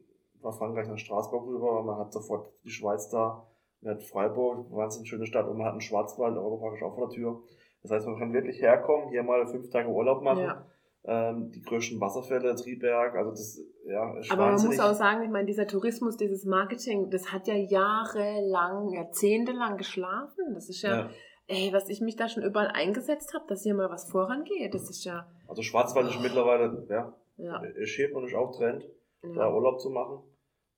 von 0.52 0.54
Frankreich 0.60 0.88
nach 0.88 0.98
Straßburg 0.98 1.48
rüber, 1.48 1.84
man 1.84 1.98
hat 1.98 2.14
sofort 2.14 2.52
die 2.64 2.70
Schweiz 2.70 3.10
da, 3.10 3.48
man 3.82 3.96
hat 3.96 4.04
Freiburg, 4.04 4.72
wahnsinnig 4.72 5.10
schöne 5.10 5.26
Stadt 5.26 5.48
und 5.48 5.58
man 5.58 5.66
hat 5.66 5.74
einen 5.74 5.82
Schwarzwald, 5.82 6.38
Europapaktisch 6.38 6.84
auch 6.84 6.96
vor 6.96 7.08
der 7.08 7.16
Tür. 7.16 7.42
Das 7.82 7.92
heißt, 7.92 8.08
man 8.08 8.18
kann 8.18 8.34
wirklich 8.34 8.62
herkommen, 8.62 9.10
hier 9.10 9.24
mal 9.24 9.46
fünf 9.48 9.70
Tage 9.70 9.90
Urlaub 9.90 10.22
machen. 10.22 10.44
Ja 10.44 10.66
ähm, 11.08 11.52
die 11.52 11.62
größten 11.62 12.02
Wasserfälle, 12.02 12.56
Triberg, 12.56 13.16
also 13.16 13.32
das, 13.32 13.62
ja, 13.86 14.18
ist 14.18 14.32
Aber 14.32 14.48
man 14.48 14.54
muss 14.54 14.80
auch 14.80 14.94
sagen, 14.94 15.24
ich 15.24 15.30
meine, 15.30 15.46
dieser 15.46 15.68
Tourismus, 15.68 16.18
dieses 16.18 16.46
Marketing, 16.46 17.10
das 17.12 17.32
hat 17.32 17.48
ja 17.48 17.54
jahrelang, 17.54 18.90
jahrzehntelang 18.90 19.78
geschlafen. 19.78 20.54
Das 20.54 20.70
ist 20.70 20.82
ja, 20.82 21.02
ja. 21.02 21.10
ey, 21.48 21.72
was 21.72 21.90
ich 21.90 22.02
mich 22.02 22.16
da 22.16 22.28
schon 22.28 22.44
überall 22.44 22.70
eingesetzt 22.70 23.34
habe, 23.34 23.46
dass 23.48 23.64
hier 23.64 23.76
mal 23.76 23.90
was 23.90 24.10
vorangeht, 24.10 24.74
das 24.74 24.90
ist 24.90 25.06
ja... 25.06 25.28
Also 25.48 25.62
Schwarzwald 25.62 26.10
ist 26.10 26.22
mittlerweile, 26.22 26.86
ja, 26.90 27.14
ja. 27.38 27.60
ist 27.60 27.96
hip 27.96 28.16
und 28.16 28.26
ist 28.26 28.34
auch 28.34 28.52
Trend, 28.52 28.84
ja. 29.22 29.34
da 29.36 29.54
Urlaub 29.54 29.80
zu 29.80 29.92
machen. 29.92 30.24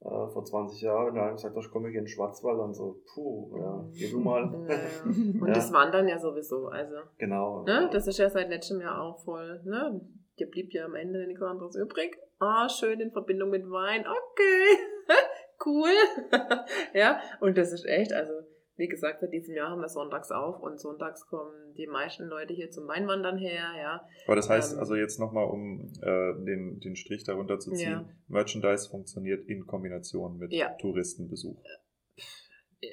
Äh, 0.02 0.28
vor 0.32 0.46
20 0.46 0.82
Jahren, 0.82 1.16
da 1.16 1.22
habe 1.22 1.30
ich 1.32 1.42
gesagt, 1.42 1.58
ich 1.58 1.72
komme 1.72 1.88
in 1.88 1.94
den 1.94 2.08
Schwarzwald 2.08 2.60
und 2.60 2.74
so, 2.74 3.02
puh, 3.14 3.58
ja, 3.60 3.86
geh 3.94 4.12
du 4.12 4.20
mal. 4.20 4.44
Ja, 4.70 4.80
Und 5.42 5.50
das 5.50 5.74
wandern 5.74 6.08
ja 6.08 6.20
sowieso, 6.20 6.68
also. 6.68 6.96
Genau. 7.18 7.64
Ne? 7.64 7.90
Das 7.92 8.08
ist 8.08 8.20
ja 8.20 8.30
seit 8.30 8.50
letztem 8.50 8.80
Jahr 8.80 9.02
auch 9.02 9.20
voll, 9.24 9.62
ne? 9.66 10.02
dir 10.40 10.50
blieb 10.50 10.74
ja 10.74 10.86
am 10.86 10.96
Ende 10.96 11.26
nichts 11.28 11.42
anderes 11.42 11.76
übrig. 11.76 12.18
Ah, 12.40 12.70
schön 12.70 13.00
in 13.00 13.12
Verbindung 13.12 13.50
mit 13.50 13.70
Wein. 13.70 14.06
Okay, 14.06 14.78
cool. 15.66 15.90
ja, 16.94 17.20
und 17.40 17.58
das 17.58 17.74
ist 17.74 17.86
echt, 17.86 18.14
also 18.14 18.34
wie 18.78 18.88
gesagt, 18.88 19.22
seit 19.22 19.34
diesem 19.34 19.56
Jahr 19.56 19.72
haben 19.72 19.82
wir 19.82 19.90
sonntags 19.90 20.32
auf 20.32 20.62
und 20.62 20.80
sonntags 20.80 21.28
kommen 21.28 21.74
die 21.76 21.88
meisten 21.88 22.26
Leute 22.26 22.54
hier 22.54 22.70
zum 22.70 22.88
Weinwandern 22.88 23.38
her, 23.38 23.66
ja. 23.78 24.08
Aber 24.26 24.36
das 24.36 24.50
heißt 24.50 24.74
ähm, 24.74 24.80
also 24.80 24.96
jetzt 24.96 25.20
nochmal, 25.20 25.46
um 25.46 25.92
äh, 26.02 26.34
den, 26.46 26.80
den 26.80 26.96
Strich 26.96 27.24
darunter 27.24 27.60
zu 27.60 27.72
ziehen, 27.72 27.92
ja. 27.92 28.10
Merchandise 28.28 28.90
funktioniert 28.90 29.48
in 29.48 29.66
Kombination 29.66 30.38
mit 30.38 30.54
ja. 30.54 30.70
Touristenbesuch. 30.80 31.58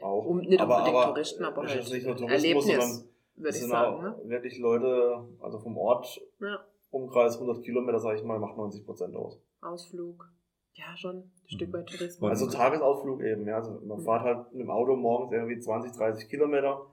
Auch. 0.03 0.25
Um, 0.25 0.39
nicht 0.39 0.61
aber, 0.61 0.79
unbedingt 0.79 0.97
aber 0.97 1.13
Touristen, 1.13 1.45
aber 1.45 1.67
halt 1.67 1.93
nicht 1.93 2.07
nur 2.07 2.17
Tourismus, 2.17 2.69
Erlebnis, 2.69 3.09
würde 3.37 3.57
ich 3.57 3.65
sagen. 3.65 4.03
Ne? 4.03 4.21
Wirklich 4.25 4.59
Leute, 4.59 5.29
also 5.41 5.59
vom 5.59 5.77
Ort, 5.77 6.21
ja. 6.41 6.65
Umkreis 6.91 7.35
100 7.35 7.63
Kilometer, 7.63 7.99
sage 7.99 8.19
ich 8.19 8.25
mal, 8.25 8.39
macht 8.39 8.57
90 8.57 8.87
Prozent 8.87 9.15
aus. 9.17 9.39
Ausflug. 9.61 10.31
Ja, 10.75 10.97
schon 10.97 11.17
ein 11.17 11.33
Stück 11.47 11.73
weit 11.73 11.87
Tourismus. 11.87 12.31
Also 12.31 12.51
Tagesausflug 12.51 13.23
eben, 13.23 13.47
ja. 13.47 13.57
Also 13.57 13.81
man 13.85 13.99
mhm. 13.99 14.05
fährt 14.05 14.23
halt 14.23 14.53
mit 14.53 14.63
dem 14.63 14.71
Auto 14.71 14.97
morgens 14.97 15.33
irgendwie 15.33 15.59
20, 15.59 15.93
30 15.93 16.29
Kilometer. 16.29 16.87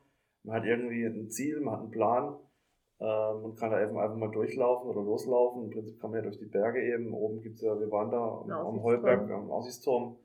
Man 0.44 0.56
hat 0.56 0.66
irgendwie 0.66 1.06
ein 1.06 1.30
Ziel, 1.30 1.60
man 1.60 1.74
hat 1.74 1.82
einen 1.82 1.92
Plan. 1.92 2.36
Ähm, 3.00 3.42
man 3.42 3.56
kann 3.56 3.72
da 3.72 3.82
eben 3.82 3.98
einfach 3.98 4.18
mal 4.18 4.30
durchlaufen 4.30 4.90
oder 4.90 5.02
loslaufen. 5.02 5.64
Im 5.64 5.70
Prinzip 5.72 6.00
kann 6.00 6.12
man 6.12 6.20
ja 6.20 6.24
durch 6.24 6.38
die 6.38 6.46
Berge 6.46 6.84
eben. 6.84 7.14
Oben 7.14 7.42
gibt's 7.42 7.62
ja, 7.62 7.80
wir 7.80 7.90
waren 7.92 8.12
da 8.12 8.42
am, 8.42 8.52
am 8.52 8.84
Heuberg, 8.84 9.30
am 9.32 9.50
Aussichtsturm, 9.50 10.18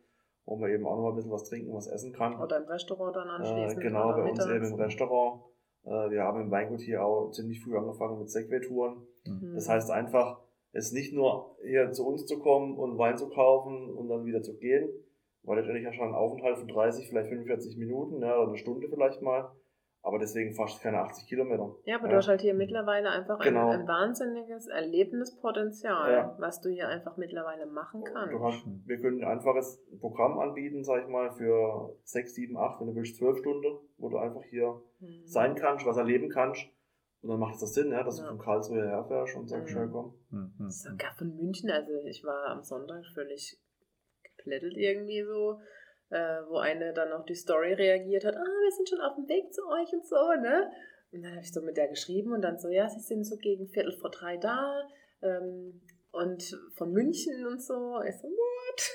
wo 0.45 0.57
man 0.57 0.71
eben 0.71 0.87
auch 0.87 0.97
noch 0.97 1.03
mal 1.05 1.09
ein 1.11 1.17
bisschen 1.17 1.33
was 1.33 1.45
trinken, 1.45 1.73
was 1.73 1.87
essen 1.87 2.13
kann. 2.13 2.39
Oder 2.39 2.59
im 2.59 2.69
Restaurant 2.69 3.17
dann 3.17 3.29
anschließend. 3.29 3.81
Äh, 3.81 3.83
genau, 3.83 4.13
bei 4.13 4.31
uns 4.31 4.45
eben 4.45 4.67
im 4.67 4.75
Restaurant. 4.75 5.41
Äh, 5.85 6.11
wir 6.11 6.25
haben 6.25 6.43
im 6.43 6.51
Weingut 6.51 6.83
hier 6.83 7.03
auch 7.03 7.31
ziemlich 7.31 7.65
früh 7.65 7.79
angefangen 7.79 8.19
mit 8.19 8.29
Segway-Touren. 8.29 8.99
Mhm. 9.25 9.55
Das 9.55 9.71
heißt 9.71 9.91
einfach, 9.91 10.41
es 10.77 10.93
nicht 10.93 11.13
nur 11.13 11.57
hier 11.63 11.91
zu 11.91 12.07
uns 12.07 12.27
zu 12.27 12.39
kommen 12.39 12.77
und 12.77 12.99
Wein 12.99 13.17
zu 13.17 13.29
kaufen 13.29 13.91
und 13.91 14.09
dann 14.09 14.25
wieder 14.25 14.43
zu 14.43 14.57
gehen, 14.59 14.89
weil 15.43 15.57
letztendlich 15.57 15.85
ja 15.85 15.93
schon 15.93 16.09
ein 16.09 16.15
Aufenthalt 16.15 16.59
von 16.59 16.69
30, 16.69 17.09
vielleicht 17.09 17.29
45 17.29 17.79
Minuten, 17.79 18.21
ja, 18.23 18.37
oder 18.37 18.49
eine 18.49 18.59
Stunde 18.59 18.89
vielleicht 18.89 19.23
mal, 19.23 19.51
aber 20.03 20.19
deswegen 20.19 20.55
fast 20.55 20.83
keine 20.83 20.99
80 20.99 21.27
Kilometer. 21.29 21.75
Ja, 21.85 21.97
aber 21.97 22.05
ja. 22.05 22.11
du 22.11 22.17
hast 22.19 22.29
halt 22.29 22.41
hier 22.41 22.55
mittlerweile 22.55 23.11
einfach 23.11 23.41
genau. 23.41 23.71
ein, 23.71 23.81
ein, 23.81 23.89
wahnsinniges 23.89 24.69
Erlebnispotenzial, 24.69 26.13
ja. 26.13 26.37
was 26.39 26.61
du 26.61 26.69
hier 26.69 26.89
einfach 26.89 27.17
mittlerweile 27.17 27.67
machen 27.67 28.05
kannst. 28.05 28.33
Du 28.33 28.45
hast, 28.45 28.65
wir 28.85 29.01
können 29.01 29.25
ein 29.25 29.29
einfaches 29.39 29.83
Programm 29.99 30.39
anbieten, 30.39 30.85
sag 30.85 31.03
ich 31.03 31.09
mal, 31.09 31.31
für 31.33 31.97
6, 32.05 32.35
7, 32.35 32.57
8, 32.57 32.81
wenn 32.81 32.89
du 32.89 32.95
willst, 32.95 33.17
12 33.17 33.39
Stunden, 33.39 33.79
wo 33.99 34.09
du 34.11 34.19
einfach 34.19 34.43
hier 34.45 34.81
mhm. 35.01 35.27
sein 35.27 35.55
kannst, 35.55 35.87
was 35.87 35.97
erleben 35.97 36.29
kannst 36.29 36.69
Und 37.27 37.33
dann 37.33 37.41
macht 37.41 37.55
es 37.55 37.61
das 37.63 37.75
Sinn, 37.75 37.91
ja, 37.91 38.05
dass 38.05 38.19
Ja. 38.19 38.23
du 38.23 38.29
von 38.37 38.39
Karlsruhe 38.39 38.87
herfährst 38.87 39.35
und 39.35 39.49
sagst, 39.49 39.65
Mhm. 39.67 39.73
schnell 39.73 39.89
komm. 39.89 40.15
Hm, 40.31 40.55
hm, 40.59 40.71
Sogar 40.71 41.13
von 41.19 41.35
München, 41.35 41.69
also 41.73 41.91
ich 42.05 42.23
war 42.23 42.47
am 42.51 42.63
Sonntag 42.63 43.05
völlig 43.15 43.59
geplättelt 44.23 44.77
irgendwie 44.77 45.25
so, 45.25 45.59
äh, 46.11 46.43
wo 46.49 46.59
eine 46.59 46.93
dann 46.93 47.13
auf 47.13 47.25
die 47.27 47.35
Story 47.35 47.73
reagiert 47.73 48.25
hat, 48.25 48.37
ah, 48.37 48.39
wir 48.45 48.71
sind 48.71 48.89
schon 48.89 49.01
auf 49.01 49.17
dem 49.17 49.27
Weg 49.29 49.53
zu 49.53 49.63
euch 49.67 49.93
und 49.93 50.07
so, 50.07 50.15
ne? 50.41 50.71
Und 51.11 51.23
dann 51.23 51.33
habe 51.33 51.41
ich 51.41 51.53
so 51.53 51.61
mit 51.63 51.77
der 51.77 51.89
geschrieben 51.89 52.33
und 52.33 52.43
dann 52.43 52.61
so, 52.61 52.69
ja, 52.69 52.89
sie 52.89 53.01
sind 53.01 53.25
so 53.25 53.37
gegen 53.39 53.67
Viertel 53.67 53.93
vor 53.99 54.11
drei 54.11 54.37
da 54.37 54.89
ähm, 55.23 55.83
und 56.13 56.57
von 56.77 56.93
München 56.93 57.45
und 57.45 57.61
so. 57.61 58.01
Ich 58.07 58.15
so, 58.19 58.29
what? 58.29 58.91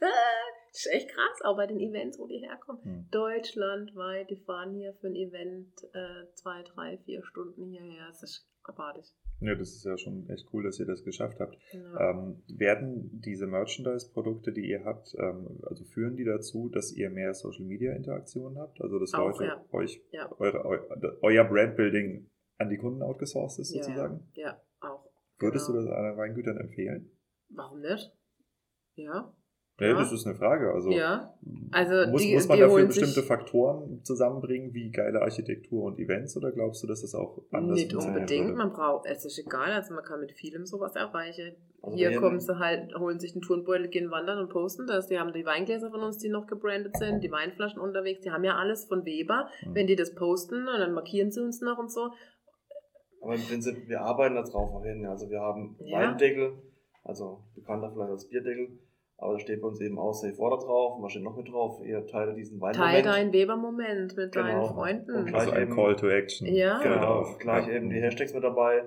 das 0.72 0.86
ist 0.86 0.92
echt 0.92 1.08
krass, 1.10 1.40
auch 1.44 1.56
bei 1.56 1.66
den 1.66 1.80
Events, 1.80 2.18
wo 2.18 2.26
die 2.26 2.38
herkommen. 2.38 2.82
hm. 2.82 3.08
Deutschlandweit, 3.10 4.30
die 4.30 4.36
fahren 4.36 4.74
hier 4.74 4.94
für 4.94 5.08
ein 5.08 5.14
Event 5.16 5.72
äh, 5.92 6.32
zwei, 6.34 6.62
drei, 6.62 6.98
vier 6.98 7.24
Stunden 7.24 7.64
hierher. 7.66 8.06
Das 8.08 8.22
ist 8.22 8.48
abartig. 8.62 9.14
Ja, 9.40 9.54
das 9.54 9.68
ist 9.70 9.84
ja 9.84 9.96
schon 9.96 10.28
echt 10.28 10.48
cool, 10.52 10.64
dass 10.64 10.80
ihr 10.80 10.86
das 10.86 11.04
geschafft 11.04 11.38
habt. 11.38 11.56
Ja. 11.72 12.10
Ähm, 12.10 12.42
werden 12.48 13.20
diese 13.24 13.46
Merchandise-Produkte, 13.46 14.52
die 14.52 14.68
ihr 14.68 14.84
habt, 14.84 15.14
ähm, 15.16 15.60
also 15.62 15.84
führen 15.84 16.16
die 16.16 16.24
dazu, 16.24 16.68
dass 16.68 16.92
ihr 16.92 17.08
mehr 17.08 17.32
Social-Media-Interaktionen 17.34 18.58
habt? 18.58 18.80
Also 18.80 18.98
dass 18.98 19.14
Auch, 19.14 19.30
Leute 19.30 19.44
ja. 19.44 19.64
euch, 19.70 20.02
Ja. 20.10 20.30
eure, 20.38 20.64
eu, 20.64 20.78
euer 21.22 21.44
Brandbuilding 21.44 22.28
an 22.58 22.68
die 22.68 22.78
Kunden 22.78 23.02
outgesourced 23.02 23.60
ist 23.60 23.70
sozusagen? 23.72 24.28
Ja, 24.34 24.48
ja 24.48 24.60
auch. 24.80 25.08
Würdest 25.38 25.68
genau. 25.68 25.78
du 25.80 25.86
das 25.86 25.94
anderen 25.96 26.16
Weingütern 26.18 26.56
empfehlen? 26.56 27.10
Warum 27.50 27.80
nicht? 27.80 28.12
Ja. 28.96 29.32
Ja, 29.80 29.88
Ja. 29.88 29.94
das 29.94 30.12
ist 30.12 30.26
eine 30.26 30.34
Frage. 30.34 30.72
Also, 30.72 30.90
Ja. 30.90 31.34
Also 31.70 32.10
muss, 32.10 32.22
die- 32.22 32.34
muss 32.34 32.48
man 32.48 32.58
dafür 32.58 32.86
bestimmte 32.86 33.22
Faktoren 33.22 34.02
zusammenbringen, 34.04 34.74
wie 34.74 34.90
geile 34.90 35.22
Architektur 35.22 35.84
und 35.84 35.98
Events, 36.00 36.36
oder 36.36 36.50
glaubst 36.50 36.82
du, 36.82 36.88
dass 36.88 37.02
das 37.02 37.14
auch 37.14 37.38
anders 37.52 37.76
Nicht 37.78 37.94
unbedingt, 37.94 38.46
würde? 38.48 38.58
man 38.58 38.72
braucht, 38.72 39.06
es 39.06 39.24
ist 39.24 39.38
egal, 39.38 39.70
also 39.70 39.94
man 39.94 40.02
kann 40.04 40.18
mit 40.20 40.32
vielem 40.32 40.66
sowas 40.66 40.96
erreichen. 40.96 41.54
Also 41.80 41.96
Hier 41.96 42.16
kommen 42.18 42.40
sie 42.40 42.58
halt, 42.58 42.92
holen 42.98 43.20
sich 43.20 43.34
einen 43.34 43.42
Turnbeutel, 43.42 43.86
gehen 43.86 44.10
wandern 44.10 44.40
und 44.40 44.48
posten 44.50 44.88
das. 44.88 45.06
Die 45.06 45.16
haben 45.20 45.32
die 45.32 45.46
Weingläser 45.46 45.90
von 45.92 46.00
uns, 46.02 46.18
die 46.18 46.28
noch 46.28 46.48
gebrandet 46.48 46.96
sind, 46.96 47.22
die 47.22 47.30
Weinflaschen 47.30 47.80
unterwegs, 47.80 48.20
die 48.22 48.32
haben 48.32 48.42
ja 48.42 48.56
alles 48.56 48.86
von 48.86 49.04
Weber. 49.04 49.48
Hm. 49.60 49.74
Wenn 49.76 49.86
die 49.86 49.94
das 49.94 50.12
posten 50.12 50.66
und 50.66 50.80
dann 50.80 50.92
markieren 50.92 51.30
sie 51.30 51.40
uns 51.40 51.60
noch 51.60 51.78
und 51.78 51.92
so. 51.92 52.10
Aber 53.22 53.34
im 53.36 53.42
Prinzip, 53.42 53.88
wir 53.88 54.00
arbeiten 54.00 54.34
da 54.34 54.42
drauf 54.42 54.70
auch 54.74 54.82
hin. 54.84 55.06
Also 55.06 55.30
wir 55.30 55.40
haben 55.40 55.76
Ja. 55.84 56.00
Weindeckel, 56.00 56.52
also 57.04 57.44
bekannter 57.54 57.92
vielleicht 57.92 58.10
als 58.10 58.28
Bierdeckel, 58.28 58.70
aber 59.18 59.34
da 59.34 59.38
steht 59.40 59.60
bei 59.60 59.68
uns 59.68 59.80
eben 59.80 59.98
auch 59.98 60.12
Safe 60.14 60.38
Water 60.38 60.64
drauf. 60.64 60.96
Und 60.96 61.02
was 61.02 61.12
steht 61.12 61.24
noch 61.24 61.36
mit 61.36 61.48
drauf? 61.48 61.80
Ihr 61.84 62.06
teile 62.06 62.34
diesen 62.34 62.58
Teil 62.60 62.74
Weinmoment. 62.78 63.06
dein 63.06 63.32
Weber-Moment 63.32 64.16
mit 64.16 64.32
Genau. 64.32 64.46
deinen 64.46 64.64
Freunden. 64.64 65.10
Und 65.14 65.34
Also 65.34 65.50
ein 65.50 65.62
eben- 65.64 65.74
Call 65.74 65.96
to 65.96 66.08
Action. 66.08 66.46
Ja. 66.48 66.80
Genau, 66.80 67.20
auf. 67.20 67.38
gleich 67.38 67.66
Ja. 67.66 67.74
eben 67.74 67.90
die 67.90 68.00
Hashtags 68.00 68.32
mit 68.32 68.42
dabei. 68.44 68.78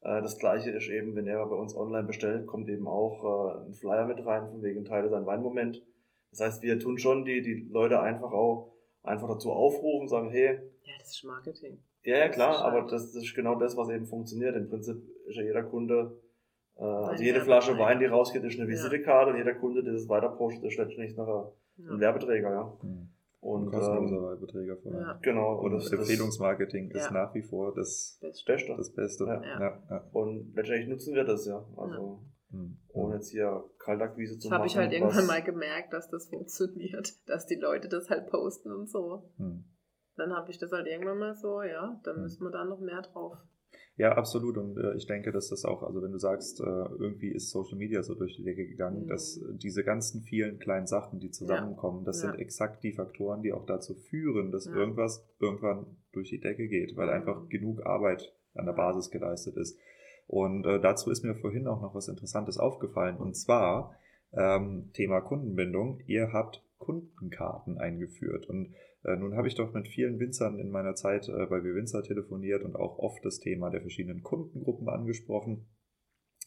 Äh, 0.00 0.22
Das 0.22 0.38
gleiche 0.38 0.70
ist 0.70 0.88
eben, 0.88 1.16
wenn 1.16 1.26
er 1.26 1.44
bei 1.46 1.56
uns 1.56 1.74
online 1.76 2.06
bestellt, 2.06 2.46
kommt 2.46 2.68
eben 2.68 2.86
auch 2.86 3.24
äh, 3.64 3.66
ein 3.66 3.74
Flyer 3.74 4.06
mit 4.06 4.24
rein, 4.24 4.48
von 4.48 4.62
wegen 4.62 4.84
Teile 4.84 5.08
sein 5.08 5.26
Weinmoment. 5.26 5.82
Das 6.30 6.40
heißt, 6.40 6.62
wir 6.62 6.78
tun 6.78 6.98
schon 6.98 7.24
die, 7.24 7.40
die 7.42 7.66
Leute 7.70 8.00
einfach 8.00 8.30
auch 8.32 8.74
einfach 9.02 9.28
dazu 9.28 9.50
aufrufen, 9.50 10.06
sagen, 10.06 10.30
hey, 10.30 10.58
Ja, 10.82 10.92
das 10.98 11.08
ist 11.16 11.24
Marketing. 11.24 11.82
ja, 12.02 12.18
ja 12.18 12.26
Das 12.26 12.36
klar, 12.36 12.52
ist 12.52 12.60
aber 12.60 12.82
das, 12.82 13.12
das 13.12 13.22
ist 13.24 13.34
genau 13.34 13.54
das, 13.54 13.76
was 13.76 13.88
eben 13.88 14.06
funktioniert. 14.06 14.54
Im 14.54 14.68
Prinzip 14.68 14.96
ist 15.26 15.36
ja 15.36 15.42
jeder 15.42 15.62
Kunde, 15.64 15.94
äh, 16.26 16.27
also 16.84 17.10
Ein 17.12 17.22
jede 17.22 17.40
Flasche. 17.40 17.76
Wein, 17.78 17.98
die 17.98 18.06
rausgeht, 18.06 18.44
ist 18.44 18.54
eine 18.58 18.64
Ja. 18.64 18.74
Visitekarte 18.76 19.32
und 19.32 19.36
jeder 19.38 19.54
Kunde, 19.54 19.82
der 19.82 19.92
das 19.94 20.08
weiter 20.08 20.28
postet, 20.30 20.64
ist 20.64 20.78
letztendlich 20.78 21.16
nachher 21.16 21.52
Ja. 21.76 21.90
ein 21.90 22.00
Werbeträger, 22.00 22.50
ja. 22.50 22.72
Hm. 22.80 23.08
Und 23.40 23.70
Kostenloser 23.70 24.16
ähm, 24.16 24.22
Werbeträger 24.22 24.76
allem. 24.84 25.00
Ja. 25.00 25.18
genau, 25.22 25.58
Und 25.58 25.66
und 25.66 25.72
das, 25.74 25.90
das, 25.90 26.00
Empfehlungsmarketing 26.00 26.90
ist 26.90 27.10
nach 27.12 27.32
wie 27.34 27.42
vor 27.42 27.72
das, 27.74 28.18
Das 28.20 28.42
Beste. 28.44 28.74
das 28.76 28.92
Beste. 28.92 29.24
Ja. 29.26 29.42
Ja. 29.42 29.82
Ja. 29.90 30.04
Und 30.12 30.54
letztendlich 30.56 30.88
nutzen 30.88 31.14
wir 31.14 31.24
das 31.24 31.46
ja. 31.46 31.64
Also 31.76 32.20
Hm. 32.50 32.78
ohne 32.88 33.14
jetzt 33.16 33.30
hier 33.30 33.62
Kaltakquise 33.78 34.38
zu 34.38 34.48
Das 34.48 34.52
habe 34.52 34.60
machen. 34.64 34.66
ich 34.70 34.76
halt 34.78 34.92
irgendwann 34.92 35.26
mal 35.26 35.42
gemerkt, 35.42 35.92
dass 35.92 36.08
das 36.08 36.28
funktioniert, 36.30 37.12
dass 37.28 37.46
die 37.46 37.56
Leute 37.56 37.88
das 37.88 38.08
halt 38.10 38.26
posten 38.30 38.72
und 38.72 38.88
so. 38.88 39.30
Hm. 39.36 39.64
Dann 40.16 40.32
habe 40.32 40.50
ich 40.50 40.58
das 40.58 40.72
halt 40.72 40.86
irgendwann 40.88 41.18
mal 41.18 41.34
so, 41.36 41.62
ja, 41.62 42.00
dann 42.04 42.16
Hm. 42.16 42.22
müssen 42.22 42.42
wir 42.44 42.50
da 42.50 42.64
noch 42.64 42.80
mehr 42.80 43.02
drauf. 43.02 43.36
Ja, 43.98 44.12
absolut. 44.16 44.56
Und 44.56 44.78
äh, 44.78 44.94
ich 44.94 45.06
denke, 45.06 45.32
dass 45.32 45.48
das 45.48 45.64
auch, 45.64 45.82
also 45.82 46.00
wenn 46.02 46.12
du 46.12 46.18
sagst, 46.18 46.60
äh, 46.60 46.64
irgendwie 46.64 47.28
ist 47.32 47.50
Social 47.50 47.76
Media 47.76 48.02
so 48.04 48.14
durch 48.14 48.36
die 48.36 48.44
Decke 48.44 48.64
gegangen, 48.66 49.02
Mhm. 49.04 49.08
dass 49.08 49.40
diese 49.54 49.82
ganzen 49.82 50.22
vielen 50.22 50.58
kleinen 50.60 50.86
Sachen, 50.86 51.18
die 51.18 51.30
zusammenkommen, 51.32 52.04
das 52.04 52.22
Ja. 52.22 52.30
sind 52.30 52.40
exakt 52.40 52.84
die 52.84 52.92
Faktoren, 52.92 53.42
die 53.42 53.52
auch 53.52 53.66
dazu 53.66 53.94
führen, 53.94 54.52
dass 54.52 54.66
Ja. 54.66 54.74
irgendwas 54.76 55.26
irgendwann 55.40 55.96
durch 56.12 56.30
die 56.30 56.40
Decke 56.40 56.68
geht, 56.68 56.96
weil 56.96 57.08
Mhm. 57.08 57.12
einfach 57.12 57.48
genug 57.48 57.84
Arbeit 57.84 58.32
an 58.54 58.66
der 58.66 58.74
Ja. 58.74 58.80
Basis 58.86 59.10
geleistet 59.10 59.56
ist. 59.56 59.76
Und 60.28 60.64
äh, 60.66 60.78
dazu 60.80 61.10
ist 61.10 61.24
mir 61.24 61.34
vorhin 61.34 61.66
auch 61.66 61.82
noch 61.82 61.94
was 61.94 62.06
Interessantes 62.08 62.56
aufgefallen. 62.58 63.16
Und 63.16 63.34
zwar 63.36 63.94
ähm, 64.32 64.90
Thema 64.92 65.22
Kundenbindung. 65.22 66.02
Ihr 66.06 66.34
habt 66.34 66.62
Kundenkarten 66.78 67.78
eingeführt. 67.78 68.46
Und 68.46 68.74
nun 69.04 69.36
habe 69.36 69.48
ich 69.48 69.54
doch 69.54 69.72
mit 69.72 69.88
vielen 69.88 70.18
Winzern 70.18 70.58
in 70.58 70.70
meiner 70.70 70.94
Zeit 70.94 71.28
äh, 71.28 71.46
bei 71.46 71.62
Wir 71.62 71.74
Winzer 71.74 72.02
telefoniert 72.02 72.64
und 72.64 72.76
auch 72.76 72.98
oft 72.98 73.24
das 73.24 73.38
Thema 73.38 73.70
der 73.70 73.80
verschiedenen 73.80 74.22
Kundengruppen 74.22 74.88
angesprochen, 74.88 75.68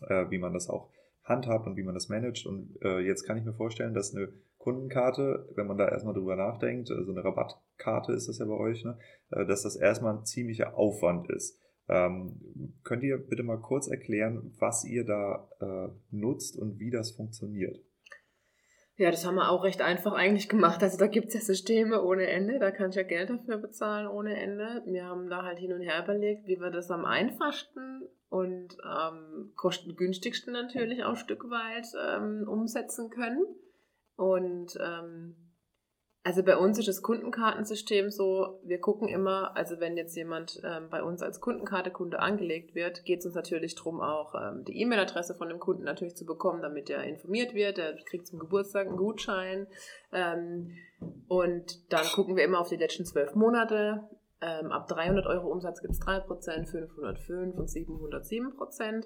äh, 0.01 0.29
wie 0.29 0.37
man 0.37 0.53
das 0.53 0.69
auch 0.69 0.91
handhabt 1.23 1.67
und 1.67 1.77
wie 1.77 1.83
man 1.83 1.93
das 1.93 2.09
managt. 2.09 2.45
Und 2.45 2.77
äh, 2.81 2.99
jetzt 2.99 3.23
kann 3.23 3.37
ich 3.37 3.45
mir 3.45 3.53
vorstellen, 3.53 3.93
dass 3.93 4.13
eine 4.13 4.33
Kundenkarte, 4.57 5.49
wenn 5.55 5.67
man 5.67 5.77
da 5.77 5.87
erstmal 5.87 6.13
drüber 6.13 6.35
nachdenkt, 6.35 6.89
äh, 6.89 7.03
so 7.03 7.11
eine 7.11 7.23
Rabattkarte 7.23 8.13
ist 8.13 8.27
das 8.27 8.39
ja 8.39 8.45
bei 8.45 8.57
euch, 8.57 8.83
ne, 8.83 8.97
äh, 9.31 9.45
dass 9.45 9.63
das 9.63 9.75
erstmal 9.75 10.17
ein 10.17 10.25
ziemlicher 10.25 10.77
Aufwand 10.77 11.29
ist. 11.29 11.59
Ähm, 11.89 12.75
könnt 12.83 13.03
ihr 13.03 13.17
bitte 13.17 13.43
mal 13.43 13.59
kurz 13.59 13.87
erklären, 13.87 14.53
was 14.59 14.85
ihr 14.85 15.03
da 15.03 15.49
äh, 15.59 15.89
nutzt 16.11 16.57
und 16.57 16.79
wie 16.79 16.91
das 16.91 17.11
funktioniert? 17.11 17.81
Ja, 18.97 19.09
das 19.09 19.25
haben 19.25 19.35
wir 19.35 19.49
auch 19.49 19.63
recht 19.63 19.81
einfach 19.81 20.13
eigentlich 20.13 20.49
gemacht. 20.49 20.83
Also 20.83 20.97
da 20.97 21.07
gibt 21.07 21.29
es 21.29 21.33
ja 21.33 21.39
Systeme 21.39 22.03
ohne 22.03 22.27
Ende, 22.27 22.59
da 22.59 22.71
kann 22.71 22.89
ich 22.89 22.95
ja 22.95 23.03
Geld 23.03 23.29
dafür 23.29 23.57
bezahlen 23.57 24.07
ohne 24.07 24.39
Ende. 24.39 24.83
Wir 24.85 25.05
haben 25.05 25.29
da 25.29 25.43
halt 25.43 25.59
hin 25.59 25.73
und 25.73 25.81
her 25.81 26.03
überlegt, 26.03 26.45
wie 26.47 26.59
wir 26.59 26.69
das 26.69 26.91
am 26.91 27.05
einfachsten 27.05 28.01
und 28.29 28.77
ähm, 28.85 29.53
kostengünstigsten 29.55 30.53
natürlich 30.53 31.03
auch 31.03 31.11
ein 31.11 31.15
Stück 31.15 31.49
weit 31.49 31.87
ähm, 32.09 32.47
umsetzen 32.47 33.09
können. 33.09 33.43
Und 34.15 34.77
ähm, 34.79 35.50
also 36.23 36.43
bei 36.43 36.55
uns 36.55 36.77
ist 36.77 36.87
das 36.87 37.01
Kundenkartensystem 37.01 38.11
so, 38.11 38.59
wir 38.63 38.79
gucken 38.79 39.07
immer, 39.07 39.55
also 39.57 39.79
wenn 39.79 39.97
jetzt 39.97 40.15
jemand 40.15 40.61
ähm, 40.63 40.87
bei 40.89 41.01
uns 41.01 41.23
als 41.23 41.39
Kundenkartekunde 41.39 42.19
angelegt 42.19 42.75
wird, 42.75 43.03
geht 43.05 43.19
es 43.19 43.25
uns 43.25 43.33
natürlich 43.33 43.73
darum, 43.73 44.01
auch 44.01 44.35
ähm, 44.35 44.63
die 44.63 44.79
E-Mail-Adresse 44.81 45.33
von 45.33 45.49
dem 45.49 45.59
Kunden 45.59 45.83
natürlich 45.83 46.15
zu 46.15 46.25
bekommen, 46.25 46.61
damit 46.61 46.91
er 46.91 47.03
informiert 47.03 47.55
wird. 47.55 47.79
Er 47.79 47.95
kriegt 47.95 48.27
zum 48.27 48.37
Geburtstag 48.37 48.87
einen 48.87 48.97
Gutschein. 48.97 49.65
Ähm, 50.11 50.77
und 51.27 51.91
dann 51.91 52.05
gucken 52.05 52.35
wir 52.35 52.43
immer 52.43 52.59
auf 52.59 52.69
die 52.69 52.77
letzten 52.77 53.05
zwölf 53.05 53.33
Monate. 53.33 54.07
Ähm, 54.41 54.71
ab 54.71 54.87
300 54.87 55.25
Euro 55.25 55.47
Umsatz 55.47 55.81
gibt 55.81 55.93
es 55.93 56.01
3%, 56.01 56.67
505 56.67 57.57
und 57.57 57.67
707%. 57.67 59.05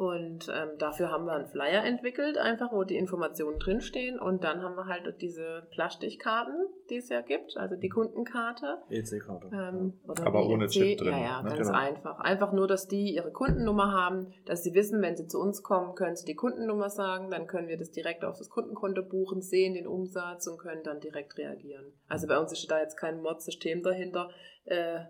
Und 0.00 0.48
ähm, 0.48 0.78
dafür 0.78 1.10
haben 1.10 1.26
wir 1.26 1.34
einen 1.34 1.44
Flyer 1.44 1.84
entwickelt, 1.84 2.38
einfach 2.38 2.72
wo 2.72 2.84
die 2.84 2.96
Informationen 2.96 3.58
drinstehen. 3.58 4.18
Und 4.18 4.44
dann 4.44 4.62
haben 4.62 4.74
wir 4.74 4.86
halt 4.86 5.20
diese 5.20 5.68
Plastikkarten, 5.72 6.54
die 6.88 6.96
es 6.96 7.10
ja 7.10 7.20
gibt, 7.20 7.58
also 7.58 7.76
die 7.76 7.90
Kundenkarte. 7.90 8.78
EC-Karte. 8.88 9.50
Ähm, 9.52 10.00
Aber 10.24 10.46
ohne 10.46 10.64
EC. 10.64 10.70
Chip 10.70 10.98
drin, 11.00 11.08
Ja, 11.08 11.18
ja, 11.18 11.42
ne? 11.42 11.50
ganz 11.50 11.66
Genau. 11.66 11.78
einfach. 11.78 12.18
Einfach 12.20 12.52
nur, 12.52 12.66
dass 12.66 12.88
die 12.88 13.14
ihre 13.14 13.30
Kundennummer 13.30 13.92
haben, 13.92 14.32
dass 14.46 14.62
sie 14.62 14.72
wissen, 14.72 15.02
wenn 15.02 15.18
sie 15.18 15.26
zu 15.26 15.38
uns 15.38 15.62
kommen, 15.62 15.94
können 15.94 16.16
sie 16.16 16.24
die 16.24 16.34
Kundennummer 16.34 16.88
sagen, 16.88 17.30
dann 17.30 17.46
können 17.46 17.68
wir 17.68 17.76
das 17.76 17.90
direkt 17.90 18.24
auf 18.24 18.38
das 18.38 18.48
Kundenkonto 18.48 19.02
buchen, 19.02 19.42
sehen 19.42 19.74
den 19.74 19.86
Umsatz 19.86 20.46
und 20.46 20.56
können 20.56 20.82
dann 20.82 21.00
direkt 21.00 21.36
reagieren. 21.36 21.92
Also 22.08 22.26
bei 22.26 22.38
uns 22.38 22.52
ist 22.52 22.70
da 22.70 22.80
jetzt 22.80 22.96
kein 22.96 23.20
Mod-System 23.20 23.82
dahinter, 23.82 24.30
äh, 24.64 25.00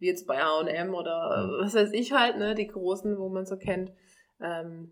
wie 0.00 0.08
jetzt 0.08 0.26
bei 0.26 0.38
H&M 0.38 0.92
oder 0.92 1.56
äh, 1.60 1.62
was 1.64 1.76
weiß 1.76 1.92
ich 1.92 2.10
halt, 2.10 2.36
ne, 2.38 2.56
die 2.56 2.66
großen, 2.66 3.16
wo 3.16 3.28
man 3.28 3.46
so 3.46 3.56
kennt. 3.56 3.92
Ähm, 4.42 4.90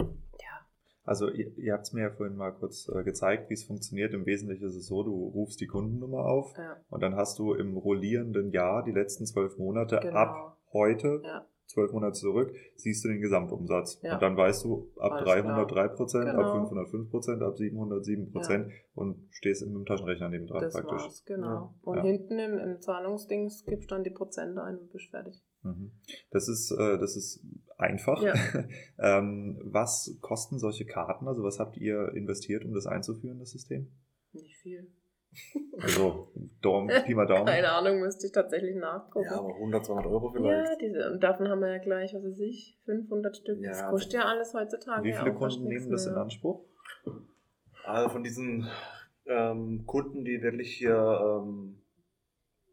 ja, 0.00 0.66
Also 1.04 1.28
ihr, 1.30 1.56
ihr 1.58 1.72
habt 1.74 1.84
es 1.86 1.92
mir 1.92 2.02
ja 2.02 2.10
vorhin 2.10 2.36
mal 2.36 2.50
kurz 2.52 2.88
äh, 2.88 3.02
gezeigt, 3.04 3.48
wie 3.50 3.54
es 3.54 3.64
funktioniert. 3.64 4.12
Im 4.14 4.26
Wesentlichen 4.26 4.64
ist 4.66 4.74
es 4.74 4.86
so, 4.86 5.02
du 5.02 5.12
rufst 5.28 5.60
die 5.60 5.66
Kundennummer 5.66 6.24
auf 6.24 6.52
ja, 6.56 6.76
und 6.88 7.02
dann 7.02 7.16
hast 7.16 7.38
du 7.38 7.54
im 7.54 7.76
rollierenden 7.76 8.50
Jahr 8.50 8.82
die 8.84 8.92
letzten 8.92 9.26
zwölf 9.26 9.56
Monate 9.58 9.98
Genau. 10.02 10.16
ab 10.16 10.58
heute, 10.72 11.20
ja, 11.24 11.46
zwölf 11.66 11.92
Monate 11.92 12.12
zurück, 12.18 12.54
siehst 12.76 13.02
du 13.04 13.08
den 13.08 13.20
Gesamtumsatz. 13.22 13.98
Ja. 14.02 14.14
Und 14.14 14.22
dann 14.22 14.36
weißt 14.36 14.64
du, 14.64 14.90
ab 14.98 15.12
Alles 15.12 15.24
303 15.24 15.88
Prozent, 15.88 16.28
ab 16.28 16.36
Genau. 16.36 16.52
505 16.52 17.10
Prozent, 17.10 17.42
ab 17.42 17.56
707 17.56 18.30
Prozent 18.30 18.70
und 18.94 19.26
stehst 19.30 19.64
mit 19.64 19.74
dem 19.74 19.86
Taschenrechner 19.86 20.28
neben 20.28 20.46
dran 20.46 20.60
das 20.60 20.74
praktisch. 20.74 21.02
war's, 21.02 21.24
genau. 21.24 21.46
Ja. 21.48 21.74
Und 21.82 21.96
Ja. 21.98 22.02
hinten 22.02 22.38
im, 22.38 22.58
im 22.58 22.80
Zahlungsdings 22.80 23.64
gibst 23.64 23.90
du 23.90 23.94
dann 23.94 24.04
die 24.04 24.10
Prozente 24.10 24.62
ein 24.62 24.76
und 24.76 24.90
bist 24.92 25.08
fertig. 25.10 25.42
Mhm. 25.62 25.92
Das 26.30 26.48
ist, 26.48 26.72
äh, 26.72 26.98
das 26.98 27.16
ist 27.16 27.42
einfach. 27.82 28.22
Ja. 28.22 28.34
ähm, 29.18 29.60
was 29.64 30.16
kosten 30.20 30.58
solche 30.58 30.86
Karten? 30.86 31.28
Also 31.28 31.42
was 31.42 31.58
habt 31.58 31.76
ihr 31.76 32.12
investiert, 32.14 32.64
um 32.64 32.72
das 32.72 32.86
einzuführen, 32.86 33.38
das 33.38 33.50
System? 33.50 33.90
Nicht 34.32 34.56
viel. 34.56 34.90
Also 35.80 36.30
Daumen, 36.60 36.90
Pi 37.04 37.14
mal 37.14 37.26
Daumen. 37.26 37.46
Keine 37.46 37.72
Ahnung, 37.72 38.00
müsste 38.00 38.26
ich 38.26 38.32
tatsächlich 38.32 38.76
nachgucken. 38.76 39.24
Ja, 39.30 39.38
aber 39.38 39.54
100, 39.54 39.86
200 39.86 40.06
Euro 40.06 40.26
Ja, 40.26 40.32
vielleicht. 40.34 40.80
diese, 40.82 41.10
und 41.10 41.22
davon 41.24 41.48
haben 41.48 41.60
wir 41.60 41.72
ja 41.72 41.78
gleich, 41.78 42.12
was 42.12 42.22
weiß 42.22 42.40
ich, 42.40 42.78
500 42.84 43.36
Stück. 43.38 43.58
Ja, 43.62 43.70
das 43.70 43.78
also- 43.80 43.90
kostet 43.92 44.12
ja 44.12 44.24
alles 44.26 44.52
heutzutage. 44.52 45.04
Wie 45.04 45.10
ja 45.10 45.22
viele 45.22 45.34
Kunden 45.34 45.64
nehmen 45.64 45.90
das 45.90 46.06
in. 46.06 46.14
Anspruch? 46.14 46.66
Also 47.84 48.10
von 48.10 48.22
diesen 48.22 48.68
ähm, 49.26 49.84
Kunden, 49.86 50.24
die 50.24 50.42
wirklich 50.42 50.76
hier 50.76 50.94
ähm, 51.42 51.78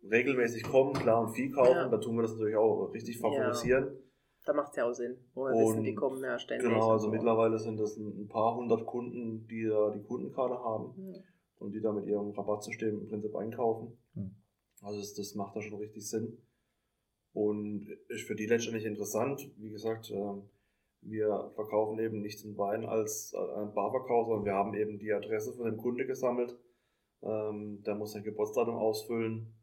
regelmäßig 0.09 0.63
kommen, 0.63 0.93
klar 0.93 1.21
und 1.21 1.33
viel 1.33 1.51
kaufen, 1.51 1.75
Ja. 1.75 1.87
da 1.87 1.97
tun 1.97 2.15
wir 2.17 2.23
das 2.23 2.33
natürlich 2.33 2.57
auch 2.57 2.91
richtig 2.93 3.19
favorisieren. 3.19 3.87
Da 4.45 4.53
macht 4.53 4.71
es 4.71 4.77
ja 4.77 4.85
auch 4.85 4.93
Sinn, 4.93 5.17
wo 5.33 5.45
wir 5.45 5.53
Und 5.53 5.61
wissen, 5.61 5.83
die 5.83 5.95
kommen 5.95 6.23
ja 6.23 6.39
ständig. 6.39 6.67
Genau, 6.67 6.91
also 6.91 7.05
so. 7.05 7.11
mittlerweile 7.11 7.59
sind 7.59 7.79
das 7.79 7.97
ein, 7.97 8.27
paar 8.27 8.55
hundert 8.55 8.85
Kunden, 8.85 9.45
die 9.47 9.65
da 9.65 9.91
die 9.91 10.01
Kundenkarte 10.01 10.55
haben 10.55 10.93
Ja. 11.13 11.19
und 11.59 11.71
die 11.73 11.81
da 11.81 11.91
mit 11.91 12.07
ihrem 12.07 12.31
Rabattsystem 12.31 13.01
im 13.01 13.07
Prinzip 13.07 13.35
einkaufen. 13.35 13.97
Hm. 14.13 14.35
Also 14.81 14.99
das, 14.99 15.13
das 15.13 15.35
macht 15.35 15.55
da 15.55 15.61
schon 15.61 15.79
richtig 15.79 16.07
Sinn. 16.07 16.37
Und 17.33 17.87
ist 18.07 18.25
für 18.27 18.35
die 18.35 18.47
letztendlich 18.47 18.85
interessant. 18.85 19.51
Wie 19.57 19.69
gesagt, 19.69 20.09
ähm, 20.11 20.49
wir 21.01 21.51
verkaufen 21.55 21.99
eben 21.99 22.21
nicht 22.21 22.43
den 22.43 22.57
Wein 22.57 22.85
als 22.85 23.33
äh, 23.33 23.37
ein 23.61 23.73
Barverkauf, 23.73 24.27
sondern 24.27 24.45
wir 24.45 24.53
haben 24.53 24.73
eben 24.73 24.97
die 24.97 25.13
Adresse 25.13 25.53
von 25.53 25.65
dem 25.65 25.77
Kunde 25.77 26.05
gesammelt. 26.07 26.57
Ähm, 27.21 27.83
Der 27.85 27.95
muss 27.95 28.13
sein 28.13 28.23
Geburtsdatum 28.23 28.75
ausfüllen 28.75 29.53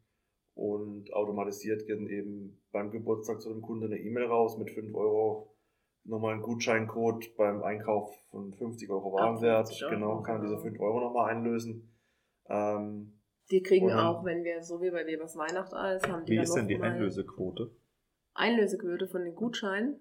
und 0.56 1.12
automatisiert 1.12 1.86
geht 1.86 2.00
eben 2.08 2.60
beim 2.72 2.90
Geburtstag 2.90 3.40
zu 3.42 3.52
dem 3.52 3.60
Kunden 3.62 3.84
eine 3.84 3.98
E-Mail 3.98 4.24
raus 4.24 4.56
mit 4.58 4.70
5 4.70 4.92
Euro 4.94 5.52
nochmal 6.04 6.32
einen 6.32 6.42
Gutscheincode 6.42 7.36
beim 7.36 7.62
Einkauf 7.62 8.14
von 8.30 8.52
50 8.54 8.88
Euro 8.90 9.12
Warenwert. 9.12 9.68
50 9.68 9.84
Euro, 9.84 9.94
Genau, 9.94 10.22
kann 10.22 10.40
diese 10.40 10.54
genau. 10.54 10.62
5 10.62 10.80
Euro 10.80 11.00
nochmal 11.00 11.30
einlösen. 11.34 11.94
Ähm, 12.48 13.20
Die 13.50 13.62
kriegen 13.62 13.88
dann- 13.88 13.98
auch, 14.06 14.24
wenn 14.24 14.42
wir, 14.44 14.62
so 14.62 14.80
wie 14.80 14.90
bei 14.90 15.06
Webers 15.06 15.36
Weihnacht 15.36 15.74
alles, 15.74 16.02
haben 16.08 16.24
die 16.24 16.32
Wie 16.32 16.36
dann 16.36 16.44
ist 16.44 16.54
denn 16.54 16.68
die 16.68 16.80
Einlösequote? 16.80 17.70
Einlösequote 18.34 19.08
von 19.08 19.24
den 19.24 19.34
Gutscheinen. 19.34 19.98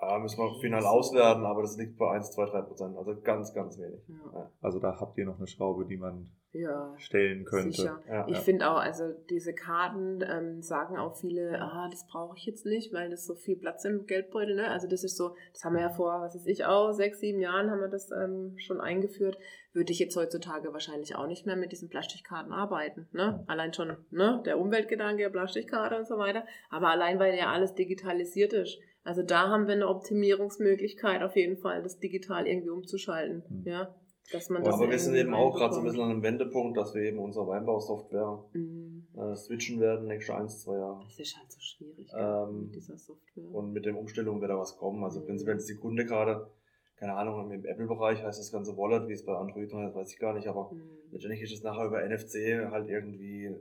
Ja, 0.00 0.18
müssen 0.18 0.38
wir 0.38 0.58
final 0.60 0.84
auswerten, 0.86 1.44
aber 1.44 1.62
das 1.62 1.76
liegt 1.76 1.96
bei 1.98 2.10
1, 2.10 2.30
2, 2.32 2.46
3 2.46 2.62
Prozent. 2.62 2.96
Also 2.96 3.18
ganz, 3.20 3.52
ganz 3.54 3.78
wenig. 3.78 4.00
Ja, 4.08 4.50
Also 4.60 4.78
da 4.78 4.98
habt 5.00 5.16
ihr 5.18 5.24
noch 5.26 5.38
eine 5.38 5.46
Schraube, 5.46 5.86
die 5.86 5.96
man 5.96 6.30
ja 6.60 6.94
stellen 6.98 7.44
könnte. 7.44 7.82
Ja, 8.08 8.26
Ich 8.28 8.34
ja. 8.34 8.40
finde 8.40 8.70
auch, 8.70 8.78
also 8.78 9.12
diese 9.30 9.54
Karten 9.54 10.20
ähm, 10.28 10.62
sagen 10.62 10.96
auch 10.96 11.16
viele, 11.16 11.60
ah, 11.60 11.88
das 11.90 12.06
brauche 12.06 12.36
ich 12.36 12.46
jetzt 12.46 12.66
nicht, 12.66 12.92
weil 12.92 13.10
das 13.10 13.26
so 13.26 13.34
viel 13.34 13.56
Platz 13.56 13.84
im 13.84 14.06
Geldbeutel, 14.06 14.54
ne? 14.56 14.68
Also 14.70 14.88
das 14.88 15.04
ist 15.04 15.16
so, 15.16 15.34
das 15.52 15.64
haben 15.64 15.74
wir 15.74 15.82
ja 15.82 15.90
vor, 15.90 16.20
was 16.20 16.34
weiß 16.34 16.46
ich 16.46 16.64
auch, 16.64 16.92
sechs, 16.92 17.20
sieben 17.20 17.40
Jahren 17.40 17.70
haben 17.70 17.80
wir 17.80 17.88
das 17.88 18.10
ähm, 18.10 18.54
schon 18.58 18.80
eingeführt. 18.80 19.38
Würde 19.72 19.92
ich 19.92 19.98
jetzt 19.98 20.16
heutzutage 20.16 20.72
wahrscheinlich 20.72 21.16
auch 21.16 21.26
nicht 21.26 21.44
mehr 21.44 21.56
mit 21.56 21.70
diesen 21.70 21.88
Plastikkarten 21.90 22.52
arbeiten, 22.52 23.08
ne? 23.12 23.44
Allein 23.46 23.74
schon, 23.74 23.96
ne? 24.10 24.42
Der 24.46 24.58
Umweltgedanke, 24.58 25.28
Plastikkarte 25.30 25.96
und 25.98 26.06
so 26.06 26.16
weiter. 26.18 26.44
Aber 26.70 26.88
allein, 26.88 27.18
weil 27.18 27.36
ja 27.36 27.52
alles 27.52 27.74
digitalisiert 27.74 28.52
ist. 28.52 28.78
Also 29.04 29.22
da 29.22 29.48
haben 29.50 29.66
wir 29.68 29.74
eine 29.74 29.86
Optimierungsmöglichkeit 29.86 31.22
auf 31.22 31.36
jeden 31.36 31.56
Fall, 31.58 31.82
das 31.82 31.98
digital 31.98 32.46
irgendwie 32.46 32.70
umzuschalten, 32.70 33.42
Mhm. 33.48 33.62
ja? 33.64 33.94
Dass 34.32 34.50
man 34.50 34.64
das 34.64 34.74
Aber 34.74 34.90
wir 34.90 34.98
sind 34.98 35.14
eben 35.14 35.34
auch 35.34 35.54
gerade 35.56 35.74
so 35.74 35.80
ein 35.80 35.84
bisschen 35.86 36.02
an 36.02 36.10
einem 36.10 36.22
Wendepunkt, 36.22 36.76
dass 36.76 36.94
wir 36.94 37.02
eben 37.02 37.18
unsere 37.18 37.46
Weinbausoftware 37.46 38.44
Mhm. 38.52 39.06
äh, 39.16 39.36
switchen 39.36 39.80
werden, 39.80 40.08
nächste 40.08 40.34
1, 40.34 40.62
2 40.62 40.76
Jahre. 40.76 41.04
Das 41.04 41.18
ist 41.18 41.36
halt 41.38 41.50
so 41.52 41.60
schwierig 41.60 42.10
gell, 42.10 42.20
Ähm, 42.48 42.62
mit 42.64 42.74
dieser 42.74 42.96
Software. 42.96 43.44
Und 43.52 43.72
mit 43.72 43.84
der 43.86 43.96
Umstellung 43.96 44.40
wird 44.40 44.50
da 44.50 44.58
was 44.58 44.76
kommen. 44.76 45.04
Also 45.04 45.20
Mhm. 45.20 45.26
prinzipiell 45.26 45.56
ist 45.56 45.68
die 45.68 45.76
Kunde 45.76 46.04
gerade, 46.04 46.50
keine 46.96 47.14
Ahnung, 47.14 47.50
im 47.50 47.64
Apple-Bereich 47.64 48.22
heißt 48.22 48.38
das 48.40 48.50
ganze 48.52 48.76
Wallet, 48.76 49.08
wie 49.08 49.12
es 49.12 49.24
bei 49.24 49.34
Android 49.36 49.72
noch 49.72 49.86
ist, 49.88 49.94
weiß 49.94 50.12
ich 50.12 50.18
gar 50.18 50.34
nicht, 50.34 50.48
aber 50.48 50.72
Mhm. 50.72 50.82
letztendlich 51.12 51.42
ist 51.42 51.52
es 51.52 51.62
nachher 51.62 51.86
über 51.86 52.02
NFC 52.02 52.68
halt 52.70 52.88
irgendwie, 52.88 53.44
äh, 53.46 53.56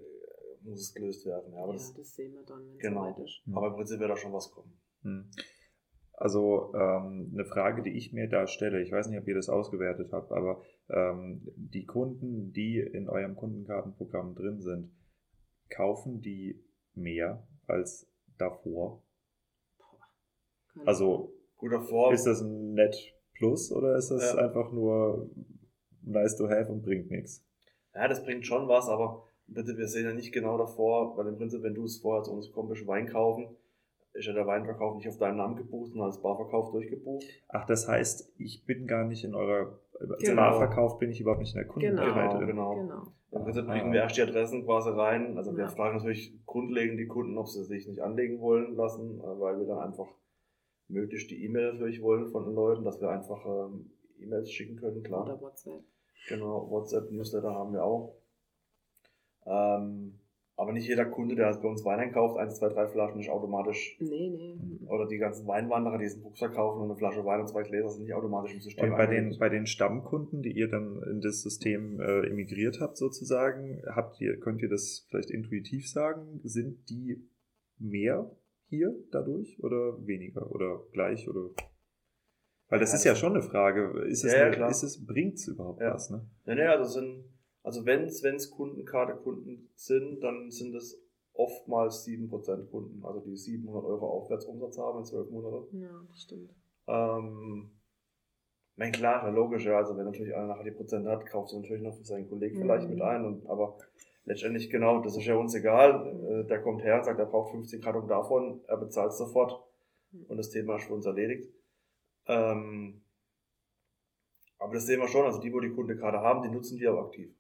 muss 0.64 0.82
es 0.82 0.94
gelöst 0.96 1.26
werden. 1.28 1.54
Ja, 1.54 1.60
aber, 1.64 1.74
ja, 1.74 1.78
das, 1.78 1.94
das 1.94 2.16
sehen 2.16 2.34
wir 2.34 2.44
dann, 2.44 2.66
wenn 2.68 2.76
es 2.76 2.80
Genau. 2.82 3.04
soweit 3.14 3.20
ist. 3.24 3.42
Hm. 3.46 3.58
aber 3.58 3.68
im 3.68 3.74
Prinzip 3.76 4.00
wird 4.00 4.10
da 4.10 4.18
schon 4.18 4.34
was 4.34 4.50
kommen. 4.52 4.74
Also 6.18 6.74
ähm, 6.74 7.32
eine 7.34 7.46
Frage, 7.46 7.82
die 7.82 7.92
ich 7.98 8.14
mir 8.14 8.30
da 8.30 8.48
stelle, 8.48 8.82
ich 8.82 8.92
weiß 8.92 9.08
nicht, 9.08 9.20
ob 9.20 9.28
ihr 9.28 9.36
das 9.36 9.50
ausgewertet 9.50 10.14
habt, 10.14 10.32
aber 10.32 10.62
ähm, 10.90 11.42
die 11.56 11.86
Kunden, 11.86 12.54
die 12.54 12.80
in 12.80 13.10
eurem 13.10 13.36
Kundenkartenprogramm 13.36 14.34
drin 14.34 14.62
sind, 14.62 14.92
kaufen 15.70 16.22
die 16.22 16.64
mehr 16.94 17.46
als 17.68 18.08
davor? 18.38 19.04
Also 20.86 21.34
Guter 21.58 21.82
Vor. 21.82 22.14
ist 22.14 22.26
das 22.26 22.42
ein 22.42 22.74
Net 22.74 22.96
Plus 23.34 23.72
oder 23.72 23.98
ist 23.98 24.10
das 24.12 24.34
Ja. 24.34 24.46
einfach 24.46 24.72
nur 24.72 25.30
nice 26.02 26.38
to 26.38 26.48
have 26.50 26.72
und 26.72 26.82
bringt 26.82 27.12
nichts? 27.12 27.44
Ja, 27.94 28.08
das 28.08 28.24
bringt 28.24 28.46
schon 28.46 28.68
was, 28.70 28.88
aber 28.88 29.28
bitte, 29.48 29.78
wir 29.78 29.88
sehen 29.88 30.06
ja 30.06 30.14
nicht 30.14 30.32
genau 30.34 30.58
davor, 30.58 31.18
weil 31.18 31.28
im 31.28 31.38
Prinzip, 31.38 31.62
wenn 31.64 31.74
du 31.74 31.84
es 31.84 31.98
vorher 31.98 32.24
zu 32.24 32.32
uns 32.32 32.52
kommst, 32.52 32.88
Wein 32.88 33.08
kaufen, 33.08 33.56
ist 34.16 34.26
ja 34.26 34.34
der 34.34 34.48
Weinverkauf 34.48 34.96
nicht 34.96 35.08
auf 35.08 35.18
deinen 35.18 35.38
Namen 35.38 35.56
gebucht, 35.56 35.90
sondern 35.92 36.08
als 36.08 36.22
Barverkauf 36.22 36.72
durchgebucht. 36.72 37.26
Ach, 37.50 37.66
das 37.66 37.88
heißt, 37.88 38.34
ich 38.38 38.66
bin 38.66 38.88
gar 38.88 39.04
nicht 39.06 39.24
in 39.24 39.36
eurer 39.36 39.80
Genau. 40.20 40.36
Barverkauf, 40.42 40.98
bin 41.00 41.10
ich 41.12 41.22
überhaupt 41.22 41.42
nicht 41.42 41.54
in 41.56 41.60
der 41.60 41.66
Genau. 41.66 41.74
Kundenkartei 42.02 42.38
drin. 42.38 42.48
genau. 42.48 42.76
Genau. 42.76 43.04
Im 43.32 43.44
Prinzip 43.44 43.66
kriegen 43.68 43.92
wir 43.94 44.02
erst 44.02 44.18
die 44.18 44.22
Adressen 44.22 44.64
quasi 44.66 44.90
rein. 44.90 45.38
Also 45.38 45.56
wir 45.56 45.64
Ja. 45.66 45.70
fragen 45.70 45.98
natürlich 45.98 46.34
grundlegend 46.46 47.00
die 47.00 47.08
Kunden, 47.08 47.38
ob 47.38 47.48
sie 47.48 47.64
sich 47.64 47.88
nicht 47.88 48.02
anlegen 48.02 48.40
wollen 48.40 48.76
lassen, 48.76 49.20
äh, 49.20 49.40
weil 49.40 49.58
wir 49.60 49.66
dann 49.68 49.80
einfach 49.80 50.08
möglichst 50.88 51.30
die 51.32 51.44
E-Mail 51.46 51.74
natürlich 51.74 52.02
wollen 52.02 52.28
von 52.28 52.46
den 52.46 52.54
Leuten, 52.56 52.84
dass 52.84 53.02
wir 53.02 53.10
einfach 53.10 53.46
ähm, 53.46 53.92
E-Mails 54.20 54.52
schicken 54.52 54.78
können, 54.78 55.02
klar. 55.04 55.24
Oder 55.24 55.42
WhatsApp. 55.42 55.82
Genau, 56.30 56.70
WhatsApp, 56.70 57.12
Newsletter 57.12 57.54
haben 57.54 57.74
wir 57.74 57.84
auch. 57.84 58.16
Ähm, 59.46 60.20
aber 60.58 60.72
nicht 60.72 60.88
jeder 60.88 61.06
Kunde, 61.06 61.36
der 61.36 61.54
bei 61.62 61.68
uns 61.68 61.84
Wein 61.84 62.00
einkauft, 62.00 62.38
eins, 62.38 62.58
zwei, 62.60 62.70
drei 62.70 62.88
Flaschen, 62.88 63.20
ist 63.20 63.30
automatisch. 63.30 63.98
Nee, 64.00 64.30
nee. 64.30 64.88
Oder 64.88 65.06
die 65.08 65.18
ganzen 65.18 65.46
Weinwanderer, 65.48 65.98
die 65.98 66.06
diesen 66.06 66.24
Rucksack 66.24 66.54
kaufen 66.54 66.80
und 66.82 66.86
eine 66.90 66.96
Flasche 66.98 67.26
Wein 67.26 67.42
und 67.42 67.48
zwei 67.48 67.64
Gläser, 67.64 67.90
sind 67.90 68.04
nicht 68.04 68.14
automatisch 68.14 68.54
im 68.54 68.62
System. 68.62 68.92
Und 68.92 68.98
bei 68.98 69.06
den, 69.08 69.38
bei 69.38 69.50
den 69.50 69.66
Stammkunden, 69.68 70.42
die 70.42 70.52
ihr 70.52 70.70
dann 70.70 71.02
in 71.12 71.20
das 71.22 71.42
System 71.42 72.00
äh, 72.00 72.28
emigriert 72.30 72.80
habt, 72.80 72.98
sozusagen, 72.98 73.82
habt 73.88 74.20
ihr, 74.22 74.40
könnt 74.40 74.62
ihr 74.62 74.70
das 74.70 75.06
vielleicht 75.10 75.30
intuitiv 75.32 75.90
sagen? 75.90 76.40
Sind 76.44 76.90
die 76.90 77.28
mehr 77.78 78.32
hier 78.68 78.96
dadurch 79.12 79.62
oder 79.62 79.98
weniger 80.08 80.50
oder 80.52 80.82
gleich 80.94 81.28
oder? 81.28 81.50
Weil 82.70 82.80
das 82.80 82.92
Ja, 82.94 82.96
ist 82.98 83.04
ja 83.04 83.12
das- 83.12 83.20
schon 83.20 83.34
eine 83.34 83.42
Frage. 83.44 84.06
Ist 84.08 84.24
es, 84.24 84.32
Ja, 84.32 84.40
ja, 84.40 84.46
eine, 84.46 84.56
klar. 84.56 84.72
ist 84.72 84.82
es, 84.84 85.06
überhaupt 85.48 85.82
Ja. 85.82 85.94
was, 85.94 86.10
ne? 86.10 86.26
Ja, 86.46 86.56
ne, 86.56 86.70
also 86.70 86.86
sind, 87.00 87.26
also 87.66 87.86
wenn 87.86 88.04
es 88.04 88.52
Kundenkarte-Kunden 88.52 89.70
sind, 89.76 90.22
dann 90.22 90.52
sind 90.52 90.76
es 90.76 91.02
oftmals 91.34 92.06
7% 92.06 92.70
Kunden, 92.70 93.04
also 93.04 93.20
die 93.22 93.36
700 93.36 93.84
Euro 93.84 94.08
Aufwärtsumsatz 94.08 94.78
haben 94.78 95.00
in 95.00 95.06
12 95.06 95.32
Monaten. 95.32 95.82
Ja, 95.82 95.90
das 96.08 96.22
stimmt. 96.22 96.54
Ähm, 96.88 97.72
mein 98.76 98.92
klar, 98.92 99.30
logisch, 99.32 99.66
ja, 99.66 99.78
also 99.78 99.98
wenn 99.98 100.06
natürlich 100.06 100.36
einer 100.36 100.48
nachher 100.48 100.64
die 100.64 100.72
Prozent 100.72 101.08
hat, 101.08 101.26
kauft 101.26 101.54
er 101.54 101.60
natürlich 101.60 101.82
noch 101.82 101.96
für 101.96 102.06
seinen 102.06 102.30
Kollegen 102.30 102.58
Mhm. 102.58 102.62
vielleicht 102.62 102.90
mit 102.90 103.02
ein, 103.02 103.26
und, 103.26 103.48
aber 103.48 103.78
letztendlich 104.26 104.70
genau, 104.70 105.02
das 105.02 105.18
ist 105.18 105.26
ja 105.26 105.36
uns 105.36 105.56
egal, 105.56 106.44
äh, 106.44 106.48
der 106.48 106.62
kommt 106.62 106.84
her 106.84 106.98
und 106.98 107.06
sagt, 107.06 107.20
er 107.20 107.26
braucht 107.26 107.52
15 107.52 107.82
Karton 107.82 108.08
davon, 108.08 108.62
er 108.68 108.78
bezahlt 108.78 109.14
sofort 109.14 109.60
Mhm. 110.12 110.26
und 110.28 110.38
das 110.38 110.52
Thema 110.52 110.76
ist 110.78 110.86
für 110.86 110.94
uns 110.94 111.06
erledigt. 111.08 111.52
Ähm, 112.28 113.02
aber 114.60 114.76
das 114.76 114.86
sehen 114.86 115.00
wir 115.00 115.08
schon, 115.08 115.26
also 115.26 115.40
die, 115.40 115.52
wo 115.52 115.60
die 115.60 115.72
Kunde 115.72 115.96
gerade 115.96 116.20
haben, 116.20 116.44
die 116.44 116.50
nutzen 116.50 116.78
die 116.78 116.88
auch 116.88 117.06
aktiv. 117.08 117.34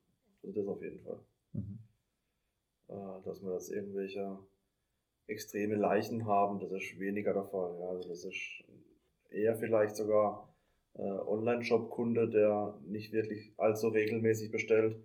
Also 0.45 0.61
das 0.61 0.67
auf 0.67 0.81
jeden 0.81 0.99
Fall. 0.99 1.19
Mhm. 1.53 1.79
Äh, 2.87 3.21
dass 3.25 3.41
wir 3.41 3.51
das 3.51 3.69
irgendwelche 3.69 4.37
extreme 5.27 5.75
Leichen 5.75 6.25
haben, 6.27 6.59
das 6.59 6.71
ist 6.71 6.99
weniger 6.99 7.33
der 7.33 7.45
Fall. 7.45 7.77
Ja. 7.79 7.87
Also 7.89 8.07
das 8.09 8.23
ist 8.25 8.63
eher 9.31 9.55
vielleicht 9.55 9.95
sogar 9.95 10.53
äh, 10.93 11.01
Online-Shop-Kunde, 11.01 12.29
der 12.29 12.77
nicht 12.85 13.11
wirklich 13.11 13.53
allzu 13.57 13.87
regelmäßig 13.87 14.51
bestellt, 14.51 14.97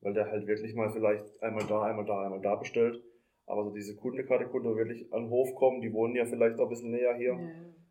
weil 0.00 0.14
der 0.14 0.30
halt 0.30 0.46
wirklich 0.46 0.74
mal 0.74 0.90
vielleicht 0.90 1.42
einmal 1.42 1.66
da, 1.66 1.82
einmal 1.82 2.06
da, 2.06 2.22
einmal 2.22 2.40
da 2.40 2.56
bestellt. 2.56 3.02
Aber 3.44 3.64
so 3.64 3.70
diese 3.70 3.94
Kundekarte-Kunde, 3.94 4.70
die 4.70 4.76
wirklich 4.76 5.12
an 5.12 5.24
den 5.24 5.30
Hof 5.30 5.54
kommen, 5.54 5.80
die 5.82 5.92
wohnen 5.92 6.16
ja 6.16 6.24
vielleicht 6.24 6.58
auch 6.58 6.64
ein 6.64 6.68
bisschen 6.70 6.90
näher 6.90 7.14
hier, 7.16 7.34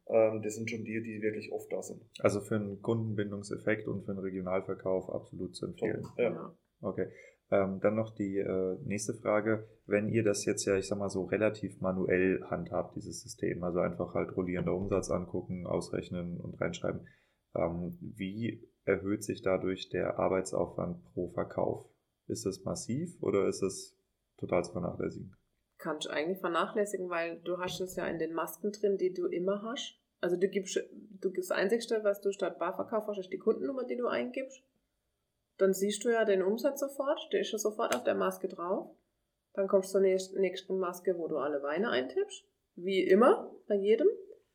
Ja. 0.10 0.34
ähm, 0.34 0.42
das 0.42 0.56
sind 0.56 0.70
schon 0.70 0.84
die, 0.84 1.02
die 1.02 1.22
wirklich 1.22 1.52
oft 1.54 1.72
da 1.72 1.82
sind. 1.82 2.04
Also 2.20 2.42
für 2.42 2.56
einen 2.56 2.82
Kundenbindungseffekt 2.82 3.88
und 3.88 4.04
für 4.04 4.12
einen 4.12 4.20
Regionalverkauf 4.20 5.10
absolut 5.10 5.56
zu 5.56 5.68
empfehlen. 5.68 6.04
Ja. 6.18 6.24
Ja. 6.32 6.56
Okay. 6.82 7.12
Ähm, 7.52 7.80
dann 7.80 7.96
noch 7.96 8.16
die 8.16 8.38
äh, 8.38 8.78
nächste 8.84 9.14
Frage. 9.14 9.68
Wenn 9.86 10.10
ihr 10.10 10.24
das 10.24 10.46
jetzt 10.46 10.66
ja, 10.66 10.76
ich 10.76 10.88
sag 10.88 10.98
mal 10.98 11.10
so, 11.10 11.26
relativ 11.26 11.80
manuell 11.80 12.44
handhabt, 12.50 12.96
dieses 12.96 13.22
System, 13.22 13.64
also 13.64 13.80
einfach 13.80 14.14
halt 14.16 14.36
rollierender 14.36 14.74
Umsatz 14.74 15.12
angucken, 15.12 15.68
ausrechnen 15.68 16.40
und 16.40 16.60
reinschreiben, 16.60 17.08
ähm, 17.56 17.98
wie 18.02 18.68
erhöht 18.84 19.24
sich 19.24 19.42
dadurch 19.42 19.90
der 19.90 20.18
Arbeitsaufwand 20.18 21.04
pro 21.14 21.30
Verkauf? 21.30 21.86
Ist 22.28 22.46
das 22.46 22.64
massiv 22.64 23.22
oder 23.22 23.48
ist 23.48 23.62
es 23.62 23.96
total 24.38 24.64
zu 24.64 24.72
vernachlässigen? 24.72 25.36
Kannst 25.78 26.08
du 26.08 26.10
eigentlich 26.10 26.40
vernachlässigen, 26.40 27.10
weil 27.10 27.42
du 27.42 27.58
hast 27.60 27.80
es 27.80 27.96
ja 27.96 28.08
in 28.08 28.18
den 28.18 28.34
Masken 28.34 28.72
drin, 28.72 28.98
die 28.98 29.14
du 29.14 29.28
immer 29.28 29.62
hast. 29.62 30.00
Also 30.22 30.38
du 30.38 30.48
gibst, 30.48 30.80
du 31.22 31.32
gibst 31.32 31.52
das 31.52 31.58
Einzigste, 31.58 32.04
was 32.04 32.22
du 32.22 32.32
statt 32.32 32.58
Barverkauf 32.58 33.06
hast, 33.08 33.20
ist 33.20 33.32
die 33.32 33.38
Kundennummer, 33.38 33.86
die 33.86 33.98
du 33.98 34.08
eingibst. 34.08 34.64
Dann 35.58 35.74
siehst 35.74 36.04
du 36.04 36.10
ja 36.10 36.26
den 36.26 36.42
Umsatz 36.44 36.80
sofort, 36.80 37.20
der 37.32 37.42
ist 37.42 37.52
ja 37.52 37.58
sofort 37.58 37.96
auf 37.96 38.04
der 38.04 38.16
Maske 38.16 38.48
drauf. 38.48 38.90
Dann 39.54 39.68
kommst 39.68 39.90
du 39.96 40.00
zur 40.00 40.02
nächsten 40.40 40.78
Maske, 40.80 41.18
wo 41.18 41.28
du 41.28 41.38
alle 41.38 41.64
Weine 41.64 41.90
eintippst. 41.90 42.44
Wie 42.76 43.08
immer, 43.08 43.52
bei 43.68 43.76
jedem. 43.76 44.08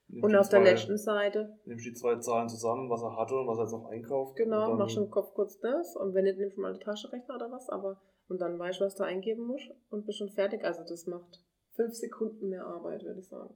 Nimmst 0.09 0.25
Und 0.25 0.37
auf 0.37 0.49
der 0.49 0.59
zwei- 0.61 0.71
letzten 0.71 0.99
Seite, 0.99 1.59
Nimmst 1.65 1.87
die 1.87 1.95
zwei 1.95 2.17
Zahlen 2.17 2.49
zusammen, 2.49 2.91
was 2.91 3.01
er 3.03 3.17
hatte 3.17 3.35
und 3.35 3.47
was 3.47 3.59
er 3.59 3.63
jetzt 3.63 3.73
noch 3.73 3.87
einkauft. 3.87 4.37
genau, 4.37 4.75
machst 4.75 4.97
im 4.97 5.09
Kopf 5.11 5.33
kurz 5.35 5.59
das. 5.61 5.97
Und 5.97 6.15
wenn 6.15 6.25
nicht, 6.25 6.37
nimmst 6.39 6.57
du 6.57 6.61
mal 6.61 6.73
einen 6.73 6.81
Taschenrechner 6.81 7.37
oder 7.37 7.51
was. 7.51 7.69
Aber, 7.71 8.03
und 8.29 8.41
dann 8.41 8.59
weißt 8.59 8.81
du, 8.81 8.85
was 8.85 8.97
du 8.97 9.05
eingeben 9.05 9.45
musst 9.45 9.71
und 9.89 10.05
bist 10.05 10.19
schon 10.19 10.31
fertig. 10.31 10.65
Also 10.65 10.83
das 10.87 11.07
macht 11.07 11.43
fünf 11.77 11.95
Sekunden 11.95 12.49
mehr 12.49 12.67
Arbeit, 12.67 13.05
würde 13.05 13.21
ich 13.21 13.29
sagen. 13.29 13.55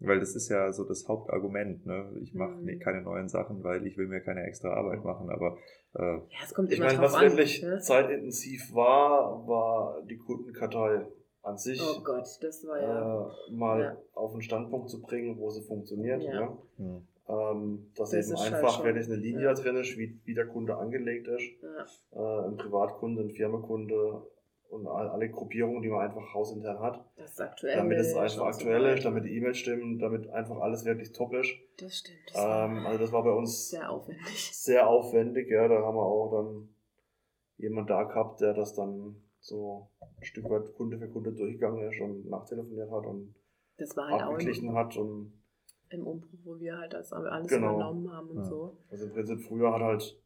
Weil 0.00 0.20
das 0.20 0.34
ist 0.36 0.48
ja 0.48 0.72
so 0.72 0.84
das 0.84 1.06
Hauptargument. 1.08 1.84
Ne? 1.86 2.12
Ich 2.22 2.34
mache 2.34 2.52
Mhm. 2.56 2.78
keine 2.78 3.02
neuen 3.02 3.28
Sachen, 3.28 3.62
weil 3.64 3.86
ich 3.86 3.96
will 3.98 4.06
mir 4.06 4.20
keine 4.20 4.44
extra 4.44 4.70
Arbeit 4.74 5.04
machen. 5.04 5.28
Aber 5.30 5.56
äh, 5.94 6.02
Ja, 6.02 6.20
es 6.44 6.54
kommt 6.54 6.72
Ich 6.72 6.78
meine, 6.80 6.98
was 7.00 7.14
an. 7.14 7.22
wirklich 7.22 7.62
ne? 7.62 7.78
zeitintensiv 7.80 8.74
war, 8.74 9.46
war 9.46 10.02
die 10.02 10.16
Kundenkartei 10.18 11.06
an 11.42 11.58
sich. 11.58 11.80
Oh 11.82 12.02
Gott, 12.02 12.26
das 12.42 12.66
war 12.66 12.80
ja. 12.80 13.26
äh, 13.26 13.52
mal 13.52 13.80
Ja. 13.80 13.96
auf 14.14 14.32
einen 14.32 14.42
Standpunkt 14.42 14.88
zu 14.90 15.00
bringen, 15.02 15.38
wo 15.38 15.50
sie 15.50 15.62
funktioniert. 15.62 16.22
Ja. 16.22 16.32
Ja. 16.40 16.58
hm, 16.76 17.06
Ähm, 17.30 17.90
dass 17.94 18.08
Das 18.10 18.26
eben 18.26 18.34
ist 18.36 18.40
einfach 18.52 18.76
schon- 18.76 18.86
wirklich 18.86 19.06
eine 19.06 19.16
Linie 19.16 19.44
ja. 19.44 19.52
drin 19.54 19.76
ist, 19.76 19.98
wie, 19.98 20.18
wie 20.24 20.32
der 20.34 20.46
Kunde 20.46 20.76
angelegt 20.78 21.28
ist. 21.28 21.42
ja, 21.62 21.84
Äh, 22.44 22.48
ein 22.48 22.56
Privatkunde, 22.56 23.20
ein 23.22 23.30
Firmenkunde 23.30 24.22
und 24.68 24.86
all, 24.86 25.08
alle 25.08 25.30
Gruppierungen, 25.30 25.82
die 25.82 25.88
man 25.88 26.00
einfach 26.06 26.34
hausintern 26.34 26.78
hat. 26.80 27.04
das 27.16 27.32
ist 27.32 27.40
aktuell. 27.40 27.76
damit 27.76 27.98
es 27.98 28.14
einfach 28.14 28.46
aktuell 28.46 28.84
ist, 28.96 29.04
damit 29.04 29.24
die 29.24 29.36
E-Mails 29.36 29.56
stimmen, 29.58 29.98
damit 29.98 30.28
einfach 30.30 30.58
alles 30.58 30.84
wirklich 30.84 31.12
top 31.12 31.32
ist. 31.34 31.50
Das 31.78 31.98
stimmt. 31.98 32.18
Das 32.32 32.36
Ähm, 32.44 32.86
also 32.86 32.98
das 32.98 33.12
war 33.12 33.22
bei 33.24 33.32
uns 33.32 33.70
sehr 33.70 33.90
aufwendig. 33.90 34.50
sehr 34.56 34.86
aufwendig, 34.88 35.48
ja. 35.50 35.68
Da 35.68 35.82
haben 35.82 35.96
wir 35.96 36.02
auch 36.04 36.30
dann 36.30 36.68
jemand 37.56 37.88
da 37.90 38.02
gehabt, 38.04 38.40
der 38.40 38.54
das 38.54 38.74
dann 38.74 39.16
so 39.40 39.88
ein 40.00 40.24
Stück 40.24 40.48
weit 40.50 40.74
Kunde 40.74 40.98
für 40.98 41.08
Kunde 41.08 41.32
durchgegangen 41.32 41.90
ist 41.90 42.00
und 42.00 42.28
nachtelefoniert 42.28 42.90
hat 42.90 43.06
und 43.06 43.34
Das 43.78 43.96
war 43.96 44.08
halt 44.08 44.22
auch 44.22 44.32
abgeglichen 44.32 44.68
im, 44.68 44.74
hat. 44.74 44.96
Und 44.96 45.32
im 45.90 46.06
Umbruch, 46.06 46.38
wo 46.44 46.58
wir 46.60 46.76
halt 46.76 46.92
das 46.92 47.12
alles 47.12 47.48
Genau. 47.48 47.74
übernommen 47.76 48.12
haben 48.12 48.28
und 48.30 48.36
Ja. 48.38 48.44
so. 48.44 48.76
also 48.90 49.04
im 49.06 49.12
Prinzip 49.12 49.40
früher 49.40 49.72
hat 49.72 49.80
halt 49.80 50.20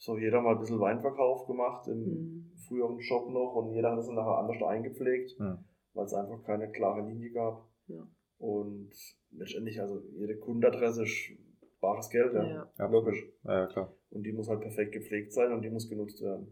so 0.00 0.16
jeder 0.16 0.40
mal 0.40 0.54
ein 0.54 0.60
bisschen 0.60 0.80
Weinverkauf 0.80 1.46
gemacht 1.46 1.86
im 1.86 1.98
Mhm. 2.00 2.52
früheren 2.66 3.00
Shop 3.00 3.28
noch 3.30 3.54
und 3.54 3.72
jeder 3.74 3.92
hat 3.92 3.98
es 3.98 4.06
dann 4.06 4.14
nachher 4.14 4.38
anders 4.38 4.62
eingepflegt, 4.62 5.38
hm. 5.38 5.58
weil 5.92 6.04
es 6.06 6.14
einfach 6.14 6.42
keine 6.44 6.70
klare 6.70 7.06
Linie 7.06 7.30
gab. 7.32 7.68
Ja. 7.86 8.08
Und 8.38 8.90
letztendlich, 9.30 9.78
also 9.78 10.00
jede 10.12 10.38
Kundenadresse 10.38 11.02
ist 11.02 11.32
bares 11.80 12.08
Geld, 12.08 12.32
ja. 12.32 12.46
Ja. 12.46 12.72
Ja, 12.78 12.86
Logisch. 12.86 13.28
Ja, 13.44 13.66
klar. 13.66 13.94
Und 14.10 14.22
die 14.22 14.32
muss 14.32 14.48
halt 14.48 14.62
perfekt 14.62 14.92
gepflegt 14.92 15.32
sein 15.32 15.52
und 15.52 15.62
die 15.62 15.70
muss 15.70 15.88
genutzt 15.88 16.22
werden. 16.22 16.50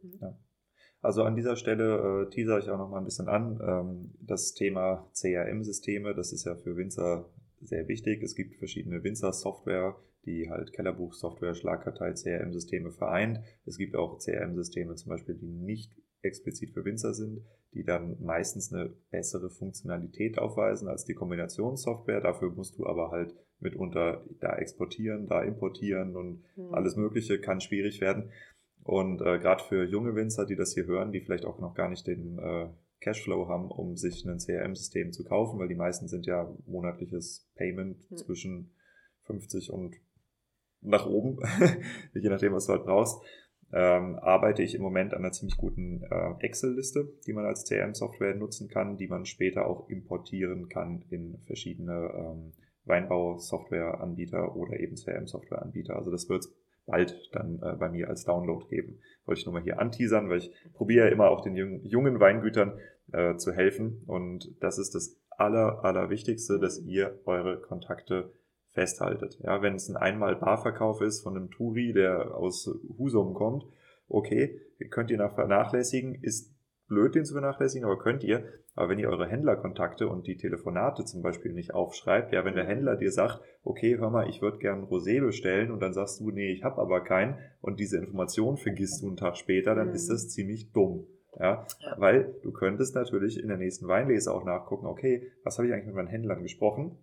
Also 1.00 1.22
an 1.22 1.34
dieser 1.34 1.56
Stelle 1.56 2.26
äh, 2.26 2.30
teaser 2.30 2.58
ich 2.58 2.68
auch 2.68 2.78
noch 2.78 2.90
mal 2.90 2.98
ein 2.98 3.04
bisschen 3.04 3.28
an. 3.28 3.60
Ähm, 3.62 4.14
das 4.20 4.52
Thema 4.52 5.08
CRM-Systeme, 5.14 6.14
das 6.14 6.32
ist 6.32 6.44
ja 6.44 6.54
für 6.54 6.76
Winzer 6.76 7.30
sehr 7.62 7.88
wichtig. 7.88 8.22
Es 8.22 8.34
gibt 8.34 8.56
verschiedene 8.56 9.02
Winzer-Software, 9.02 9.96
die 10.24 10.50
halt 10.50 10.72
Kellerbuch-Software, 10.72 11.54
Schlagkartei, 11.54 12.12
CRM-Systeme 12.12 12.90
vereint. 12.90 13.40
Es 13.64 13.78
gibt 13.78 13.96
auch 13.96 14.18
CRM-Systeme 14.18 14.94
zum 14.96 15.10
Beispiel, 15.10 15.34
die 15.34 15.46
nicht 15.48 15.92
explizit 16.22 16.70
für 16.72 16.84
Winzer 16.84 17.14
sind, 17.14 17.40
die 17.74 17.84
dann 17.84 18.16
meistens 18.20 18.72
eine 18.72 18.90
bessere 19.10 19.50
Funktionalität 19.50 20.38
aufweisen 20.38 20.88
als 20.88 21.04
die 21.04 21.14
Kombinationssoftware. 21.14 22.20
Dafür 22.20 22.50
musst 22.50 22.76
du 22.78 22.86
aber 22.86 23.10
halt 23.10 23.34
mitunter 23.60 24.24
da 24.40 24.56
exportieren, 24.56 25.26
da 25.26 25.42
importieren 25.42 26.16
und 26.16 26.42
Mhm. 26.56 26.74
alles 26.74 26.96
Mögliche 26.96 27.40
kann 27.40 27.60
schwierig 27.60 28.00
werden. 28.00 28.30
Und 28.82 29.20
äh, 29.20 29.38
gerade 29.38 29.62
für 29.64 29.84
junge 29.84 30.14
Winzer, 30.14 30.46
die 30.46 30.56
das 30.56 30.74
hier 30.74 30.86
hören, 30.86 31.12
die 31.12 31.20
vielleicht 31.20 31.44
auch 31.44 31.58
noch 31.60 31.74
gar 31.74 31.88
nicht 31.88 32.06
den 32.06 32.38
äh, 32.38 32.68
Cashflow 33.00 33.46
haben, 33.48 33.70
um 33.70 33.96
sich 33.96 34.24
ein 34.24 34.38
CRM-System 34.38 35.12
zu 35.12 35.24
kaufen, 35.24 35.58
weil 35.60 35.68
die 35.68 35.74
meisten 35.76 36.08
sind 36.08 36.26
ja 36.26 36.52
monatliches 36.66 37.48
Payment 37.54 37.98
Hm. 38.10 38.16
zwischen 38.16 38.70
50 39.24 39.70
und 39.70 39.94
nach 40.80 41.06
oben, 41.06 41.38
je 42.14 42.28
nachdem, 42.28 42.52
was 42.52 42.66
du 42.66 42.72
halt 42.72 42.84
brauchst, 42.84 43.20
ähm, 43.72 44.18
arbeite 44.20 44.62
ich 44.62 44.74
im 44.74 44.82
Moment 44.82 45.12
an 45.12 45.20
einer 45.20 45.32
ziemlich 45.32 45.56
guten 45.56 46.02
äh, 46.10 46.34
Excel-Liste, 46.40 47.08
die 47.26 47.32
man 47.32 47.44
als 47.44 47.64
CRM-Software 47.64 48.34
nutzen 48.34 48.68
kann, 48.68 48.96
die 48.96 49.08
man 49.08 49.26
später 49.26 49.66
auch 49.66 49.88
importieren 49.88 50.68
kann 50.68 51.04
in 51.10 51.38
verschiedene 51.46 52.10
ähm, 52.14 52.52
Weinbau-Software-Anbieter 52.86 54.56
oder 54.56 54.80
eben 54.80 54.96
CRM-Software-Anbieter. 54.96 55.96
Also 55.96 56.10
das 56.10 56.28
wird 56.30 56.46
bald 56.86 57.28
dann 57.32 57.60
äh, 57.62 57.76
bei 57.78 57.90
mir 57.90 58.08
als 58.08 58.24
Download 58.24 58.64
geben. 58.68 59.00
Wollte 59.26 59.40
ich 59.40 59.46
nur 59.46 59.52
mal 59.52 59.62
hier 59.62 59.78
anteasern, 59.78 60.30
weil 60.30 60.38
ich 60.38 60.50
probiere 60.72 61.06
ja 61.06 61.12
immer 61.12 61.28
auch 61.28 61.42
den 61.42 61.54
jungen, 61.54 61.84
jungen 61.84 62.18
Weingütern 62.18 62.78
äh, 63.12 63.36
zu 63.36 63.52
helfen. 63.52 64.02
Und 64.06 64.54
das 64.60 64.78
ist 64.78 64.94
das 64.94 65.20
aller, 65.30 65.84
allerwichtigste, 65.84 66.58
dass 66.58 66.80
ihr 66.80 67.20
eure 67.26 67.60
Kontakte 67.60 68.32
festhaltet. 68.78 69.38
Ja, 69.42 69.60
wenn 69.60 69.74
es 69.74 69.88
ein 69.88 69.96
einmal 69.96 70.36
Barverkauf 70.36 71.00
ist 71.00 71.22
von 71.22 71.36
einem 71.36 71.50
Touri, 71.50 71.92
der 71.92 72.34
aus 72.36 72.70
Husum 72.96 73.34
kommt, 73.34 73.64
okay, 74.08 74.60
könnt 74.90 75.10
ihr 75.10 75.18
nach 75.18 75.34
vernachlässigen, 75.34 76.14
ist 76.22 76.54
blöd, 76.86 77.14
den 77.16 77.24
zu 77.24 77.34
vernachlässigen, 77.34 77.84
aber 77.84 77.98
könnt 77.98 78.22
ihr. 78.22 78.44
Aber 78.76 78.90
wenn 78.90 79.00
ihr 79.00 79.08
eure 79.10 79.26
Händlerkontakte 79.28 80.06
und 80.08 80.28
die 80.28 80.36
Telefonate 80.36 81.04
zum 81.04 81.20
Beispiel 81.22 81.52
nicht 81.52 81.74
aufschreibt, 81.74 82.32
ja, 82.32 82.44
wenn 82.44 82.54
der 82.54 82.66
Händler 82.66 82.94
dir 82.96 83.10
sagt, 83.10 83.40
okay, 83.64 83.98
hör 83.98 84.10
mal, 84.10 84.28
ich 84.28 84.40
würde 84.40 84.58
gern 84.58 84.84
Rosé 84.84 85.20
bestellen 85.20 85.72
und 85.72 85.80
dann 85.80 85.92
sagst 85.92 86.20
du, 86.20 86.30
nee, 86.30 86.52
ich 86.52 86.62
habe 86.62 86.80
aber 86.80 87.02
keinen 87.02 87.36
und 87.60 87.80
diese 87.80 87.98
Information 87.98 88.56
vergisst 88.56 89.02
du 89.02 89.08
einen 89.08 89.16
Tag 89.16 89.36
später, 89.36 89.74
dann 89.74 89.88
Mhm. 89.88 89.94
ist 89.94 90.08
das 90.08 90.28
ziemlich 90.28 90.70
dumm. 90.72 91.06
Ja, 91.40 91.66
Ja. 91.80 91.94
weil 91.98 92.34
du 92.42 92.52
könntest 92.52 92.94
natürlich 92.94 93.40
in 93.42 93.48
der 93.48 93.58
nächsten 93.58 93.86
Weinlese 93.88 94.32
auch 94.32 94.44
nachgucken, 94.44 94.86
okay, 94.86 95.30
was 95.44 95.58
habe 95.58 95.66
ich 95.66 95.74
eigentlich 95.74 95.86
mit 95.86 95.94
meinen 95.96 96.08
Händlern 96.08 96.42
gesprochen? 96.42 96.96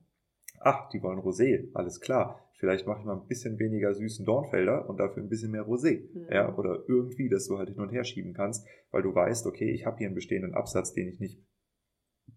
Ach, 0.59 0.89
die 0.89 1.01
wollen 1.01 1.19
Rosé, 1.19 1.69
alles 1.73 1.99
klar. 1.99 2.41
Vielleicht 2.57 2.87
mache 2.87 2.99
ich 2.99 3.05
mal 3.05 3.17
ein 3.17 3.27
bisschen 3.27 3.59
weniger 3.59 3.93
süßen 3.93 4.25
Dornfelder 4.25 4.89
und 4.89 4.97
dafür 4.97 5.21
ein 5.21 5.29
bisschen 5.29 5.51
mehr 5.51 5.65
Rosé. 5.65 6.07
Mhm. 6.13 6.27
Ja, 6.31 6.55
oder 6.55 6.83
irgendwie, 6.87 7.29
dass 7.29 7.47
du 7.47 7.57
halt 7.57 7.69
hin 7.69 7.79
und 7.79 7.91
her 7.91 8.03
schieben 8.03 8.33
kannst, 8.33 8.65
weil 8.91 9.03
du 9.03 9.13
weißt, 9.13 9.45
okay, 9.45 9.71
ich 9.71 9.85
habe 9.85 9.97
hier 9.97 10.07
einen 10.07 10.15
bestehenden 10.15 10.53
Absatz, 10.53 10.93
den 10.93 11.09
ich 11.09 11.19
nicht 11.19 11.39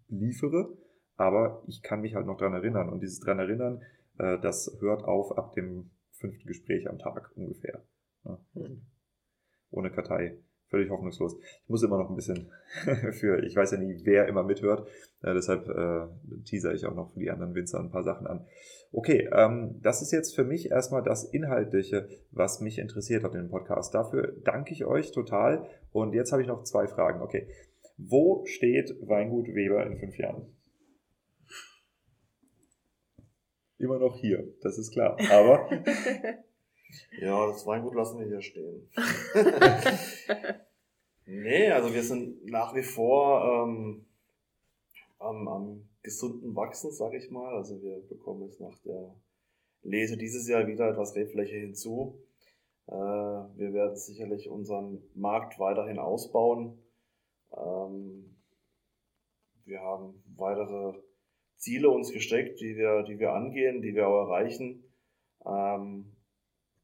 liefere, 0.08 0.76
aber 1.16 1.62
ich 1.66 1.82
kann 1.82 2.00
mich 2.00 2.14
halt 2.14 2.26
noch 2.26 2.36
dran 2.36 2.52
erinnern. 2.52 2.88
Und 2.88 3.00
dieses 3.00 3.20
dran 3.20 3.38
erinnern, 3.38 3.82
äh, 4.18 4.38
das 4.40 4.76
hört 4.80 5.04
auf 5.04 5.38
ab 5.38 5.54
dem 5.54 5.90
fünften 6.12 6.46
Gespräch 6.46 6.88
am 6.88 6.98
Tag 6.98 7.30
ungefähr. 7.36 7.84
Ja. 8.24 8.38
Mhm. 8.54 8.82
Ohne 9.70 9.90
Kartei. 9.90 10.38
Völlig 10.70 10.90
hoffnungslos. 10.90 11.36
Ich 11.62 11.68
muss 11.68 11.82
immer 11.82 11.96
noch 11.96 12.10
ein 12.10 12.16
bisschen 12.16 12.50
für, 13.12 13.42
ich 13.42 13.56
weiß 13.56 13.72
ja 13.72 13.78
nie, 13.78 14.00
wer 14.04 14.28
immer 14.28 14.42
mithört. 14.42 14.86
Äh, 15.22 15.34
deshalb 15.34 15.68
äh, 15.68 16.06
teaser 16.44 16.74
ich 16.74 16.84
auch 16.86 16.94
noch 16.94 17.12
für 17.12 17.20
die 17.20 17.30
anderen 17.30 17.54
Winzer 17.54 17.80
ein 17.80 17.90
paar 17.90 18.04
Sachen 18.04 18.26
an. 18.26 18.44
Okay, 18.92 19.28
ähm, 19.32 19.80
das 19.82 20.02
ist 20.02 20.12
jetzt 20.12 20.34
für 20.34 20.44
mich 20.44 20.70
erstmal 20.70 21.02
das 21.02 21.24
Inhaltliche, 21.24 22.08
was 22.30 22.60
mich 22.60 22.78
interessiert 22.78 23.24
hat 23.24 23.34
in 23.34 23.42
dem 23.42 23.50
Podcast. 23.50 23.94
Dafür 23.94 24.34
danke 24.44 24.72
ich 24.72 24.84
euch 24.84 25.12
total. 25.12 25.66
Und 25.92 26.14
jetzt 26.14 26.32
habe 26.32 26.42
ich 26.42 26.48
noch 26.48 26.64
zwei 26.64 26.86
Fragen. 26.86 27.22
Okay, 27.22 27.48
wo 27.96 28.44
steht 28.46 28.94
Weingut 29.00 29.48
Weber 29.48 29.84
in 29.86 29.98
fünf 29.98 30.16
Jahren? 30.18 30.54
Immer 33.78 33.98
noch 33.98 34.16
hier, 34.16 34.44
das 34.60 34.76
ist 34.76 34.92
klar. 34.92 35.16
Aber 35.30 35.68
Ja, 37.20 37.46
das 37.46 37.66
Weingut 37.66 37.94
lassen 37.94 38.18
wir 38.18 38.26
hier 38.26 38.42
stehen. 38.42 38.88
nee, 41.26 41.70
also 41.70 41.92
wir 41.92 42.02
sind 42.02 42.46
nach 42.46 42.74
wie 42.74 42.82
vor 42.82 43.66
ähm, 43.66 44.06
am, 45.18 45.48
am 45.48 45.88
gesunden 46.02 46.54
Wachsen, 46.54 46.90
sag 46.92 47.14
ich 47.14 47.30
mal. 47.30 47.54
Also 47.54 47.82
wir 47.82 48.00
bekommen 48.08 48.42
jetzt 48.42 48.60
nach 48.60 48.78
der 48.84 49.14
Lese 49.82 50.16
dieses 50.16 50.48
Jahr 50.48 50.66
wieder 50.66 50.88
etwas 50.90 51.14
Rebfläche 51.14 51.56
hinzu. 51.56 52.18
Äh, 52.86 52.92
wir 52.92 53.72
werden 53.72 53.96
sicherlich 53.96 54.48
unseren 54.48 55.02
Markt 55.14 55.58
weiterhin 55.58 55.98
ausbauen. 55.98 56.78
Ähm, 57.56 58.36
wir 59.64 59.80
haben 59.80 60.22
weitere 60.36 60.94
Ziele 61.56 61.90
uns 61.90 62.12
gesteckt, 62.12 62.60
die 62.60 62.76
wir, 62.76 63.02
die 63.02 63.18
wir 63.18 63.32
angehen, 63.32 63.82
die 63.82 63.94
wir 63.94 64.08
auch 64.08 64.26
erreichen. 64.26 64.84
Ähm, 65.44 66.16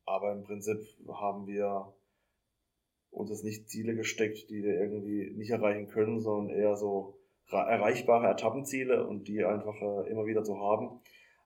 aber 0.07 0.33
im 0.33 0.45
Prinzip 0.45 0.79
haben 1.09 1.47
wir 1.47 1.93
uns 3.11 3.31
jetzt 3.31 3.45
nicht 3.45 3.69
Ziele 3.69 3.95
gesteckt, 3.95 4.51
die 4.51 4.63
wir 4.63 4.81
irgendwie 4.81 5.33
nicht 5.37 5.51
erreichen 5.51 5.89
können, 5.89 6.21
sondern 6.21 6.57
eher 6.57 6.77
so 6.77 7.19
erreichbare 7.51 8.29
Etappenziele 8.31 9.07
und 9.07 9.29
die 9.29 9.45
einfach 9.45 9.81
äh, 9.81 10.11
immer 10.11 10.27
wieder 10.27 10.43
zu 10.43 10.59
haben. 10.59 11.01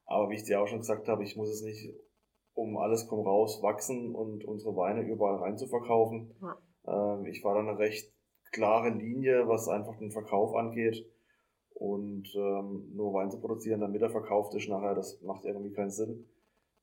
Aber 0.06 0.30
wie 0.30 0.36
ich 0.36 0.44
dir 0.44 0.60
auch 0.60 0.66
schon 0.66 0.78
gesagt 0.78 1.09
habe, 1.09 1.22
ich 1.22 1.36
muss 1.36 1.51
es 1.51 1.62
nicht 1.62 1.93
um 2.55 2.76
alles 2.76 3.06
komm 3.06 3.20
raus 3.20 3.62
wachsen 3.62 4.14
und 4.14 4.44
unsere 4.44 4.74
Weine 4.74 5.02
überall 5.02 5.36
rein 5.36 5.56
zu 5.56 5.68
verkaufen. 5.68 6.35
Ähm, 6.86 7.26
ich 7.26 7.43
fahre 7.43 7.62
da 7.62 7.70
eine 7.70 7.78
recht 7.78 8.12
klare 8.51 8.90
Linie, 8.90 9.47
was 9.47 9.68
einfach 9.68 9.97
den 9.97 10.10
Verkauf 10.10 10.55
angeht. 10.55 11.06
Und 11.74 12.35
ähm, 12.35 12.90
nur 12.97 13.12
Wein 13.12 13.30
zu 13.30 13.39
produzieren, 13.40 13.80
damit 13.80 14.02
er 14.02 14.10
verkauft 14.10 14.55
ist, 14.55 14.68
nachher, 14.68 14.97
das 14.97 15.20
macht 15.22 15.44
irgendwie 15.44 15.72
keinen 15.72 15.90
Sinn. 15.90 16.26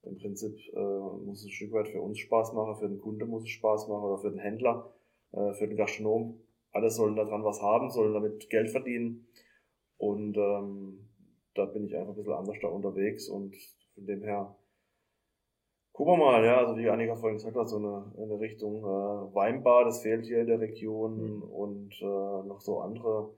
Im 0.05 0.17
Prinzip 0.17 0.57
äh, 0.73 0.79
muss 0.79 1.39
es 1.39 1.45
ein 1.45 1.51
Stück 1.51 1.71
weit 1.73 1.87
für 1.87 2.01
uns 2.01 2.19
Spaß 2.19 2.53
machen, 2.53 2.75
für 2.75 2.87
den 2.87 2.99
Kunde 2.99 3.25
muss 3.25 3.43
es 3.43 3.49
Spaß 3.49 3.87
machen 3.87 4.03
oder 4.03 4.17
für 4.17 4.29
den 4.29 4.39
Händler, 4.39 4.91
äh, 5.31 5.53
für 5.53 5.67
den 5.67 5.77
Gastronom. 5.77 6.39
Alle 6.71 6.89
sollen 6.89 7.15
daran 7.15 7.43
was 7.43 7.61
haben, 7.61 7.89
sollen 7.89 8.13
damit 8.13 8.49
Geld 8.49 8.69
verdienen. 8.69 9.27
Und 9.97 10.35
ähm, 10.37 11.07
da 11.53 11.65
bin 11.65 11.85
ich 11.85 11.95
einfach 11.95 12.09
ein 12.09 12.15
bisschen 12.15 12.33
anders 12.33 12.57
da 12.61 12.67
unterwegs 12.67 13.29
und 13.29 13.55
von 13.93 14.05
dem 14.05 14.21
her 14.23 14.55
gucken 15.93 16.15
wir 16.15 16.17
mal, 16.25 16.43
ja, 16.43 16.57
also 16.57 16.75
wie 16.77 16.89
Annika 16.89 17.15
vorhin 17.15 17.37
gesagt 17.37 17.55
hat, 17.55 17.69
so 17.69 17.77
eine, 17.77 18.11
eine 18.21 18.39
Richtung 18.39 18.83
äh, 18.83 19.33
Weinbar, 19.33 19.85
das 19.85 20.01
fehlt 20.01 20.25
hier 20.25 20.41
in 20.41 20.47
der 20.47 20.59
Region 20.59 21.37
Mhm. 21.37 21.43
und 21.43 21.93
äh, 22.01 22.05
noch 22.47 22.59
so 22.59 22.79
andere 22.79 23.33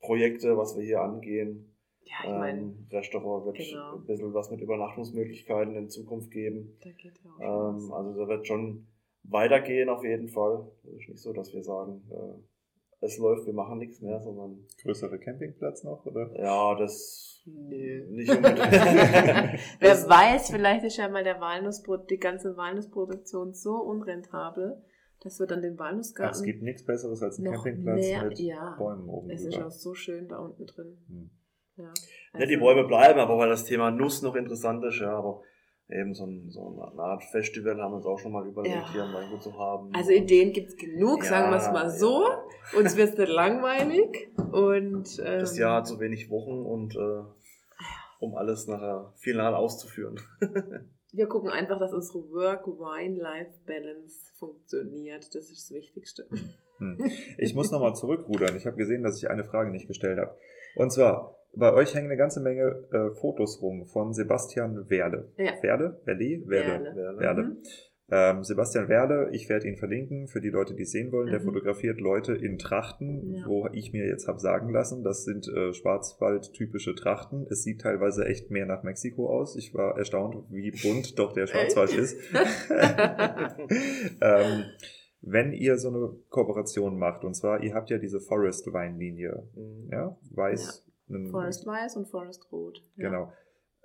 Projekte, 0.00 0.56
was 0.56 0.76
wir 0.78 0.84
hier 0.84 1.02
angehen. 1.02 1.69
Ja, 2.04 2.14
ich 2.24 2.30
meine, 2.30 2.60
Ähm, 2.60 2.86
Restaurant 2.90 3.46
wird 3.46 3.56
Genau. 3.58 3.96
ein 3.96 4.04
bisschen 4.06 4.34
was 4.34 4.50
mit 4.50 4.60
Übernachtungsmöglichkeiten 4.60 5.76
in 5.76 5.88
Zukunft 5.88 6.30
geben. 6.30 6.76
da 6.82 6.90
geht 6.90 7.18
ja 7.24 7.30
auch 7.30 7.74
schon 7.76 7.84
Ähm, 7.86 7.92
also 7.92 8.20
da 8.20 8.28
wird 8.28 8.46
schon 8.46 8.86
weitergehen 9.24 9.88
auf 9.88 10.02
jeden 10.04 10.28
Fall. 10.28 10.66
Es 10.84 10.92
ist 11.02 11.08
nicht 11.08 11.22
so, 11.22 11.32
dass 11.32 11.52
wir 11.52 11.62
sagen, 11.62 12.02
äh, 12.10 12.42
es 13.02 13.16
läuft, 13.18 13.46
wir 13.46 13.52
machen 13.54 13.78
nichts 13.78 14.00
mehr, 14.00 14.20
sondern 14.20 14.66
Größere 14.82 15.18
Campingplatz 15.18 15.84
noch, 15.84 16.04
oder? 16.06 16.30
ja, 16.38 16.74
das 16.74 17.42
Nö. 17.46 18.04
nicht 18.10 18.30
unbedingt. 18.30 18.58
Wer 19.80 20.08
weiß, 20.08 20.50
vielleicht 20.50 20.84
ist 20.84 20.96
ja 20.98 21.08
mal 21.08 21.24
der 21.24 21.40
Walnussbrot, 21.40 22.10
die 22.10 22.18
ganze 22.18 22.56
Walnussproduktion 22.56 23.54
so 23.54 23.76
unrentabel, 23.76 24.82
dass 25.22 25.38
wir 25.38 25.46
dann 25.46 25.62
den 25.62 25.74
Ach, 25.76 25.80
Walnussgarten 25.84 26.34
es 26.40 26.42
gibt 26.42 26.62
nichts 26.62 26.84
Besseres 26.84 27.22
als 27.22 27.38
ein 27.38 27.44
noch 27.44 27.52
Campingplatz 27.64 28.00
mehr, 28.00 28.24
mit 28.24 28.38
ja. 28.38 28.74
Bäumen 28.78 29.08
oben 29.08 29.30
Es 29.30 29.44
ist 29.44 29.54
drüber. 29.54 29.66
auch 29.68 29.70
so 29.70 29.94
schön 29.94 30.28
da 30.28 30.38
unten 30.38 30.66
drin. 30.66 30.98
Hm. 31.08 31.30
Ja, 31.80 31.92
ja, 32.40 32.46
die 32.46 32.54
Also, 32.54 32.64
Bäume 32.64 32.84
bleiben, 32.86 33.18
aber 33.18 33.38
weil 33.38 33.48
das 33.48 33.64
Thema 33.64 33.90
Nuss 33.90 34.22
noch 34.22 34.36
interessant 34.36 34.84
ist, 34.84 35.00
ja, 35.00 35.16
aber 35.16 35.42
eben 35.88 36.14
so 36.14 36.24
ein, 36.24 36.50
so 36.50 36.80
eine 36.92 37.02
Art 37.02 37.24
Festival 37.24 37.80
haben 37.82 37.92
wir 37.92 37.96
uns 37.96 38.06
auch 38.06 38.18
schon 38.18 38.32
mal 38.32 38.46
überlegt, 38.46 38.76
Ja. 38.76 38.92
hier 38.92 39.02
am 39.02 39.12
Weingut 39.14 39.42
zu 39.42 39.58
haben. 39.58 39.92
Also 39.94 40.12
Ideen 40.12 40.52
gibt's 40.52 40.76
genug, 40.76 41.24
Ja, 41.24 41.30
sagen 41.30 41.50
wir 41.50 41.56
es 41.56 41.70
mal 41.72 41.90
so. 41.90 42.22
ja. 42.28 42.78
Uns 42.78 42.96
wird's 42.96 43.18
nicht 43.18 43.32
langweilig. 43.32 44.28
Und 44.52 45.18
ähm, 45.24 45.40
Das 45.40 45.58
Jahr 45.58 45.78
hat 45.78 45.88
so 45.88 45.98
wenig 45.98 46.30
Wochen 46.30 46.64
und 46.64 46.94
äh, 46.94 47.24
um 48.20 48.36
alles 48.36 48.68
nachher 48.68 49.12
final 49.16 49.54
auszuführen. 49.54 50.20
wir 51.12 51.26
gucken 51.26 51.50
einfach, 51.50 51.80
dass 51.80 51.92
unsere 51.92 52.20
Work-Wine-Life-Balance 52.30 54.32
funktioniert. 54.38 55.34
Das 55.34 55.50
ist 55.50 55.70
das 55.70 55.76
Wichtigste. 55.76 56.26
Hm. 56.78 56.98
Ich 57.38 57.54
muss 57.54 57.70
nochmal 57.72 57.94
zurückrudern. 57.94 58.56
Ich 58.56 58.66
habe 58.66 58.76
gesehen, 58.76 59.02
dass 59.02 59.18
ich 59.18 59.28
eine 59.28 59.44
Frage 59.44 59.70
nicht 59.70 59.88
gestellt 59.88 60.18
habe. 60.18 60.36
Und 60.76 60.92
zwar, 60.92 61.36
bei 61.54 61.72
euch 61.72 61.94
hängen 61.94 62.06
eine 62.08 62.16
ganze 62.16 62.40
Menge 62.40 62.84
äh, 62.92 63.10
Fotos 63.20 63.60
rum 63.62 63.86
von 63.86 64.12
Sebastian 64.12 64.88
Werle. 64.88 65.32
Ja. 65.36 65.52
Werle? 65.62 66.00
Werle? 66.04 66.42
Werle. 66.46 66.94
Werle. 66.96 67.18
Werle. 67.18 67.42
Mhm. 67.44 67.56
Ähm, 68.12 68.42
Sebastian 68.42 68.88
Werle, 68.88 69.28
ich 69.30 69.48
werde 69.48 69.68
ihn 69.68 69.76
verlinken 69.76 70.26
für 70.26 70.40
die 70.40 70.48
Leute, 70.48 70.74
die 70.74 70.82
es 70.82 70.90
sehen 70.90 71.12
wollen. 71.12 71.30
Der 71.30 71.38
Mhm. 71.38 71.44
fotografiert 71.44 72.00
Leute 72.00 72.34
in 72.34 72.58
Trachten, 72.58 73.34
Ja. 73.34 73.44
wo 73.46 73.68
ich 73.72 73.92
mir 73.92 74.04
jetzt 74.04 74.26
habe 74.26 74.40
sagen 74.40 74.70
lassen, 74.72 75.04
das 75.04 75.22
sind 75.24 75.46
äh, 75.46 75.72
Schwarzwald-typische 75.72 76.96
Trachten. 76.96 77.46
Es 77.50 77.62
sieht 77.62 77.82
teilweise 77.82 78.24
echt 78.26 78.50
mehr 78.50 78.66
nach 78.66 78.82
Mexiko 78.82 79.28
aus. 79.30 79.54
Ich 79.54 79.72
war 79.74 79.96
erstaunt, 79.96 80.34
wie 80.50 80.72
bunt 80.72 81.16
doch 81.20 81.32
der 81.34 81.46
Schwarzwald 81.46 81.96
ist. 81.96 82.16
ähm, 84.20 84.64
wenn 85.22 85.52
ihr 85.52 85.76
so 85.78 85.88
eine 85.88 86.10
Kooperation 86.30 86.98
macht, 86.98 87.24
und 87.24 87.34
zwar, 87.34 87.62
ihr 87.62 87.74
habt 87.74 87.90
ja 87.90 87.98
diese 87.98 88.20
Forest-Weinlinie, 88.20 89.44
Mhm. 89.54 89.88
ja, 89.92 90.16
weiß, 90.32 90.84
einen- 91.10 91.30
Forest 91.30 91.66
Weiß 91.66 91.96
und 91.96 92.08
Forest 92.08 92.50
Rot. 92.52 92.82
Ja. 92.96 93.08
Genau. 93.10 93.32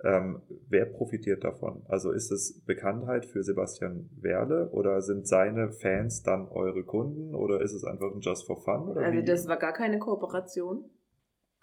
Ähm, 0.04 0.42
wer 0.68 0.84
profitiert 0.84 1.42
davon? 1.42 1.82
Also 1.88 2.12
ist 2.12 2.30
es 2.30 2.62
Bekanntheit 2.66 3.24
für 3.24 3.42
Sebastian 3.42 4.10
Werle 4.20 4.68
oder 4.70 5.00
sind 5.00 5.26
seine 5.26 5.72
Fans 5.72 6.22
dann 6.22 6.48
eure 6.48 6.84
Kunden 6.84 7.34
oder 7.34 7.62
ist 7.62 7.72
es 7.72 7.82
einfach 7.82 8.12
ein 8.12 8.20
Just 8.20 8.46
for 8.46 8.62
Fun? 8.62 8.96
Also 8.96 9.12
wie? 9.12 9.24
das 9.24 9.48
war 9.48 9.56
gar 9.56 9.72
keine 9.72 9.98
Kooperation, 9.98 10.90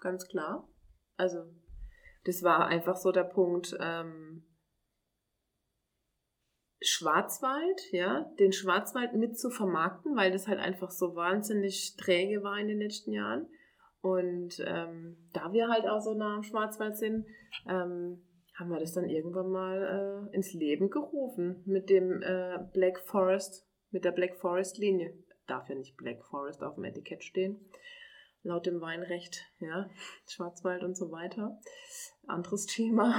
ganz 0.00 0.26
klar. 0.26 0.68
Also 1.16 1.44
das 2.24 2.42
war 2.42 2.66
einfach 2.66 2.96
so 2.96 3.12
der 3.12 3.22
Punkt 3.22 3.76
ähm, 3.80 4.42
Schwarzwald, 6.80 7.92
ja, 7.92 8.30
den 8.38 8.52
Schwarzwald 8.52 9.14
mit 9.14 9.38
zu 9.38 9.50
vermarkten, 9.50 10.16
weil 10.16 10.32
das 10.32 10.48
halt 10.48 10.58
einfach 10.58 10.90
so 10.90 11.14
wahnsinnig 11.14 11.96
träge 11.96 12.42
war 12.42 12.58
in 12.58 12.68
den 12.68 12.78
letzten 12.80 13.12
Jahren. 13.12 13.46
Und 14.04 14.62
ähm, 14.66 15.16
da 15.32 15.54
wir 15.54 15.68
halt 15.68 15.86
auch 15.86 16.02
so 16.02 16.12
nah 16.12 16.34
am 16.34 16.42
Schwarzwald 16.42 16.94
sind, 16.94 17.24
ähm, 17.66 18.22
haben 18.54 18.68
wir 18.68 18.78
das 18.78 18.92
dann 18.92 19.08
irgendwann 19.08 19.50
mal 19.50 20.28
äh, 20.30 20.36
ins 20.36 20.52
Leben 20.52 20.90
gerufen 20.90 21.62
mit 21.64 21.88
dem 21.88 22.20
äh, 22.20 22.58
Black 22.74 23.00
Forest, 23.00 23.66
mit 23.92 24.04
der 24.04 24.12
Black 24.12 24.36
Forest 24.36 24.76
Linie. 24.76 25.14
Darf 25.46 25.70
ja 25.70 25.74
nicht 25.74 25.96
Black 25.96 26.22
Forest 26.26 26.62
auf 26.62 26.74
dem 26.74 26.84
Etikett 26.84 27.24
stehen. 27.24 27.70
Laut 28.42 28.66
dem 28.66 28.82
Weinrecht, 28.82 29.40
ja, 29.58 29.88
Schwarzwald 30.28 30.84
und 30.84 30.98
so 30.98 31.10
weiter. 31.10 31.58
Anderes 32.26 32.66
Thema. 32.76 33.18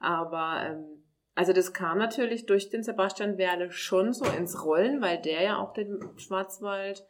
Aber 0.00 0.64
ähm, 0.66 1.04
also 1.36 1.52
das 1.52 1.72
kam 1.72 1.98
natürlich 1.98 2.46
durch 2.46 2.70
den 2.70 2.82
Sebastian 2.82 3.38
Werle 3.38 3.70
schon 3.70 4.12
so 4.12 4.24
ins 4.24 4.64
Rollen, 4.64 5.00
weil 5.00 5.22
der 5.22 5.42
ja 5.42 5.58
auch 5.58 5.72
den 5.74 6.00
Schwarzwald 6.16 7.06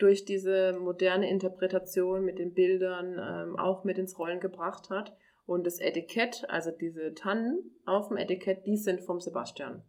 durch 0.00 0.24
diese 0.24 0.72
moderne 0.78 1.28
Interpretation 1.30 2.24
mit 2.24 2.38
den 2.38 2.52
Bildern 2.54 3.18
ähm, 3.18 3.58
auch 3.58 3.84
mit 3.84 3.98
ins 3.98 4.18
Rollen 4.18 4.40
gebracht 4.40 4.90
hat. 4.90 5.14
Und 5.46 5.66
das 5.66 5.80
Etikett, 5.80 6.44
also 6.48 6.70
diese 6.70 7.12
Tannen 7.14 7.76
auf 7.84 8.08
dem 8.08 8.16
Etikett, 8.16 8.66
die 8.66 8.76
sind 8.76 9.00
vom 9.02 9.20
Sebastian. 9.20 9.82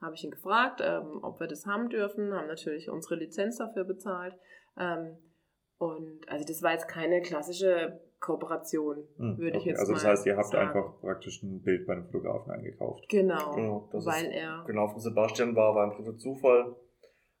Habe 0.00 0.14
ich 0.14 0.22
ihn 0.24 0.30
gefragt, 0.30 0.80
ähm, 0.84 1.20
ob 1.22 1.40
wir 1.40 1.46
das 1.46 1.66
haben 1.66 1.88
dürfen, 1.88 2.32
haben 2.32 2.46
natürlich 2.46 2.88
unsere 2.90 3.16
Lizenz 3.16 3.56
dafür 3.58 3.84
bezahlt. 3.84 4.34
Ähm, 4.78 5.16
und 5.78 6.20
also 6.28 6.44
das 6.46 6.62
war 6.62 6.72
jetzt 6.72 6.88
keine 6.88 7.20
klassische 7.22 8.00
Kooperation, 8.20 9.08
Hm, 9.16 9.38
würde 9.38 9.56
ich 9.56 9.62
okay. 9.62 9.68
jetzt 9.70 9.78
Also 9.80 9.92
mal 9.92 9.98
das 9.98 10.06
heißt, 10.06 10.26
ihr 10.26 10.36
habt 10.36 10.46
sagen. 10.48 10.68
einfach 10.68 11.00
praktisch 11.00 11.42
ein 11.42 11.62
Bild 11.62 11.86
bei 11.86 11.92
einem 11.94 12.04
Fotografen 12.06 12.50
eingekauft. 12.52 13.08
Genau, 13.08 13.54
Genau, 13.54 13.88
weil 13.92 14.26
er 14.26 14.64
genau, 14.66 14.88
von 14.88 15.00
Sebastian 15.00 15.54
war, 15.56 15.74
war 15.74 15.84
im 15.84 15.92
Prinzip 15.96 16.20
Zufall. 16.20 16.74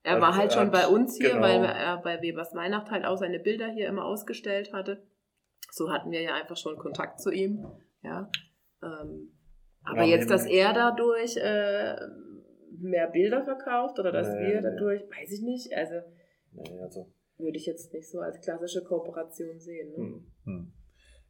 Er 0.08 0.20
war 0.20 0.36
halt 0.36 0.52
schon 0.52 0.70
bei 0.70 0.86
uns 0.86 1.16
hier, 1.16 1.30
genau. 1.30 1.42
weil 1.42 1.64
er 1.64 2.00
bei 2.02 2.20
Webers 2.22 2.54
Weihnacht 2.54 2.90
halt 2.90 3.04
auch 3.04 3.16
seine 3.16 3.38
Bilder 3.38 3.68
hier 3.68 3.88
immer 3.88 4.04
ausgestellt 4.04 4.72
hatte. 4.72 5.02
So 5.70 5.90
hatten 5.92 6.10
wir 6.10 6.22
ja 6.22 6.34
einfach 6.34 6.56
schon 6.56 6.76
Kontakt 6.78 7.20
zu 7.20 7.30
ihm. 7.30 7.66
Ja. 8.02 8.30
Ähm, 8.82 9.32
aber 9.82 10.02
Ja, 10.02 10.16
jetzt, 10.16 10.30
dass 10.30 10.46
er 10.46 10.72
dadurch 10.72 11.36
äh, 11.36 11.96
mehr 12.78 13.08
Bilder 13.08 13.44
verkauft 13.44 13.98
oder 13.98 14.12
dass 14.12 14.28
Nee, 14.28 14.40
wir 14.40 14.56
nee. 14.56 14.62
dadurch, 14.62 15.02
weiß 15.02 15.32
ich 15.32 15.42
nicht, 15.42 15.74
also 15.74 15.94
Nee, 16.52 16.80
also, 16.80 17.06
würde 17.36 17.58
ich 17.58 17.66
jetzt 17.66 17.92
nicht 17.92 18.08
so 18.08 18.20
als 18.20 18.40
klassische 18.40 18.82
Kooperation 18.82 19.58
sehen. 19.60 19.90
Ne? 19.90 19.96
hm. 19.96 20.26
Hm. 20.44 20.72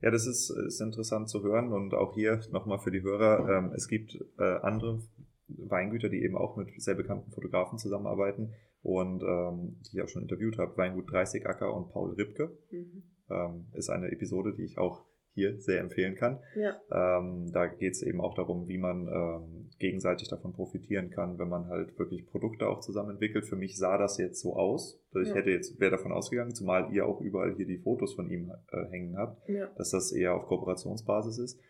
Ja, 0.01 0.13
das 0.13 0.27
ist, 0.27 0.51
ist 0.51 0.81
interessant 0.81 1.29
zu 1.29 1.43
hören 1.43 1.73
und 1.73 1.93
auch 1.93 2.15
hier 2.15 2.41
nochmal 2.53 2.79
für 2.79 2.93
die 2.93 3.03
Hörer, 3.03 3.49
ähm, 3.49 3.73
es 3.75 3.89
gibt 3.89 4.17
äh, 4.39 4.59
andere 4.63 5.01
Weingüter, 5.49 6.09
die 6.09 6.23
eben 6.23 6.37
auch 6.37 6.57
mit 6.57 6.69
sehr 6.81 6.95
bekannten 6.95 7.33
Fotografen 7.33 7.79
zusammenarbeiten 7.79 8.55
und 8.83 9.23
ähm, 9.23 9.77
die 9.83 9.97
ich 9.99 10.03
auch 10.03 10.09
schon 10.09 10.23
interviewt 10.23 10.59
habe, 10.59 10.77
Weingut 10.77 11.11
30 11.13 11.47
Acker 11.47 11.75
und 11.75 11.91
Paul 11.91 12.15
Ripke. 12.15 12.57
Mhm. 12.71 13.03
Ähm, 13.31 13.67
ist 13.75 13.91
eine 13.91 14.11
Episode, 14.11 14.55
die 14.55 14.65
ich 14.65 14.79
auch 14.79 15.05
hier 15.35 15.61
sehr 15.61 15.81
empfehlen 15.81 16.17
kann. 16.17 16.41
Ja. 16.57 16.81
Ähm, 16.91 17.51
da 17.53 17.67
geht 17.67 17.93
es 17.93 18.03
eben 18.03 18.21
auch 18.21 18.35
darum, 18.35 18.67
wie 18.67 18.79
man 18.79 19.07
ähm, 19.07 19.71
gegenseitig 19.79 20.29
davon 20.29 20.53
profitieren 20.53 21.11
kann, 21.11 21.39
wenn 21.39 21.49
man 21.49 21.69
halt 21.69 21.97
wirklich 21.99 22.27
Produkte 22.27 22.69
auch 22.69 22.81
zusammen 22.81 23.11
entwickelt. 23.11 23.45
Für 23.47 23.55
mich 23.55 23.77
sah 23.77 23.99
das 23.99 24.19
jetzt 24.19 24.41
so 24.41 24.57
aus. 24.57 25.01
Ich 25.23 25.29
Ja. 25.29 25.35
hätte 25.37 25.51
jetzt, 25.51 25.79
wäre 25.79 25.93
davon 25.93 26.11
ausgegangen, 26.11 26.55
zumal 26.55 26.93
ihr 26.93 27.07
auch 27.07 27.21
überall 27.21 27.55
hier 27.55 27.67
die 27.67 27.79
Fotos 27.79 28.15
von 28.15 28.29
ihm 28.31 28.51
äh, 28.73 28.87
hängen 28.91 29.17
habt, 29.17 29.49
Ja. 29.49 29.69
dass 29.77 29.91
das 29.91 30.11
eher 30.11 30.35
auf 30.35 30.47
Kooperationsbasis 30.47 31.39
ist. 31.39 31.61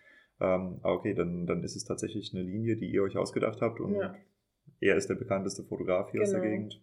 Ähm, 0.40 0.78
okay, 0.82 1.12
dann, 1.14 1.44
dann 1.46 1.62
ist 1.64 1.76
es 1.76 1.84
tatsächlich 1.84 2.32
eine 2.32 2.44
Linie, 2.44 2.76
die 2.76 2.90
ihr 2.90 3.02
euch 3.02 3.16
ausgedacht 3.18 3.60
habt 3.60 3.80
und 3.80 3.96
er 4.80 4.96
ist 4.96 5.10
der 5.10 5.16
bekannteste 5.16 5.64
Fotograf 5.64 6.10
hier 6.12 6.22
aus 6.22 6.30
der 6.30 6.40
Genau. 6.40 6.52
Gegend. 6.52 6.82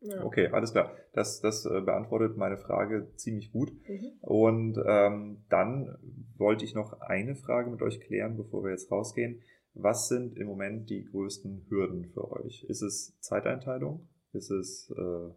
Ja. 0.00 0.24
Okay, 0.24 0.48
alles 0.48 0.72
klar. 0.72 0.92
Das, 1.12 1.40
das 1.40 1.64
äh, 1.66 1.80
beantwortet 1.80 2.36
meine 2.36 2.56
Frage 2.56 3.12
ziemlich 3.16 3.50
gut. 3.50 3.72
Mhm. 3.88 4.12
Und 4.20 4.78
ähm, 4.86 5.44
dann 5.48 5.98
wollte 6.36 6.64
ich 6.64 6.74
noch 6.74 7.00
eine 7.00 7.34
Frage 7.34 7.70
mit 7.70 7.82
euch 7.82 8.00
klären, 8.00 8.36
bevor 8.36 8.62
wir 8.62 8.70
jetzt 8.70 8.90
rausgehen. 8.90 9.42
Was 9.74 10.08
sind 10.08 10.36
im 10.36 10.46
Moment 10.46 10.90
die 10.90 11.04
größten 11.04 11.66
Hürden 11.68 12.06
für 12.06 12.30
euch? 12.30 12.64
Ist 12.64 12.82
es 12.82 13.18
Zeiteinteilung? 13.20 14.08
Ist 14.32 14.50
es 14.50 14.90
äh, 14.96 15.30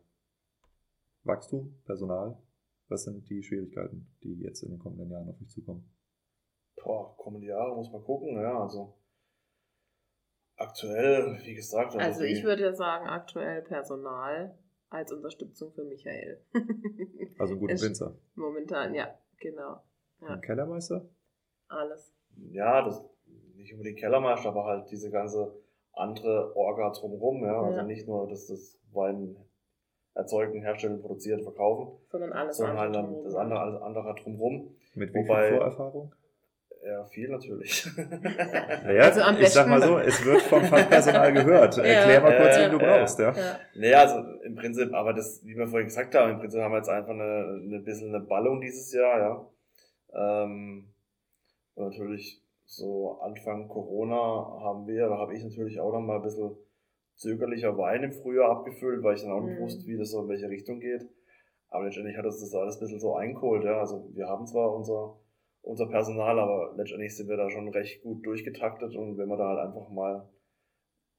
Wachstum, 1.23 1.79
Personal? 1.85 2.37
Was 2.87 3.03
sind 3.03 3.29
die 3.29 3.41
Schwierigkeiten, 3.41 4.07
die 4.23 4.39
jetzt 4.41 4.63
in 4.63 4.71
den 4.71 4.79
kommenden 4.79 5.09
Jahren 5.09 5.29
auf 5.29 5.41
euch 5.41 5.49
zukommen? 5.49 5.89
Boah, 6.83 7.15
kommende 7.17 7.47
Jahre 7.47 7.75
muss 7.75 7.91
man 7.91 8.03
gucken, 8.03 8.35
ja, 8.35 8.61
also 8.61 8.95
aktuell, 10.61 11.37
wie 11.43 11.55
gesagt, 11.55 11.95
Also 11.95 12.21
die- 12.23 12.31
ich 12.31 12.43
würde 12.43 12.63
ja 12.63 12.73
sagen, 12.73 13.07
aktuell 13.07 13.61
Personal 13.61 14.55
als 14.89 15.11
Unterstützung 15.11 15.71
für 15.73 15.83
Michael. 15.83 16.41
Also 17.39 17.53
einen 17.53 17.59
guten 17.61 17.81
Winzer. 17.81 18.13
Momentan, 18.35 18.93
ja, 18.93 19.17
genau. 19.39 19.81
Ja. 20.21 20.37
Kellermeister? 20.37 21.05
Alles. 21.67 22.13
Ja, 22.51 22.83
das 22.83 23.03
nicht 23.55 23.73
unbedingt 23.73 23.97
Kellermeister, 23.99 24.49
aber 24.49 24.65
halt 24.65 24.91
diese 24.91 25.09
ganze 25.09 25.53
andere 25.93 26.55
Orga 26.55 26.91
drumherum, 26.91 27.43
ja. 27.43 27.59
Also 27.61 27.77
Ja. 27.77 27.83
nicht 27.83 28.07
nur 28.07 28.27
das, 28.27 28.47
das 28.47 28.79
Wein 28.93 29.35
erzeugen, 30.13 30.61
herstellen, 30.61 31.01
produzieren, 31.01 31.41
verkaufen, 31.41 31.97
Sondern 32.09 32.33
alles 32.33 32.57
sondern 32.57 32.77
halt 32.77 32.87
andere 32.87 33.01
dann 33.01 33.05
drumherum. 33.11 33.25
das 33.25 33.35
andere, 33.35 33.59
alles 33.59 33.81
andere 33.81 34.15
drumherum. 34.15 34.75
Mit 34.93 35.13
wie 35.13 35.19
Wobei- 35.19 35.47
viel 35.49 35.57
Vorerfahrung? 35.57 36.15
Ja, 36.83 37.03
viel 37.05 37.29
natürlich. 37.29 37.87
Naja, 37.95 39.03
Also 39.05 39.21
am 39.21 39.37
ich 39.39 39.49
sag 39.49 39.67
mal 39.67 39.81
so, 39.81 39.99
es 39.99 40.25
wird 40.25 40.41
vom 40.41 40.63
Fachpersonal 40.63 41.31
gehört. 41.31 41.77
Ja. 41.77 41.83
Erklär 41.83 42.21
mal 42.21 42.37
kurz, 42.37 42.57
Ja, 42.57 42.63
wen 42.71 42.79
du 42.79 42.83
ja. 42.85 42.97
brauchst, 42.99 43.19
ja. 43.19 43.31
Ja. 43.31 43.59
Naja, 43.75 43.99
also 44.01 44.41
im 44.43 44.55
Prinzip, 44.55 44.91
aber 44.93 45.13
das, 45.13 45.45
wie 45.45 45.55
wir 45.55 45.67
vorhin 45.67 45.87
gesagt 45.87 46.15
haben, 46.15 46.31
im 46.31 46.39
Prinzip 46.39 46.59
haben 46.59 46.71
wir 46.71 46.77
jetzt 46.77 46.89
einfach 46.89 47.11
eine, 47.13 47.61
eine 47.63 47.79
bisschen 47.79 48.09
eine 48.15 48.23
Ballung 48.25 48.61
dieses 48.61 48.91
Jahr, 48.93 49.19
ja. 49.19 50.43
Ähm, 50.43 50.87
natürlich 51.75 52.41
so 52.65 53.19
Anfang 53.21 53.67
Corona 53.67 54.15
haben 54.63 54.87
wir, 54.87 55.07
da 55.09 55.17
habe 55.17 55.35
ich 55.35 55.43
natürlich 55.43 55.79
auch 55.79 55.91
noch 55.91 56.01
mal 56.01 56.15
ein 56.17 56.21
bisschen 56.23 56.55
zögerlicher 57.15 57.77
Wein 57.77 58.03
im 58.03 58.11
Frühjahr 58.11 58.49
abgefüllt, 58.49 59.03
weil 59.03 59.15
ich 59.15 59.21
dann 59.21 59.31
auch 59.33 59.41
nicht 59.41 59.59
Mhm. 59.59 59.63
wusste, 59.63 59.85
wie 59.85 59.97
das 59.97 60.11
so 60.11 60.21
in 60.23 60.29
welche 60.29 60.49
Richtung 60.49 60.79
geht. 60.79 61.05
Aber 61.69 61.85
letztendlich 61.85 62.17
hat 62.17 62.25
uns 62.25 62.39
das 62.39 62.53
alles 62.55 62.77
ein 62.77 62.79
bisschen 62.79 62.99
so 62.99 63.15
eingeholt, 63.15 63.63
ja. 63.63 63.79
Also 63.79 64.09
wir 64.13 64.27
haben 64.27 64.47
zwar 64.47 64.73
unser, 64.73 65.15
unser 65.61 65.87
Personal, 65.87 66.39
aber 66.39 66.73
letztendlich 66.75 67.15
sind 67.15 67.29
wir 67.29 67.37
da 67.37 67.49
schon 67.49 67.69
recht 67.69 68.01
gut 68.01 68.25
durchgetaktet 68.25 68.95
und 68.95 69.17
wenn 69.17 69.27
man 69.27 69.37
da 69.37 69.49
halt 69.49 69.59
einfach 69.59 69.89
mal 69.89 70.29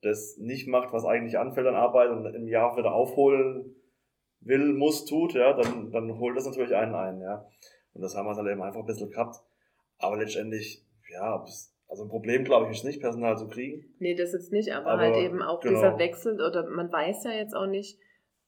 das 0.02 0.36
nicht 0.38 0.66
macht, 0.66 0.92
was 0.92 1.04
eigentlich 1.04 1.38
anfällt 1.38 1.66
an 1.66 1.76
Arbeit 1.76 2.10
und 2.10 2.26
im 2.26 2.48
Jahr 2.48 2.76
wieder 2.76 2.92
aufholen 2.92 3.76
will, 4.40 4.72
muss, 4.72 5.04
tut, 5.04 5.34
ja, 5.34 5.52
dann, 5.52 5.90
dann 5.92 6.18
holt 6.18 6.36
das 6.36 6.46
natürlich 6.46 6.74
einen 6.74 6.94
ein, 6.94 7.20
ja. 7.20 7.46
Und 7.92 8.02
das 8.02 8.16
haben 8.16 8.26
wir 8.26 8.34
dann 8.34 8.48
eben 8.48 8.62
einfach 8.62 8.80
ein 8.80 8.86
bisschen 8.86 9.10
gehabt. 9.10 9.36
Aber 9.98 10.16
letztendlich, 10.16 10.84
ja, 11.10 11.44
also 11.88 12.04
ein 12.04 12.08
Problem, 12.08 12.42
glaube 12.42 12.66
ich, 12.66 12.78
ist 12.78 12.84
nicht, 12.84 13.00
Personal 13.00 13.36
zu 13.36 13.46
kriegen. 13.48 13.94
Nee, 13.98 14.14
das 14.14 14.32
jetzt 14.32 14.50
nicht, 14.50 14.72
aber, 14.72 14.92
Aber 14.92 15.02
halt 15.02 15.16
eben 15.16 15.42
auch 15.42 15.60
genau. 15.60 15.74
dieser 15.74 15.98
Wechsel, 15.98 16.34
oder 16.34 16.68
man 16.68 16.90
weiß 16.90 17.24
ja 17.24 17.32
jetzt 17.32 17.54
auch 17.54 17.66
nicht, 17.66 17.98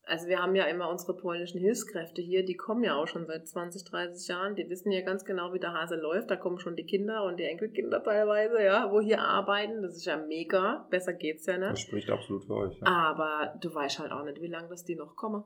also 0.06 0.26
wir 0.28 0.38
haben 0.40 0.54
ja 0.54 0.64
immer 0.64 0.90
unsere 0.90 1.16
polnischen 1.16 1.60
Hilfskräfte 1.60 2.20
hier, 2.22 2.44
die 2.44 2.56
kommen 2.56 2.84
ja 2.84 2.94
auch 2.96 3.06
schon 3.06 3.26
seit 3.26 3.46
20, 3.48 3.84
30 3.84 4.28
Jahren, 4.28 4.54
die 4.54 4.68
wissen 4.68 4.90
ja 4.92 5.00
ganz 5.02 5.24
genau, 5.24 5.52
wie 5.52 5.58
der 5.58 5.72
Hase 5.72 5.96
läuft, 5.96 6.30
da 6.30 6.36
kommen 6.36 6.58
schon 6.58 6.76
die 6.76 6.84
Kinder 6.84 7.24
und 7.24 7.38
die 7.38 7.44
Enkelkinder 7.44 8.02
teilweise, 8.02 8.62
ja, 8.62 8.90
wo 8.92 9.00
hier 9.00 9.20
arbeiten, 9.20 9.82
das 9.82 9.96
ist 9.96 10.04
ja 10.06 10.16
mega, 10.16 10.86
besser 10.90 11.12
geht's 11.14 11.46
ja 11.46 11.58
Das 11.58 11.72
nicht. 11.72 11.86
spricht 11.88 12.10
absolut 12.10 12.44
für 12.44 12.54
euch. 12.54 12.78
Ja. 12.80 12.86
Aber 12.86 13.54
du 13.60 13.74
weißt 13.74 13.98
halt 13.98 14.12
auch 14.12 14.24
nicht, 14.24 14.40
wie 14.40 14.48
lange 14.48 14.68
das 14.68 14.84
die 14.84 14.96
noch 14.96 15.16
kommen. 15.16 15.44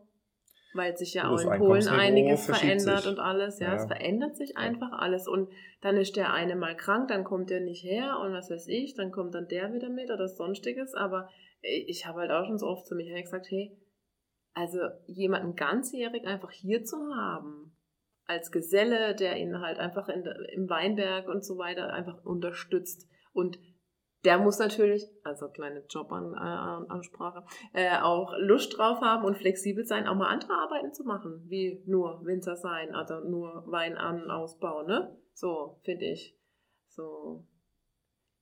Weil 0.74 0.96
sich 0.98 1.14
ja 1.14 1.22
Das 1.30 1.46
auch 1.46 1.52
in 1.52 1.58
Polen 1.60 1.88
einiges 1.88 2.44
verändert 2.44 3.00
sich. 3.04 3.10
und 3.10 3.18
alles. 3.18 3.58
Ja, 3.58 3.68
Ja. 3.68 3.74
es 3.76 3.86
verändert 3.86 4.36
sich 4.36 4.58
einfach 4.58 4.92
alles. 4.92 5.26
Und 5.26 5.48
dann 5.80 5.96
ist 5.96 6.14
der 6.16 6.34
eine 6.34 6.56
mal 6.56 6.76
krank, 6.76 7.08
dann 7.08 7.24
kommt 7.24 7.48
der 7.48 7.60
nicht 7.60 7.82
her 7.84 8.18
und 8.22 8.34
was 8.34 8.50
weiß 8.50 8.68
ich, 8.68 8.94
dann 8.94 9.10
kommt 9.10 9.34
dann 9.34 9.48
der 9.48 9.72
wieder 9.72 9.88
mit 9.88 10.10
oder 10.10 10.28
sonstiges. 10.28 10.92
Aber 10.94 11.30
ich 11.62 12.06
habe 12.06 12.20
halt 12.20 12.30
auch 12.30 12.44
schon 12.44 12.58
so 12.58 12.66
oft 12.66 12.86
zu 12.86 12.94
Michael 12.96 13.22
gesagt, 13.22 13.46
hey, 13.50 13.72
also 14.58 14.78
jemanden 15.06 15.54
ganzjährig 15.54 16.26
einfach 16.26 16.50
hier 16.50 16.82
zu 16.82 16.96
haben, 17.14 17.76
als 18.26 18.50
Geselle, 18.50 19.14
der 19.14 19.36
ihn 19.36 19.60
halt 19.60 19.78
einfach 19.78 20.08
in, 20.08 20.24
im 20.52 20.68
Weinberg 20.68 21.28
und 21.28 21.44
so 21.44 21.58
weiter 21.58 21.92
einfach 21.92 22.24
unterstützt. 22.24 23.08
Und 23.32 23.58
der 24.24 24.38
muss 24.38 24.58
natürlich, 24.58 25.08
also 25.22 25.48
kleine 25.48 25.84
Jobansprache, 25.88 27.44
äh, 27.72 27.98
auch 28.00 28.34
Lust 28.36 28.76
drauf 28.76 29.00
haben 29.00 29.24
und 29.24 29.38
flexibel 29.38 29.84
sein, 29.84 30.08
auch 30.08 30.16
mal 30.16 30.26
andere 30.26 30.54
Arbeiten 30.54 30.92
zu 30.92 31.04
machen, 31.04 31.44
wie 31.46 31.84
nur 31.86 32.24
Winzer 32.24 32.56
sein, 32.56 32.96
also 32.96 33.20
nur 33.20 33.62
Wein 33.68 33.96
an 33.96 34.28
ausbauen, 34.28 34.86
ne? 34.88 35.16
So, 35.34 35.78
finde 35.84 36.06
ich. 36.06 36.36
So. 36.88 37.46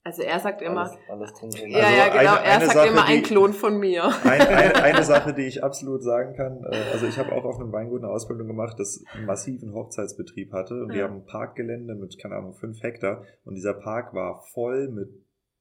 Also 0.06 0.22
er 0.22 0.38
sagt 0.38 0.62
immer, 0.62 0.82
Alles, 0.82 0.98
alles 1.08 1.32
ja, 1.40 1.48
Also 1.48 1.96
ja, 1.96 2.08
genau, 2.08 2.18
eine- 2.18 2.44
er 2.44 2.52
eine 2.54 2.64
sagt 2.66 2.76
Sache, 2.76 2.88
immer 2.88 3.04
ein 3.06 3.22
Klon 3.24 3.52
von 3.52 3.76
mir. 3.80 4.04
Ein, 4.24 4.40
eine, 4.40 4.74
eine 4.84 5.02
Sache, 5.02 5.34
die 5.34 5.42
ich 5.46 5.64
absolut 5.64 6.04
sagen 6.04 6.36
kann, 6.36 6.62
äh, 6.62 6.76
also 6.92 7.06
ich 7.06 7.18
habe 7.18 7.32
auch 7.32 7.44
auf 7.44 7.58
einem 7.58 7.72
Weingut 7.72 8.02
eine 8.04 8.12
Ausbildung 8.12 8.46
gemacht, 8.46 8.78
das 8.78 9.02
einen 9.16 9.26
massiven 9.26 9.74
Hochzeitsbetrieb 9.74 10.52
hatte 10.52 10.80
und 10.84 10.94
Ja. 10.94 11.04
haben 11.08 11.16
ein 11.16 11.24
Parkgelände 11.24 11.96
mit, 11.96 12.20
keine 12.20 12.36
Ahnung, 12.36 12.52
fünf 12.54 12.80
Hektar 12.84 13.24
und 13.44 13.56
dieser 13.56 13.74
Park 13.74 14.14
war 14.14 14.42
voll 14.54 14.88
mit 14.90 15.08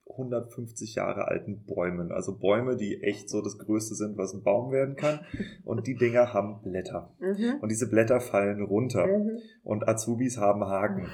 150 0.07 0.93
Jahre 0.93 1.27
alten 1.27 1.65
Bäumen, 1.65 2.11
also 2.11 2.38
Bäume, 2.38 2.76
die 2.76 3.01
echt 3.01 3.27
so 3.31 3.41
das 3.41 3.57
Größte 3.57 3.95
sind, 3.95 4.15
was 4.15 4.35
ein 4.35 4.43
Baum 4.43 4.72
werden 4.72 4.95
kann 4.95 5.22
und 5.63 5.88
die 5.88 5.95
Dinger 5.95 6.31
haben 6.34 6.61
Blätter 6.61 7.09
Mhm. 7.19 7.55
und 7.61 7.69
diese 7.72 7.89
Blätter 7.89 8.19
fallen 8.22 8.61
runter 8.61 9.07
Mhm. 9.07 9.39
und 9.63 9.88
Azubis 9.88 10.38
haben 10.38 10.63
Haken 10.65 11.07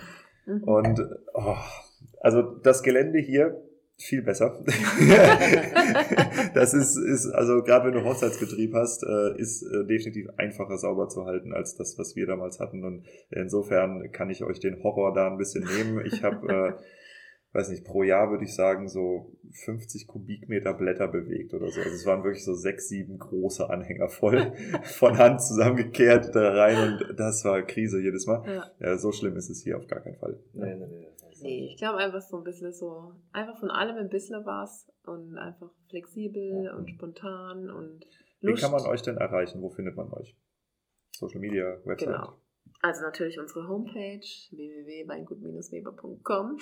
Mhm. 0.46 0.64
und 0.66 1.00
oh, 1.34 1.56
also 2.22 2.42
das 2.42 2.84
Gelände 2.84 3.20
hier 3.20 3.62
viel 4.02 4.22
besser. 4.22 4.64
das 6.54 6.74
ist, 6.74 6.98
ist 6.98 7.28
also 7.28 7.62
gerade 7.64 7.88
wenn 7.88 7.94
du 7.94 8.04
Haushaltsbetrieb 8.04 8.74
hast, 8.74 9.04
äh, 9.04 9.40
ist 9.40 9.64
äh, 9.64 9.86
definitiv 9.86 10.28
einfacher 10.38 10.78
sauber 10.78 11.08
zu 11.08 11.26
halten 11.26 11.54
als 11.54 11.76
das, 11.76 11.98
was 11.98 12.16
wir 12.16 12.26
damals 12.26 12.60
hatten. 12.60 12.84
Und 12.84 13.06
insofern 13.30 14.12
kann 14.12 14.30
ich 14.30 14.44
euch 14.44 14.60
den 14.60 14.82
Horror 14.84 15.14
da 15.14 15.28
ein 15.28 15.38
bisschen 15.38 15.64
nehmen. 15.64 16.04
Ich 16.06 16.24
habe, 16.24 16.48
äh, 16.48 16.74
weiß 17.54 17.70
nicht, 17.70 17.84
pro 17.84 18.04
Jahr 18.04 18.32
würde 18.32 18.46
ich 18.46 18.56
sagen 18.56 18.88
so 18.88 19.34
50 19.66 20.08
Kubikmeter 20.08 20.74
Blätter 20.74 21.08
bewegt 21.08 21.54
oder 21.54 21.70
so. 21.70 21.82
Also 21.82 21.94
es 21.94 22.06
waren 22.06 22.24
wirklich 22.24 22.46
so 22.46 22.54
sechs, 22.54 22.88
sieben 22.88 23.20
große 23.20 23.70
Anhänger 23.70 24.08
voll 24.10 24.54
von 24.84 25.18
Hand 25.18 25.42
zusammengekehrt 25.42 26.36
da 26.36 26.54
rein 26.54 26.94
und 26.94 27.20
das 27.20 27.46
war 27.46 27.62
Krise 27.64 28.02
jedes 28.02 28.26
Mal. 28.26 28.44
Ja. 28.48 28.72
Ja, 28.80 28.98
so 28.98 29.12
schlimm 29.12 29.36
ist 29.36 29.50
es 29.50 29.64
hier 29.64 29.78
auf 29.78 29.88
gar 29.88 30.00
keinen 30.00 30.18
Fall. 30.18 30.40
Nee, 30.54 30.76
nee, 30.76 30.88
nee. 30.88 31.08
Nee, 31.44 31.68
ich 31.72 31.78
glaube 31.78 32.00
einfach 32.00 32.22
so 32.22 32.38
ein 32.38 32.44
bisschen 32.44 32.74
so, 32.74 33.14
einfach 33.32 33.58
von 33.60 33.70
allem 33.72 33.96
ein 33.98 34.10
bisschen 34.10 34.46
was 34.46 34.92
und 35.06 35.38
einfach 35.38 35.72
flexibel 35.90 36.64
Ja. 36.66 36.76
und 36.76 36.90
spontan 36.90 37.70
und 37.70 38.06
Wie 38.42 38.48
Lust. 38.48 38.62
kann 38.64 38.72
man 38.72 38.86
euch 38.86 39.02
denn 39.02 39.18
erreichen? 39.18 39.62
Wo 39.62 39.70
findet 39.70 39.96
man 39.96 40.12
euch? 40.14 40.36
Social 41.14 41.40
Media, 41.40 41.78
Website? 41.86 42.10
Genau. 42.10 42.34
Also 42.84 43.02
natürlich 43.04 43.40
unsere 43.40 43.68
Homepage 43.68 44.22
www.weingut-weber.com 44.52 46.58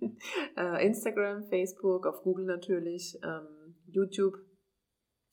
äh, 0.56 0.86
Instagram, 0.86 1.44
Facebook, 1.48 2.06
auf 2.06 2.22
Google 2.22 2.46
natürlich, 2.46 3.18
ähm, 3.24 3.74
YouTube 3.86 4.34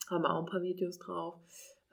haben 0.10 0.24
wir 0.24 0.34
auch 0.34 0.40
ein 0.46 0.50
paar 0.50 0.62
Videos 0.62 0.98
drauf. 0.98 1.36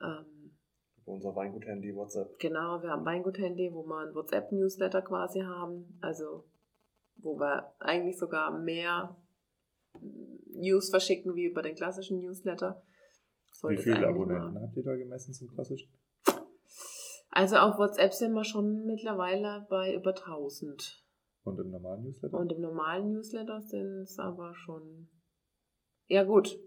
Ähm, 0.02 0.56
unser 1.04 1.34
Weingut-Handy, 1.34 1.94
WhatsApp. 1.94 2.38
genau, 2.38 2.82
wir 2.82 2.90
haben 2.90 3.04
Weingut-Handy, 3.04 3.70
wo 3.72 3.84
wir 3.84 3.98
ein 4.06 4.14
WhatsApp-Newsletter 4.14 5.02
quasi 5.02 5.40
haben, 5.40 5.98
also 6.00 6.44
wo 7.18 7.38
wir 7.38 7.72
eigentlich 7.80 8.18
sogar 8.18 8.50
mehr 8.58 9.16
News 10.54 10.90
verschicken 10.90 11.34
wie 11.34 11.44
über 11.46 11.62
den 11.62 11.74
klassischen 11.74 12.18
Newsletter. 12.18 12.82
Wie 13.50 13.54
Sollte 13.56 13.78
es 13.78 13.84
viele 13.84 14.06
Abonnenten 14.08 14.54
mal- 14.54 14.62
habt 14.62 14.76
ihr 14.76 14.84
da 14.84 14.94
gemessen 14.96 15.32
zum 15.34 15.48
klassischen? 15.48 15.92
Also 17.30 17.56
auf 17.56 17.78
WhatsApp 17.78 18.14
sind 18.14 18.32
wir 18.32 18.44
schon 18.44 18.84
mittlerweile 18.86 19.66
bei 19.68 19.94
über 19.94 20.14
1000. 20.14 21.04
Und 21.44 21.58
im 21.60 21.70
normalen 21.70 22.02
Newsletter? 22.04 22.38
Und 22.38 22.52
im 22.52 22.60
normalen 22.60 23.12
Newsletter 23.12 23.60
sind 23.62 24.02
es 24.02 24.18
aber 24.18 24.54
schon. 24.54 25.08
Ja, 26.06 26.24
gut. 26.24 26.58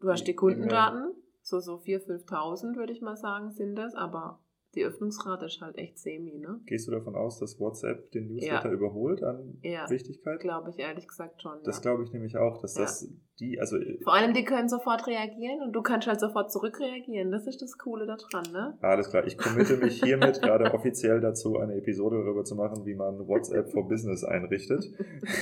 Du 0.00 0.08
hast 0.08 0.24
die 0.24 0.34
Kundendaten, 0.34 1.14
so, 1.42 1.60
so 1.60 1.74
4.000, 1.76 2.24
5.000 2.26 2.76
würde 2.76 2.92
ich 2.92 3.00
mal 3.02 3.16
sagen, 3.16 3.52
sind 3.52 3.74
das, 3.76 3.94
aber 3.94 4.41
die 4.74 4.84
Öffnungsrate 4.84 5.46
ist 5.46 5.60
halt 5.60 5.76
echt 5.76 5.98
semi, 5.98 6.38
ne? 6.38 6.60
Gehst 6.66 6.86
du 6.88 6.92
davon 6.92 7.14
aus, 7.14 7.38
dass 7.38 7.60
WhatsApp 7.60 8.10
den 8.12 8.28
Newsletter 8.28 8.68
Ja. 8.68 8.72
überholt 8.74 9.22
an 9.22 9.58
Ja. 9.62 9.88
Wichtigkeit? 9.90 10.40
Glaube 10.40 10.70
ich 10.70 10.78
ehrlich 10.78 11.06
gesagt 11.06 11.42
schon. 11.42 11.58
Das 11.64 11.76
ja. 11.76 11.82
glaube 11.82 12.04
ich 12.04 12.12
nämlich 12.12 12.36
auch, 12.36 12.60
dass 12.60 12.74
das 12.74 13.08
die, 13.38 13.58
also 13.58 13.76
Vor 14.04 14.14
allem, 14.14 14.34
die 14.34 14.44
können 14.44 14.68
sofort 14.68 15.06
reagieren 15.06 15.62
und 15.62 15.72
du 15.72 15.82
kannst 15.82 16.06
halt 16.06 16.20
sofort 16.20 16.52
zurückreagieren. 16.52 17.30
Das 17.32 17.46
ist 17.46 17.60
das 17.60 17.76
Coole 17.76 18.06
daran, 18.06 18.52
ne? 18.52 18.78
alles 18.80 19.10
klar, 19.10 19.26
ich 19.26 19.36
committe 19.36 19.76
mich 19.76 20.02
hiermit 20.02 20.40
gerade 20.42 20.72
offiziell 20.72 21.20
dazu, 21.20 21.58
eine 21.58 21.74
Episode 21.74 22.22
darüber 22.24 22.44
zu 22.44 22.54
machen, 22.54 22.84
wie 22.84 22.94
man 22.94 23.26
WhatsApp 23.26 23.70
for 23.70 23.88
Business 23.88 24.22
einrichtet. 24.24 24.84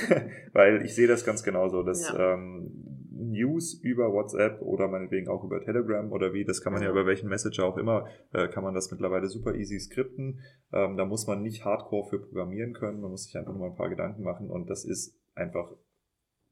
Weil 0.53 0.83
ich 0.83 0.95
sehe 0.95 1.07
das 1.07 1.25
ganz 1.25 1.43
genauso, 1.43 1.83
dass 1.83 2.13
ähm, 2.17 2.90
News 3.31 3.73
über 3.73 4.11
WhatsApp 4.13 4.61
oder 4.61 4.87
meinetwegen 4.87 5.27
auch 5.29 5.43
über 5.43 5.61
Telegram 5.61 6.11
oder 6.11 6.33
wie, 6.33 6.45
das 6.45 6.61
kann 6.61 6.73
man 6.73 6.81
ja 6.81 6.89
Mhm. 6.89 6.97
über 6.97 7.05
welchen 7.07 7.29
Messenger 7.29 7.65
auch 7.65 7.77
immer, 7.77 8.07
äh, 8.33 8.47
kann 8.49 8.63
man 8.63 8.73
das 8.73 8.91
mittlerweile 8.91 9.27
super 9.27 9.55
easy 9.55 9.79
skripten. 9.79 10.39
Ähm, 10.73 10.97
da 10.97 11.05
muss 11.05 11.27
man 11.27 11.41
nicht 11.41 11.65
hardcore 11.65 12.09
für 12.09 12.19
programmieren 12.19 12.73
können, 12.73 13.01
man 13.01 13.11
muss 13.11 13.23
sich 13.25 13.37
einfach 13.37 13.53
nur 13.53 13.67
ein 13.67 13.75
paar 13.75 13.89
Gedanken 13.89 14.23
machen 14.23 14.49
und 14.49 14.69
das 14.69 14.85
ist 14.85 15.17
einfach 15.35 15.71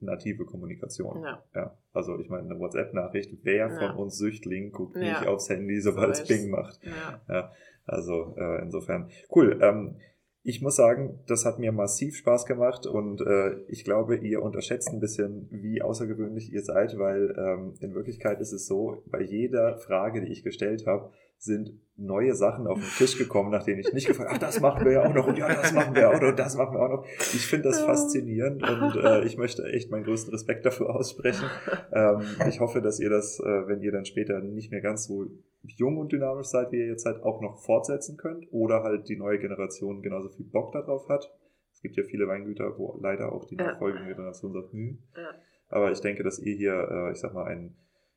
native 0.01 0.45
Kommunikation. 0.45 1.22
Ja. 1.23 1.43
Ja, 1.53 1.77
also 1.91 2.19
ich 2.19 2.30
meine, 2.30 2.49
eine 2.49 2.60
WhatsApp-Nachricht, 2.60 3.38
wer 3.43 3.68
Ja. 3.68 3.69
von 3.80 3.97
uns 3.97 4.18
Süchtling 4.18 4.72
guckt 4.72 4.95
Ja. 4.95 5.01
nicht 5.19 5.27
aufs 5.27 5.49
Handy, 5.49 5.80
sobald 5.81 6.15
So 6.15 6.23
es. 6.23 6.27
Ping 6.27 6.49
macht. 6.49 6.80
Ja. 6.84 7.22
Ja, 7.27 7.51
also 7.85 8.34
äh, 8.38 8.61
insofern. 8.61 9.10
Cool. 9.35 9.60
Ähm, 9.61 9.97
Ich 10.41 10.61
muss 10.61 10.78
sagen, 10.78 11.20
das 11.28 11.45
hat 11.45 11.60
mir 11.60 11.74
massiv 11.74 12.16
Spaß 12.16 12.45
gemacht 12.45 12.86
und 12.86 13.20
äh, 13.22 13.57
ich 13.68 13.84
glaube, 13.84 14.16
ihr 14.16 14.41
unterschätzt 14.41 14.90
ein 14.90 15.02
bisschen, 15.02 15.48
wie 15.52 15.82
außergewöhnlich 15.82 16.53
ihr 16.53 16.64
seid, 16.64 16.98
weil 16.98 17.36
ähm, 17.38 17.74
in 17.82 17.94
Wirklichkeit 17.94 18.40
ist 18.40 18.53
es 18.53 18.66
so, 18.66 19.03
bei 19.07 19.22
jeder 19.22 19.78
Frage, 19.78 20.22
die 20.22 20.32
ich 20.32 20.44
gestellt 20.44 20.88
habe, 20.88 21.11
sind 21.40 21.72
neue 21.95 22.36
Sachen 22.36 22.68
auf 22.68 22.80
den 22.80 22.88
Tisch 22.98 23.18
gekommen, 23.18 23.49
nach 23.49 23.64
denen 23.64 23.80
ich 23.80 23.94
nicht 23.94 24.07
gefragt 24.07 24.30
habe, 24.30 24.38
ach, 24.38 24.40
das 24.40 24.60
machen 24.60 24.86
wir 24.86 24.94
ja 24.94 25.06
auch 25.06 25.14
noch 25.14 25.28
und 25.28 25.38
ja, 25.38 25.48
das 25.48 25.74
machen 25.74 25.95
wir 25.95 26.10
auch 26.10 26.22
noch 26.22 26.30
und 26.30 26.40
das 26.40 26.56
machen 26.56 26.76
wir 26.76 26.82
auch 26.82 26.90
noch. 26.90 27.06
Ich 27.20 27.48
finde 27.48 27.70
das 27.70 27.82
faszinierend 27.82 28.61
und 28.61 28.95
äh, 28.95 29.24
ich 29.24 29.38
möchte 29.38 29.64
echt 29.64 29.90
meinen 29.90 30.03
größten 30.03 30.32
Respekt 30.32 30.66
dafür 30.66 30.95
aussprechen. 30.95 31.45
Ähm, 31.91 32.22
ich 32.48 32.60
hoffe, 32.60 32.82
dass 32.82 32.99
ihr 32.99 33.10
das, 33.10 33.40
äh, 33.40 33.68
wenn 33.68 33.82
ihr 33.82 33.91
dann 33.91 34.06
später 34.06 34.40
nicht 34.41 34.72
mehr 34.72 34.82
ganz 34.82 35.06
so 35.06 35.26
jung 35.64 35.98
und 35.98 36.11
dynamisch 36.11 36.48
seid, 36.48 36.72
wie 36.72 36.78
ihr 36.78 36.88
jetzt 36.88 37.03
seid, 37.03 37.24
auch 37.24 37.41
noch 37.41 37.57
fortsetzen 37.57 38.18
könnt 38.18 38.48
oder 38.52 38.84
halt 38.84 39.10
die 39.10 39.18
neue 39.18 39.40
Generation 39.40 40.02
genauso 40.02 40.30
viel 40.30 40.45
Bock 40.45 40.72
darauf 40.72 41.10
hat. 41.10 41.34
Es 41.74 41.82
gibt 41.82 41.95
ja 41.95 42.03
viele 42.03 42.28
Weingüter, 42.28 42.78
wo 42.78 42.98
leider 43.02 43.32
auch 43.32 43.45
die 43.45 43.56
nachfolgende 43.56 44.14
Generation 44.14 44.53
sagt, 44.53 44.72
hm. 44.74 44.99
Ja. 45.16 45.34
Aber 45.70 45.91
ich 45.91 46.02
denke, 46.02 46.24
dass 46.24 46.40
ihr 46.40 46.56
hier, 46.56 46.90
äh, 46.91 47.11
ich 47.11 47.20
sag 47.20 47.34
mal, 47.34 47.45
ein, 47.45 47.76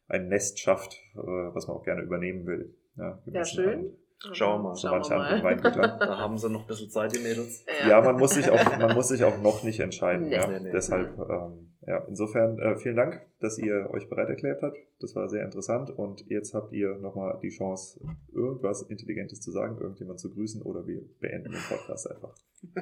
ein 0.09 0.29
Nest 0.29 0.59
schafft, 0.59 1.01
äh, 1.15 1.19
was 1.19 1.69
man 1.69 1.77
auch 1.77 1.85
gerne 1.85 2.03
übernehmen 2.03 2.47
will. 2.47 2.75
Ja, 2.97 3.19
ja 3.27 3.45
schön. 3.45 3.97
Schauen 4.33 4.61
wir 4.61 4.69
mal. 4.69 4.75
So 4.77 4.89
manche 4.89 5.15
andere 5.17 5.43
Weingüter. 5.43 5.99
Da 5.99 6.19
haben 6.19 6.39
sie 6.39 6.49
noch 6.49 6.63
ein 6.63 6.67
bisschen 6.67 6.91
Zeit, 6.91 7.15
die 7.15 7.19
Mädels. 7.19 7.65
Ja, 7.81 7.89
ja 7.89 8.01
man, 8.01 8.17
muss 8.17 8.35
sich 8.35 8.49
auch, 8.49 8.79
man 8.79 8.95
muss 8.95 9.09
sich 9.09 9.25
auch 9.25 9.37
noch 9.43 9.65
nicht 9.65 9.81
entscheiden. 9.81 10.29
Nee, 10.29 10.37
ja. 10.37 10.47
Nee, 10.47 10.61
nee. 10.61 10.71
Deshalb, 10.71 11.19
ähm, 11.19 11.75
ja, 11.85 11.99
insofern 12.07 12.59
äh, 12.59 12.77
vielen 12.77 12.95
Dank, 12.95 13.21
dass 13.41 13.59
ihr 13.59 13.91
euch 13.91 14.09
bereit 14.09 14.29
erklärt 14.29 14.63
habt. 14.63 14.77
Das 15.01 15.17
war 15.17 15.29
sehr 15.29 15.45
interessant. 15.45 15.91
Und 15.91 16.25
jetzt 16.29 16.55
habt 16.55 16.73
ihr 16.73 16.97
nochmal 16.99 17.39
die 17.43 17.49
Chance, 17.49 18.01
irgendwas 18.33 18.83
Intelligentes 18.83 19.41
zu 19.41 19.51
sagen, 19.51 19.79
irgendjemand 19.81 20.21
zu 20.21 20.31
grüßen 20.33 20.63
oder 20.63 20.87
wir 20.87 21.03
beenden 21.19 21.51
den 21.51 21.63
Podcast 21.69 22.09
einfach. 22.09 22.35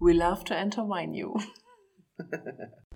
We 0.00 0.12
love 0.12 0.42
to 0.44 0.54
enter 0.54 0.82
wine 0.82 1.16
you. 1.16 1.36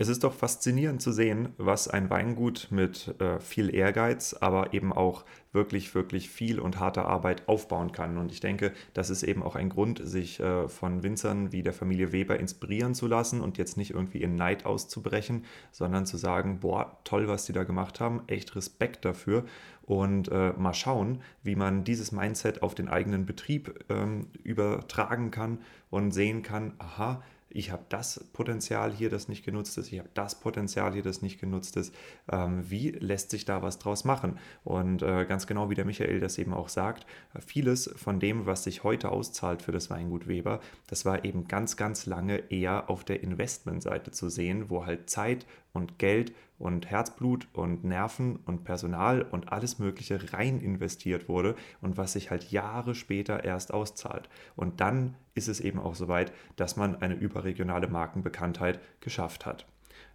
Es 0.00 0.06
ist 0.06 0.22
doch 0.22 0.32
faszinierend 0.32 1.02
zu 1.02 1.10
sehen, 1.10 1.48
was 1.56 1.88
ein 1.88 2.08
Weingut 2.08 2.68
mit 2.70 3.20
äh, 3.20 3.40
viel 3.40 3.74
Ehrgeiz, 3.74 4.32
aber 4.32 4.72
eben 4.72 4.92
auch 4.92 5.24
wirklich, 5.52 5.92
wirklich 5.92 6.30
viel 6.30 6.60
und 6.60 6.78
harter 6.78 7.06
Arbeit 7.06 7.48
aufbauen 7.48 7.90
kann. 7.90 8.16
Und 8.16 8.30
ich 8.30 8.38
denke, 8.38 8.72
das 8.94 9.10
ist 9.10 9.24
eben 9.24 9.42
auch 9.42 9.56
ein 9.56 9.70
Grund, 9.70 10.00
sich 10.04 10.38
äh, 10.38 10.68
von 10.68 11.02
Winzern 11.02 11.50
wie 11.50 11.64
der 11.64 11.72
Familie 11.72 12.12
Weber 12.12 12.38
inspirieren 12.38 12.94
zu 12.94 13.08
lassen 13.08 13.40
und 13.40 13.58
jetzt 13.58 13.76
nicht 13.76 13.90
irgendwie 13.90 14.22
in 14.22 14.36
Neid 14.36 14.66
auszubrechen, 14.66 15.44
sondern 15.72 16.06
zu 16.06 16.16
sagen, 16.16 16.60
boah, 16.60 16.98
toll, 17.02 17.26
was 17.26 17.46
die 17.46 17.52
da 17.52 17.64
gemacht 17.64 17.98
haben, 17.98 18.22
echt 18.28 18.54
Respekt 18.54 19.04
dafür 19.04 19.46
und 19.82 20.28
äh, 20.30 20.52
mal 20.52 20.74
schauen, 20.74 21.22
wie 21.42 21.56
man 21.56 21.82
dieses 21.82 22.12
Mindset 22.12 22.62
auf 22.62 22.76
den 22.76 22.88
eigenen 22.88 23.26
Betrieb 23.26 23.84
ähm, 23.88 24.28
übertragen 24.44 25.32
kann 25.32 25.58
und 25.90 26.12
sehen 26.12 26.42
kann, 26.42 26.74
aha, 26.78 27.20
ich 27.50 27.70
habe 27.70 27.84
das 27.88 28.24
Potenzial 28.32 28.92
hier, 28.92 29.10
das 29.10 29.28
nicht 29.28 29.44
genutzt 29.44 29.78
ist, 29.78 29.92
ich 29.92 29.98
habe 29.98 30.10
das 30.14 30.38
Potenzial 30.38 30.92
hier, 30.92 31.02
das 31.02 31.22
nicht 31.22 31.40
genutzt 31.40 31.76
ist. 31.76 31.94
Ähm, 32.30 32.68
wie 32.70 32.90
lässt 32.90 33.30
sich 33.30 33.44
da 33.44 33.62
was 33.62 33.78
draus 33.78 34.04
machen? 34.04 34.38
Und 34.64 35.02
äh, 35.02 35.24
ganz 35.24 35.46
genau 35.46 35.70
wie 35.70 35.74
der 35.74 35.84
Michael 35.84 36.20
das 36.20 36.38
eben 36.38 36.52
auch 36.52 36.68
sagt, 36.68 37.06
vieles 37.44 37.90
von 37.96 38.20
dem, 38.20 38.46
was 38.46 38.64
sich 38.64 38.84
heute 38.84 39.10
auszahlt 39.10 39.62
für 39.62 39.72
das 39.72 39.90
Weingut 39.90 40.28
Weber, 40.28 40.60
das 40.88 41.04
war 41.04 41.24
eben 41.24 41.48
ganz, 41.48 41.76
ganz 41.76 42.06
lange 42.06 42.38
eher 42.50 42.90
auf 42.90 43.04
der 43.04 43.22
Investmentseite 43.22 44.10
zu 44.10 44.28
sehen, 44.28 44.68
wo 44.68 44.84
halt 44.84 45.08
Zeit 45.08 45.46
und 45.78 45.98
Geld 45.98 46.34
und 46.58 46.90
Herzblut 46.90 47.48
und 47.52 47.84
Nerven 47.84 48.36
und 48.44 48.64
Personal 48.64 49.22
und 49.22 49.52
alles 49.52 49.78
Mögliche 49.78 50.32
rein 50.32 50.60
investiert 50.60 51.28
wurde 51.28 51.54
und 51.80 51.96
was 51.96 52.12
sich 52.12 52.30
halt 52.30 52.50
Jahre 52.50 52.94
später 52.94 53.44
erst 53.44 53.72
auszahlt. 53.72 54.28
Und 54.56 54.80
dann 54.80 55.14
ist 55.34 55.48
es 55.48 55.60
eben 55.60 55.78
auch 55.78 55.94
soweit, 55.94 56.32
dass 56.56 56.76
man 56.76 57.00
eine 57.00 57.14
überregionale 57.14 57.88
Markenbekanntheit 57.88 58.80
geschafft 59.00 59.46
hat. 59.46 59.66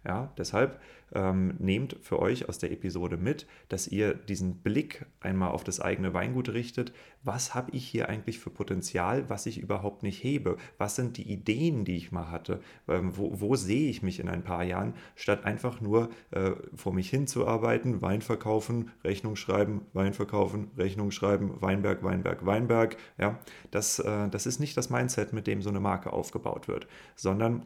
Ja, 0.06 0.32
deshalb 0.36 0.80
ähm, 1.14 1.54
nehmt 1.58 1.96
für 2.02 2.18
euch 2.18 2.48
aus 2.48 2.58
der 2.58 2.72
Episode 2.72 3.16
mit, 3.16 3.46
dass 3.68 3.88
ihr 3.88 4.14
diesen 4.14 4.56
Blick 4.56 5.06
einmal 5.20 5.50
auf 5.50 5.64
das 5.64 5.80
eigene 5.80 6.12
Weingut 6.12 6.50
richtet. 6.50 6.92
Was 7.22 7.54
habe 7.54 7.70
ich 7.70 7.86
hier 7.86 8.08
eigentlich 8.08 8.38
für 8.38 8.50
Potenzial, 8.50 9.30
was 9.30 9.46
ich 9.46 9.58
überhaupt 9.58 10.02
nicht 10.02 10.22
hebe? 10.22 10.58
Was 10.76 10.96
sind 10.96 11.16
die 11.16 11.30
Ideen, 11.30 11.84
die 11.84 11.96
ich 11.96 12.12
mal 12.12 12.30
hatte? 12.30 12.60
Ähm, 12.86 13.16
wo, 13.16 13.40
wo, 13.40 13.56
sehe 13.56 13.88
ich 13.88 14.02
mich 14.02 14.20
in 14.20 14.28
ein 14.28 14.42
paar 14.42 14.64
Jahren, 14.64 14.94
statt 15.14 15.44
einfach 15.44 15.80
nur 15.80 16.10
äh, 16.32 16.50
vor 16.74 16.92
mich 16.92 17.08
hinzuarbeiten, 17.08 18.02
Wein 18.02 18.20
verkaufen, 18.20 18.90
Rechnung 19.04 19.36
schreiben, 19.36 19.82
Wein 19.94 20.12
verkaufen, 20.12 20.70
Rechnung 20.76 21.10
schreiben, 21.12 21.62
Weinberg, 21.62 22.02
Weinberg, 22.02 22.44
Weinberg. 22.44 22.96
Ja, 23.18 23.38
das, 23.70 24.00
äh, 24.00 24.28
das 24.28 24.46
ist 24.46 24.60
nicht 24.60 24.76
das 24.76 24.90
Mindset, 24.90 25.32
mit 25.32 25.46
dem 25.46 25.62
so 25.62 25.70
eine 25.70 25.80
Marke 25.80 26.12
aufgebaut 26.12 26.68
wird, 26.68 26.86
sondern 27.14 27.64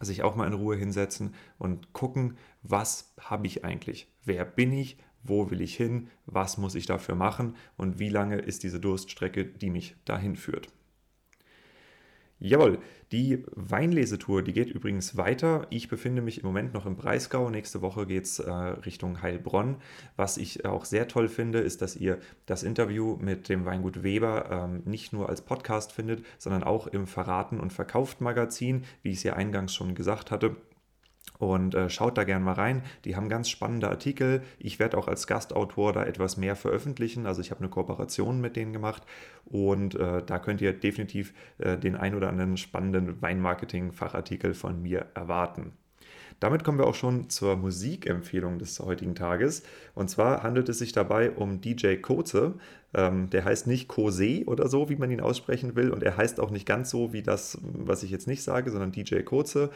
sich 0.00 0.22
auch 0.22 0.36
mal 0.36 0.46
in 0.46 0.52
Ruhe 0.52 0.76
hinsetzen 0.76 1.34
und 1.58 1.92
gucken, 1.92 2.36
was 2.62 3.14
habe 3.20 3.46
ich 3.46 3.64
eigentlich? 3.64 4.12
Wer 4.24 4.44
bin 4.44 4.72
ich? 4.72 4.98
Wo 5.22 5.50
will 5.50 5.60
ich 5.60 5.76
hin? 5.76 6.08
Was 6.26 6.58
muss 6.58 6.74
ich 6.74 6.86
dafür 6.86 7.14
machen? 7.14 7.56
Und 7.76 7.98
wie 7.98 8.08
lange 8.08 8.36
ist 8.36 8.62
diese 8.62 8.80
Durststrecke, 8.80 9.44
die 9.44 9.70
mich 9.70 9.96
dahin 10.04 10.36
führt? 10.36 10.68
Jawohl, 12.40 12.78
die 13.10 13.44
Weinlesetour, 13.56 14.42
die 14.42 14.52
geht 14.52 14.70
übrigens 14.70 15.16
weiter. 15.16 15.66
Ich 15.70 15.88
befinde 15.88 16.22
mich 16.22 16.38
im 16.38 16.46
Moment 16.46 16.72
noch 16.72 16.86
im 16.86 16.94
Breisgau. 16.94 17.50
Nächste 17.50 17.82
Woche 17.82 18.06
geht 18.06 18.26
es 18.26 18.38
äh, 18.38 18.52
Richtung 18.52 19.22
Heilbronn. 19.22 19.78
Was 20.14 20.36
ich 20.36 20.64
auch 20.64 20.84
sehr 20.84 21.08
toll 21.08 21.28
finde, 21.28 21.58
ist, 21.58 21.82
dass 21.82 21.96
ihr 21.96 22.20
das 22.46 22.62
Interview 22.62 23.16
mit 23.20 23.48
dem 23.48 23.64
Weingut 23.64 24.04
Weber 24.04 24.50
ähm, 24.50 24.82
nicht 24.84 25.12
nur 25.12 25.28
als 25.28 25.42
Podcast 25.42 25.90
findet, 25.90 26.24
sondern 26.38 26.62
auch 26.62 26.86
im 26.86 27.08
Verraten 27.08 27.58
und 27.58 27.72
Verkauft 27.72 28.20
Magazin, 28.20 28.84
wie 29.02 29.10
ich 29.10 29.16
es 29.16 29.22
ja 29.24 29.32
eingangs 29.32 29.74
schon 29.74 29.96
gesagt 29.96 30.30
hatte. 30.30 30.54
Und 31.38 31.74
äh, 31.74 31.88
schaut 31.88 32.18
da 32.18 32.24
gerne 32.24 32.44
mal 32.44 32.52
rein. 32.52 32.82
Die 33.04 33.16
haben 33.16 33.28
ganz 33.28 33.48
spannende 33.48 33.88
Artikel. 33.88 34.42
Ich 34.58 34.78
werde 34.78 34.98
auch 34.98 35.08
als 35.08 35.26
Gastautor 35.26 35.92
da 35.92 36.04
etwas 36.04 36.36
mehr 36.36 36.56
veröffentlichen. 36.56 37.26
Also 37.26 37.40
ich 37.40 37.50
habe 37.50 37.60
eine 37.60 37.68
Kooperation 37.68 38.40
mit 38.40 38.56
denen 38.56 38.72
gemacht. 38.72 39.02
Und 39.44 39.94
äh, 39.94 40.22
da 40.24 40.38
könnt 40.38 40.60
ihr 40.60 40.72
definitiv 40.72 41.32
äh, 41.58 41.78
den 41.78 41.96
ein 41.96 42.14
oder 42.14 42.28
anderen 42.28 42.56
spannenden 42.56 43.22
Weinmarketing-Fachartikel 43.22 44.54
von 44.54 44.82
mir 44.82 45.06
erwarten. 45.14 45.72
Damit 46.40 46.62
kommen 46.62 46.78
wir 46.78 46.86
auch 46.86 46.94
schon 46.94 47.28
zur 47.30 47.56
Musikempfehlung 47.56 48.58
des 48.58 48.78
heutigen 48.78 49.14
Tages. 49.14 49.62
Und 49.94 50.08
zwar 50.08 50.42
handelt 50.42 50.68
es 50.68 50.78
sich 50.78 50.92
dabei 50.92 51.32
um 51.32 51.60
DJ 51.60 51.96
Koze. 51.96 52.54
Ähm, 52.94 53.28
der 53.28 53.44
heißt 53.44 53.66
nicht 53.66 53.86
Kose 53.86 54.44
oder 54.46 54.68
so, 54.68 54.88
wie 54.88 54.96
man 54.96 55.10
ihn 55.10 55.20
aussprechen 55.20 55.76
will. 55.76 55.90
Und 55.90 56.02
er 56.02 56.16
heißt 56.16 56.40
auch 56.40 56.50
nicht 56.50 56.64
ganz 56.64 56.88
so 56.88 57.12
wie 57.12 57.22
das, 57.22 57.58
was 57.62 58.02
ich 58.02 58.10
jetzt 58.10 58.26
nicht 58.26 58.42
sage, 58.42 58.70
sondern 58.70 58.92
DJ 58.92 59.20
Koze. 59.20 59.70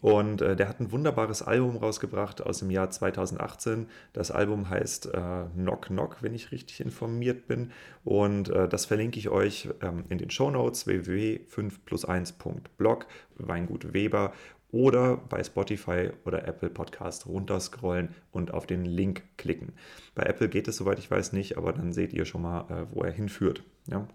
Und 0.00 0.40
äh, 0.40 0.56
der 0.56 0.68
hat 0.68 0.80
ein 0.80 0.92
wunderbares 0.92 1.42
Album 1.42 1.76
rausgebracht 1.76 2.42
aus 2.42 2.60
dem 2.60 2.70
Jahr 2.70 2.90
2018. 2.90 3.88
Das 4.12 4.30
Album 4.30 4.70
heißt 4.70 5.12
äh, 5.12 5.44
Knock 5.56 5.88
Knock, 5.88 6.22
wenn 6.22 6.34
ich 6.34 6.52
richtig 6.52 6.80
informiert 6.80 7.48
bin. 7.48 7.72
Und 8.04 8.48
äh, 8.48 8.68
das 8.68 8.86
verlinke 8.86 9.18
ich 9.18 9.28
euch 9.28 9.68
ähm, 9.82 10.04
in 10.08 10.18
den 10.18 10.30
Show 10.30 10.50
Notes 10.50 10.86
www.5plus1.blog 10.86 13.06
Weingut 13.36 13.92
Weber 13.92 14.32
oder 14.74 15.16
bei 15.16 15.42
Spotify 15.44 16.10
oder 16.24 16.48
Apple 16.48 16.68
Podcast 16.68 17.26
runterscrollen 17.26 18.08
und 18.32 18.52
auf 18.52 18.66
den 18.66 18.84
Link 18.84 19.22
klicken. 19.36 19.72
Bei 20.16 20.24
Apple 20.24 20.48
geht 20.48 20.66
es, 20.66 20.76
soweit 20.76 20.98
ich 20.98 21.08
weiß, 21.08 21.32
nicht, 21.32 21.56
aber 21.56 21.72
dann 21.72 21.92
seht 21.92 22.12
ihr 22.12 22.24
schon 22.24 22.42
mal, 22.42 22.62
äh, 22.68 22.86
wo 22.92 23.02
er 23.02 23.12
hinführt. 23.12 23.62
Ja? 23.86 24.08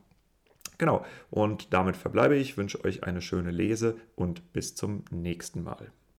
Genau, 0.77 1.05
und 1.29 1.73
damit 1.73 1.95
verbleibe 1.95 2.35
ich, 2.35 2.57
wünsche 2.57 2.83
euch 2.83 3.03
eine 3.05 3.21
schöne 3.21 3.51
Lese 3.51 3.95
und 4.15 4.51
bis 4.51 4.75
zum 4.75 5.05
nächsten 5.11 5.63
Mal. 5.63 5.93